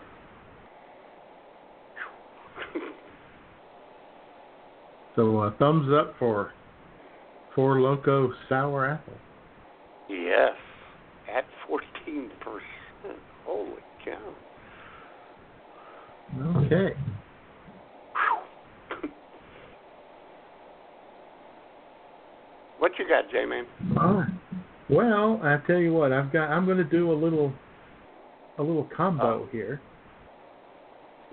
So 5.16 5.42
uh, 5.42 5.52
thumbs 5.60 5.94
up 5.94 6.16
for 6.18 6.54
Four 7.54 7.82
Loco 7.82 8.34
Sour 8.50 8.90
Apple. 8.90 9.14
Yes, 10.10 10.54
at 11.32 11.46
fourteen 11.68 12.32
percent. 12.40 13.20
Holy 13.46 13.84
cow! 14.04 14.34
Okay. 16.66 16.94
What 22.80 22.92
you 23.00 23.08
got, 23.08 23.30
J 23.32 23.46
Man? 23.46 23.66
All 23.98 24.14
right. 24.14 24.28
Well, 24.90 25.40
I 25.44 25.58
tell 25.66 25.78
you 25.78 25.94
what, 25.94 26.12
I've 26.12 26.32
got. 26.32 26.50
I'm 26.50 26.66
going 26.66 26.78
to 26.78 26.84
do 26.84 27.12
a 27.12 27.14
little, 27.18 27.54
a 28.58 28.64
little 28.64 28.88
combo 28.96 29.48
here, 29.52 29.82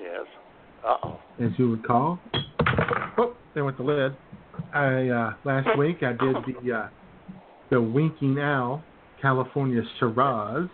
Yes. 0.01 0.27
Uh 0.87 0.97
oh. 1.05 1.21
as 1.41 1.51
you 1.59 1.73
recall. 1.73 2.19
Oh, 3.19 3.35
there 3.55 3.65
went 3.65 3.77
the 3.77 3.83
lid. 3.83 4.17
I 4.73 5.09
uh, 5.09 5.35
last 5.45 5.69
week 5.79 5.99
I 6.03 6.13
did 6.13 6.37
the 6.47 6.73
uh, 6.73 6.89
the 7.71 7.81
Winking 7.81 8.39
Owl 8.39 8.83
California 9.21 9.83
Shiraz, 9.99 10.69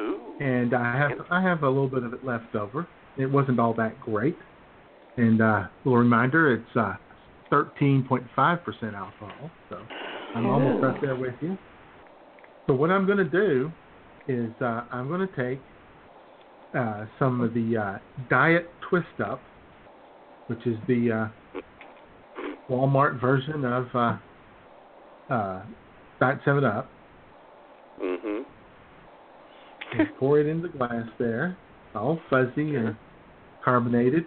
Ooh. 0.00 0.20
and 0.40 0.74
I 0.74 0.96
have 0.96 1.12
I 1.30 1.42
have 1.42 1.62
a 1.62 1.68
little 1.68 1.88
bit 1.88 2.02
of 2.04 2.14
it 2.14 2.24
left 2.24 2.54
over. 2.54 2.86
It 3.18 3.26
wasn't 3.26 3.60
all 3.60 3.74
that 3.74 4.00
great, 4.00 4.36
and 5.16 5.42
uh, 5.42 5.64
little 5.84 5.98
reminder, 5.98 6.54
it's 6.54 6.76
uh, 6.76 6.94
13.5% 7.50 8.26
alcohol, 8.94 9.50
so 9.68 9.78
I'm 10.34 10.46
almost 10.46 10.82
right 10.82 11.00
there 11.00 11.16
with 11.16 11.34
you. 11.40 11.58
So 12.66 12.74
what 12.74 12.90
I'm 12.90 13.06
going 13.06 13.18
to 13.18 13.24
do 13.24 13.70
is 14.28 14.50
uh, 14.60 14.84
I'm 14.90 15.08
going 15.08 15.26
to 15.26 15.36
take 15.36 15.60
uh, 16.74 17.06
some 17.18 17.40
of 17.40 17.52
the 17.54 17.76
uh, 17.76 17.98
Diet 18.30 18.68
Twist 18.88 19.20
Up, 19.24 19.40
which 20.46 20.66
is 20.66 20.76
the 20.88 21.30
uh, 21.56 21.60
Walmart 22.70 23.20
version 23.20 23.64
of 23.64 23.86
uh, 23.94 24.16
uh, 25.32 25.62
Diet 26.20 26.38
Seven 26.44 26.64
Up, 26.64 26.88
Mhm. 28.00 28.44
and 29.92 30.08
pour 30.18 30.40
it 30.40 30.46
in 30.46 30.62
the 30.62 30.68
glass 30.68 31.06
there, 31.18 31.56
all 31.94 32.18
fuzzy 32.30 32.76
and 32.76 32.96
carbonated. 33.62 34.24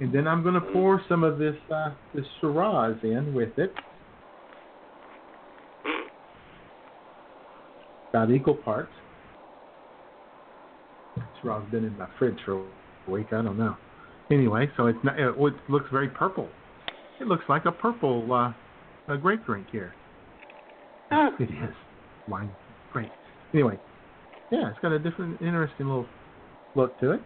And 0.00 0.12
then 0.12 0.28
I'm 0.28 0.42
going 0.42 0.54
to 0.54 0.60
pour 0.72 1.02
some 1.08 1.24
of 1.24 1.38
this 1.38 1.56
uh, 1.72 1.90
this 2.14 2.24
Shiraz 2.40 2.96
in 3.02 3.34
with 3.34 3.58
it, 3.58 3.74
about 8.10 8.30
equal 8.30 8.54
parts. 8.54 8.92
Shiraz 11.40 11.62
been 11.70 11.84
in 11.84 11.96
my 11.96 12.08
fridge 12.18 12.38
for 12.44 12.64
a 13.06 13.10
week. 13.10 13.28
I 13.32 13.42
don't 13.42 13.58
know. 13.58 13.76
Anyway, 14.30 14.70
so 14.76 14.86
it's 14.86 14.98
not, 15.02 15.18
it 15.18 15.38
looks 15.38 15.86
very 15.90 16.08
purple. 16.08 16.48
It 17.20 17.26
looks 17.26 17.44
like 17.48 17.64
a 17.64 17.72
purple 17.72 18.32
uh, 18.32 18.52
a 19.12 19.16
grape 19.16 19.44
drink 19.46 19.66
here. 19.72 19.94
Oh. 21.10 21.30
It 21.40 21.44
is 21.44 21.74
wine 22.28 22.50
grape. 22.92 23.10
Anyway, 23.54 23.78
yeah, 24.52 24.68
it's 24.70 24.78
got 24.80 24.92
a 24.92 24.98
different, 24.98 25.40
interesting 25.40 25.86
little 25.86 26.06
look 26.76 26.98
to 27.00 27.12
it. 27.12 27.20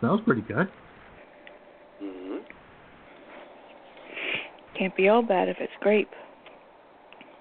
Smells 0.00 0.20
pretty 0.24 0.40
good. 0.42 0.68
Mm-hmm. 2.02 2.38
Can't 4.78 4.96
be 4.96 5.08
all 5.08 5.22
bad 5.22 5.48
if 5.48 5.58
it's 5.60 5.72
grape. 5.80 6.10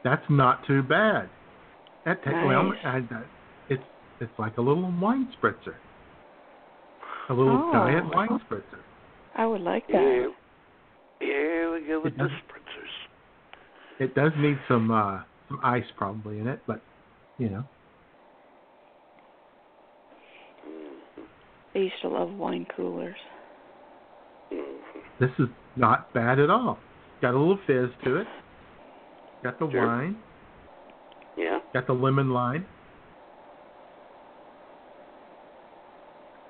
That's 0.03 0.23
not 0.29 0.65
too 0.67 0.83
bad. 0.83 1.29
That 2.05 2.23
ta- 2.23 2.45
well, 2.47 2.63
Nice. 2.69 2.79
I, 2.83 2.97
I, 2.97 3.21
it's 3.69 3.83
it's 4.19 4.31
like 4.39 4.57
a 4.57 4.61
little 4.61 4.91
wine 4.99 5.31
spritzer, 5.41 5.75
a 7.29 7.33
little 7.33 7.69
Oh. 7.69 7.71
diet 7.73 8.03
wine 8.13 8.39
spritzer. 8.49 8.79
I 9.35 9.45
would 9.45 9.61
like 9.61 9.87
that. 9.87 9.93
Yeah. 9.93 10.27
Yeah, 11.27 11.71
we 11.73 11.87
go 11.87 12.01
with 12.03 12.13
It 12.13 12.17
the 12.17 12.23
does- 12.23 12.31
spritzers. 12.31 13.99
It 13.99 14.15
does 14.15 14.31
need 14.37 14.57
some 14.67 14.89
uh, 14.91 15.21
some 15.47 15.59
ice 15.63 15.85
probably 15.95 16.39
in 16.39 16.47
it, 16.47 16.59
but 16.65 16.81
you 17.37 17.49
know, 17.49 17.63
I 21.75 21.77
used 21.77 21.95
to 22.01 22.09
love 22.09 22.31
wine 22.33 22.65
coolers. 22.75 23.15
this 25.19 25.29
is 25.39 25.47
not 25.75 26.11
bad 26.13 26.39
at 26.39 26.49
all. 26.49 26.77
Got 27.21 27.35
a 27.35 27.37
little 27.39 27.59
fizz 27.67 27.89
to 28.03 28.17
it. 28.17 28.27
Got 29.43 29.59
the 29.59 29.69
Sure. 29.71 29.85
wine. 29.87 30.17
Yeah. 31.73 31.81
Got 31.81 31.87
the 31.87 31.93
lemon 31.93 32.31
line. 32.31 32.65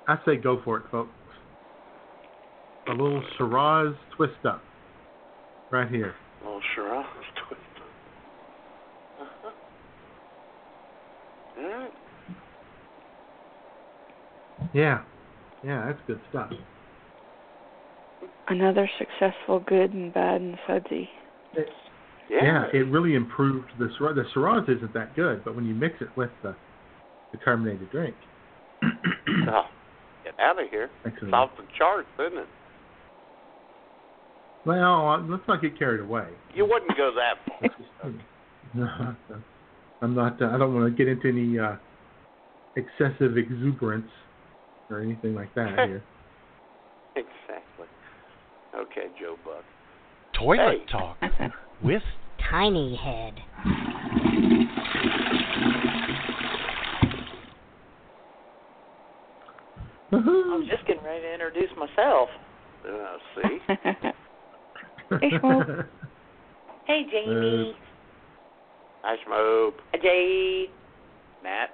I 0.07 0.17
say 0.25 0.35
go 0.35 0.61
for 0.63 0.77
it, 0.77 0.83
folks. 0.91 1.11
A 2.87 2.91
little 2.91 3.23
Shiraz 3.37 3.93
twist 4.15 4.45
up. 4.45 4.63
Right 5.69 5.89
here. 5.89 6.15
Oh, 6.45 6.59
Shiraz 6.75 7.05
twist. 7.47 7.61
Uh-huh. 9.21 9.51
All 11.57 11.69
right. 11.69 11.91
Yeah. 14.73 15.03
Yeah, 15.63 15.85
that's 15.85 15.99
good 16.07 16.19
stuff. 16.29 16.51
Another 18.47 18.89
successful 18.97 19.59
good 19.59 19.93
and 19.93 20.13
bad 20.13 20.41
and 20.41 20.57
sudsy. 20.67 21.09
Yeah. 22.29 22.65
it 22.73 22.87
really 22.87 23.15
improved 23.15 23.67
the 23.79 23.89
Syrah. 23.99 24.15
The 24.15 24.23
Syrahs 24.35 24.69
isn't 24.69 24.93
that 24.93 25.15
good, 25.15 25.43
but 25.43 25.55
when 25.55 25.65
you 25.65 25.73
mix 25.75 25.95
it 26.01 26.09
with 26.15 26.29
the 26.43 26.55
the 27.31 27.37
carbonated 27.37 27.89
drink, 27.91 28.15
Oh, 28.83 28.87
get 30.23 30.33
out 30.39 30.61
of 30.61 30.69
here. 30.69 30.89
Excellent. 31.05 31.23
It's 31.27 31.33
off 31.33 31.49
the 31.57 31.63
charts, 31.77 32.07
isn't 32.19 32.37
it? 32.39 32.47
well, 34.65 35.07
uh, 35.09 35.21
let's 35.23 35.43
not 35.47 35.61
get 35.61 35.77
carried 35.79 36.01
away. 36.01 36.27
You 36.53 36.65
wouldn't 36.65 36.95
go 36.97 37.11
that 37.15 37.69
far. 38.01 38.13
I'm 40.01 40.15
not. 40.15 40.41
Uh, 40.41 40.45
I 40.47 40.57
don't 40.57 40.73
want 40.73 40.85
to 40.85 40.97
get 40.97 41.07
into 41.11 41.27
any 41.29 41.57
uh, 41.59 41.75
excessive 42.75 43.37
exuberance 43.37 44.09
or 44.89 45.01
anything 45.01 45.35
like 45.35 45.53
that 45.55 45.69
here. 45.87 46.03
exactly. 47.15 47.87
Okay, 48.75 49.07
Joe 49.19 49.35
Buck. 49.43 49.63
Toilet 50.39 50.79
Hey. 50.85 50.91
talk 50.91 51.17
with 51.83 52.01
Tiny 52.49 52.95
Head. 52.95 53.39
I 60.13 60.17
was 60.17 60.67
just 60.69 60.85
getting 60.85 61.03
ready 61.03 61.21
to 61.21 61.33
introduce 61.33 61.69
myself. 61.77 62.29
Uh, 62.87 63.17
see? 63.35 63.59
Hey, 65.19 65.29
Schmo. 65.31 65.85
Hey, 66.87 67.03
Jamie. 67.11 67.75
Hi, 69.03 69.15
Schmoop. 69.27 69.73
Hi, 69.93 69.99
Jay. 70.01 70.65
Matt. 71.43 71.69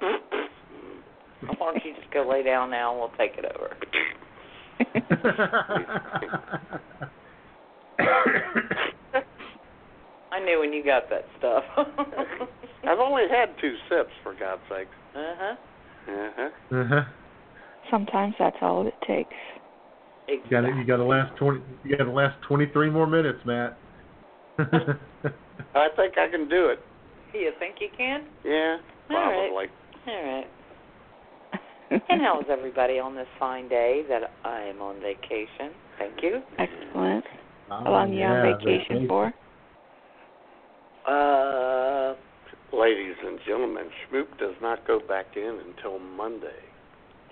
Why 0.00 0.12
don't 1.58 1.84
you 1.84 1.94
just 2.00 2.12
go 2.12 2.28
lay 2.28 2.42
down 2.42 2.70
now 2.70 2.92
and 2.92 3.00
we'll 3.00 3.10
take 3.18 3.36
it 3.36 3.44
over? 3.44 3.76
I 10.42 10.44
knew 10.44 10.60
when 10.60 10.72
you 10.72 10.84
got 10.84 11.04
that 11.10 11.24
stuff. 11.38 11.62
I've 12.84 12.98
only 12.98 13.24
had 13.30 13.50
two 13.60 13.74
sips, 13.88 14.10
for 14.22 14.34
God's 14.38 14.62
sake. 14.68 14.88
Uh 15.14 15.34
huh. 15.38 15.54
Uh-huh. 16.08 16.76
uh-huh. 16.76 17.02
Sometimes 17.90 18.34
that's 18.38 18.56
all 18.60 18.86
it 18.86 18.94
takes. 19.06 19.36
You 20.28 20.40
got 20.50 20.64
it. 20.64 20.74
You 20.76 20.84
got 20.84 20.96
to 20.96 21.04
last 21.04 21.36
twenty. 21.36 21.60
You 21.84 21.96
got 21.96 22.04
to 22.04 22.10
last 22.10 22.36
twenty 22.46 22.66
three 22.72 22.90
more 22.90 23.06
minutes, 23.06 23.38
Matt. 23.44 23.76
I 24.58 25.88
think 25.96 26.18
I 26.18 26.28
can 26.30 26.48
do 26.48 26.68
it. 26.68 26.78
You 27.34 27.50
think 27.58 27.76
you 27.80 27.88
can? 27.96 28.26
Yeah, 28.44 28.76
All 29.08 29.16
right. 29.16 29.48
probably. 29.48 29.66
All 30.06 30.22
right. 30.22 30.46
and 32.10 32.20
how 32.20 32.38
is 32.40 32.46
everybody 32.50 32.98
on 32.98 33.14
this 33.16 33.26
fine 33.38 33.70
day 33.70 34.02
that 34.06 34.32
I 34.44 34.60
am 34.64 34.82
on 34.82 34.96
vacation? 35.00 35.72
Thank 35.98 36.22
you. 36.22 36.42
Excellent. 36.58 37.24
Oh, 37.70 37.84
How 37.84 37.90
long 37.90 38.12
you 38.12 38.22
on 38.24 38.42
vacation 38.42 39.08
for? 39.08 39.32
Uh, 41.08 42.14
ladies 42.72 43.16
and 43.24 43.38
gentlemen, 43.46 43.84
Schmoop 44.06 44.38
does 44.38 44.54
not 44.62 44.86
go 44.86 45.00
back 45.00 45.36
in 45.36 45.60
until 45.66 45.98
Monday, 45.98 46.46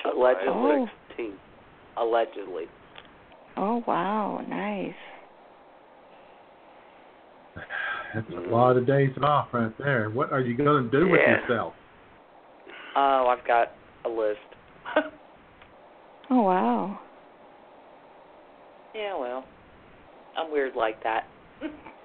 July 0.02 0.34
Allegedly. 0.47 0.92
16th. 1.18 1.34
Allegedly. 1.97 2.64
Oh 3.56 3.82
wow, 3.86 4.44
nice. 4.48 4.94
That's 8.14 8.26
a 8.30 8.51
lot 8.51 8.76
of 8.76 8.86
days 8.86 9.10
off 9.22 9.48
right 9.52 9.76
there. 9.78 10.10
What 10.10 10.32
are 10.32 10.40
you 10.40 10.56
going 10.56 10.84
to 10.84 10.90
do 10.90 11.09
with 11.09 11.20
yourself? 11.20 11.74
Oh, 12.97 13.26
I've 13.28 13.47
got 13.47 13.68
a 14.05 14.09
list. 14.09 14.38
Oh 16.32 16.42
wow. 16.42 17.01
yeah, 18.94 19.18
well, 19.18 19.44
I'm 20.38 20.52
weird 20.52 20.76
like 20.76 21.02
that. 21.02 21.24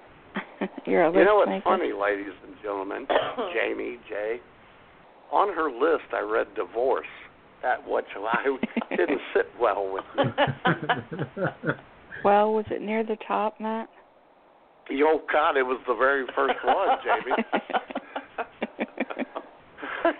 You're 0.86 1.04
a 1.04 1.12
You 1.12 1.24
know 1.24 1.36
what's 1.36 1.48
maker. 1.48 1.64
funny, 1.64 1.92
ladies 1.92 2.32
and 2.46 2.54
gentlemen? 2.62 3.06
Jamie, 3.54 3.98
Jay, 4.08 4.40
on 5.32 5.52
her 5.54 5.70
list 5.70 6.04
I 6.12 6.20
read 6.20 6.46
divorce. 6.54 7.06
That 7.62 7.86
which 7.88 8.04
I 8.16 8.44
didn't 8.96 9.20
sit 9.34 9.46
well 9.60 9.90
with 9.92 10.04
me. 10.16 10.32
Well, 12.24 12.54
was 12.54 12.64
it 12.70 12.80
near 12.82 13.04
the 13.04 13.18
top, 13.28 13.60
Matt? 13.60 13.88
Oh 14.90 15.20
God, 15.32 15.56
it 15.56 15.62
was 15.62 15.78
the 15.86 15.94
very 15.94 16.24
first 16.34 16.56
one, 16.64 16.88
Jamie. 17.04 17.36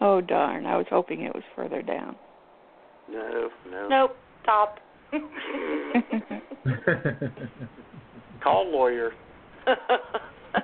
oh 0.00 0.20
darn, 0.20 0.66
I 0.66 0.76
was 0.76 0.86
hoping 0.90 1.20
it 1.22 1.34
was 1.34 1.44
further 1.54 1.82
down. 1.82 2.16
No, 3.08 3.50
no. 3.70 3.88
Nope, 3.88 4.16
top. 4.44 4.78
Call 8.42 8.72
lawyer. 8.72 9.12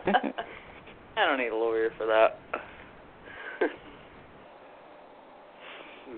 I 1.17 1.27
don't 1.27 1.39
need 1.39 1.49
a 1.49 1.57
lawyer 1.57 1.91
for 1.97 2.07
that. 2.07 2.39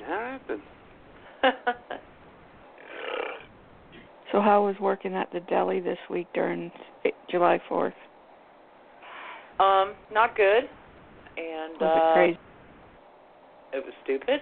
Happened. 0.06 0.62
So 4.32 4.40
how 4.40 4.64
was 4.64 4.74
working 4.80 5.14
at 5.14 5.30
the 5.30 5.40
deli 5.40 5.80
this 5.80 5.98
week 6.08 6.26
during 6.32 6.72
July 7.30 7.60
4th? 7.70 7.92
um, 9.60 9.92
not 10.10 10.34
good. 10.34 10.64
And 11.36 11.74
Was 11.78 11.82
uh 11.82 11.96
it 11.98 12.14
crazy? 12.14 12.38
it 13.74 13.84
was 13.84 13.94
stupid. 14.04 14.40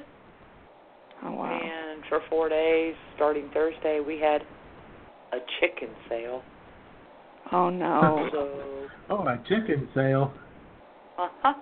Oh 1.25 1.33
wow. 1.33 1.61
And 1.61 2.05
for 2.09 2.21
four 2.31 2.49
days, 2.49 2.95
starting 3.17 3.51
Thursday, 3.53 3.99
we 4.05 4.21
had 4.21 4.43
a 5.33 5.39
chicken 5.61 5.89
sale. 6.09 6.43
Oh 7.53 7.71
no. 7.71 8.29
So, 8.33 8.87
oh, 9.11 9.27
a 9.27 9.37
chicken 9.49 9.89
sale. 9.95 10.33
uh-huh. 11.19 11.53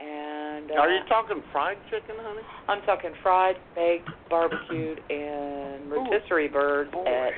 And 0.00 0.70
uh, 0.70 0.74
Are 0.74 0.90
you 0.90 1.00
talking 1.08 1.42
fried 1.52 1.76
chicken, 1.90 2.16
honey? 2.18 2.40
I'm 2.68 2.80
talking 2.82 3.12
fried, 3.22 3.56
baked, 3.74 4.08
barbecued, 4.30 5.00
and 5.10 5.90
rotisserie 5.90 6.48
birds. 6.48 6.90
At 6.94 7.32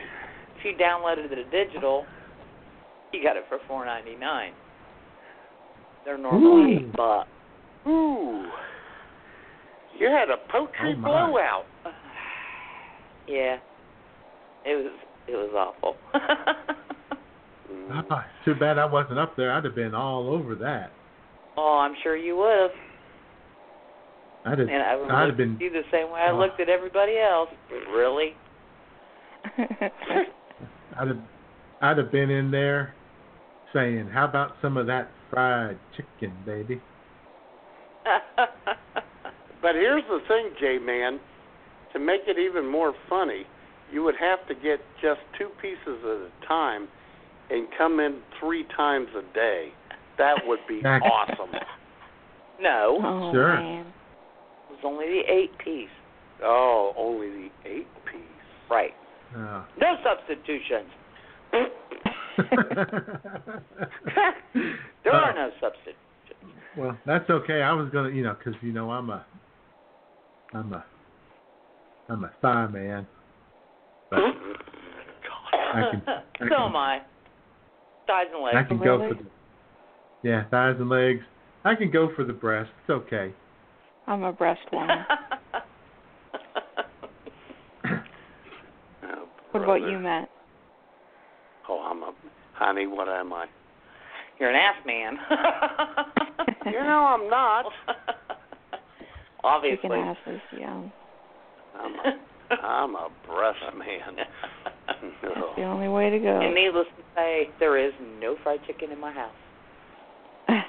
if 0.58 0.64
you 0.64 0.72
downloaded 0.80 1.28
the 1.30 1.42
digital, 1.50 2.04
you 3.12 3.22
got 3.22 3.36
it 3.36 3.44
for 3.48 3.58
four 3.66 3.84
ninety 3.84 4.14
nine. 4.14 4.52
They're 6.04 6.18
normally 6.18 6.74
Ooh. 6.74 6.78
eight 6.78 6.92
bucks. 6.96 7.28
Ooh. 7.86 8.44
You 9.98 10.06
had 10.08 10.30
a 10.30 10.36
poultry 10.50 10.94
Oh, 10.98 11.02
blowout. 11.02 11.64
Yeah, 13.28 13.58
it 14.64 14.74
was 14.74 14.92
it 15.28 15.36
was 15.36 15.52
awful. 15.54 15.96
Too 18.44 18.54
bad 18.54 18.78
I 18.78 18.84
wasn't 18.86 19.18
up 19.18 19.36
there. 19.36 19.52
I'd 19.52 19.64
have 19.64 19.74
been 19.74 19.94
all 19.94 20.28
over 20.28 20.54
that. 20.56 20.90
oh, 21.56 21.78
I'm 21.78 21.94
sure 22.02 22.16
you 22.16 22.36
would 22.36 22.58
have. 22.60 22.70
I'd 24.44 24.58
have. 24.58 24.68
And 24.68 24.82
I 24.82 24.96
would 24.96 25.10
I'd 25.10 25.28
have 25.28 25.36
been. 25.36 25.56
you 25.60 25.70
the 25.70 25.82
same 25.92 26.10
way 26.10 26.20
I 26.20 26.30
Oh. 26.32 26.38
looked 26.38 26.58
at 26.60 26.68
everybody 26.68 27.18
else. 27.18 27.48
Really? 27.94 28.34
I'd 30.98 31.08
have. 31.08 31.18
I'd 31.80 31.98
have 31.98 32.12
been 32.12 32.30
in 32.30 32.50
there, 32.50 32.94
saying, 33.72 34.08
"How 34.12 34.24
about 34.24 34.52
some 34.62 34.76
of 34.76 34.86
that 34.86 35.10
fried 35.30 35.78
chicken, 35.96 36.32
baby?" 36.46 36.80
But 39.62 39.76
here's 39.76 40.02
the 40.10 40.18
thing, 40.26 40.50
J 40.58 40.78
Man. 40.78 41.20
To 41.92 41.98
make 42.00 42.22
it 42.26 42.36
even 42.36 42.66
more 42.66 42.94
funny, 43.08 43.44
you 43.92 44.02
would 44.02 44.16
have 44.18 44.44
to 44.48 44.54
get 44.54 44.80
just 45.00 45.20
two 45.38 45.50
pieces 45.60 46.02
at 46.02 46.18
a 46.26 46.30
time 46.48 46.88
and 47.52 47.68
come 47.76 48.00
in 48.00 48.20
three 48.40 48.64
times 48.76 49.08
a 49.16 49.22
day. 49.34 49.68
That 50.18 50.36
would 50.46 50.60
be 50.68 50.80
awesome. 50.84 51.50
no, 52.60 52.98
oh 53.02 53.32
Sure. 53.32 53.54
man. 53.56 53.86
it 53.86 54.72
was 54.72 54.80
only 54.84 55.06
the 55.06 55.22
eight 55.30 55.56
piece. 55.58 55.88
Oh, 56.42 56.92
only 56.96 57.28
the 57.28 57.48
eight 57.68 57.86
piece. 58.10 58.20
Right. 58.70 58.92
Oh. 59.36 59.64
No 59.80 59.96
substitutions. 60.02 60.90
There 65.04 65.12
are 65.12 65.30
uh, 65.30 65.34
no 65.34 65.50
substitutions. 65.60 65.98
Well, 66.78 66.96
that's 67.04 67.28
okay. 67.28 67.60
I 67.62 67.72
was 67.72 67.90
gonna, 67.92 68.08
you 68.10 68.22
know, 68.22 68.34
because 68.38 68.54
you 68.62 68.72
know 68.72 68.90
I'm 68.90 69.10
a, 69.10 69.26
I'm 70.54 70.72
a, 70.72 70.84
I'm 72.08 72.24
a 72.24 72.30
thigh 72.40 72.68
man. 72.68 73.06
But 74.10 74.20
I 75.74 75.90
can, 75.90 76.02
I 76.06 76.22
so 76.38 76.44
can, 76.48 76.52
am 76.52 76.76
I. 76.76 77.00
Thighs 78.06 78.26
and 78.34 78.42
legs. 78.42 78.56
I 78.56 78.62
can 78.64 78.78
go 78.78 78.98
for 79.08 79.14
the, 79.14 79.26
yeah, 80.22 80.44
thighs 80.50 80.76
and 80.78 80.88
legs. 80.88 81.20
I 81.64 81.74
can 81.74 81.90
go 81.90 82.10
for 82.14 82.24
the 82.24 82.32
breast. 82.32 82.70
It's 82.82 82.90
okay. 82.90 83.32
I'm 84.06 84.22
a 84.22 84.32
breast 84.32 84.60
woman. 84.72 84.98
Oh, 89.04 89.28
What 89.52 89.64
about 89.64 89.80
you, 89.82 89.98
Matt? 89.98 90.30
Oh, 91.68 91.80
I'm 91.80 92.02
a 92.02 92.12
honey. 92.54 92.86
What 92.86 93.08
am 93.08 93.32
I? 93.32 93.46
You're 94.38 94.50
an 94.50 94.56
ass 94.56 94.76
man. 94.86 95.18
You 96.66 96.72
know 96.78 97.04
I'm 97.04 97.28
not. 97.28 97.66
Obviously. 99.42 99.82
Chicken 99.82 99.98
asses, 99.98 100.40
yeah. 100.58 100.82
I'm 101.78 101.94
a, 101.96 102.54
I'm 102.62 102.94
a 102.94 103.08
breast 103.26 103.58
man. 103.76 104.24
That's 105.22 105.56
the 105.56 105.62
only 105.64 105.88
way 105.88 106.10
to 106.10 106.18
go. 106.18 106.40
And 106.40 106.54
needless 106.54 106.86
to 106.96 107.02
say, 107.14 107.50
there 107.60 107.78
is 107.78 107.92
no 108.20 108.36
fried 108.42 108.60
chicken 108.66 108.90
in 108.90 109.00
my 109.00 109.12
house. 109.12 109.30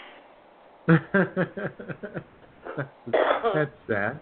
That's 3.53 3.71
sad. 3.87 4.19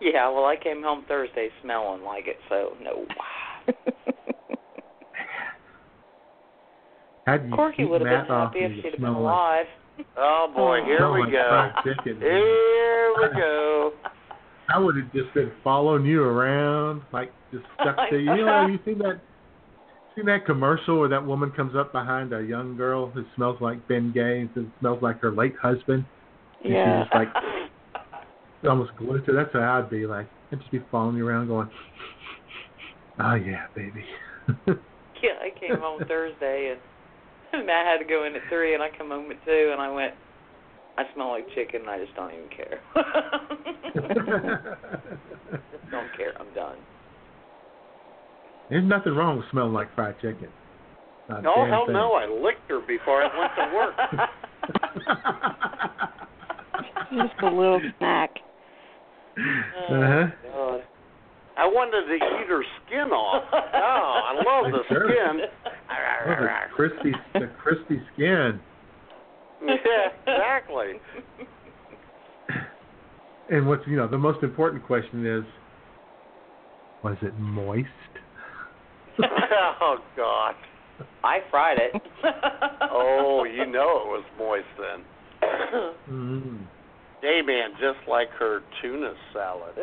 Yeah, 0.00 0.28
well, 0.30 0.44
I 0.44 0.56
came 0.56 0.82
home 0.82 1.04
Thursday 1.08 1.48
smelling 1.62 2.02
like 2.02 2.26
it, 2.26 2.36
so 2.48 2.74
no. 2.82 3.06
How 7.26 7.38
do 7.38 7.48
you 7.48 7.54
Corky 7.54 7.84
would 7.86 8.02
have 8.02 8.26
been 8.26 8.36
happy 8.36 8.58
if 8.60 8.72
she'd 8.76 8.84
have 8.84 8.92
been 8.92 9.00
smell 9.00 9.12
like- 9.12 9.20
alive. 9.20 9.66
Oh 10.16 10.52
boy, 10.54 10.80
here 10.84 10.98
smell 10.98 11.12
we 11.12 11.30
go. 11.30 11.70
Here 12.04 13.12
we 13.16 13.28
go. 13.36 13.92
I 14.74 14.78
would 14.78 14.96
have 14.96 15.12
just 15.12 15.32
been 15.34 15.52
following 15.62 16.04
you 16.04 16.22
around, 16.24 17.02
like 17.12 17.30
just 17.52 17.64
stuck 17.80 17.96
to 18.10 18.16
you. 18.16 18.34
You 18.34 18.44
know, 18.44 18.62
have 18.62 18.70
you 18.70 18.78
seen 18.84 18.98
that? 18.98 19.20
Seen 20.16 20.26
that 20.26 20.46
commercial 20.46 20.98
where 20.98 21.08
that 21.08 21.24
woman 21.24 21.52
comes 21.52 21.76
up 21.76 21.92
behind 21.92 22.32
a 22.32 22.42
young 22.42 22.76
girl 22.76 23.08
who 23.10 23.24
smells 23.36 23.60
like 23.60 23.86
Ben 23.88 24.12
Gay 24.12 24.40
and 24.40 24.72
smells 24.80 25.02
like 25.02 25.20
her 25.20 25.32
late 25.32 25.54
husband? 25.60 26.04
And 26.64 26.72
Yeah. 26.72 27.02
She's 27.02 27.04
just 27.04 27.14
like 27.14 27.28
almost 28.68 28.96
glued 28.96 29.24
to. 29.26 29.32
That's 29.32 29.52
how 29.52 29.78
I'd 29.78 29.90
be 29.90 30.06
like. 30.06 30.26
I'd 30.50 30.58
just 30.58 30.70
be 30.72 30.82
following 30.90 31.16
you 31.16 31.26
around, 31.26 31.48
going, 31.48 31.68
"Oh 33.20 33.34
yeah, 33.34 33.66
baby." 33.74 34.04
Yeah, 35.22 35.40
I 35.40 35.58
came 35.58 35.80
home 35.80 36.02
Thursday 36.06 36.76
and 36.76 37.64
Matt 37.66 37.86
had 37.86 37.96
to 37.96 38.04
go 38.04 38.26
in 38.26 38.36
at 38.36 38.42
three, 38.50 38.74
and 38.74 38.82
I 38.82 38.88
come 38.90 39.08
home 39.08 39.30
at 39.30 39.42
two, 39.46 39.70
and 39.72 39.80
I 39.80 39.88
went. 39.88 40.12
I 40.96 41.02
smell 41.14 41.30
like 41.30 41.46
chicken, 41.54 41.80
and 41.82 41.90
I 41.90 41.98
just 41.98 42.14
don't 42.14 42.32
even 42.32 42.48
care. 42.54 42.80
just 45.72 45.90
don't 45.90 46.16
care. 46.16 46.32
I'm 46.38 46.52
done. 46.54 46.76
There's 48.70 48.84
nothing 48.88 49.14
wrong 49.14 49.36
with 49.38 49.46
smelling 49.50 49.72
like 49.72 49.92
fried 49.94 50.14
chicken. 50.20 50.48
Not 51.28 51.42
No, 51.42 51.66
hell 51.66 51.86
thing. 51.86 51.94
no. 51.94 52.12
I 52.12 52.26
licked 52.26 52.68
her 52.68 52.80
before 52.86 53.22
I 53.22 53.38
went 53.38 53.52
to 53.56 53.74
work. 53.74 53.94
Just 57.28 57.42
a 57.42 57.46
little 57.46 57.80
snack. 57.98 58.30
Uh-huh. 59.36 60.26
God. 60.52 60.82
I 61.56 61.66
wanted 61.66 62.06
to 62.08 62.14
eat 62.14 62.48
her 62.48 62.64
skin 62.86 63.10
off. 63.12 63.44
Oh, 63.74 64.20
I 64.26 64.32
love 64.44 64.72
the 64.72 64.82
Sure. 64.88 65.08
skin. 65.08 65.40
Oh, 65.86 66.34
the 66.40 66.74
crispy, 66.74 67.12
the 67.34 67.48
crispy 67.62 68.00
skin. 68.14 68.60
Yeah, 69.66 70.08
exactly. 70.26 71.00
And 73.50 73.68
what's 73.68 73.86
you 73.86 73.96
know 73.96 74.08
the 74.08 74.16
most 74.16 74.42
important 74.42 74.82
question 74.86 75.26
is, 75.26 75.44
was 77.02 77.16
it 77.20 77.38
moist? 77.38 77.88
oh 79.22 79.98
God. 80.16 80.54
I 81.22 81.38
fried 81.50 81.78
it. 81.78 82.02
Oh, 82.96 83.44
you 83.44 83.66
know 83.66 84.00
it 84.00 84.06
was 84.06 84.24
moist 84.38 84.64
then. 84.78 85.04
Mm. 86.08 86.66
Hey 87.20 87.40
man, 87.44 87.70
just 87.72 88.08
like 88.08 88.28
her 88.38 88.60
tuna 88.80 89.12
salad. 89.32 89.74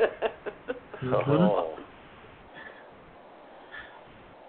Mhm. 1.03 1.29
Oh. 1.29 1.75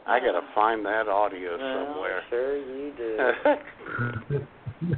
I 0.07 0.21
gotta 0.21 0.43
find 0.55 0.85
that 0.87 1.09
audio 1.09 1.59
somewhere. 1.59 2.23
Sure 2.31 2.57
you 2.57 2.93
do. 2.97 4.39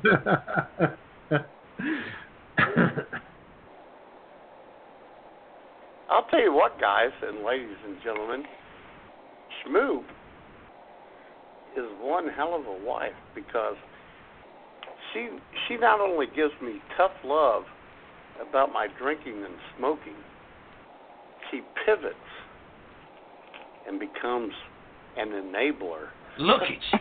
I'll 6.08 6.24
tell 6.30 6.40
you 6.40 6.52
what, 6.52 6.80
guys 6.80 7.10
and 7.22 7.44
ladies 7.44 7.76
and 7.86 7.96
gentlemen, 8.02 8.44
Schmoop 9.60 10.04
is 11.76 11.84
one 12.00 12.28
hell 12.28 12.54
of 12.54 12.66
a 12.66 12.84
wife 12.86 13.12
because 13.34 13.74
she 15.12 15.28
she 15.68 15.76
not 15.76 16.00
only 16.00 16.26
gives 16.26 16.52
me 16.62 16.80
tough 16.96 17.12
love 17.24 17.64
about 18.40 18.72
my 18.72 18.86
drinking 18.98 19.44
and 19.44 19.54
smoking, 19.76 20.16
she 21.50 21.60
pivots 21.84 22.14
and 23.86 24.00
becomes 24.00 24.52
an 25.16 25.28
enabler. 25.28 26.08
Look 26.38 26.62
at 26.62 26.70
you. 26.70 26.98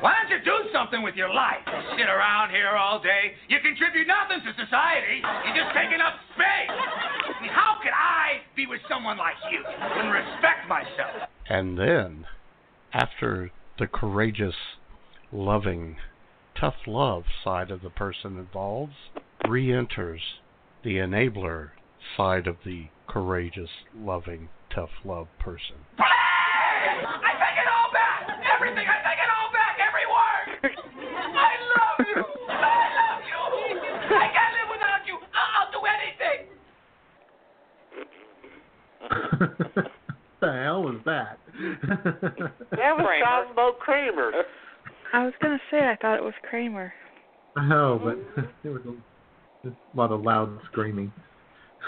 Why 0.00 0.14
don't 0.22 0.30
you 0.30 0.44
do 0.44 0.70
something 0.72 1.02
with 1.02 1.14
your 1.16 1.32
life? 1.32 1.58
Sit 1.98 2.06
around 2.08 2.50
here 2.50 2.70
all 2.76 3.00
day. 3.02 3.34
You 3.48 3.58
contribute 3.60 4.06
nothing 4.06 4.40
to 4.46 4.52
society. 4.64 5.20
You're 5.44 5.56
just 5.64 5.74
taking 5.74 6.00
up 6.00 6.14
space. 6.34 6.70
I 6.70 7.42
mean, 7.42 7.50
how 7.50 7.78
could 7.82 7.92
I 7.92 8.42
be 8.54 8.66
with 8.66 8.80
someone 8.88 9.18
like 9.18 9.34
you 9.50 9.64
and 9.66 10.12
respect 10.12 10.68
myself? 10.68 11.28
And 11.48 11.76
then, 11.78 12.26
after 12.92 13.50
the 13.78 13.86
courageous, 13.88 14.54
loving, 15.32 15.96
tough 16.58 16.86
love 16.86 17.24
side 17.42 17.70
of 17.70 17.82
the 17.82 17.90
person 17.90 18.38
involved 18.38 18.92
re 19.48 19.72
enters 19.72 20.20
the 20.84 20.96
enabler 20.96 21.70
side 22.16 22.46
of 22.46 22.56
the 22.64 22.86
courageous, 23.08 23.70
loving, 23.96 24.48
tough 24.74 24.90
love 25.04 25.26
person. 25.38 25.76
I 25.98 27.32
take 27.34 27.58
it 27.58 27.68
all 27.68 27.90
back. 27.92 28.28
Everything. 28.54 28.86
I 28.86 28.98
take 29.02 29.18
it 29.18 29.30
all 29.32 29.50
back. 29.52 29.76
Every 29.80 30.06
word. 30.06 30.46
I 31.34 31.52
love 31.72 31.98
you. 32.06 32.20
I 32.48 32.84
love 33.00 33.20
you. 33.24 33.40
I 34.16 34.28
can't 34.32 34.52
live 34.60 34.68
without 34.70 35.02
you. 35.06 35.16
I- 35.32 35.50
I'll 35.60 35.72
do 35.72 35.80
anything. 35.84 36.46
the 40.40 40.52
hell 40.52 40.82
was 40.82 41.00
that? 41.04 41.38
That 42.70 42.96
was 42.96 43.04
Kramer. 43.06 43.24
Cosmo 43.24 43.72
Kramer. 43.80 44.32
I 45.12 45.24
was 45.24 45.34
gonna 45.42 45.58
say 45.70 45.78
I 45.78 45.96
thought 46.00 46.16
it 46.16 46.22
was 46.22 46.34
Kramer. 46.48 46.92
no, 47.56 48.00
but 48.02 48.44
there 48.62 48.72
was 48.72 48.82
a, 48.86 49.68
a 49.68 49.72
lot 49.94 50.12
of 50.12 50.22
loud 50.22 50.58
screaming. 50.70 51.12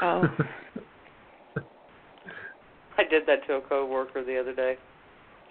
Oh. 0.03 0.24
I 2.99 3.05
did 3.09 3.23
that 3.27 3.47
to 3.47 3.55
a 3.55 3.61
coworker 3.62 4.24
the 4.24 4.39
other 4.39 4.55
day. 4.55 4.77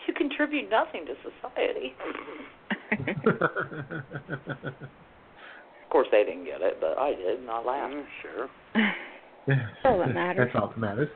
You 0.08 0.14
contribute 0.14 0.70
nothing 0.70 1.06
to 1.06 1.14
society. 1.24 1.94
Of 5.84 5.90
course, 5.90 6.08
they 6.12 6.24
didn't 6.24 6.46
get 6.46 6.62
it, 6.62 6.78
but 6.80 6.98
I 6.98 7.14
did, 7.14 7.40
and 7.40 7.50
I 7.50 7.62
laughed. 7.62 7.94
Mm, 7.94 8.06
sure. 8.22 8.50
Yeah. 9.48 9.68
all 9.84 10.00
that 10.00 10.14
matters. 10.14 10.50
That's 10.54 10.64
all 10.64 10.70
that 10.70 10.78
matters. 10.78 11.10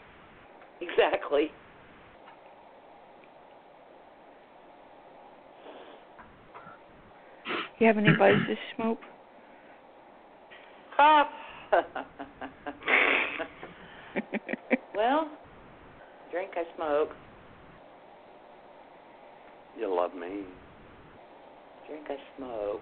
Exactly. 0.82 1.52
You 7.80 7.88
have 7.88 7.98
any 7.98 8.10
vices, 8.18 8.58
Smoke? 8.76 9.00
Ah. 10.98 11.30
well, 14.96 15.30
drink, 16.32 16.52
I 16.56 16.64
smoke. 16.76 17.10
You 19.78 19.94
love 19.94 20.16
me. 20.16 20.46
Drink, 21.88 22.08
I 22.10 22.16
smoke. 22.38 22.82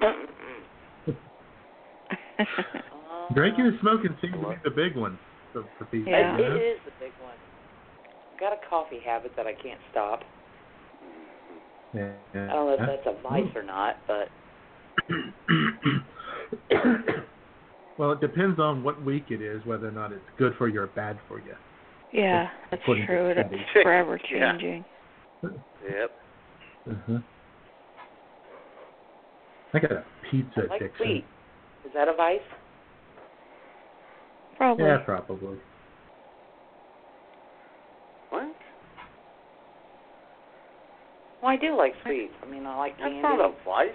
Drinking 3.34 3.66
and 3.66 3.78
smoking 3.80 4.16
seems 4.20 4.34
to 4.34 4.48
be 4.48 4.56
the 4.64 4.70
big 4.70 4.96
one 4.96 5.18
for, 5.54 5.64
for 5.78 5.86
people. 5.86 6.12
Yeah. 6.12 6.34
It, 6.36 6.40
you 6.40 6.44
it 6.44 6.56
is 6.74 6.78
the 6.84 6.92
big 7.00 7.12
one. 7.22 7.32
Got 8.38 8.52
a 8.52 8.58
coffee 8.68 9.00
habit 9.02 9.32
that 9.36 9.46
I 9.46 9.54
can't 9.54 9.80
stop. 9.90 10.20
Yeah. 11.94 12.10
I 12.34 12.38
don't 12.48 12.66
know 12.66 12.76
if 12.78 12.80
that's 12.80 13.06
a 13.06 13.14
vice 13.22 13.50
or 13.54 13.62
not, 13.62 13.96
but 14.08 14.28
well, 17.98 18.12
it 18.12 18.20
depends 18.20 18.58
on 18.58 18.82
what 18.82 19.02
week 19.04 19.26
it 19.30 19.40
is, 19.40 19.64
whether 19.64 19.88
or 19.88 19.92
not 19.92 20.12
it's 20.12 20.20
good 20.36 20.54
for 20.58 20.68
you 20.68 20.80
or 20.82 20.88
bad 20.88 21.18
for 21.28 21.38
you. 21.38 21.54
Yeah, 22.12 22.48
that's 22.70 22.82
According 22.82 23.06
true. 23.06 23.28
It's 23.30 23.40
studies. 23.48 23.66
forever 23.82 24.20
Yeah. 24.30 24.52
changing. 24.52 24.84
Yep. 25.42 26.10
Uh-huh. 26.90 27.18
I 29.72 29.78
got 29.78 29.92
a 29.92 30.04
pizza 30.30 30.50
I 30.56 30.60
like 30.66 30.80
addiction. 30.80 31.06
sweet. 31.06 31.24
Is 31.86 31.92
that 31.94 32.08
a 32.08 32.14
vice? 32.14 32.40
Probably. 34.56 34.84
Yeah, 34.84 34.98
probably. 35.04 35.56
What? 38.30 38.54
Well, 41.42 41.50
I 41.52 41.56
do 41.56 41.76
like 41.76 41.92
sweets. 42.04 42.32
I 42.42 42.50
mean, 42.50 42.66
I 42.66 42.76
like 42.76 42.92
That's 42.98 43.10
candy. 43.10 43.22
not 43.22 43.40
a 43.40 43.52
vice. 43.64 43.88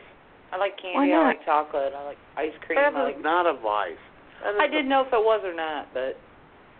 I 0.52 0.58
like 0.58 0.74
Why 0.84 0.94
candy. 1.08 1.14
I 1.14 1.24
like 1.24 1.46
chocolate. 1.46 1.94
I 1.96 2.04
like 2.06 2.18
ice 2.38 2.54
cream. 2.66 2.78
That 2.80 2.94
I 2.96 3.10
is 3.10 3.16
like. 3.16 3.24
not 3.24 3.46
a 3.46 3.54
vice. 3.54 3.98
That 4.44 4.56
is 4.56 4.60
I 4.62 4.66
a- 4.66 4.72
didn't 4.72 4.90
know 4.90 5.02
if 5.02 5.08
it 5.14 5.20
was 5.24 5.42
or 5.44 5.54
not, 5.56 5.88
but 5.94 6.18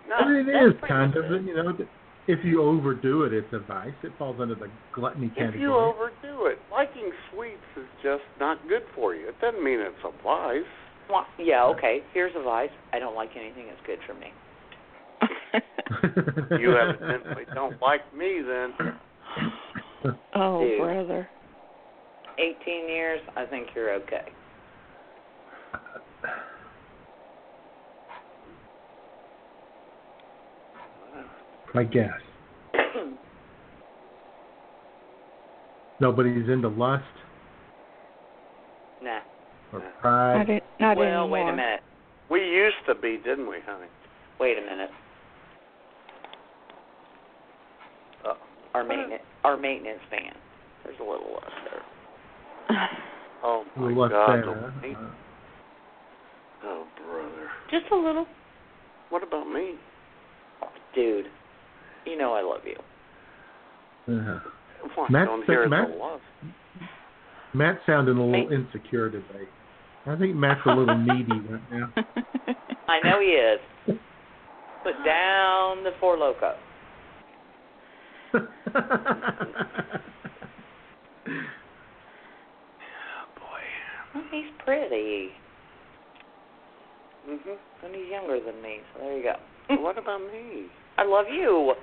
No, 0.08 0.16
I 0.16 0.28
mean, 0.30 0.50
it 0.50 0.54
that's 0.54 0.74
is 0.76 0.80
pretty 0.80 0.94
kind 0.94 1.16
of, 1.16 1.26
it. 1.32 1.42
you 1.44 1.56
know, 1.56 1.74
if 2.28 2.40
you 2.46 2.62
overdo 2.62 3.24
it, 3.24 3.34
it's 3.34 3.52
a 3.54 3.60
vice. 3.60 3.94
It 4.04 4.12
falls 4.18 4.38
under 4.40 4.56
the 4.56 4.70
gluttony 4.94 5.30
category. 5.30 5.56
If 5.58 5.62
you 5.62 5.74
overdo 5.74 6.46
it, 6.46 6.60
liking 6.72 7.12
sweets 7.34 7.66
is 7.78 7.90
just 8.04 8.24
not 8.40 8.58
good 8.70 8.84
for 8.96 9.16
you. 9.16 9.30
It 9.30 9.40
doesn't 9.42 9.64
mean 9.64 9.80
it's 9.80 9.98
a 10.06 10.12
vice. 10.24 10.70
Well, 11.10 11.26
yeah, 11.38 11.64
okay. 11.66 12.02
Here's 12.14 12.34
a 12.36 12.44
vice. 12.44 12.70
I 12.94 13.00
don't 13.00 13.16
like 13.16 13.32
anything 13.36 13.68
that's 13.68 13.82
good 13.86 14.00
for 14.06 14.14
me. 14.14 14.28
you 16.60 16.76
evidently 16.78 17.44
don't 17.54 17.82
like 17.82 18.02
me 18.16 18.42
then. 18.46 18.74
Oh, 20.36 20.64
Dude. 20.64 20.80
brother. 20.80 21.28
18 22.38 22.88
years, 22.88 23.20
I 23.36 23.46
think 23.46 23.68
you're 23.76 23.94
okay. 23.96 24.30
I 31.76 31.84
guess. 31.84 32.10
Nobody's 36.00 36.50
into 36.50 36.70
lust 36.70 37.04
nah. 37.04 37.19
Or 39.74 39.84
pride. 40.02 40.38
Not, 40.38 40.50
it, 40.50 40.64
not 40.80 40.98
well, 40.98 41.08
anymore. 41.08 41.30
wait 41.30 41.54
a 41.54 41.56
minute. 41.56 41.80
We 42.30 42.40
used 42.42 42.78
to 42.88 42.96
be, 42.96 43.18
didn't 43.24 43.50
we, 43.50 43.58
honey? 43.66 43.88
Wait 44.40 44.58
a 44.58 44.62
minute. 44.62 44.90
Uh, 48.26 48.34
our 48.74 48.84
maintenance, 48.84 49.24
our 49.44 49.58
maintenance 49.58 50.00
van. 50.10 50.34
There's 50.84 50.98
a 51.00 51.04
little 51.04 51.34
less 51.34 51.52
there. 51.70 52.90
Oh 53.42 53.64
my 53.78 53.88
little 53.88 54.10
God! 54.10 54.34
there, 54.34 54.42
don't 54.44 54.60
huh? 54.60 54.82
me. 54.82 54.96
Oh 56.66 56.86
brother. 56.98 57.48
Just 57.72 57.90
a 57.90 57.96
little. 57.96 58.26
What 59.12 59.24
about 59.24 59.46
me? 59.50 59.76
Dude, 60.94 61.28
you 62.06 62.18
know 62.18 62.34
I 62.34 62.42
love 62.42 62.66
you. 62.66 62.76
Uh-huh. 64.14 64.40
Well, 64.98 65.08
I 65.22 65.26
don't 65.26 65.46
hear 65.46 65.70
Matt- 65.70 65.88
the 65.90 65.96
love. 65.96 66.20
Matt's 67.54 67.80
sounding 67.86 68.18
a 68.18 68.26
little 68.26 68.52
insecure 68.52 69.10
today. 69.10 69.48
I 70.06 70.16
think 70.16 70.36
Matt's 70.36 70.62
a 70.66 70.70
little 70.70 70.98
needy 70.98 71.40
right 71.50 71.62
now. 71.72 71.94
I 72.88 73.00
know 73.04 73.20
he 73.20 73.28
is. 73.28 73.60
Put 74.84 74.94
down 75.06 75.84
the 75.84 75.92
four 76.00 76.18
loco. 76.18 76.54
Oh, 83.22 83.26
boy. 83.36 84.22
he's 84.32 84.46
pretty. 84.66 85.30
Mhm. 87.28 87.58
And 87.84 87.96
he's 87.96 88.08
younger 88.10 88.40
than 88.40 88.62
me, 88.62 88.80
so 88.94 89.00
there 89.02 89.18
you 89.18 89.24
go. 89.24 89.82
what 89.82 89.98
about 89.98 90.22
me? 90.22 90.68
I 90.98 91.04
love 91.06 91.26
you. 91.32 91.74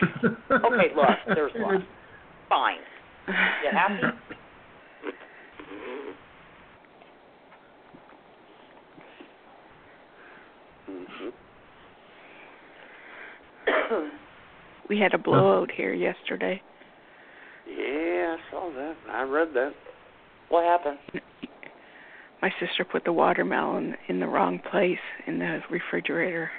Okay, 0.52 0.92
look, 0.94 1.08
there's 1.34 1.52
lust. 1.58 1.84
Fine. 2.48 2.78
You 3.28 3.70
happy? 3.72 4.02
Mhm. 10.92 11.32
We 14.88 14.98
had 14.98 15.14
a 15.14 15.18
blowout 15.18 15.70
here 15.70 15.94
yesterday. 15.94 16.60
Yeah, 17.66 18.36
I 18.36 18.50
saw 18.50 18.70
that. 18.70 18.96
I 19.08 19.22
read 19.22 19.54
that. 19.54 19.74
What 20.48 20.64
happened? 20.64 20.98
My 22.42 22.50
sister 22.58 22.84
put 22.84 23.04
the 23.04 23.12
watermelon 23.12 23.96
in 24.08 24.18
the 24.20 24.26
wrong 24.26 24.58
place 24.58 24.98
in 25.26 25.38
the 25.38 25.62
refrigerator. 25.70 26.50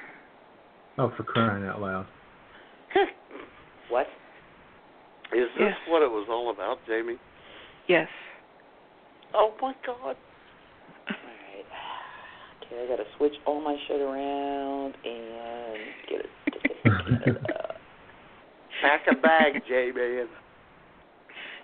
oh, 0.97 1.10
for 1.18 1.23
crying 1.23 1.65
out 1.65 1.81
loud. 1.81 2.07
What? 3.89 4.07
Is 5.34 5.49
this 5.57 5.60
Yes. 5.60 5.77
what 5.88 6.01
it 6.01 6.10
was 6.10 6.27
all 6.30 6.49
about, 6.51 6.80
Jamie? 6.88 7.18
Yes. 7.88 8.07
Oh 9.34 9.53
my 9.61 9.73
God. 9.85 10.15
Alright. 12.72 12.88
Okay, 12.88 12.94
I 12.94 12.98
gotta 12.98 13.10
switch 13.18 13.34
all 13.45 13.61
my 13.61 13.77
shit 13.88 14.02
around 14.02 14.94
and 15.06 15.77
get 16.10 16.19
it. 16.19 16.30
Get 16.52 17.35
it 17.35 17.41
Pack 18.81 19.02
a 19.10 19.15
bag, 19.15 19.61
J 19.68 19.91
man. 19.95 20.27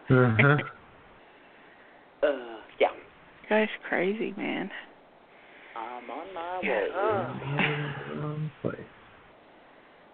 Uh-huh. 0.10 0.58
uh, 2.28 2.58
yeah. 2.80 2.88
Guy's 3.50 3.68
crazy, 3.88 4.34
man. 4.38 4.72
I'm 5.76 6.10
on 6.10 6.34
my 6.34 6.60
way. 6.64 6.88
Wrong 8.16 8.52
place. 8.62 8.76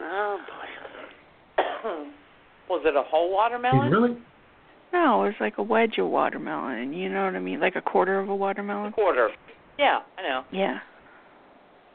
Oh 0.01 0.37
boy. 1.57 1.63
Was 2.69 2.81
it 2.85 2.95
a 2.95 3.03
whole 3.03 3.31
watermelon? 3.31 3.91
Really 3.91 4.17
No, 4.91 5.23
it 5.23 5.27
was 5.27 5.35
like 5.39 5.59
a 5.59 5.63
wedge 5.63 5.97
of 5.99 6.07
watermelon. 6.07 6.93
You 6.93 7.09
know 7.09 7.25
what 7.25 7.35
I 7.35 7.39
mean? 7.39 7.59
Like 7.59 7.75
a 7.75 7.81
quarter 7.81 8.19
of 8.19 8.29
a 8.29 8.35
watermelon. 8.35 8.91
Quarter. 8.91 9.29
Yeah, 9.77 9.99
I 10.17 10.21
know. 10.21 10.43
Yeah. 10.51 10.79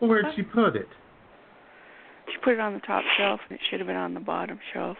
well, 0.00 0.10
where'd 0.10 0.26
she 0.36 0.42
put 0.42 0.76
it? 0.76 0.88
She 2.26 2.38
put 2.44 2.54
it 2.54 2.60
on 2.60 2.74
the 2.74 2.80
top 2.80 3.02
shelf, 3.18 3.40
and 3.48 3.58
it 3.58 3.60
should 3.70 3.80
have 3.80 3.86
been 3.86 3.96
on 3.96 4.14
the 4.14 4.20
bottom 4.20 4.58
shelf. 4.72 4.96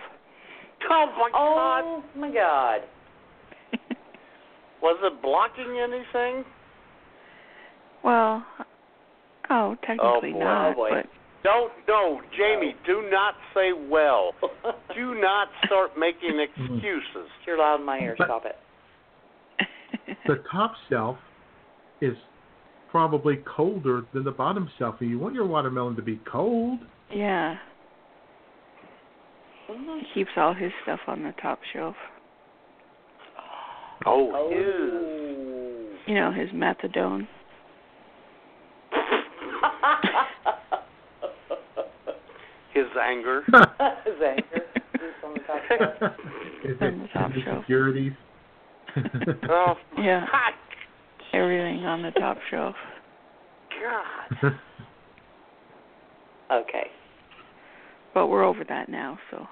Oh 0.90 1.06
my 1.18 1.30
oh. 1.34 1.54
God. 1.56 1.82
Oh 1.84 2.18
my 2.18 2.32
god. 2.32 2.80
Was 4.82 4.98
it 5.02 5.22
blocking 5.22 5.78
anything? 5.78 6.44
Well, 8.02 8.44
oh, 9.50 9.76
technically 9.86 10.30
oh, 10.34 10.38
boy, 10.38 10.38
not, 10.38 10.70
oh 10.70 10.74
boy. 10.74 10.88
but 10.90 11.06
Don't 11.44 11.72
no, 11.86 12.20
Jamie. 12.32 12.74
Oh. 12.82 12.86
Do 12.86 13.10
not 13.10 13.34
say 13.54 13.72
well. 13.88 14.32
do 14.94 15.20
not 15.20 15.48
start 15.66 15.90
making 15.98 16.40
excuses. 16.56 17.30
You're 17.46 17.58
loud 17.58 17.80
in 17.80 17.86
my 17.86 17.98
ear. 17.98 18.14
But- 18.16 18.26
Stop 18.26 18.46
it. 18.46 18.56
The 20.26 20.42
top 20.50 20.72
shelf 20.88 21.16
is 22.00 22.16
probably 22.90 23.36
colder 23.56 24.04
than 24.12 24.24
the 24.24 24.30
bottom 24.30 24.68
shelf, 24.78 24.96
and 25.00 25.10
you 25.10 25.18
want 25.18 25.34
your 25.34 25.46
watermelon 25.46 25.96
to 25.96 26.02
be 26.02 26.20
cold. 26.30 26.80
yeah, 27.12 27.56
he 29.68 30.02
keeps 30.14 30.30
all 30.36 30.52
his 30.54 30.72
stuff 30.82 31.00
on 31.06 31.22
the 31.22 31.32
top 31.40 31.60
shelf. 31.72 31.94
Oh, 34.06 34.32
oh 34.34 34.50
his. 34.50 36.08
You 36.08 36.14
know, 36.14 36.32
his 36.32 36.48
methadone. 36.50 37.28
His 42.72 42.86
anger. 43.02 43.42
His 44.04 44.14
anger. 44.24 44.64
It's 44.94 45.24
on 45.24 45.34
the 45.34 45.40
top 45.40 45.60
shelf. 45.68 46.12
Is 46.64 46.76
On 46.80 47.00
the 47.00 47.08
top 47.12 47.32
shelf. 47.32 47.56
insecurities? 47.58 48.12
oh, 49.48 49.74
Yeah, 49.98 50.24
hot 50.26 50.54
everything 51.32 51.84
on 51.84 52.02
the 52.02 52.10
top 52.12 52.38
shelf. 52.50 52.74
God. 54.40 54.52
Okay. 56.50 56.86
But 58.12 58.26
we're 58.26 58.44
over 58.44 58.64
that 58.68 58.88
now, 58.88 59.18
so 59.30 59.46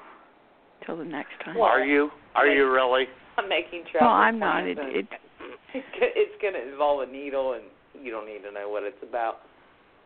till 0.84 0.96
the 0.96 1.04
next 1.04 1.32
time. 1.44 1.56
Are 1.56 1.84
you? 1.84 2.10
Are 2.34 2.46
you 2.46 2.70
really? 2.70 3.04
I'm 3.36 3.48
making 3.48 3.84
travel. 3.90 4.08
No, 4.08 4.14
I'm 4.14 4.38
not. 4.38 4.66
It, 4.66 4.78
it 4.80 5.06
it's 5.74 6.42
going 6.42 6.54
to 6.54 6.72
involve 6.72 7.08
a 7.08 7.12
needle, 7.12 7.52
and 7.52 7.62
you 8.04 8.10
don't 8.10 8.26
need 8.26 8.42
to 8.42 8.52
know 8.52 8.68
what 8.68 8.82
it's 8.82 8.96
about. 9.08 9.36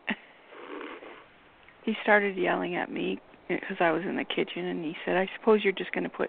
he 1.84 1.94
started 2.02 2.36
yelling 2.36 2.76
at 2.76 2.92
me 2.92 3.18
eh, 3.48 3.56
because 3.58 3.76
I 3.80 3.90
was 3.90 4.02
in 4.06 4.16
the 4.16 4.24
kitchen, 4.24 4.66
and 4.66 4.84
he 4.84 4.94
said, 5.06 5.16
"I 5.16 5.26
suppose 5.38 5.60
you're 5.64 5.72
just 5.72 5.92
going 5.92 6.04
to 6.04 6.10
put 6.10 6.28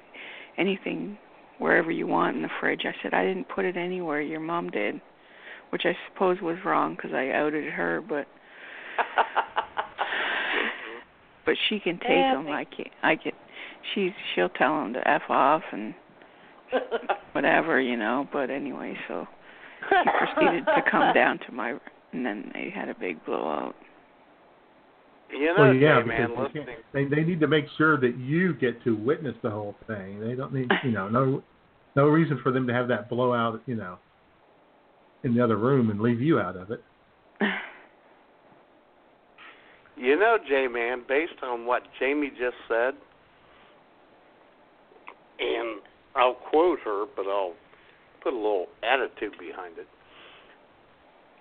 anything 0.57 1.17
wherever 1.59 1.91
you 1.91 2.07
want 2.07 2.37
in 2.37 2.41
the 2.41 2.49
fridge." 2.61 2.83
I 2.85 2.93
said, 3.03 3.13
"I 3.13 3.25
didn't 3.25 3.49
put 3.49 3.65
it 3.65 3.75
anywhere. 3.75 4.21
Your 4.21 4.39
mom 4.39 4.69
did," 4.69 5.01
which 5.73 5.85
I 5.85 5.97
suppose 6.07 6.37
was 6.39 6.57
wrong 6.63 6.95
because 6.95 7.13
I 7.15 7.31
outed 7.31 7.65
her, 7.73 7.99
but 8.07 8.27
but 11.47 11.55
she 11.67 11.79
can 11.79 11.97
take 11.97 12.09
Yeah, 12.09 12.35
them. 12.35 12.47
I 12.47 12.63
can't. 12.65 12.89
I 13.01 13.15
can. 13.15 13.31
She's 13.95 14.11
she'll 14.35 14.49
tell 14.49 14.79
them 14.79 14.93
to 14.93 15.07
f 15.07 15.23
off 15.29 15.63
and 15.71 15.95
whatever, 17.31 17.81
you 17.81 17.97
know. 17.97 18.27
But 18.31 18.51
anyway, 18.51 18.95
so 19.07 19.25
he 19.89 19.95
proceeded 20.19 20.63
to 20.67 20.83
come 20.91 21.11
down 21.15 21.39
to 21.47 21.51
my, 21.51 21.71
and 22.11 22.23
then 22.23 22.51
they 22.53 22.69
had 22.69 22.89
a 22.89 22.95
big 22.95 23.25
blowout. 23.25 23.73
You 25.31 25.47
know, 25.47 25.55
well, 25.57 25.73
yeah, 25.73 26.03
J 26.03 26.07
man, 26.07 26.29
they, 26.35 26.41
listening. 26.43 26.65
they 26.93 27.05
they 27.05 27.23
need 27.23 27.39
to 27.39 27.47
make 27.47 27.65
sure 27.79 27.99
that 27.99 28.15
you 28.19 28.53
get 28.53 28.83
to 28.83 28.95
witness 28.95 29.33
the 29.41 29.49
whole 29.49 29.75
thing. 29.87 30.19
They 30.19 30.35
don't 30.35 30.53
need, 30.53 30.69
you 30.83 30.91
know, 30.91 31.09
no 31.09 31.41
no 31.95 32.09
reason 32.09 32.39
for 32.43 32.51
them 32.51 32.67
to 32.67 32.73
have 32.73 32.87
that 32.89 33.09
blowout, 33.09 33.59
you 33.65 33.73
know, 33.73 33.97
in 35.23 35.33
the 35.35 35.43
other 35.43 35.57
room 35.57 35.89
and 35.89 35.99
leave 35.99 36.21
you 36.21 36.39
out 36.39 36.55
of 36.55 36.71
it. 36.71 36.81
You 39.95 40.17
know, 40.17 40.37
J 40.47 40.67
man, 40.67 41.03
based 41.07 41.41
on 41.43 41.65
what 41.65 41.83
Jamie 41.99 42.29
just 42.29 42.55
said, 42.67 42.93
and 45.39 45.81
I'll 46.15 46.33
quote 46.33 46.79
her, 46.83 47.05
but 47.15 47.25
I'll 47.27 47.53
put 48.21 48.33
a 48.33 48.35
little 48.35 48.67
attitude 48.83 49.37
behind 49.39 49.77
it. 49.77 49.87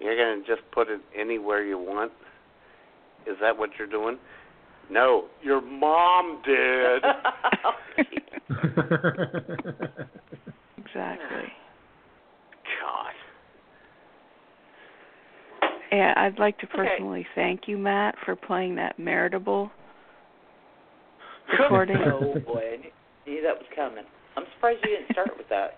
You're 0.00 0.16
going 0.16 0.42
to 0.42 0.46
just 0.46 0.62
put 0.72 0.88
it 0.88 1.00
anywhere 1.18 1.64
you 1.64 1.78
want? 1.78 2.12
Is 3.26 3.36
that 3.40 3.56
what 3.56 3.70
you're 3.78 3.88
doing? 3.88 4.18
No, 4.90 5.26
your 5.42 5.60
mom 5.60 6.42
did. 6.44 7.02
Exactly. 10.94 11.48
God. 12.82 13.12
Yeah, 15.92 16.14
I'd 16.16 16.38
like 16.38 16.58
to 16.58 16.66
Okay. 16.66 16.76
personally 16.76 17.26
thank 17.34 17.68
you, 17.68 17.76
Matt, 17.76 18.14
for 18.24 18.34
playing 18.34 18.74
that 18.76 18.98
Meritable 18.98 19.70
Recording. 21.58 22.00
oh 22.06 22.40
boy, 22.46 22.62
I 22.72 22.76
knew, 22.76 22.90
knew 23.26 23.42
that 23.42 23.54
was 23.58 23.66
coming. 23.76 24.04
I'm 24.36 24.44
surprised 24.54 24.80
you 24.84 24.96
didn't 24.96 25.12
start 25.12 25.36
with 25.36 25.48
that. 25.50 25.72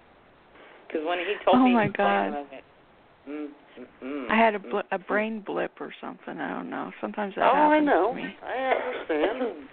Because 0.86 1.04
when 1.04 1.18
he 1.18 1.34
told 1.44 1.56
Oh 1.56 1.64
me, 1.64 1.72
my 1.72 1.84
he 1.84 1.88
was 1.88 1.96
playing, 1.96 2.32
God. 2.32 2.46
I 2.52 3.28
mm, 3.28 3.48
mm, 3.80 4.04
mm, 4.04 4.30
I 4.30 4.36
had 4.36 4.54
a 4.54 4.58
mm, 4.60 4.70
bl- 4.70 4.88
a 4.92 4.98
brain 4.98 5.42
blip 5.44 5.72
or 5.80 5.92
something. 6.00 6.38
I 6.38 6.50
don't 6.50 6.70
know. 6.70 6.92
Sometimes 7.00 7.34
that 7.34 7.42
happens. 7.52 7.58
Oh, 7.58 7.72
I 7.72 7.80
know. 7.80 8.08
to 8.10 8.14
me. 8.14 8.36
I 8.46 8.72
understand. 9.16 9.68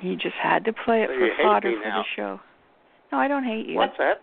He 0.00 0.16
just 0.16 0.34
had 0.42 0.64
to 0.64 0.72
play 0.72 1.02
it 1.02 1.10
So 1.10 1.14
for 1.14 1.26
you 1.26 1.32
fodder 1.42 1.72
for 1.80 1.88
now. 1.88 2.02
the 2.02 2.04
show. 2.16 2.40
No, 3.12 3.18
I 3.18 3.28
don't 3.28 3.44
hate 3.44 3.66
you. 3.66 3.76
What's 3.76 3.96
that? 3.98 4.20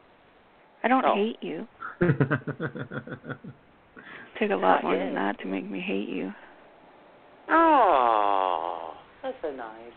I 0.83 0.87
don't 0.89 1.05
Oh. 1.05 1.15
hate 1.15 1.37
you. 1.41 1.67
Took 4.39 4.51
a 4.51 4.55
lot 4.55 4.83
more 4.83 4.97
than 4.97 5.13
that 5.15 5.39
to 5.39 5.45
make 5.47 5.69
me 5.69 5.79
hate 5.79 6.09
you. 6.09 6.33
Oh. 7.49 8.93
That's 9.23 9.37
so 9.41 9.51
nice. 9.51 9.91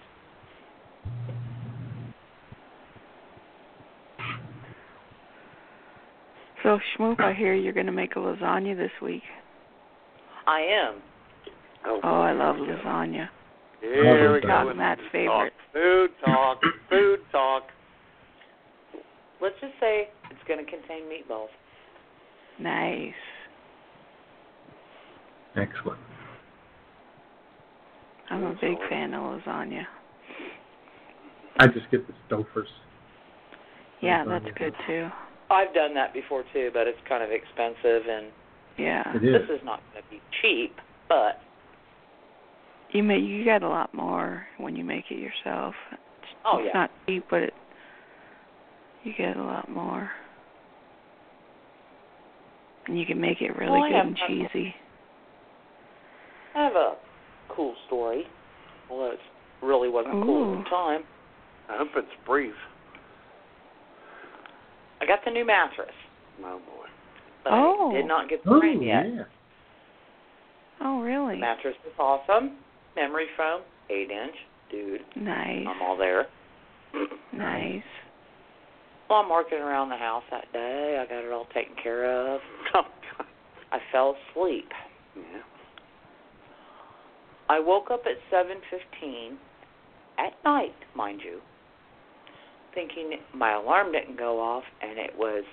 So 6.63 6.79
Schmoop, 6.97 7.21
I 7.21 7.33
hear 7.35 7.55
you're 7.55 7.73
gonna 7.73 7.93
make 7.93 8.17
a 8.17 8.19
lasagna 8.19 8.77
this 8.77 8.91
week. 9.01 9.23
I 10.47 10.61
am. 10.61 10.95
Oh, 11.87 12.01
Oh, 12.03 12.21
I 12.21 12.33
love 12.33 12.57
lasagna. 12.57 13.29
Here 13.81 14.33
we 14.33 14.41
Dog 14.41 14.65
go. 14.65 14.69
with 14.69 14.77
Matt's 14.77 15.01
favorite. 15.13 15.53
Talk. 15.53 15.73
Food 15.73 16.11
talk. 16.25 16.61
food 16.91 17.21
talk. 17.31 17.63
Let's 19.41 19.55
just 19.61 19.75
say 19.79 20.09
it's 20.31 20.41
going 20.49 20.59
to 20.65 20.69
contain 20.69 21.05
meatballs. 21.05 21.47
Nice. 22.61 23.13
Excellent. 25.57 26.01
I'm 28.31 28.45
a 28.45 28.53
big 28.61 28.77
fan 28.91 29.15
of 29.15 29.23
lasagna. 29.41 29.83
I 31.59 31.67
just 31.67 31.91
get 31.91 32.07
the 32.07 32.13
Stouffer's. 32.29 32.69
Yeah, 34.01 34.25
Lasagna. 34.25 34.43
that's 34.45 34.59
good 34.59 34.75
too. 34.87 35.09
I've 35.51 35.73
done 35.75 35.95
that 35.95 36.13
before 36.13 36.45
too, 36.53 36.71
but 36.75 36.87
it's 36.87 36.99
kind 37.09 37.23
of 37.23 37.31
expensive, 37.31 38.03
and 38.09 38.27
Yeah. 38.79 39.03
It 39.17 39.25
is. 39.25 39.49
this 39.49 39.57
is 39.59 39.65
not 39.65 39.81
going 39.93 40.05
to 40.05 40.11
be 40.11 40.21
cheap. 40.43 40.77
But 41.09 41.41
You 42.93 43.03
may 43.03 43.19
you 43.19 43.45
get 43.45 43.63
a 43.63 43.69
lot 43.69 43.93
more 43.95 44.47
when 44.59 44.77
you 44.77 44.85
make 44.85 45.05
it 45.11 45.19
yourself. 45.19 45.75
It's, 45.93 46.01
oh 46.45 46.59
it's 46.59 46.67
yeah, 46.73 46.81
not 46.81 46.91
cheap, 47.07 47.25
but 47.31 47.43
it 47.45 47.55
you 49.05 49.13
get 49.17 49.37
a 49.37 49.43
lot 49.43 49.71
more. 49.71 50.11
And 52.89 52.99
you 52.99 53.05
can 53.07 53.21
make 53.21 53.41
it 53.43 53.55
really 53.57 53.71
Well, 53.81 53.89
good 53.89 53.95
and 53.97 54.17
cheesy. 54.27 54.75
I 56.55 56.65
have 56.65 56.75
a 56.75 56.95
cool 57.51 57.75
story. 57.87 58.25
Although 58.91 59.11
it 59.13 59.19
really 59.63 59.91
wasn't 59.91 60.15
cool 60.25 60.57
at 60.59 60.65
the 60.65 60.71
time. 60.71 61.03
I 61.69 61.77
hope 61.77 61.89
it's 61.97 62.09
brief. 62.27 62.55
I 65.01 65.07
got 65.07 65.21
the 65.25 65.31
new 65.31 65.45
mattress, 65.47 65.93
Oh 66.43 66.59
boy. 66.59 66.87
but 67.45 67.53
Oh. 67.53 67.91
I 67.91 67.95
did 67.99 68.07
not 68.07 68.29
get 68.29 68.43
the 68.43 68.51
Oh, 68.51 68.59
frame 68.61 68.83
yet. 68.83 69.07
yeah. 69.07 69.23
Oh, 70.81 70.99
The 71.01 71.05
really? 71.07 71.37
mattress 71.37 71.77
is 71.87 71.93
awesome. 71.99 72.57
Memory 72.97 73.27
foam, 73.37 73.61
eight 73.91 74.11
inch, 74.11 74.35
dude. 74.71 75.05
Nice. 75.15 75.67
I'm 75.69 75.83
all 75.83 75.97
there. 75.97 76.27
Nice. 77.33 77.83
Well, 79.09 79.21
I'm 79.21 79.31
working 79.31 79.59
around 79.59 79.89
the 79.89 79.97
house 79.97 80.25
that 80.31 80.53
day. 80.53 81.03
I 81.03 81.09
got 81.09 81.25
it 81.25 81.33
all 81.33 81.47
taken 81.55 81.75
care 81.83 82.35
of. 82.35 82.41
I 83.73 83.79
fell 83.91 84.17
asleep. 84.33 84.69
Yeah. 85.17 85.23
I 87.49 87.59
woke 87.59 87.91
up 87.91 88.03
at 88.05 88.17
7:15 88.31 89.37
at 90.19 90.33
night, 90.45 90.75
mind 90.95 91.21
you, 91.25 91.41
thinking 92.75 93.19
my 93.35 93.53
alarm 93.55 93.93
didn't 93.93 94.19
go 94.19 94.39
off, 94.41 94.65
and 94.83 94.99
it 94.99 95.17
was 95.17 95.45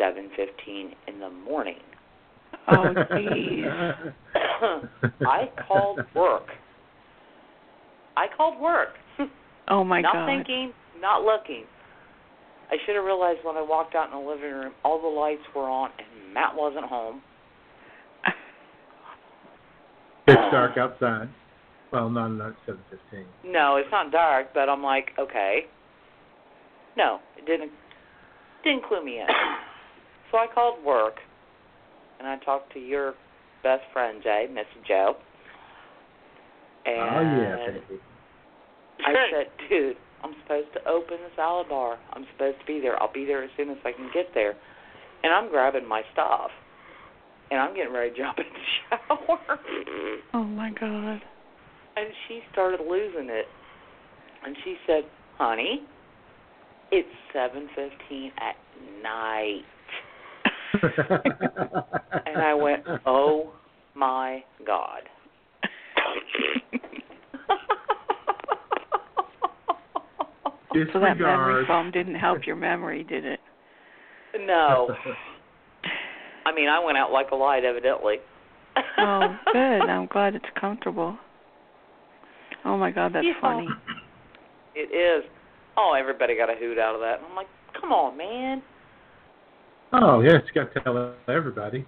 7:15 0.00 0.94
in 1.08 1.20
the 1.20 1.30
morning. 1.30 1.80
Oh, 2.68 2.94
jeez. 3.10 4.12
I 5.26 5.50
called 5.66 6.00
work. 6.14 6.46
I 8.16 8.26
called 8.36 8.60
work. 8.60 8.90
Oh 9.68 9.84
my 9.84 10.00
not 10.00 10.12
god. 10.12 10.26
Not 10.26 10.36
thinking, 10.36 10.72
not 11.00 11.22
looking. 11.22 11.64
I 12.70 12.76
should 12.84 12.96
have 12.96 13.04
realized 13.04 13.40
when 13.44 13.56
I 13.56 13.62
walked 13.62 13.94
out 13.94 14.12
in 14.12 14.18
the 14.22 14.26
living 14.28 14.50
room, 14.50 14.72
all 14.84 15.00
the 15.00 15.08
lights 15.08 15.42
were 15.54 15.68
on, 15.68 15.90
and 15.98 16.34
Matt 16.34 16.54
wasn't 16.54 16.84
home. 16.84 17.22
It's 20.26 20.36
um, 20.36 20.50
dark 20.52 20.76
outside. 20.76 21.30
Well, 21.90 22.10
not 22.10 22.28
not 22.28 22.54
seven 22.66 22.82
fifteen. 22.90 23.24
No, 23.42 23.76
it's 23.76 23.88
not 23.90 24.12
dark, 24.12 24.48
but 24.52 24.68
I'm 24.68 24.82
like, 24.82 25.12
okay. 25.18 25.60
No, 26.98 27.20
it 27.38 27.46
didn't 27.46 27.72
didn't 28.62 28.84
clue 28.84 29.04
me 29.04 29.20
in. 29.20 29.26
So 30.30 30.36
I 30.36 30.46
called 30.52 30.84
work 30.84 31.14
and 32.18 32.28
I 32.28 32.36
talked 32.44 32.72
to 32.74 32.78
your 32.78 33.14
best 33.62 33.82
friend 33.94 34.20
Jay, 34.22 34.46
Miss 34.52 34.66
Joe. 34.86 35.16
And 36.84 37.00
Oh 37.00 37.20
yeah, 37.22 37.66
baby. 37.66 38.02
I 39.06 39.12
said, 39.32 39.68
dude, 39.68 39.96
I'm 40.22 40.34
supposed 40.42 40.72
to 40.74 40.88
open 40.88 41.18
the 41.22 41.30
salad 41.36 41.68
bar. 41.68 41.98
I'm 42.12 42.24
supposed 42.32 42.60
to 42.60 42.66
be 42.66 42.80
there. 42.80 43.00
I'll 43.00 43.12
be 43.12 43.24
there 43.24 43.44
as 43.44 43.50
soon 43.56 43.70
as 43.70 43.76
I 43.84 43.92
can 43.92 44.10
get 44.12 44.26
there. 44.34 44.54
And 45.22 45.32
I'm 45.32 45.48
grabbing 45.48 45.86
my 45.86 46.02
stuff. 46.12 46.50
And 47.50 47.60
I'm 47.60 47.74
getting 47.74 47.92
ready 47.92 48.10
to 48.10 48.16
jump 48.16 48.38
in 48.38 48.44
the 48.44 48.60
shower. 48.90 49.58
Oh 50.34 50.44
my 50.44 50.70
god. 50.70 51.22
And 51.96 52.08
she 52.26 52.40
started 52.52 52.80
losing 52.80 53.28
it. 53.30 53.46
And 54.44 54.56
she 54.64 54.76
said, 54.86 55.02
"Honey, 55.36 55.82
it's 56.92 57.08
7:15 57.34 58.30
at 58.38 58.56
night." 59.02 59.64
And 62.26 62.42
I 62.42 62.54
went, 62.54 62.84
"Oh 63.06 63.52
my 63.94 64.44
god." 64.64 65.02
So 70.72 71.00
that 71.00 71.18
memory 71.18 71.64
foam 71.66 71.90
didn't 71.90 72.16
help 72.16 72.46
your 72.46 72.56
memory, 72.56 73.04
did 73.04 73.24
it? 73.24 73.40
no. 74.40 74.88
I 76.46 76.54
mean, 76.54 76.68
I 76.68 76.82
went 76.84 76.96
out 76.96 77.10
like 77.10 77.30
a 77.30 77.34
light 77.34 77.64
evidently. 77.64 78.16
Oh, 78.98 79.36
good. 79.52 79.82
I'm 79.82 80.06
glad 80.06 80.34
it's 80.34 80.44
comfortable. 80.58 81.16
Oh 82.64 82.76
my 82.76 82.90
god, 82.90 83.12
that's 83.14 83.26
Yeah. 83.26 83.40
funny. 83.40 83.68
It 84.74 84.94
is. 84.94 85.28
Oh, 85.76 85.94
everybody 85.98 86.36
got 86.36 86.50
a 86.50 86.54
hoot 86.54 86.78
out 86.78 86.94
of 86.94 87.00
that. 87.00 87.20
I'm 87.28 87.34
like, 87.36 87.48
"Come 87.80 87.92
on, 87.92 88.16
man." 88.16 88.62
oh 89.92 90.20
yes, 90.20 90.42
you 90.46 90.62
got 90.62 90.72
to 90.74 90.80
tell 90.80 91.14
everybody. 91.28 91.86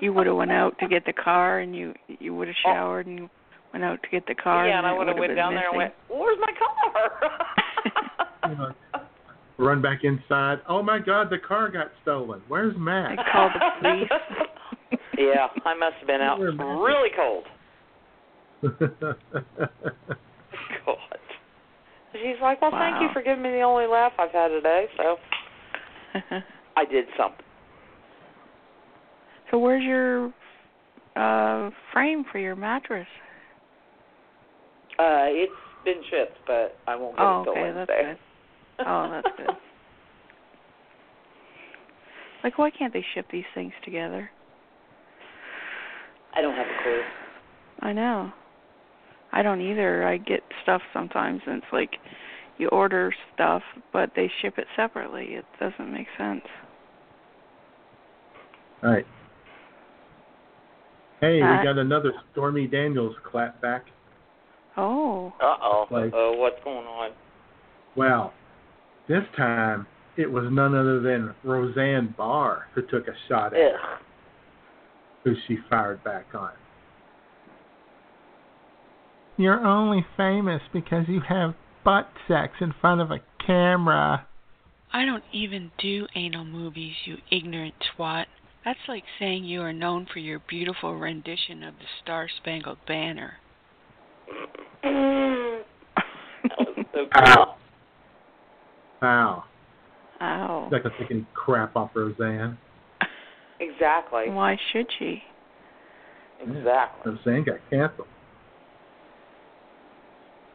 You 0.00 0.12
would 0.12 0.26
have 0.28 0.36
went 0.36 0.52
out 0.52 0.78
to 0.78 0.86
get 0.86 1.04
the 1.04 1.12
car, 1.12 1.58
and 1.58 1.74
you 1.74 1.92
you 2.06 2.34
would 2.34 2.48
have 2.48 2.56
oh. 2.66 2.72
showered 2.72 3.06
and 3.06 3.28
went 3.72 3.84
out 3.84 4.02
to 4.02 4.08
get 4.08 4.26
the 4.26 4.34
car. 4.34 4.66
Yeah, 4.68 4.78
and 4.78 4.86
and 4.86 4.86
I 4.86 4.94
it 4.94 4.98
would 4.98 5.08
have 5.08 5.16
went 5.18 5.30
been 5.30 5.36
down 5.36 5.54
there 5.54 5.68
and 5.70 5.78
missing. 5.78 5.92
went, 6.08 6.20
"Where's 6.20 6.38
my 6.40 6.52
car?" 6.58 8.50
You 8.50 8.56
know, 8.58 8.72
run 9.58 9.80
back 9.82 10.00
inside. 10.04 10.58
Oh 10.68 10.82
my 10.82 10.98
God, 10.98 11.30
the 11.30 11.38
car 11.38 11.70
got 11.70 11.88
stolen. 12.02 12.42
Where's 12.48 12.74
Matt? 12.76 13.18
I 13.18 13.32
called 13.32 13.52
the 13.54 13.60
police. 13.80 14.10
yeah, 15.18 15.48
I 15.64 15.74
must 15.74 15.96
have 15.98 16.06
been 16.06 16.20
out 16.20 16.38
Where 16.38 16.50
am 16.50 16.60
I? 16.60 16.64
really 16.64 17.10
cold. 17.16 17.44
God. 20.86 20.96
She's 22.12 22.36
like, 22.42 22.60
well, 22.60 22.70
thank 22.72 23.00
you 23.00 23.08
for 23.12 23.22
giving 23.22 23.42
me 23.42 23.50
the 23.50 23.62
only 23.62 23.86
laugh 23.86 24.12
I've 24.18 24.30
had 24.32 24.48
today. 24.48 24.86
So 24.98 25.16
I 26.76 26.84
did 26.84 27.06
something. 27.16 27.44
so 29.50 29.58
where's 29.58 29.82
your 29.82 30.26
uh 31.16 31.70
frame 31.92 32.24
for 32.30 32.38
your 32.38 32.54
mattress? 32.54 33.06
Uh, 35.02 35.26
it's 35.26 35.52
been 35.84 36.00
shipped, 36.10 36.38
but 36.46 36.76
I 36.86 36.94
won't 36.94 37.16
get 37.16 37.24
Oh, 37.24 37.40
it 37.40 37.44
till 37.44 37.52
okay, 37.54 37.72
that's 37.74 37.88
Wednesday. 37.88 38.14
good. 38.78 38.86
Oh, 38.86 39.08
that's 39.10 39.36
good. 39.36 39.46
Like, 42.44 42.58
why 42.58 42.70
can't 42.70 42.92
they 42.92 43.04
ship 43.14 43.26
these 43.30 43.44
things 43.54 43.72
together? 43.84 44.28
I 46.34 46.40
don't 46.40 46.56
have 46.56 46.66
a 46.66 46.82
clue. 46.82 47.02
I 47.82 47.92
know. 47.92 48.32
I 49.32 49.42
don't 49.42 49.60
either. 49.60 50.04
I 50.04 50.16
get 50.16 50.40
stuff 50.64 50.82
sometimes, 50.92 51.40
and 51.46 51.58
it's 51.58 51.72
like 51.72 51.90
you 52.58 52.66
order 52.68 53.14
stuff, 53.32 53.62
but 53.92 54.10
they 54.16 54.28
ship 54.40 54.54
it 54.58 54.66
separately. 54.74 55.34
It 55.34 55.44
doesn't 55.60 55.92
make 55.92 56.08
sense. 56.18 56.42
All 58.82 58.90
right. 58.90 59.06
Hey, 61.20 61.38
Matt? 61.40 61.60
we 61.60 61.64
got 61.68 61.78
another 61.78 62.12
Stormy 62.32 62.66
Daniels 62.66 63.14
clap 63.30 63.62
back. 63.62 63.86
Oh. 64.76 65.32
Uh 65.40 65.56
oh. 65.62 65.86
Like- 65.90 66.12
Uh 66.12 66.32
what's 66.38 66.62
going 66.64 66.86
on? 66.86 67.10
Well, 67.96 68.32
this 69.08 69.24
time 69.36 69.86
it 70.16 70.30
was 70.30 70.44
none 70.50 70.74
other 70.74 71.00
than 71.00 71.34
Roseanne 71.44 72.14
Barr 72.16 72.68
who 72.74 72.82
took 72.82 73.08
a 73.08 73.14
shot 73.28 73.54
at 73.54 73.60
her, 73.72 73.78
Ugh. 73.94 73.98
who 75.24 75.34
she 75.46 75.58
fired 75.68 76.02
back 76.04 76.26
on. 76.34 76.52
You're 79.36 79.64
only 79.66 80.04
famous 80.16 80.62
because 80.72 81.08
you 81.08 81.20
have 81.20 81.54
butt 81.84 82.08
sex 82.28 82.54
in 82.60 82.72
front 82.80 83.00
of 83.00 83.10
a 83.10 83.20
camera. 83.44 84.26
I 84.92 85.04
don't 85.06 85.24
even 85.32 85.70
do 85.78 86.06
anal 86.14 86.44
movies, 86.44 86.94
you 87.06 87.16
ignorant 87.30 87.74
twat. 87.96 88.26
That's 88.64 88.78
like 88.88 89.04
saying 89.18 89.44
you 89.44 89.62
are 89.62 89.72
known 89.72 90.06
for 90.12 90.18
your 90.18 90.38
beautiful 90.38 90.94
rendition 90.96 91.62
of 91.62 91.74
the 91.74 91.86
Star 92.02 92.28
Spangled 92.40 92.78
Banner. 92.86 93.34
Ow. 97.14 97.56
Ow. 99.02 99.44
Ow. 100.20 100.68
Like 100.70 100.84
a 100.84 100.90
taking 100.98 101.26
crap 101.34 101.76
off 101.76 101.90
Roseanne. 101.94 102.56
Exactly. 103.60 104.30
Why 104.30 104.56
should 104.72 104.86
she? 104.98 105.22
Exactly. 106.40 107.12
Roseanne 107.12 107.44
got 107.44 107.58
canceled. 107.70 108.08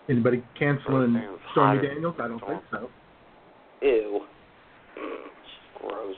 Anybody 0.09 0.43
canceling 0.57 1.13
Roseanne's 1.13 1.39
Stormy 1.51 1.87
Daniels? 1.87 2.15
I 2.19 2.27
don't 2.27 2.39
think 2.45 2.61
so. 2.71 2.89
Ew. 3.81 4.21
Gross. 5.79 6.15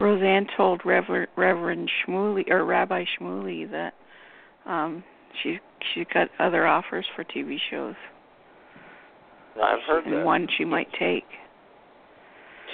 Roseanne 0.00 0.46
told 0.56 0.80
Reverend, 0.84 1.28
Reverend 1.36 1.90
Shmuley 2.06 2.50
or 2.50 2.64
Rabbi 2.64 3.04
Shmuley 3.18 3.70
that 3.70 3.94
um 4.66 5.04
she 5.42 5.58
she's 5.94 6.06
got 6.12 6.28
other 6.38 6.66
offers 6.66 7.06
for 7.16 7.24
TV 7.24 7.56
shows 7.70 7.94
I've 9.62 9.82
heard 9.86 10.06
and 10.06 10.14
that. 10.18 10.24
one 10.24 10.48
she 10.56 10.64
might 10.64 10.88
take. 10.98 11.24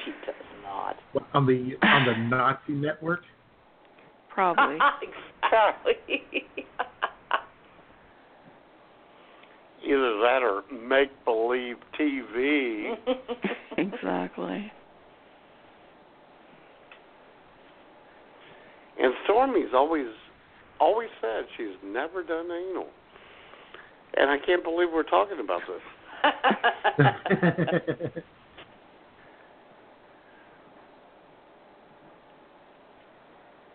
She 0.04 0.12
does 0.24 0.34
not. 0.62 0.96
What, 1.12 1.24
on 1.34 1.46
the 1.46 1.74
on 1.86 2.06
the 2.06 2.36
Nazi 2.36 2.72
network? 2.72 3.20
Probably. 4.30 4.78
exactly. 5.42 5.94
Either 9.84 10.18
that 10.20 10.40
or 10.42 10.62
make 10.72 11.10
believe 11.24 11.76
TV. 11.98 12.94
exactly. 13.78 14.72
And 18.98 19.12
Stormy's 19.24 19.72
always 19.74 20.06
always 20.80 21.08
said 21.20 21.44
she's 21.56 21.76
never 21.84 22.22
done 22.22 22.46
anal. 22.50 22.88
And 24.16 24.30
I 24.30 24.38
can't 24.44 24.64
believe 24.64 24.88
we're 24.92 25.02
talking 25.02 25.38
about 25.40 25.60
this. 25.66 25.82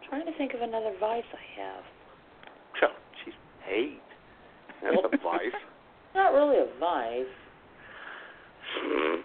trying 0.09 0.25
to 0.25 0.37
think 0.37 0.53
of 0.53 0.61
another 0.61 0.91
vice 0.99 1.23
I 1.31 1.61
have. 1.61 1.83
Oh, 2.83 2.87
she's 3.23 3.33
hate. 3.65 4.01
That's 4.83 4.97
a 4.97 5.17
vice. 5.23 5.55
Not 6.13 6.33
really 6.33 6.57
a 6.57 6.67
vice. 6.79 7.25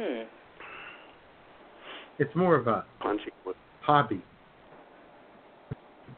Hmm. 0.00 0.22
It's 2.18 2.34
more 2.34 2.56
of 2.56 2.66
a 2.68 2.86
Punching 3.00 3.32
with 3.44 3.56
hobby. 3.82 4.22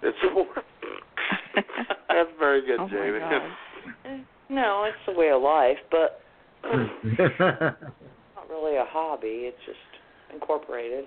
It's 0.02 0.18
more 0.34 0.46
That's 2.08 2.30
very 2.38 2.62
good, 2.66 2.78
Oh 2.80 2.86
my 2.88 2.90
Jamie. 2.90 3.18
God. 3.20 4.20
No, 4.50 4.84
it's 4.84 4.98
the 5.06 5.18
way 5.18 5.30
of 5.30 5.40
life, 5.40 5.78
but 5.90 6.20
That's 6.62 7.38
not 7.40 8.48
really 8.50 8.76
a 8.76 8.84
hobby. 8.86 9.48
It's 9.48 9.56
just 9.64 9.78
incorporated. 10.34 11.04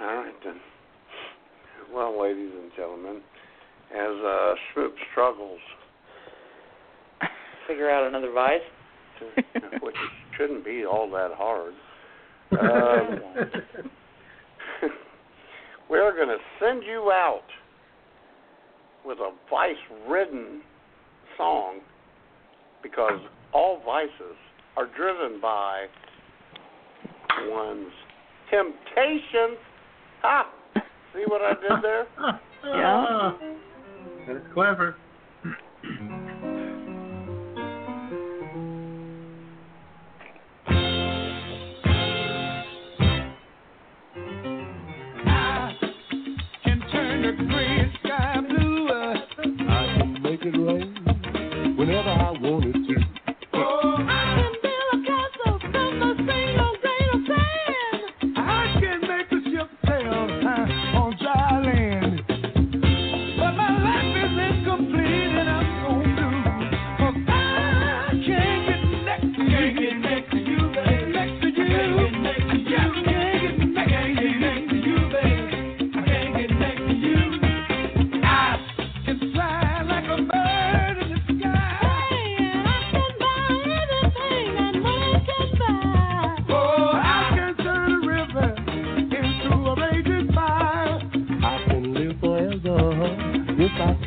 All 0.00 0.06
right 0.16 0.34
then. 0.44 0.56
Well, 1.92 2.20
ladies 2.20 2.50
and 2.60 2.70
gentlemen, 2.76 3.20
as 3.92 4.24
uh 4.24 4.54
Schmoop 4.74 4.90
struggles 5.12 5.60
Figure 7.68 7.90
out 7.90 8.06
another 8.06 8.30
vice. 8.32 8.60
which 9.80 9.94
shouldn't 10.36 10.64
be 10.64 10.84
all 10.84 11.08
that 11.12 11.30
hard. 11.34 11.72
Um, 12.60 13.20
we're 15.90 16.14
going 16.14 16.28
to 16.28 16.38
send 16.60 16.82
you 16.82 17.10
out 17.12 17.42
with 19.04 19.18
a 19.18 19.30
vice 19.50 19.76
ridden 20.08 20.62
song 21.36 21.80
because 22.82 23.20
all 23.52 23.80
vices 23.84 24.36
are 24.76 24.86
driven 24.96 25.40
by 25.40 25.86
one's 27.48 27.92
temptations. 28.50 29.58
Ha! 30.22 30.50
See 31.14 31.24
what 31.26 31.42
I 31.42 31.54
did 31.54 31.82
there? 31.82 32.06
Yeah. 32.64 33.32
That's 34.26 34.46
clever. 34.54 34.96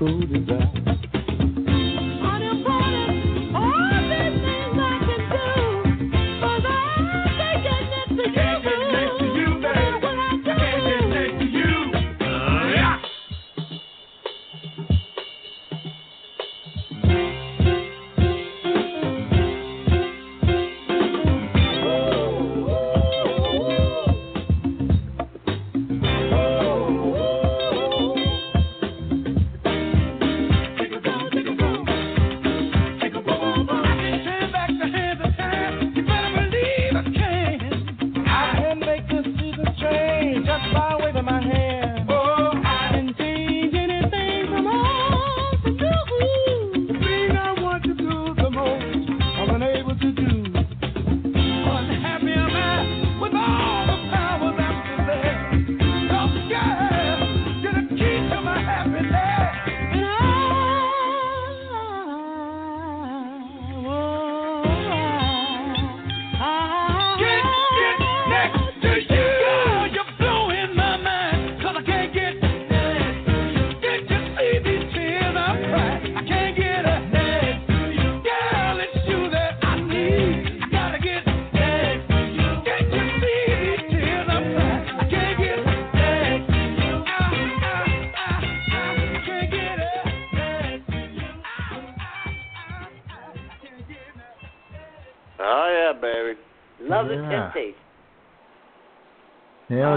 If 0.01 0.49
I 0.49 0.56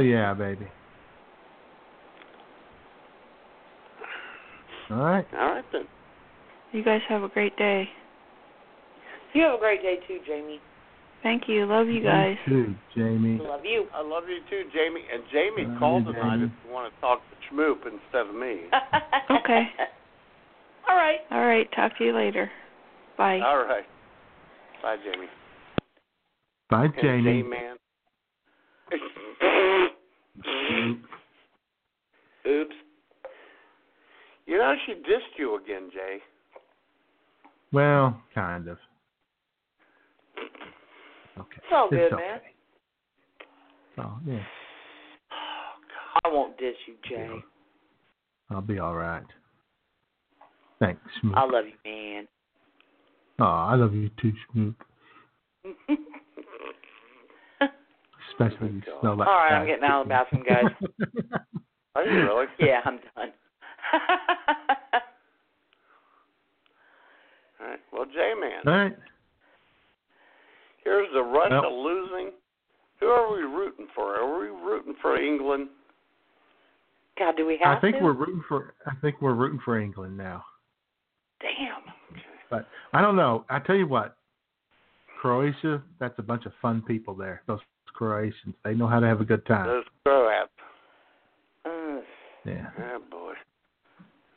Hell 0.00 0.06
yeah, 0.06 0.32
baby. 0.32 0.66
All 4.90 4.96
right. 4.96 5.26
All 5.38 5.48
right 5.50 5.64
then. 5.72 5.82
You 6.72 6.82
guys 6.82 7.02
have 7.10 7.22
a 7.22 7.28
great 7.28 7.54
day. 7.58 7.84
You 9.34 9.42
have 9.42 9.56
a 9.56 9.58
great 9.58 9.82
day 9.82 9.96
too, 10.08 10.20
Jamie. 10.26 10.58
Thank 11.22 11.42
you. 11.48 11.66
Love 11.66 11.88
you 11.88 12.02
guys. 12.02 12.38
too, 12.48 12.74
Jamie. 12.96 13.38
Love 13.42 13.60
you. 13.64 13.88
I 13.94 14.00
love 14.00 14.22
you 14.26 14.38
too, 14.48 14.70
Jamie. 14.72 15.04
And 15.12 15.22
Jamie, 15.30 15.68
Love 15.68 15.78
call 15.78 15.98
you, 15.98 16.06
tonight 16.06 16.36
Jamie. 16.36 16.44
if 16.44 16.66
you 16.66 16.72
want 16.72 16.94
to 16.94 17.00
talk 17.02 17.20
to 17.20 17.54
Schmoop 17.54 17.84
instead 17.84 18.26
of 18.26 18.34
me. 18.34 18.60
Okay. 19.30 19.62
All 20.88 20.96
right. 20.96 21.18
All 21.30 21.44
right. 21.44 21.68
Talk 21.76 21.96
to 21.98 22.04
you 22.04 22.12
later. 22.14 22.50
Bye. 23.16 23.38
All 23.44 23.58
right. 23.58 23.84
Bye, 24.82 24.96
Jamie. 25.04 25.28
Bye, 26.68 26.88
Jamie. 27.00 27.42
J-Man. 27.42 27.76
Oops. 32.46 32.74
You 34.46 34.58
know 34.58 34.74
she 34.86 34.92
dissed 34.94 35.38
you 35.38 35.56
again, 35.56 35.90
Jay. 35.92 36.18
Well, 37.72 38.20
kind 38.34 38.68
of. 38.68 38.78
Okay. 41.38 41.56
It's 41.56 41.72
all 41.72 41.88
good, 41.88 42.12
okay. 42.12 42.16
man. 42.16 42.40
Oh, 43.98 44.18
yeah. 44.26 44.42
I 46.24 46.28
won't 46.28 46.58
diss 46.58 46.74
you, 46.86 46.94
Jay. 47.08 47.28
I'll 48.50 48.60
be 48.60 48.78
all 48.78 48.94
right. 48.94 49.22
Thanks, 50.80 51.00
Schmoop. 51.22 51.36
I 51.36 51.44
love 51.44 51.64
you, 51.66 51.90
man. 51.90 52.26
Oh, 53.38 53.44
I 53.44 53.74
love 53.74 53.94
you 53.94 54.10
too, 54.20 54.32
Schmoop. 54.54 54.74
Especially 58.40 58.68
you 58.68 58.82
smell 59.00 59.16
like 59.16 59.28
All 59.28 59.34
right, 59.34 59.52
I'm 59.52 59.66
getting 59.66 59.84
out 59.84 60.02
of 60.02 60.06
the 60.06 60.10
bathroom, 60.10 60.44
guys. 60.48 60.64
Are 61.94 62.04
you 62.04 62.22
really? 62.22 62.46
yeah, 62.58 62.80
I'm 62.84 62.96
done. 62.96 63.32
All 67.60 67.66
right. 67.66 67.80
Well, 67.92 68.04
J-Man, 68.06 68.60
All 68.66 68.72
right. 68.72 68.96
here's 70.84 71.08
the 71.12 71.22
Russia 71.22 71.60
Well- 71.62 71.84
losing. 71.84 72.30
Who 73.00 73.06
are 73.06 73.32
we 73.34 73.42
rooting 73.44 73.86
for? 73.94 74.16
Are 74.16 74.38
we 74.40 74.48
rooting 74.48 74.94
for 75.00 75.16
England? 75.18 75.68
God, 77.18 77.34
do 77.34 77.46
we 77.46 77.58
have 77.62 77.78
I 77.78 77.80
think 77.80 77.96
to? 77.96 78.04
we're 78.04 78.12
rooting 78.12 78.42
for. 78.46 78.74
I 78.86 78.92
think 79.00 79.22
we're 79.22 79.32
rooting 79.32 79.58
for 79.64 79.78
England 79.80 80.18
now. 80.18 80.44
Damn. 81.40 81.80
But 82.50 82.68
I 82.92 83.00
don't 83.00 83.16
know. 83.16 83.46
I 83.48 83.58
tell 83.60 83.76
you 83.76 83.86
what, 83.86 84.16
Croatia. 85.22 85.82
That's 85.98 86.18
a 86.18 86.22
bunch 86.22 86.44
of 86.44 86.52
fun 86.60 86.82
people 86.86 87.14
there. 87.14 87.40
Those 87.46 87.60
Croatians. 87.94 88.54
They 88.64 88.74
know 88.74 88.86
how 88.86 89.00
to 89.00 89.06
have 89.06 89.20
a 89.20 89.24
good 89.24 89.44
time. 89.46 89.66
Those 89.66 89.84
Croats. 90.04 90.50
Yeah. 92.46 92.70
Oh 92.78 93.02
boy, 93.10 93.32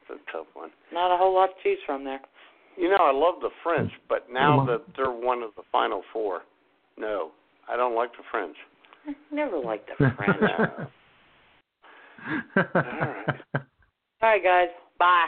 it's 0.01 0.09
a 0.09 0.31
tough 0.31 0.47
one. 0.55 0.71
not 0.91 1.15
a 1.15 1.17
whole 1.17 1.33
lot 1.33 1.47
to 1.47 1.53
choose 1.63 1.79
from 1.85 2.03
there. 2.03 2.19
You 2.75 2.89
know, 2.89 2.97
I 2.99 3.13
love 3.13 3.35
the 3.39 3.49
French, 3.63 3.91
mm. 3.91 4.07
but 4.09 4.27
now 4.29 4.57
mm-hmm. 4.57 4.71
that 4.71 4.81
they're 4.97 5.09
one 5.09 5.41
of 5.41 5.51
the 5.55 5.61
final 5.71 6.01
four, 6.11 6.41
no, 6.97 7.31
I 7.69 7.77
don't 7.77 7.95
like 7.95 8.11
the 8.11 8.23
French. 8.29 8.57
Never 9.31 9.57
liked 9.57 9.89
the 9.97 10.11
French. 10.17 10.37
All 12.57 12.63
right. 12.75 13.39
All 13.55 14.29
right, 14.29 14.43
guys. 14.43 14.67
Bye. 14.99 15.27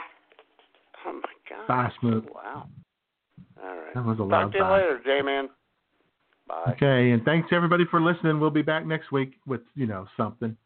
Oh 1.06 1.12
my 1.12 1.20
God. 1.48 1.66
Bye, 1.68 1.90
Schmoop. 2.02 2.26
Wow. 2.34 2.68
All 3.62 3.76
right. 3.76 3.94
That 3.94 4.04
was 4.04 4.16
a 4.16 4.18
Talk 4.18 4.30
loud 4.30 4.52
to 4.52 4.58
you 4.58 4.64
bye. 4.64 4.76
later, 4.76 5.00
J-Man. 5.04 5.48
Bye. 6.48 6.72
Okay, 6.76 7.10
and 7.10 7.24
thanks 7.24 7.48
everybody 7.52 7.84
for 7.90 8.00
listening. 8.00 8.38
We'll 8.38 8.50
be 8.50 8.62
back 8.62 8.86
next 8.86 9.10
week 9.10 9.34
with 9.46 9.62
you 9.74 9.86
know 9.86 10.06
something. 10.16 10.56